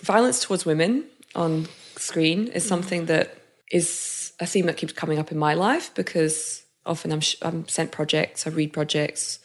violence 0.00 0.40
towards 0.40 0.64
women 0.66 1.04
on 1.34 1.68
screen 1.96 2.48
is 2.48 2.66
something 2.66 3.06
that 3.06 3.36
is 3.70 4.21
a 4.42 4.46
theme 4.46 4.66
that 4.66 4.76
keeps 4.76 4.92
coming 4.92 5.18
up 5.18 5.30
in 5.30 5.38
my 5.38 5.54
life 5.54 5.94
because 5.94 6.64
often 6.84 7.12
I'm 7.12 7.20
I'm 7.42 7.68
sent 7.68 7.92
projects, 7.92 8.46
I 8.46 8.50
read 8.50 8.72
projects, 8.72 9.38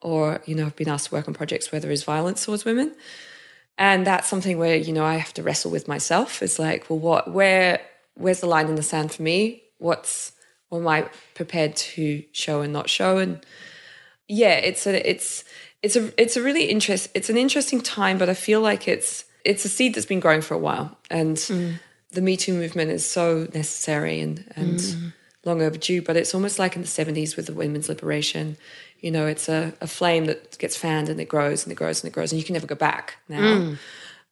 or 0.00 0.42
you 0.44 0.54
know 0.54 0.66
I've 0.66 0.76
been 0.76 0.88
asked 0.88 1.08
to 1.08 1.14
work 1.14 1.26
on 1.26 1.34
projects 1.34 1.72
where 1.72 1.80
there 1.80 1.90
is 1.90 2.04
violence 2.04 2.44
towards 2.44 2.64
women, 2.64 2.94
and 3.78 4.06
that's 4.06 4.28
something 4.28 4.58
where 4.58 4.76
you 4.76 4.92
know 4.92 5.04
I 5.04 5.16
have 5.16 5.34
to 5.34 5.42
wrestle 5.42 5.70
with 5.70 5.88
myself. 5.88 6.42
It's 6.42 6.58
like, 6.58 6.90
well, 6.90 6.98
what 6.98 7.32
where 7.32 7.80
where's 8.14 8.40
the 8.40 8.46
line 8.46 8.68
in 8.68 8.76
the 8.76 8.82
sand 8.82 9.12
for 9.12 9.22
me? 9.22 9.62
What's 9.78 10.32
what 10.68 10.80
am 10.80 10.88
I 10.88 11.08
prepared 11.34 11.76
to 11.76 12.22
show 12.32 12.60
and 12.60 12.72
not 12.72 12.90
show? 12.90 13.18
And 13.18 13.44
yeah, 14.28 14.54
it's 14.54 14.86
a 14.86 15.08
it's 15.08 15.44
it's 15.82 15.96
a 15.96 16.12
it's 16.20 16.36
a 16.36 16.42
really 16.42 16.66
interest 16.66 17.08
it's 17.14 17.30
an 17.30 17.38
interesting 17.38 17.80
time, 17.80 18.18
but 18.18 18.28
I 18.28 18.34
feel 18.34 18.60
like 18.60 18.86
it's 18.86 19.24
it's 19.44 19.64
a 19.64 19.68
seed 19.68 19.94
that's 19.94 20.06
been 20.06 20.20
growing 20.20 20.42
for 20.42 20.54
a 20.54 20.58
while, 20.58 20.98
and 21.10 21.36
mm. 21.36 21.78
The 22.12 22.20
Me 22.20 22.36
Too 22.36 22.54
movement 22.54 22.90
is 22.90 23.04
so 23.04 23.48
necessary 23.54 24.20
and 24.20 24.44
and 24.56 24.78
mm. 24.78 25.12
long 25.44 25.62
overdue. 25.62 26.02
But 26.02 26.16
it's 26.16 26.34
almost 26.34 26.58
like 26.58 26.76
in 26.76 26.82
the 26.82 26.88
seventies 26.88 27.36
with 27.36 27.46
the 27.46 27.54
women's 27.54 27.88
liberation. 27.88 28.56
You 29.00 29.10
know, 29.10 29.26
it's 29.26 29.48
a, 29.48 29.74
a 29.80 29.86
flame 29.86 30.24
that 30.26 30.58
gets 30.58 30.76
fanned 30.76 31.08
and 31.08 31.20
it 31.20 31.28
grows 31.28 31.64
and 31.64 31.72
it 31.72 31.76
grows 31.76 32.02
and 32.02 32.10
it 32.10 32.14
grows, 32.14 32.32
and 32.32 32.40
you 32.40 32.44
can 32.44 32.54
never 32.54 32.66
go 32.66 32.74
back 32.74 33.16
now. 33.28 33.58
Mm. 33.58 33.78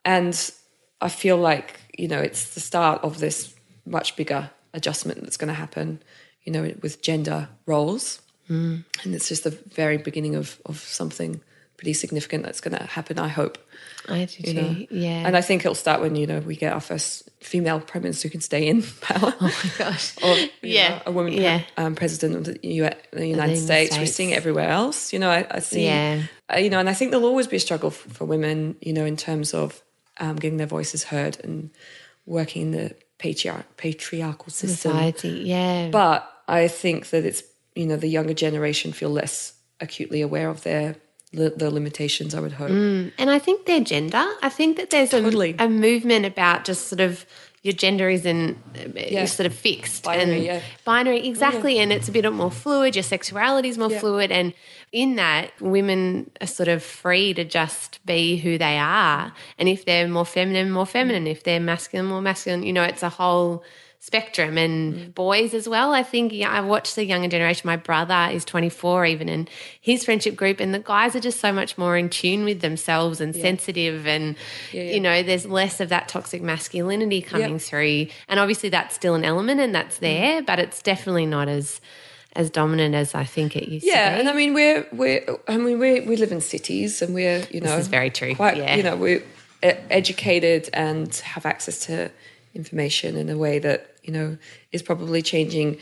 And 0.04 0.52
I 1.00 1.08
feel 1.08 1.36
like 1.36 1.80
you 1.96 2.08
know 2.08 2.20
it's 2.20 2.54
the 2.54 2.60
start 2.60 3.02
of 3.02 3.18
this 3.18 3.54
much 3.86 4.16
bigger 4.16 4.50
adjustment 4.72 5.22
that's 5.22 5.36
going 5.36 5.48
to 5.48 5.54
happen 5.54 6.00
you 6.44 6.52
know, 6.52 6.70
with 6.82 7.02
gender 7.02 7.48
roles. 7.66 8.20
Mm. 8.48 8.84
And 9.02 9.14
it's 9.14 9.28
just 9.28 9.44
the 9.44 9.50
very 9.50 9.96
beginning 9.96 10.36
of, 10.36 10.60
of 10.66 10.78
something 10.78 11.40
pretty 11.76 11.94
significant 11.94 12.44
that's 12.44 12.60
going 12.60 12.76
to 12.76 12.84
happen, 12.84 13.18
I 13.18 13.28
hope. 13.28 13.58
I 14.08 14.24
do 14.26 14.50
you 14.50 14.54
know? 14.54 14.86
yeah. 14.90 15.26
And 15.26 15.36
I 15.36 15.40
think 15.40 15.62
it'll 15.62 15.74
start 15.74 16.00
when, 16.00 16.16
you 16.16 16.26
know, 16.26 16.40
we 16.40 16.56
get 16.56 16.72
our 16.72 16.80
first 16.80 17.28
female 17.40 17.80
prime 17.80 18.02
minister 18.02 18.28
who 18.28 18.32
can 18.32 18.40
stay 18.40 18.66
in 18.66 18.82
power. 19.00 19.34
Oh 19.40 19.58
my 19.64 19.70
gosh. 19.78 20.14
or, 20.22 20.36
yeah. 20.62 20.88
Know, 20.88 21.02
a 21.06 21.12
woman 21.12 21.32
yeah. 21.32 21.62
um, 21.76 21.94
president 21.94 22.36
of 22.36 22.44
the, 22.44 22.68
U- 22.68 22.88
the 23.12 23.26
United 23.26 23.56
the 23.56 23.60
States. 23.60 23.94
States. 23.94 23.98
We're 23.98 24.12
seeing 24.12 24.30
it 24.30 24.36
everywhere 24.36 24.68
else. 24.68 25.12
You 25.12 25.18
know, 25.18 25.30
I, 25.30 25.46
I 25.50 25.58
see, 25.60 25.84
yeah. 25.84 26.22
Uh, 26.52 26.58
you 26.58 26.70
know, 26.70 26.78
and 26.78 26.88
I 26.88 26.94
think 26.94 27.10
there'll 27.10 27.26
always 27.26 27.46
be 27.46 27.56
a 27.56 27.60
struggle 27.60 27.90
for, 27.90 28.08
for 28.10 28.24
women, 28.24 28.76
you 28.80 28.92
know, 28.92 29.04
in 29.04 29.16
terms 29.16 29.54
of 29.54 29.82
um, 30.18 30.36
getting 30.36 30.58
their 30.58 30.66
voices 30.66 31.04
heard 31.04 31.38
and 31.42 31.70
working 32.26 32.62
in 32.62 32.70
the 32.72 32.94
patriarch, 33.18 33.76
patriarchal 33.76 34.50
system. 34.50 34.92
Society, 34.92 35.42
yeah. 35.44 35.88
But 35.88 36.30
I 36.46 36.68
think 36.68 37.10
that 37.10 37.24
it's 37.24 37.42
you 37.74 37.86
know 37.86 37.96
the 37.96 38.08
younger 38.08 38.34
generation 38.34 38.92
feel 38.92 39.10
less 39.10 39.54
acutely 39.80 40.20
aware 40.20 40.48
of 40.48 40.62
their 40.62 40.96
the 41.34 41.70
limitations. 41.70 42.34
I 42.34 42.40
would 42.40 42.52
hope, 42.52 42.70
mm. 42.70 43.12
and 43.18 43.30
I 43.30 43.38
think 43.38 43.66
their 43.66 43.80
gender. 43.80 44.24
I 44.42 44.48
think 44.48 44.76
that 44.76 44.90
there's 44.90 45.10
totally. 45.10 45.56
a, 45.58 45.64
a 45.64 45.68
movement 45.68 46.26
about 46.26 46.64
just 46.64 46.88
sort 46.88 47.00
of 47.00 47.26
your 47.62 47.72
gender 47.72 48.10
isn't 48.10 48.58
yeah. 48.94 49.24
sort 49.24 49.46
of 49.46 49.54
fixed 49.54 50.04
binary, 50.04 50.36
and 50.36 50.44
yeah. 50.44 50.60
binary 50.84 51.26
exactly, 51.26 51.76
yeah. 51.76 51.82
and 51.82 51.92
it's 51.92 52.08
a 52.08 52.12
bit 52.12 52.30
more 52.32 52.50
fluid. 52.50 52.94
Your 52.94 53.02
sexuality 53.02 53.68
is 53.68 53.78
more 53.78 53.90
fluid, 53.90 54.30
and 54.30 54.52
in 54.92 55.16
that, 55.16 55.50
women 55.60 56.30
are 56.40 56.46
sort 56.46 56.68
of 56.68 56.82
free 56.82 57.34
to 57.34 57.42
just 57.42 58.04
be 58.06 58.36
who 58.36 58.58
they 58.58 58.78
are. 58.78 59.32
And 59.58 59.68
if 59.68 59.84
they're 59.86 60.06
more 60.06 60.24
feminine, 60.24 60.70
more 60.70 60.86
feminine. 60.86 61.26
If 61.26 61.42
they're 61.42 61.58
masculine, 61.58 62.06
more 62.06 62.22
masculine. 62.22 62.62
You 62.62 62.72
know, 62.72 62.84
it's 62.84 63.02
a 63.02 63.08
whole 63.08 63.64
spectrum 64.04 64.58
and 64.58 64.94
mm. 64.94 65.14
boys 65.14 65.54
as 65.54 65.66
well. 65.66 65.94
I 65.94 66.02
think 66.02 66.30
yeah, 66.34 66.50
I 66.50 66.60
watch 66.60 66.94
the 66.94 67.06
younger 67.06 67.26
generation. 67.26 67.66
My 67.66 67.76
brother 67.76 68.28
is 68.30 68.44
24 68.44 69.06
even 69.06 69.30
and 69.30 69.48
his 69.80 70.04
friendship 70.04 70.36
group 70.36 70.60
and 70.60 70.74
the 70.74 70.78
guys 70.78 71.16
are 71.16 71.20
just 71.20 71.40
so 71.40 71.50
much 71.54 71.78
more 71.78 71.96
in 71.96 72.10
tune 72.10 72.44
with 72.44 72.60
themselves 72.60 73.22
and 73.22 73.34
yeah. 73.34 73.40
sensitive 73.40 74.06
and 74.06 74.36
yeah, 74.72 74.82
you 74.82 75.00
know 75.00 75.22
there's 75.22 75.46
less 75.46 75.80
of 75.80 75.88
that 75.88 76.08
toxic 76.08 76.42
masculinity 76.42 77.22
coming 77.22 77.52
yep. 77.52 77.60
through. 77.62 78.08
And 78.28 78.38
obviously 78.38 78.68
that's 78.68 78.94
still 78.94 79.14
an 79.14 79.24
element 79.24 79.58
and 79.58 79.74
that's 79.74 79.96
mm. 79.96 80.00
there, 80.00 80.42
but 80.42 80.58
it's 80.58 80.82
definitely 80.82 81.24
not 81.24 81.48
as 81.48 81.80
as 82.36 82.50
dominant 82.50 82.94
as 82.94 83.14
I 83.14 83.24
think 83.24 83.56
it 83.56 83.70
used 83.70 83.86
yeah, 83.86 83.92
to 83.92 84.10
be. 84.10 84.14
Yeah, 84.16 84.20
and 84.20 84.28
I 84.28 84.34
mean 84.34 84.52
we're 84.52 84.86
we're 84.92 85.24
I 85.48 85.56
mean 85.56 85.78
we 85.78 86.00
we 86.00 86.16
live 86.18 86.30
in 86.30 86.42
cities 86.42 87.00
and 87.00 87.14
we're 87.14 87.42
you 87.50 87.62
know 87.62 87.70
this 87.70 87.86
is 87.86 87.88
very 87.88 88.10
true. 88.10 88.34
Quite, 88.34 88.58
yeah. 88.58 88.76
you 88.76 88.82
know 88.82 88.96
we're 88.96 89.22
educated 89.62 90.68
and 90.74 91.14
have 91.16 91.46
access 91.46 91.86
to 91.86 92.10
information 92.54 93.16
in 93.16 93.28
a 93.28 93.36
way 93.36 93.58
that 93.58 93.94
you 94.04 94.12
know, 94.12 94.36
is 94.70 94.82
probably 94.82 95.22
changing 95.22 95.78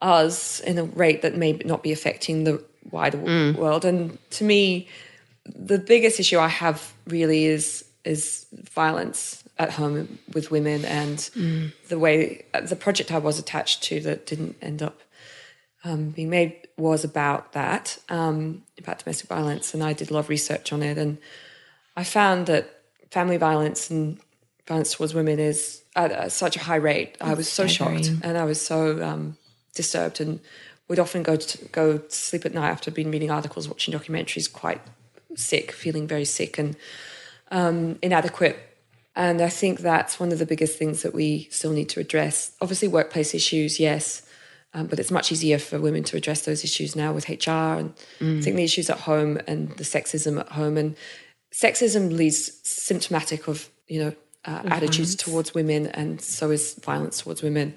us 0.00 0.60
in 0.60 0.78
a 0.78 0.84
rate 0.84 1.22
that 1.22 1.36
may 1.36 1.52
not 1.64 1.82
be 1.82 1.92
affecting 1.92 2.44
the 2.44 2.62
wider 2.90 3.18
mm. 3.18 3.54
world. 3.56 3.84
And 3.84 4.16
to 4.30 4.44
me, 4.44 4.88
the 5.44 5.78
biggest 5.78 6.20
issue 6.20 6.38
I 6.38 6.48
have 6.48 6.92
really 7.06 7.44
is 7.46 7.84
is 8.04 8.46
violence 8.52 9.42
at 9.58 9.72
home 9.72 10.18
with 10.32 10.50
women 10.52 10.84
and 10.84 11.18
mm. 11.18 11.72
the 11.88 11.98
way 11.98 12.44
the 12.62 12.76
project 12.76 13.10
I 13.12 13.18
was 13.18 13.40
attached 13.40 13.82
to 13.84 14.00
that 14.00 14.24
didn't 14.24 14.56
end 14.62 14.82
up 14.82 15.00
um, 15.84 16.10
being 16.10 16.30
made 16.30 16.68
was 16.76 17.02
about 17.04 17.52
that, 17.52 17.98
um, 18.08 18.62
about 18.78 19.00
domestic 19.00 19.28
violence. 19.28 19.74
And 19.74 19.82
I 19.82 19.92
did 19.92 20.10
a 20.10 20.14
lot 20.14 20.20
of 20.20 20.28
research 20.28 20.72
on 20.72 20.82
it. 20.82 20.96
And 20.96 21.18
I 21.96 22.04
found 22.04 22.46
that 22.46 22.82
family 23.10 23.36
violence 23.36 23.90
and 23.90 24.20
violence 24.68 24.92
towards 24.92 25.14
women 25.14 25.40
is 25.40 25.82
at 25.96 26.30
such 26.30 26.56
a 26.56 26.60
high 26.60 26.76
rate. 26.76 27.16
I 27.20 27.34
was 27.34 27.48
so 27.48 27.66
shocked 27.66 28.12
and 28.22 28.38
I 28.38 28.44
was 28.44 28.60
so 28.60 29.02
um, 29.02 29.36
disturbed 29.74 30.20
and 30.20 30.38
would 30.88 30.98
often 30.98 31.22
go 31.22 31.36
to 31.36 31.64
go 31.66 31.98
to 31.98 32.10
sleep 32.10 32.44
at 32.46 32.54
night 32.54 32.70
after 32.70 32.90
being 32.90 33.10
reading 33.10 33.30
articles, 33.30 33.68
watching 33.68 33.92
documentaries, 33.94 34.50
quite 34.52 34.80
sick, 35.34 35.72
feeling 35.72 36.06
very 36.06 36.24
sick 36.24 36.58
and 36.58 36.76
um, 37.50 37.98
inadequate. 38.02 38.58
And 39.16 39.40
I 39.40 39.48
think 39.48 39.80
that's 39.80 40.20
one 40.20 40.30
of 40.30 40.38
the 40.38 40.46
biggest 40.46 40.78
things 40.78 41.02
that 41.02 41.12
we 41.12 41.48
still 41.50 41.72
need 41.72 41.88
to 41.90 42.00
address. 42.00 42.52
Obviously, 42.60 42.86
workplace 42.88 43.34
issues, 43.34 43.80
yes, 43.80 44.22
um, 44.74 44.86
but 44.86 45.00
it's 45.00 45.10
much 45.10 45.32
easier 45.32 45.58
for 45.58 45.80
women 45.80 46.04
to 46.04 46.16
address 46.16 46.44
those 46.44 46.62
issues 46.62 46.94
now 46.94 47.12
with 47.12 47.28
HR. 47.28 47.50
And 47.80 47.94
mm. 48.20 48.38
I 48.38 48.42
think 48.42 48.56
the 48.56 48.62
issues 48.62 48.88
at 48.88 49.00
home 49.00 49.40
and 49.48 49.70
the 49.70 49.84
sexism 49.84 50.38
at 50.38 50.50
home 50.50 50.76
and 50.76 50.94
sexism 51.52 52.12
leads 52.12 52.60
symptomatic 52.68 53.48
of 53.48 53.68
you 53.88 54.04
know 54.04 54.14
uh, 54.48 54.62
attitudes 54.64 55.14
towards 55.14 55.54
women, 55.54 55.86
and 55.88 56.20
so 56.20 56.50
is 56.50 56.74
violence 56.74 57.22
towards 57.22 57.42
women. 57.42 57.74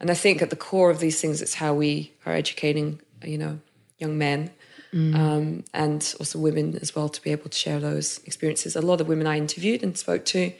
And 0.00 0.10
I 0.10 0.14
think 0.14 0.42
at 0.42 0.50
the 0.50 0.56
core 0.56 0.90
of 0.90 0.98
these 0.98 1.20
things, 1.20 1.40
it's 1.42 1.54
how 1.54 1.74
we 1.74 2.12
are 2.26 2.32
educating, 2.32 3.00
you 3.22 3.38
know, 3.38 3.60
young 3.98 4.18
men 4.18 4.50
mm. 4.92 5.14
um, 5.14 5.64
and 5.72 6.14
also 6.20 6.38
women 6.38 6.76
as 6.80 6.94
well 6.94 7.08
to 7.08 7.22
be 7.22 7.30
able 7.30 7.50
to 7.50 7.58
share 7.58 7.80
those 7.80 8.20
experiences. 8.24 8.76
A 8.76 8.80
lot 8.80 9.00
of 9.00 9.08
women 9.08 9.26
I 9.26 9.38
interviewed 9.38 9.82
and 9.82 9.96
spoke 9.96 10.24
to 10.26 10.52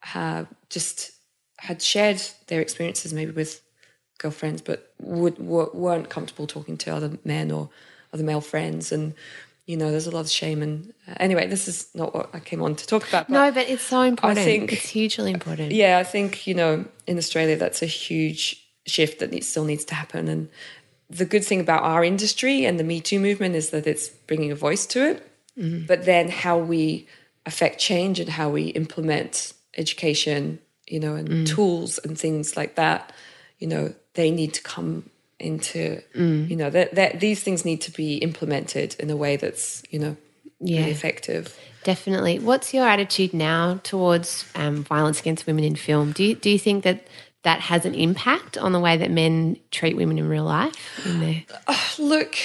have 0.00 0.46
just 0.70 1.12
had 1.58 1.82
shared 1.82 2.22
their 2.46 2.60
experiences 2.60 3.12
maybe 3.12 3.32
with 3.32 3.62
girlfriends, 4.18 4.62
but 4.62 4.92
would, 5.00 5.38
weren't 5.38 6.08
comfortable 6.10 6.46
talking 6.46 6.76
to 6.78 6.94
other 6.94 7.18
men 7.24 7.50
or 7.50 7.70
other 8.12 8.24
male 8.24 8.40
friends, 8.40 8.90
and 8.90 9.14
you 9.68 9.76
know, 9.76 9.90
there's 9.90 10.06
a 10.06 10.10
lot 10.10 10.20
of 10.20 10.30
shame. 10.30 10.62
And 10.62 10.94
uh, 11.06 11.14
anyway, 11.20 11.46
this 11.46 11.68
is 11.68 11.88
not 11.94 12.14
what 12.14 12.30
I 12.32 12.40
came 12.40 12.62
on 12.62 12.74
to 12.74 12.86
talk 12.86 13.06
about. 13.06 13.28
But 13.28 13.34
no, 13.34 13.52
but 13.52 13.68
it's 13.68 13.82
so 13.82 14.00
important. 14.00 14.40
I 14.40 14.44
think 14.44 14.72
it's 14.72 14.88
hugely 14.88 15.30
important. 15.30 15.72
Yeah, 15.72 15.98
I 15.98 16.04
think 16.04 16.46
you 16.46 16.54
know, 16.54 16.86
in 17.06 17.18
Australia, 17.18 17.54
that's 17.54 17.82
a 17.82 17.86
huge 17.86 18.66
shift 18.86 19.18
that 19.18 19.30
needs, 19.30 19.46
still 19.46 19.66
needs 19.66 19.84
to 19.84 19.94
happen. 19.94 20.26
And 20.26 20.48
the 21.10 21.26
good 21.26 21.44
thing 21.44 21.60
about 21.60 21.82
our 21.82 22.02
industry 22.02 22.64
and 22.64 22.80
the 22.80 22.84
Me 22.84 22.98
Too 22.98 23.20
movement 23.20 23.54
is 23.56 23.68
that 23.70 23.86
it's 23.86 24.08
bringing 24.08 24.50
a 24.50 24.54
voice 24.56 24.86
to 24.86 25.06
it. 25.06 25.30
Mm-hmm. 25.58 25.84
But 25.84 26.06
then 26.06 26.30
how 26.30 26.56
we 26.56 27.06
affect 27.44 27.78
change 27.78 28.18
and 28.20 28.30
how 28.30 28.48
we 28.48 28.68
implement 28.68 29.52
education, 29.76 30.60
you 30.86 30.98
know, 30.98 31.14
and 31.14 31.28
mm. 31.28 31.46
tools 31.46 31.98
and 31.98 32.18
things 32.18 32.56
like 32.56 32.76
that, 32.76 33.12
you 33.58 33.66
know, 33.66 33.94
they 34.14 34.30
need 34.30 34.54
to 34.54 34.62
come 34.62 35.10
into 35.40 36.02
mm. 36.14 36.48
you 36.48 36.56
know 36.56 36.70
that, 36.70 36.94
that 36.94 37.20
these 37.20 37.42
things 37.42 37.64
need 37.64 37.80
to 37.80 37.92
be 37.92 38.16
implemented 38.16 38.96
in 38.98 39.10
a 39.10 39.16
way 39.16 39.36
that's 39.36 39.82
you 39.90 39.98
know 39.98 40.16
yeah. 40.60 40.80
really 40.80 40.90
effective 40.90 41.56
definitely 41.84 42.38
what's 42.38 42.74
your 42.74 42.86
attitude 42.86 43.32
now 43.32 43.78
towards 43.84 44.44
um, 44.54 44.82
violence 44.82 45.20
against 45.20 45.46
women 45.46 45.64
in 45.64 45.76
film 45.76 46.12
do 46.12 46.24
you, 46.24 46.34
do 46.34 46.50
you 46.50 46.58
think 46.58 46.84
that 46.84 47.06
that 47.42 47.60
has 47.60 47.86
an 47.86 47.94
impact 47.94 48.58
on 48.58 48.72
the 48.72 48.80
way 48.80 48.96
that 48.96 49.10
men 49.10 49.56
treat 49.70 49.96
women 49.96 50.18
in 50.18 50.28
real 50.28 50.44
life 50.44 51.06
in 51.06 51.44
oh, 51.68 51.94
look 51.98 52.36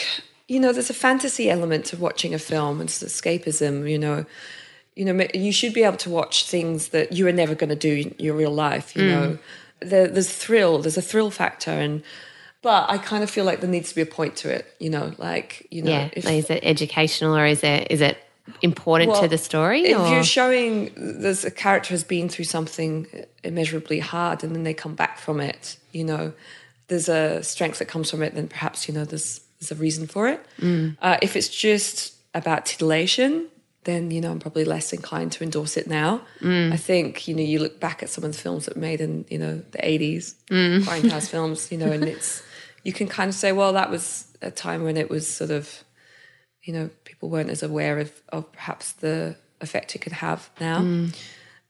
you 0.48 0.60
know 0.60 0.72
there's 0.72 0.92
a 0.92 0.94
fantasy 0.94 1.50
element 1.50 1.86
to 1.86 1.98
watching 1.98 2.34
a 2.34 2.40
film 2.40 2.80
it's 2.80 3.02
escapism 3.02 3.90
you 3.90 3.98
know 3.98 4.24
you 4.96 5.04
know 5.04 5.26
you 5.34 5.52
should 5.52 5.74
be 5.74 5.84
able 5.84 5.98
to 5.98 6.12
watch 6.12 6.48
things 6.48 6.90
that 6.90 7.12
you 7.12 7.28
are 7.28 7.32
never 7.32 7.56
going 7.56 7.70
to 7.70 7.76
do 7.76 8.08
in 8.08 8.16
your 8.20 8.36
real 8.36 8.54
life 8.54 8.96
you 8.96 9.02
mm. 9.02 9.10
know 9.10 9.38
there, 9.80 10.08
there's 10.08 10.32
thrill 10.32 10.78
there's 10.78 10.98
a 10.98 11.02
thrill 11.02 11.32
factor 11.32 11.72
and 11.72 12.04
but 12.64 12.90
I 12.90 12.98
kind 12.98 13.24
of 13.24 13.30
feel 13.30 13.46
like 13.46 13.60
there 13.60 13.70
needs 13.70 13.90
to 13.90 13.96
be 13.96 14.02
a 14.02 14.08
point 14.08 14.38
to 14.38 14.50
it, 14.50 14.74
you 14.80 14.90
know, 14.90 15.14
like 15.18 15.68
you 15.70 15.84
know, 15.84 15.92
yeah. 15.92 16.10
If, 16.14 16.26
like 16.26 16.36
is 16.36 16.50
it 16.50 16.62
educational 16.64 17.38
or 17.38 17.46
is 17.46 17.64
it 17.64 17.92
is 17.92 18.02
it 18.02 18.18
important 18.62 19.12
well, 19.12 19.22
to 19.22 19.28
the 19.28 19.38
story? 19.38 19.82
If 19.82 20.00
or? 20.00 20.08
you're 20.08 20.24
showing 20.24 20.92
there's 20.96 21.46
a 21.46 21.52
character 21.52 21.90
has 21.94 22.04
been 22.04 22.30
through 22.30 22.46
something 22.46 23.08
immeasurably 23.44 24.00
hard 24.00 24.44
and 24.44 24.56
then 24.56 24.64
they 24.64 24.74
come 24.74 24.96
back 24.96 25.20
from 25.20 25.40
it, 25.40 25.78
you 25.92 26.06
know, 26.06 26.34
there's 26.88 27.10
a 27.10 27.44
strength 27.44 27.80
that 27.80 27.86
comes 27.86 28.10
from 28.10 28.24
it. 28.24 28.34
Then 28.34 28.48
perhaps 28.48 28.88
you 28.88 28.94
know 28.94 29.06
there's 29.06 29.42
there's 29.60 29.72
a 29.72 29.76
reason 29.76 30.08
for 30.08 30.30
it. 30.30 30.44
Mm. 30.60 30.98
Uh, 31.02 31.18
if 31.22 31.36
it's 31.36 31.50
just 31.50 32.16
about 32.34 32.66
titillation, 32.66 33.48
then 33.84 34.10
you 34.10 34.22
know 34.22 34.32
I'm 34.32 34.40
probably 34.40 34.64
less 34.66 34.94
inclined 34.94 35.34
to 35.34 35.44
endorse 35.44 35.76
it 35.76 35.88
now. 35.88 36.22
Mm. 36.40 36.72
I 36.72 36.78
think 36.78 37.28
you 37.28 37.36
know 37.36 37.44
you 37.44 37.60
look 37.60 37.80
back 37.80 38.04
at 38.04 38.10
some 38.10 38.24
of 38.24 38.32
the 38.32 38.38
films 38.38 38.66
that 38.66 38.76
were 38.76 38.82
made 38.82 39.02
in 39.02 39.26
you 39.30 39.38
know 39.38 39.62
the 39.72 39.80
80s, 39.80 40.36
mm. 40.50 40.82
Grindhouse 40.84 41.30
films, 41.30 41.72
you 41.72 41.78
know, 41.78 41.92
and 41.92 42.06
it's 42.06 42.42
you 42.84 42.94
can 42.94 43.08
kind 43.08 43.30
of 43.30 43.36
say, 43.36 43.52
well, 43.52 43.74
that 43.74 43.90
was 43.90 44.28
a 44.42 44.52
time 44.52 44.84
when 44.84 44.98
it 44.98 45.10
was 45.10 45.28
sort 45.28 45.52
of 45.52 45.84
you 46.64 46.74
know 46.74 46.90
people 47.04 47.30
weren't 47.30 47.50
as 47.50 47.64
aware 47.64 48.00
of, 48.00 48.12
of 48.30 48.52
perhaps 48.54 48.94
the 48.94 49.36
effect 49.62 49.96
it 49.96 50.00
could 50.00 50.14
have 50.14 50.50
now. 50.60 50.82
Mm. 50.82 51.16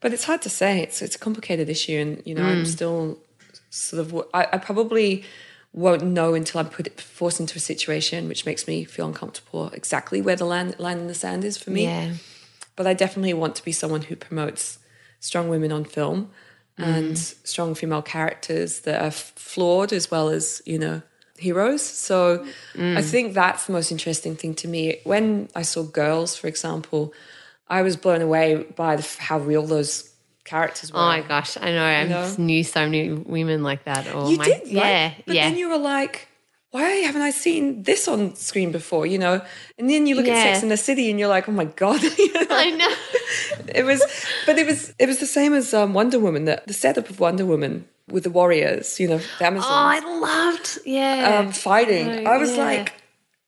But 0.00 0.12
it's 0.12 0.24
hard 0.24 0.42
to 0.42 0.50
say. 0.50 0.80
It's 0.80 1.02
it's 1.02 1.16
a 1.16 1.18
complicated 1.18 1.68
issue, 1.68 1.98
and 1.98 2.22
you 2.24 2.34
know 2.34 2.44
I'm 2.44 2.64
mm. 2.64 2.66
still 2.66 3.18
sort 3.70 4.00
of 4.00 4.14
I, 4.32 4.48
I 4.52 4.58
probably 4.58 5.24
won't 5.72 6.04
know 6.04 6.34
until 6.34 6.60
I'm 6.60 6.68
put 6.68 7.00
forced 7.00 7.40
into 7.40 7.56
a 7.56 7.60
situation 7.60 8.28
which 8.28 8.46
makes 8.46 8.68
me 8.68 8.84
feel 8.84 9.08
uncomfortable 9.08 9.70
exactly 9.70 10.22
where 10.22 10.36
the 10.36 10.44
line, 10.44 10.72
line 10.78 10.98
in 10.98 11.06
the 11.08 11.14
sand 11.14 11.44
is 11.44 11.58
for 11.58 11.70
me. 11.70 11.84
Yeah. 11.84 12.12
But 12.76 12.86
I 12.86 12.94
definitely 12.94 13.34
want 13.34 13.56
to 13.56 13.64
be 13.64 13.72
someone 13.72 14.02
who 14.02 14.14
promotes 14.14 14.78
strong 15.18 15.48
women 15.48 15.72
on 15.72 15.84
film 15.84 16.30
and 16.76 17.12
mm. 17.12 17.46
strong 17.46 17.74
female 17.74 18.02
characters 18.02 18.80
that 18.80 19.02
are 19.02 19.10
flawed 19.10 19.92
as 19.92 20.10
well 20.10 20.28
as, 20.28 20.60
you 20.66 20.78
know, 20.78 21.02
heroes. 21.36 21.82
So 21.82 22.44
I 22.74 22.78
mm. 22.78 23.04
think 23.04 23.34
that's 23.34 23.66
the 23.66 23.72
most 23.72 23.92
interesting 23.92 24.36
thing 24.36 24.54
to 24.54 24.68
me. 24.68 25.00
When 25.04 25.48
I 25.54 25.62
saw 25.62 25.82
Girls, 25.84 26.36
for 26.36 26.48
example, 26.48 27.12
I 27.68 27.82
was 27.82 27.96
blown 27.96 28.22
away 28.22 28.66
by 28.76 28.96
the, 28.96 29.16
how 29.18 29.38
real 29.38 29.66
those 29.66 30.10
characters 30.44 30.92
were. 30.92 30.98
Oh 30.98 31.06
my 31.06 31.22
gosh, 31.22 31.56
I 31.60 31.72
know. 31.72 31.84
I 31.84 32.04
know? 32.04 32.34
knew 32.38 32.62
so 32.62 32.84
many 32.84 33.10
women 33.12 33.62
like 33.62 33.84
that. 33.84 34.12
Or 34.14 34.30
You 34.30 34.36
my, 34.36 34.44
did, 34.44 34.60
right? 34.62 34.70
Yeah, 34.70 35.12
But 35.26 35.34
yeah. 35.34 35.48
then 35.48 35.58
you 35.58 35.68
were 35.68 35.78
like, 35.78 36.28
why 36.74 36.90
haven't 37.06 37.22
I 37.22 37.30
seen 37.30 37.84
this 37.84 38.08
on 38.08 38.34
screen 38.34 38.72
before? 38.72 39.06
You 39.06 39.16
know, 39.16 39.40
and 39.78 39.88
then 39.88 40.08
you 40.08 40.16
look 40.16 40.26
at 40.26 40.42
Sex 40.42 40.60
in 40.64 40.70
the 40.70 40.76
City 40.76 41.08
and 41.08 41.20
you're 41.20 41.28
like, 41.28 41.48
oh 41.48 41.52
my 41.52 41.66
god. 41.66 42.02
You 42.18 42.32
know? 42.32 42.46
I 42.50 42.70
know. 42.70 42.94
it 43.72 43.84
was, 43.84 44.02
but 44.44 44.58
it 44.58 44.66
was 44.66 44.92
it 44.98 45.06
was 45.06 45.20
the 45.20 45.26
same 45.26 45.54
as 45.54 45.72
um, 45.72 45.94
Wonder 45.94 46.18
Woman. 46.18 46.46
The, 46.46 46.60
the 46.66 46.72
setup 46.72 47.10
of 47.10 47.20
Wonder 47.20 47.46
Woman 47.46 47.86
with 48.08 48.24
the 48.24 48.30
warriors, 48.30 48.98
you 48.98 49.06
know, 49.06 49.20
the 49.38 49.46
Amazons 49.46 49.70
Oh, 49.70 49.72
I 49.72 50.00
loved. 50.00 50.78
Yeah. 50.84 51.38
um, 51.38 51.52
fighting. 51.52 52.26
Oh, 52.26 52.32
I 52.32 52.38
was 52.38 52.56
yeah. 52.56 52.64
like, 52.64 52.94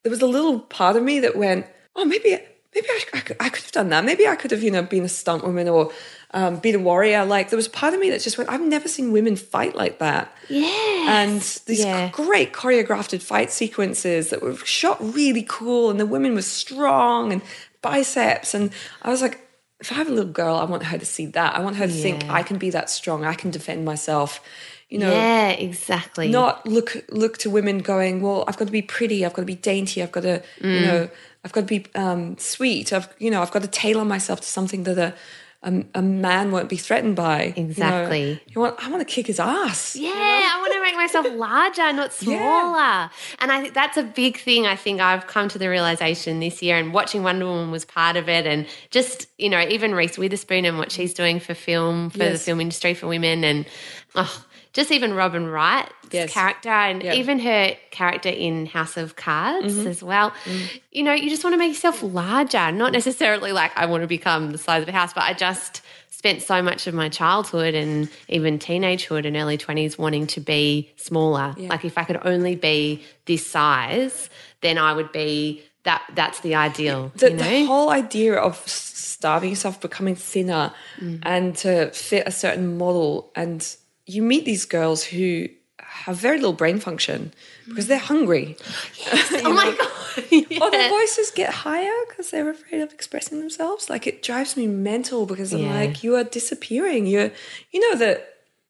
there 0.05 0.11
was 0.11 0.23
a 0.23 0.27
little 0.29 0.61
part 0.61 0.95
of 0.95 1.03
me 1.03 1.19
that 1.19 1.35
went, 1.35 1.67
oh, 1.97 2.05
maybe 2.05 2.39
maybe 2.77 2.87
I, 2.89 3.01
I, 3.15 3.21
could, 3.21 3.37
I 3.41 3.49
could 3.49 3.65
have 3.65 3.73
done 3.73 3.89
that. 3.89 4.05
Maybe 4.05 4.29
I 4.29 4.37
could 4.37 4.53
have, 4.53 4.63
you 4.63 4.71
know, 4.71 4.83
been 4.83 5.05
a 5.05 5.09
stunt 5.09 5.43
woman 5.43 5.69
or 5.69 5.91
um, 6.37 6.57
been 6.59 6.75
a 6.75 6.79
warrior. 6.79 7.25
Like 7.25 7.49
there 7.51 7.57
was 7.57 7.67
part 7.67 7.95
of 7.95 7.99
me 8.01 8.11
that 8.11 8.21
just 8.21 8.37
went, 8.39 8.51
I've 8.51 8.61
never 8.61 8.87
seen 8.89 9.11
women 9.11 9.35
fight 9.37 9.75
like 9.75 9.99
that. 9.99 10.31
yeah. 10.49 11.23
And 11.23 11.41
these 11.67 11.85
Yeah. 11.85 12.11
great 12.13 12.53
choreographed 12.53 13.21
fight 13.23 13.51
sequences 13.51 14.31
that 14.31 14.43
were 14.43 14.57
shot 14.57 14.99
really 15.01 15.45
cool, 15.49 15.91
and 15.91 15.99
the 15.99 16.07
women 16.07 16.35
were 16.35 16.43
strong 16.43 17.33
and 17.33 17.41
biceps. 17.83 18.55
And 18.55 18.71
I 19.03 19.11
was 19.11 19.23
like, 19.23 19.41
if 19.81 19.91
I 19.93 19.95
have 19.95 20.09
a 20.09 20.11
little 20.11 20.31
girl, 20.33 20.57
I 20.57 20.65
want 20.65 20.85
her 20.85 20.99
to 20.99 21.07
see 21.07 21.27
that. 21.27 21.55
I 21.57 21.61
want 21.61 21.77
her 21.77 21.87
to 21.87 21.93
think 21.93 22.25
I 22.29 22.43
can 22.43 22.59
be 22.59 22.71
that 22.71 22.91
strong. 22.91 23.25
I 23.25 23.35
can 23.35 23.51
defend 23.51 23.85
myself. 23.85 24.41
You 24.89 24.99
know, 24.99 25.13
yeah, 25.13 25.49
exactly. 25.51 26.29
not 26.31 26.65
look 26.65 26.91
look 27.11 27.39
to 27.39 27.51
women 27.51 27.79
going, 27.81 28.23
well, 28.23 28.45
I've 28.47 28.57
got 28.57 28.67
to 28.67 28.73
be 28.73 28.83
pretty, 28.83 29.25
I've 29.27 29.33
got 29.35 29.43
to 29.43 29.47
be 29.47 29.57
dainty, 29.73 30.01
I've 30.03 30.13
got 30.13 30.23
to, 30.23 30.43
Mm. 30.61 30.75
you 30.75 30.81
know, 30.87 31.09
I've 31.45 31.53
got 31.53 31.63
to 31.63 31.67
be 31.67 31.87
um, 31.97 32.39
sweet. 32.39 32.93
I've, 32.93 33.09
you 33.19 33.31
know, 33.33 33.43
I've 33.43 33.51
got 33.51 33.63
to 33.63 33.69
tailor 33.69 34.05
myself 34.05 34.41
to 34.43 34.47
something 34.47 34.85
that 34.85 34.97
a 34.99 35.15
a, 35.63 35.85
a 35.95 36.03
man 36.03 36.53
won't 36.53 36.69
be 36.69 36.77
threatened 36.77 37.17
by. 37.17 37.55
you 37.57 37.63
know. 37.63 37.69
Exactly. 37.69 38.41
You, 38.49 38.61
want, 38.61 38.85
I 38.85 38.91
want 38.91 39.07
to 39.07 39.13
kick 39.13 39.27
his 39.27 39.41
ass. 39.41 39.97
Yeah, 39.97 40.11
I 40.13 40.59
want 40.61 40.73
to 40.75 40.83
make 40.83 40.95
myself 40.95 41.27
larger, 41.35 41.93
not 41.93 42.13
smaller. 42.13 43.11
And 43.41 43.51
I 43.53 43.61
think 43.61 43.75
that's 43.75 43.97
a 43.97 44.03
big 44.03 44.39
thing. 44.39 44.67
I 44.67 44.77
think 44.77 45.01
I've 45.01 45.27
come 45.27 45.49
to 45.49 45.59
the 45.59 45.69
realization 45.69 46.41
this 46.41 46.63
year, 46.63 46.77
and 46.77 46.93
watching 46.95 47.23
Wonder 47.23 47.47
Woman 47.47 47.71
was 47.71 47.85
part 47.85 48.17
of 48.17 48.29
it. 48.29 48.47
And 48.47 48.67
just, 48.91 49.27
you 49.39 49.49
know, 49.49 49.61
even 49.61 49.95
Reese 49.95 50.19
Witherspoon 50.19 50.65
and 50.65 50.79
what 50.79 50.93
she's 50.93 51.15
doing 51.15 51.41
for 51.41 51.55
film, 51.55 52.11
for 52.11 52.19
the 52.19 52.39
film 52.39 52.61
industry, 52.61 52.95
for 52.95 53.07
women. 53.07 53.45
And 53.45 53.67
oh, 54.15 54.45
just 54.77 54.93
even 54.93 55.15
Robin 55.15 55.47
Wright's 55.49 55.91
Yes. 56.13 56.33
character 56.33 56.69
and 56.71 57.03
Yeah. 57.03 57.15
even 57.15 57.41
her 57.41 57.77
character 57.91 58.29
in 58.29 58.67
House 58.67 58.97
of 58.97 59.17
Cards 59.17 59.75
Mm-hmm. 59.75 59.89
as 59.89 60.03
well. 60.03 60.31
Mm. 60.45 60.81
You 60.93 61.03
know, 61.03 61.13
you 61.15 61.29
just 61.29 61.43
want 61.43 61.55
to 61.55 61.59
make 61.59 61.71
yourself 61.73 62.01
larger, 62.03 62.71
not 62.71 62.93
necessarily 62.93 63.51
like 63.53 63.73
I 63.77 63.87
want 63.87 64.03
to 64.03 64.07
become 64.07 64.53
the 64.53 64.59
size 64.59 64.83
of 64.83 64.89
a 64.89 64.93
house, 64.93 65.13
but 65.13 65.25
I 65.25 65.33
just 65.33 65.83
spent 66.11 66.43
so 66.43 66.63
much 66.63 66.87
of 66.87 66.95
my 66.95 67.09
childhood 67.09 67.75
and 67.75 68.09
even 68.29 68.59
teenagehood 68.59 69.27
and 69.27 69.37
early 69.37 69.59
20s 69.59 69.99
wanting 69.99 70.27
to 70.29 70.41
be 70.41 70.91
smaller. 70.97 71.55
Like 71.59 71.85
if 71.85 71.99
I 71.99 72.05
could 72.05 72.21
only 72.25 72.55
be 72.55 73.03
this 73.27 73.47
size, 73.47 74.31
then 74.61 74.79
I 74.79 74.93
would 74.93 75.11
be 75.13 75.63
that 75.83 76.03
that's 76.15 76.41
the 76.41 76.55
ideal, 76.55 77.13
the, 77.17 77.31
you 77.31 77.37
know? 77.37 77.43
the 77.45 77.65
whole 77.67 77.91
idea 77.91 78.35
of 78.35 78.57
starving 78.67 79.51
yourself, 79.51 79.81
becoming 79.81 80.17
thinner, 80.17 80.73
Mm. 81.01 81.19
and 81.23 81.57
to 81.59 81.91
fit 81.93 82.25
a 82.27 82.31
certain 82.33 82.77
model, 82.79 83.31
and 83.37 83.61
you 84.07 84.23
meet 84.23 84.45
these 84.45 84.65
girls 84.65 85.05
who 85.05 85.49
have 85.81 86.17
very 86.17 86.37
little 86.39 86.53
brain 86.53 86.79
function 86.79 87.33
because 87.69 87.87
they're 87.87 87.99
hungry. 87.99 88.57
oh 89.13 89.53
my 89.53 89.75
god. 89.77 89.93
Or 90.63 90.71
their 90.71 90.89
voices 90.89 91.31
get 91.31 91.51
higher 91.53 91.93
because 92.09 92.31
they're 92.31 92.49
afraid 92.49 92.81
of 92.81 92.91
expressing 92.93 93.39
themselves. 93.39 93.91
Like 93.91 94.07
it 94.07 94.23
drives 94.23 94.57
me 94.57 94.67
mental 94.67 95.27
because 95.27 95.53
I'm 95.53 95.61
Yeah. 95.61 95.75
like, 95.75 96.03
you 96.03 96.17
are 96.17 96.25
disappearing. 96.25 97.07
You're, 97.07 97.31
you 97.71 97.81
know 97.81 97.99
that, 97.99 98.27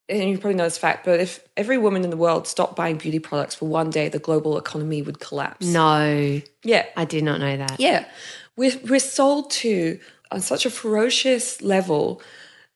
and 0.09 0.29
you 0.29 0.39
probably 0.39 0.57
know 0.57 0.65
this 0.65 0.77
fact, 0.79 1.05
but 1.05 1.21
if 1.21 1.39
every 1.57 1.79
woman 1.79 2.03
in 2.03 2.11
the 2.11 2.17
world 2.17 2.49
stopped 2.49 2.75
buying 2.75 2.97
beauty 2.97 3.21
products 3.21 3.55
for 3.55 3.67
one 3.69 3.91
day, 3.91 4.09
the 4.09 4.19
global 4.19 4.59
economy 4.59 5.03
would 5.03 5.21
collapse. 5.21 5.67
No, 5.67 6.41
Yeah. 6.65 6.87
I 6.97 7.05
did 7.05 7.23
not 7.23 7.39
know 7.39 7.57
that. 7.57 7.79
Yeah, 7.79 8.07
we're 8.57 8.77
we're 8.89 8.99
sold 8.99 9.51
to 9.63 10.01
on 10.33 10.41
such 10.41 10.67
a 10.67 10.71
ferocious 10.71 11.63
level 11.63 12.21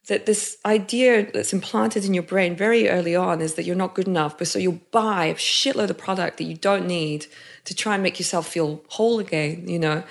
that 0.06 0.26
this 0.26 0.56
idea 0.64 1.30
that's 1.30 1.52
implanted 1.52 2.04
in 2.04 2.14
your 2.14 2.22
brain 2.22 2.56
very 2.56 2.88
early 2.88 3.14
on 3.14 3.40
is 3.40 3.54
that 3.54 3.64
you're 3.64 3.76
not 3.76 3.94
good 3.94 4.08
enough, 4.08 4.36
but 4.38 4.48
so 4.48 4.58
you'll 4.58 4.80
buy 4.90 5.26
a 5.26 5.34
shitload 5.34 5.90
of 5.90 5.98
product 5.98 6.38
that 6.38 6.44
you 6.44 6.56
don't 6.56 6.86
need 6.86 7.26
to 7.64 7.74
try 7.74 7.94
and 7.94 8.02
make 8.02 8.18
yourself 8.18 8.48
feel 8.48 8.82
whole 8.88 9.20
again. 9.20 9.68
You 9.68 9.78
know, 9.78 10.02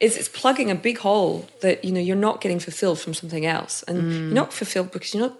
it's 0.00 0.16
it's 0.16 0.28
plugging 0.28 0.70
a 0.70 0.74
big 0.74 0.98
hole 0.98 1.48
that 1.60 1.84
you 1.84 1.92
know 1.92 2.00
you're 2.00 2.16
not 2.16 2.40
getting 2.40 2.60
fulfilled 2.60 3.00
from 3.00 3.14
something 3.14 3.44
else, 3.44 3.82
and 3.84 4.12
you're 4.12 4.34
not 4.34 4.52
fulfilled 4.52 4.90
because 4.92 5.12
you're 5.12 5.28
not 5.28 5.38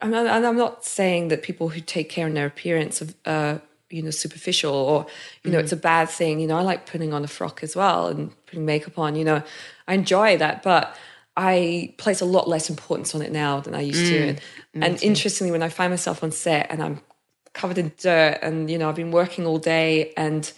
I'm 0.00 0.10
not, 0.10 0.26
and 0.26 0.46
I'm 0.46 0.56
not 0.56 0.84
saying 0.84 1.28
that 1.28 1.42
people 1.42 1.68
who 1.68 1.80
take 1.80 2.08
care 2.08 2.26
in 2.26 2.34
their 2.34 2.46
appearance 2.46 3.00
of, 3.00 3.14
uh, 3.26 3.58
you 3.90 4.02
know, 4.02 4.10
superficial 4.10 4.72
or, 4.72 5.06
you 5.42 5.50
know, 5.50 5.58
it's 5.58 5.72
a 5.72 5.76
bad 5.76 6.08
thing. 6.08 6.40
You 6.40 6.46
know, 6.46 6.56
I 6.56 6.62
like 6.62 6.86
putting 6.86 7.12
on 7.12 7.24
a 7.24 7.28
frock 7.28 7.62
as 7.62 7.76
well 7.76 8.06
and 8.06 8.30
putting 8.46 8.64
makeup 8.64 8.98
on, 8.98 9.14
you 9.14 9.24
know, 9.24 9.42
I 9.86 9.94
enjoy 9.94 10.36
that, 10.38 10.62
but 10.62 10.96
I 11.36 11.94
place 11.98 12.20
a 12.20 12.24
lot 12.24 12.48
less 12.48 12.68
importance 12.68 13.14
on 13.14 13.22
it 13.22 13.32
now 13.32 13.60
than 13.60 13.74
I 13.74 13.80
used 13.80 14.06
to. 14.06 14.28
And, 14.74 14.84
and 14.84 15.02
interestingly, 15.02 15.52
when 15.52 15.62
I 15.62 15.68
find 15.68 15.90
myself 15.90 16.22
on 16.22 16.32
set 16.32 16.66
and 16.70 16.82
I'm 16.82 17.00
covered 17.52 17.78
in 17.78 17.92
dirt 17.98 18.38
and, 18.42 18.70
you 18.70 18.78
know, 18.78 18.88
I've 18.88 18.96
been 18.96 19.10
working 19.10 19.46
all 19.46 19.58
day 19.58 20.12
and 20.16 20.50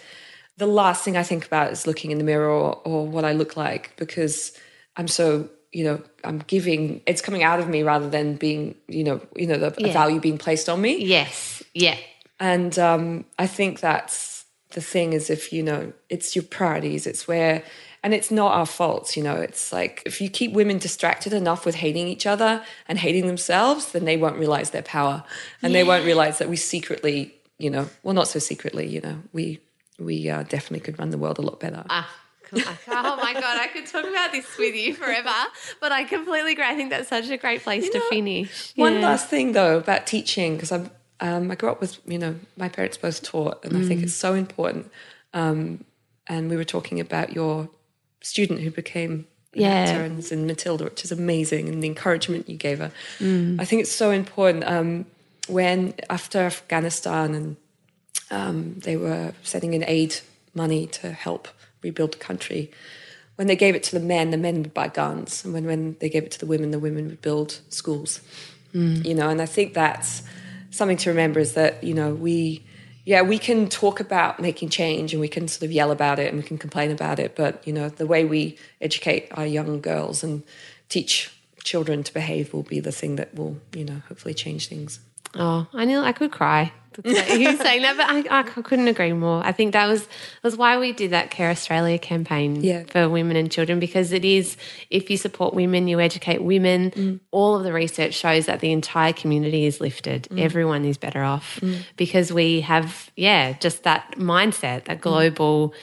the 0.57 0.67
last 0.67 1.05
thing 1.05 1.17
I 1.17 1.23
think 1.23 1.47
about 1.47 1.73
is 1.73 1.87
looking 1.87 2.11
in 2.11 2.19
the 2.19 2.25
mirror 2.25 2.49
or, 2.49 2.81
or 2.85 3.07
what 3.07 3.25
I 3.25 3.33
look 3.33 3.57
like 3.57 3.93
because 3.97 4.53
I'm 4.97 5.09
so 5.09 5.49
you 5.73 5.85
know 5.85 6.03
I'm 6.23 6.39
giving 6.41 7.01
it's 7.07 7.23
coming 7.23 7.43
out 7.43 7.59
of 7.59 7.69
me 7.69 7.83
rather 7.83 8.09
than 8.11 8.37
being 8.37 8.75
you 8.89 9.05
know 9.05 9.21
you 9.35 9.47
know 9.47 9.57
the 9.57 9.75
Yeah. 9.79 9.93
value 9.93 10.21
being 10.21 10.37
placed 10.39 10.69
on 10.69 10.81
me 10.83 11.03
Yes. 11.03 11.63
Yeah. 11.73 11.97
and 12.39 12.79
um, 12.79 13.25
I 13.39 13.47
think 13.47 13.81
that's 13.81 14.45
the 14.73 14.83
thing 14.83 15.15
is 15.15 15.31
if 15.31 15.53
you 15.53 15.63
know 15.63 15.93
it's 16.11 16.37
your 16.37 16.43
priorities 16.45 17.07
it's 17.07 17.27
where 17.27 17.63
and 18.03 18.13
it's 18.15 18.31
not 18.31 18.53
our 18.53 18.67
fault, 18.67 19.17
you 19.17 19.23
know 19.23 19.37
it's 19.37 19.73
like 19.73 20.03
if 20.05 20.21
you 20.21 20.29
keep 20.29 20.53
women 20.53 20.79
distracted 20.79 21.33
enough 21.33 21.65
with 21.65 21.77
hating 21.77 22.09
each 22.09 22.27
other 22.27 22.63
and 22.89 22.99
hating 22.99 23.27
themselves 23.27 23.93
then 23.93 24.05
they 24.05 24.17
won't 24.17 24.37
realize 24.37 24.71
their 24.71 24.83
power 24.83 25.25
and 25.63 25.75
they 25.75 25.85
won't 25.85 26.05
realize 26.05 26.39
that 26.39 26.49
we 26.49 26.57
secretly 26.57 27.35
you 27.59 27.71
know 27.71 27.89
well 28.03 28.15
not 28.15 28.29
so 28.29 28.39
secretly 28.39 28.87
you 28.87 29.01
know 29.01 29.17
we 29.33 29.61
we 29.99 30.29
uh, 30.29 30.43
definitely 30.45 30.81
could 30.81 30.99
run 30.99 31.11
the 31.11 31.19
world 31.19 31.39
a 31.39 31.43
lot 31.43 31.61
better 31.61 31.85
Ah, 31.89 32.11
oh 32.55 33.17
my 33.17 33.33
god, 33.33 33.57
I 33.59 33.69
could 33.73 33.87
talk 33.87 34.05
about 34.05 34.31
this 34.33 34.59
with 34.59 34.75
you 34.75 34.95
forever, 34.95 35.33
but 35.81 35.91
I 35.91 36.05
completely 36.05 36.53
agree. 36.53 36.65
I 36.65 36.75
think 36.75 36.91
that's 36.91 37.09
such 37.09 37.31
a 37.31 37.39
great 37.39 37.63
place 37.63 37.89
to 37.89 37.99
know, 37.99 38.05
finish. 38.11 38.75
One 38.77 38.95
Yeah. 38.95 39.07
last 39.09 39.29
thing 39.29 39.53
though 39.53 39.79
about 39.79 40.07
teaching, 40.07 40.57
because 40.57 40.71
I'm 40.71 40.91
um, 41.21 41.51
I 41.51 41.55
grew 41.55 41.71
up 41.71 41.81
with 41.81 42.01
you 42.05 42.19
know 42.19 42.35
my 42.59 42.69
parents 42.69 42.99
both 42.99 43.23
taught, 43.23 43.65
and 43.65 43.77
I 43.77 43.81
think 43.81 44.03
it's 44.03 44.13
so 44.15 44.35
important. 44.35 44.91
Um, 45.33 45.85
and 46.27 46.51
we 46.51 46.57
were 46.57 46.65
talking 46.77 47.01
about 47.01 47.33
your 47.33 47.71
student 48.23 48.61
who 48.61 48.71
became 48.71 49.27
Yeah. 49.55 49.69
actor 49.85 50.03
and 50.05 50.25
in 50.33 50.47
Matilda, 50.47 50.85
which 50.85 51.05
is 51.05 51.13
amazing, 51.13 51.69
and 51.69 51.83
the 51.83 51.87
encouragement 51.89 52.49
you 52.49 52.57
gave 52.57 52.79
her. 52.79 52.91
I 53.61 53.65
think 53.67 53.83
it's 53.83 53.93
so 53.93 54.11
important. 54.11 54.65
Um, 54.65 55.05
when 55.49 55.95
after 56.09 56.39
Afghanistan 56.39 57.35
and 57.35 57.57
um, 58.31 58.77
they 58.79 58.97
were 58.97 59.35
sending 59.43 59.75
in 59.75 59.85
aid 59.87 60.17
money 60.55 60.87
to 60.87 61.13
help 61.13 61.49
rebuild 61.83 62.13
the 62.13 62.19
country. 62.19 62.71
When 63.37 63.47
they 63.47 63.57
gave 63.57 63.75
it 63.75 63.83
to 63.85 63.99
the 63.99 64.05
men, 64.05 64.31
the 64.31 64.37
men 64.37 64.63
would 64.63 64.73
buy 64.75 64.89
guns, 64.89 65.45
and 65.45 65.53
when, 65.53 65.65
when 65.67 65.97
they 66.01 66.09
gave 66.09 66.23
it 66.25 66.31
to 66.33 66.39
the 66.39 66.47
women, 66.47 66.71
the 66.71 66.79
women 66.79 67.07
would 67.09 67.21
build 67.23 67.61
schools. 67.69 68.21
You 68.75 69.15
know, 69.15 69.29
and 69.29 69.43
I 69.43 69.47
think 69.47 69.75
that's 69.75 70.23
something 70.71 70.97
to 70.99 71.11
remember 71.11 71.41
is 71.41 71.53
that 71.55 71.85
you 71.85 71.93
know 71.93 72.15
we 72.15 72.63
yeah, 73.05 73.23
we 73.23 73.39
can 73.39 73.69
talk 73.69 73.99
about 74.01 74.39
making 74.39 74.69
change 74.69 75.13
and 75.13 75.21
we 75.21 75.29
can 75.29 75.49
sort 75.49 75.63
of 75.63 75.73
yell 75.73 75.91
about 75.91 76.19
it 76.19 76.29
and 76.29 76.37
we 76.37 76.47
can 76.47 76.59
complain 76.59 76.91
about 76.91 77.19
it. 77.19 77.35
But, 77.35 77.67
you 77.67 77.73
know, 77.73 77.89
the 77.89 78.07
way 78.07 78.25
we 78.25 78.57
educate 78.81 79.29
our 79.33 79.47
young 79.47 79.81
girls 79.81 80.23
and 80.23 80.45
teach 80.89 81.31
children 81.65 82.03
to 82.05 82.15
behave 82.15 82.53
will 82.53 82.63
be 82.63 82.81
the 82.81 82.93
thing 82.93 83.17
that 83.17 83.35
will, 83.35 83.59
you 83.75 83.85
know, 83.85 84.03
hopefully 84.09 84.35
change 84.35 84.69
things. 84.69 85.01
Oh, 85.35 85.67
I 85.73 85.85
knew 85.85 85.99
I 85.99 86.13
could 86.13 86.31
cry. 86.31 86.73
You 87.05 87.57
saying 87.57 87.83
that, 87.83 87.97
but 87.97 88.07
I, 88.33 88.39
I 88.41 88.43
couldn't 88.43 88.89
agree 88.89 89.13
more. 89.13 89.45
I 89.45 89.53
think 89.53 89.73
that 89.73 89.87
was 89.87 90.09
was 90.43 90.57
why 90.57 90.79
we 90.79 90.93
did 90.93 91.11
that 91.13 91.31
Care 91.31 91.51
Australia 91.51 91.99
campaign 91.99 92.63
Yeah. 92.63 92.85
for 92.89 93.09
women 93.09 93.37
and 93.37 93.51
children 93.51 93.81
because 93.81 94.13
it 94.13 94.25
is 94.25 94.57
if 94.91 95.11
you 95.11 95.17
support 95.17 95.55
women, 95.55 95.89
you 95.89 96.01
educate 96.01 96.43
women. 96.43 96.91
Mm. 96.91 97.21
All 97.31 97.57
of 97.57 97.65
the 97.65 97.73
research 97.73 98.15
shows 98.15 98.47
that 98.47 98.61
the 98.61 98.73
entire 98.73 99.13
community 99.13 99.65
is 99.67 99.81
lifted. 99.81 100.29
Mm. 100.31 100.41
Everyone 100.41 100.85
is 100.85 100.99
better 100.99 101.23
off 101.23 101.61
because 101.97 102.33
we 102.33 102.61
have 102.63 103.11
yeah 103.17 103.53
just 103.59 103.83
that 103.85 104.15
mindset, 104.17 104.83
Mm. 104.83 104.85
that 104.87 105.01
global, 105.01 105.75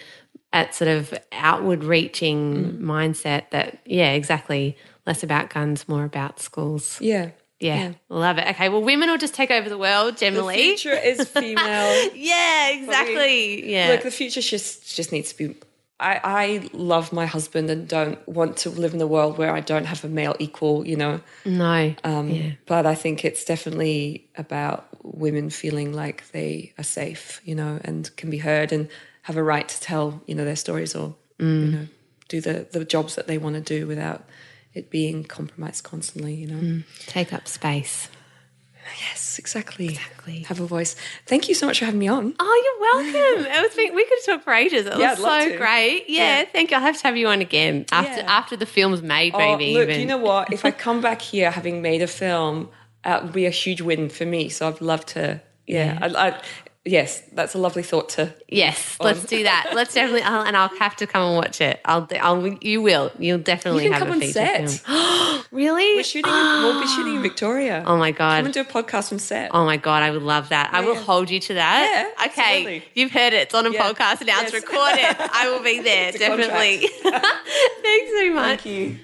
at 0.51 0.73
sort 0.73 0.87
of 0.89 1.13
outward 1.31 1.83
reaching 1.83 2.39
Mm. 2.55 2.79
mindset. 2.81 3.49
That 3.51 3.79
yeah, 3.85 4.11
exactly. 4.11 4.77
Less 5.05 5.23
about 5.23 5.49
guns, 5.49 5.87
more 5.87 6.03
about 6.03 6.39
schools. 6.39 6.97
Yeah. 7.01 7.29
Yeah, 7.59 7.93
love 8.07 8.37
it. 8.37 8.47
Okay, 8.49 8.69
well, 8.69 8.81
women 8.81 9.09
will 9.09 9.17
just 9.17 9.33
take 9.33 9.51
over 9.51 9.67
the 9.67 9.77
world 9.77 10.15
generally. 10.17 10.55
The 10.55 10.61
future 10.77 10.93
is 10.93 11.27
female. 11.39 12.09
Yeah, 12.15 12.69
exactly. 12.69 13.69
Yeah. 13.71 13.89
Look, 13.91 14.03
the 14.03 14.11
future 14.11 14.41
just 14.41 14.95
just 14.95 15.11
needs 15.11 15.33
to 15.33 15.37
be. 15.47 15.55
I, 16.01 16.21
I 16.23 16.69
love 16.71 17.11
my 17.11 17.25
husband 17.25 17.69
and 17.69 17.85
don't 17.85 18.25
want 18.25 18.55
to 18.57 18.69
live 18.69 18.93
in 18.93 19.01
a 19.01 19.07
world 19.07 19.37
where 19.37 19.53
I 19.53 19.59
don't 19.59 19.83
have 19.83 20.05
a 20.05 20.07
male 20.07 20.33
equal, 20.39 20.87
you 20.87 20.95
know. 20.95 21.19
no. 21.43 21.93
Um, 22.05 22.29
yeah. 22.29 22.51
But 22.67 22.85
I 22.85 22.95
think 22.95 23.25
it's 23.25 23.43
definitely 23.43 24.29
about 24.37 24.87
women 25.03 25.49
feeling 25.49 25.91
like 25.91 26.31
they 26.31 26.71
are 26.77 26.85
safe, 26.85 27.41
you 27.43 27.53
know, 27.53 27.81
and 27.83 28.15
can 28.15 28.29
be 28.29 28.37
heard 28.37 28.71
and 28.71 28.87
have 29.23 29.35
a 29.35 29.43
right 29.43 29.67
to 29.67 29.81
tell, 29.81 30.21
you 30.25 30.35
know, 30.35 30.45
their 30.45 30.55
stories 30.55 30.95
or, 30.95 31.15
Mm. 31.37 31.65
you 31.65 31.71
know, 31.71 31.87
do 32.29 32.39
the, 32.41 32.67
the 32.71 32.85
jobs 32.85 33.15
that 33.15 33.27
they 33.27 33.37
want 33.37 33.55
to 33.55 33.61
do 33.61 33.85
without 33.85 34.23
it 34.73 34.89
being 34.89 35.23
compromised 35.23 35.83
constantly, 35.83 36.33
you 36.33 36.47
know. 36.47 36.55
Mm. 36.59 36.83
Take 37.07 37.33
up 37.33 37.47
space. 37.47 38.09
Yes, 39.11 39.37
exactly. 39.37 39.87
Exactly. 39.89 40.39
Have 40.43 40.59
a 40.59 40.65
voice. 40.65 40.95
Thank 41.27 41.47
you 41.47 41.53
so 41.55 41.67
much 41.67 41.79
for 41.79 41.85
having 41.85 41.99
me 41.99 42.07
on. 42.07 42.33
Oh, 42.39 43.03
you're 43.03 43.13
welcome. 43.13 43.45
it 43.45 43.61
was 43.61 43.93
we 43.95 44.05
could 44.05 44.17
talk 44.25 44.43
for 44.43 44.53
ages. 44.53 44.85
It 44.87 44.91
was 44.93 44.99
Yeah, 44.99 45.13
love 45.19 45.43
so 45.43 45.57
great. 45.57 46.05
Yeah, 46.09 46.39
Yeah. 46.39 46.45
thank 46.51 46.71
you. 46.71 46.77
I'll 46.77 46.83
have 46.83 46.97
to 46.97 47.03
have 47.03 47.15
you 47.17 47.27
on 47.27 47.41
again 47.41 47.85
after 47.91 48.21
Yeah. 48.21 48.31
after 48.39 48.55
the 48.55 48.65
film's 48.65 49.01
made, 49.03 49.33
Oh, 49.35 49.37
maybe. 49.37 49.73
look, 49.73 49.89
even. 49.89 50.01
you 50.01 50.07
know 50.07 50.17
what? 50.17 50.51
If 50.51 50.65
I 50.65 50.71
come 50.85 51.01
back 51.01 51.21
here 51.21 51.51
having 51.51 51.81
made 51.81 52.01
a 52.01 52.07
film, 52.07 52.69
uh, 53.03 53.19
it 53.21 53.23
would 53.25 53.33
be 53.33 53.45
a 53.45 53.51
huge 53.51 53.81
win 53.81 54.09
for 54.09 54.25
me. 54.25 54.49
So 54.49 54.67
I'd 54.67 54.81
love 54.81 55.05
to. 55.07 55.41
Yeah, 55.67 55.99
I, 56.01 56.07
I, 56.29 56.41
yes, 56.89 57.21
that's 57.33 57.53
a 57.55 57.57
lovely 57.57 57.83
thought 57.83 58.09
to. 58.09 58.33
Yes, 58.47 58.97
let's 58.99 59.23
do 59.25 59.43
that. 59.43 59.71
Let's 59.73 59.93
definitely, 59.93 60.23
I'll, 60.23 60.41
and 60.41 60.57
I'll 60.57 60.75
have 60.79 60.95
to 60.97 61.07
come 61.07 61.23
and 61.23 61.35
watch 61.37 61.61
it. 61.61 61.79
I'll, 61.85 62.07
I'll, 62.19 62.47
you 62.61 62.81
will. 62.81 63.11
You'll 63.19 63.37
definitely 63.39 63.83
You 63.85 63.91
can 63.91 63.99
have 63.99 64.07
come 64.09 64.21
a 64.21 64.25
on 64.25 64.31
set. 64.31 64.69
film. 64.69 65.25
Really? 65.51 65.95
We're 65.95 66.03
shooting. 66.03 66.31
we'll 66.31 66.79
be 66.79 66.87
shooting 66.87 67.13
in 67.13 67.19
ah. 67.19 67.23
Victoria. 67.23 67.83
Oh 67.87 67.97
my 67.97 68.11
god. 68.11 68.37
Come 68.37 68.45
and 68.45 68.53
do 68.53 68.61
a 68.61 68.65
podcast 68.65 69.09
from 69.09 69.17
set. 69.17 69.49
Oh 69.51 69.65
my 69.65 69.77
god, 69.77 70.03
I 70.03 70.11
would 70.11 70.21
love 70.21 70.49
that. 70.49 70.69
I 70.73 70.81
will 70.81 70.95
hold 70.95 71.31
you 71.31 71.39
to 71.39 71.53
that. 71.55 72.13
Yeah, 72.17 72.25
okay, 72.27 72.41
absolutely. 72.59 72.83
you've 72.93 73.11
heard 73.11 73.33
it. 73.33 73.43
It's 73.43 73.55
on 73.55 73.65
a 73.65 73.71
Yeah. 73.71 73.81
podcast 73.91 74.25
now. 74.27 74.41
It's 74.41 74.53
Yes. 74.53 74.61
recorded. 74.61 75.15
I 75.33 75.49
will 75.51 75.63
be 75.63 75.79
there 75.89 76.11
definitely. 76.11 76.87
Thanks 76.87 78.11
so 78.11 78.33
much. 78.33 78.61
Thank 78.61 78.65
you. 78.65 78.99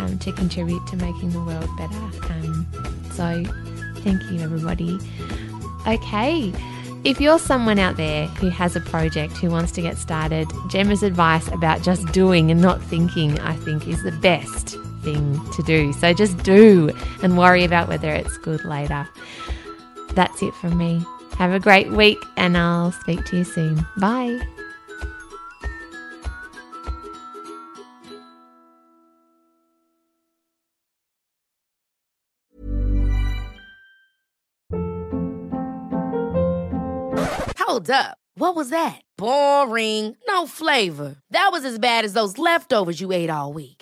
um, 0.00 0.18
to 0.18 0.32
contribute 0.32 0.86
to 0.88 0.96
making 0.96 1.30
the 1.30 1.42
world 1.42 1.68
better. 1.78 1.94
Um, 2.32 2.66
so, 3.12 3.44
thank 4.02 4.22
you, 4.30 4.40
everybody. 4.40 4.98
Okay. 5.86 6.52
If 7.04 7.20
you're 7.20 7.40
someone 7.40 7.80
out 7.80 7.96
there 7.96 8.26
who 8.26 8.48
has 8.48 8.76
a 8.76 8.80
project 8.80 9.32
who 9.38 9.50
wants 9.50 9.72
to 9.72 9.82
get 9.82 9.98
started, 9.98 10.46
Gemma's 10.68 11.02
advice 11.02 11.48
about 11.48 11.82
just 11.82 12.06
doing 12.12 12.50
and 12.52 12.60
not 12.60 12.80
thinking, 12.80 13.40
I 13.40 13.54
think, 13.56 13.88
is 13.88 14.02
the 14.04 14.12
best 14.12 14.76
thing 15.02 15.40
to 15.52 15.62
do. 15.62 15.92
So 15.92 16.12
just 16.12 16.38
do 16.42 16.90
and 17.22 17.36
worry 17.36 17.64
about 17.64 17.88
whether 17.88 18.10
it's 18.10 18.36
good 18.38 18.64
later. 18.64 19.08
That's 20.14 20.42
it 20.42 20.54
from 20.54 20.76
me. 20.76 21.04
Have 21.38 21.52
a 21.52 21.60
great 21.60 21.90
week 21.90 22.18
and 22.36 22.56
I'll 22.56 22.92
speak 22.92 23.24
to 23.26 23.38
you 23.38 23.44
soon. 23.44 23.86
Bye. 23.98 24.40
Hold 37.58 37.90
up. 37.90 38.18
What 38.34 38.54
was 38.54 38.70
that? 38.70 39.00
Boring. 39.16 40.16
No 40.28 40.46
flavor. 40.46 41.16
That 41.30 41.50
was 41.52 41.64
as 41.64 41.78
bad 41.78 42.04
as 42.04 42.12
those 42.12 42.36
leftovers 42.36 43.00
you 43.00 43.12
ate 43.12 43.30
all 43.30 43.52
week. 43.52 43.81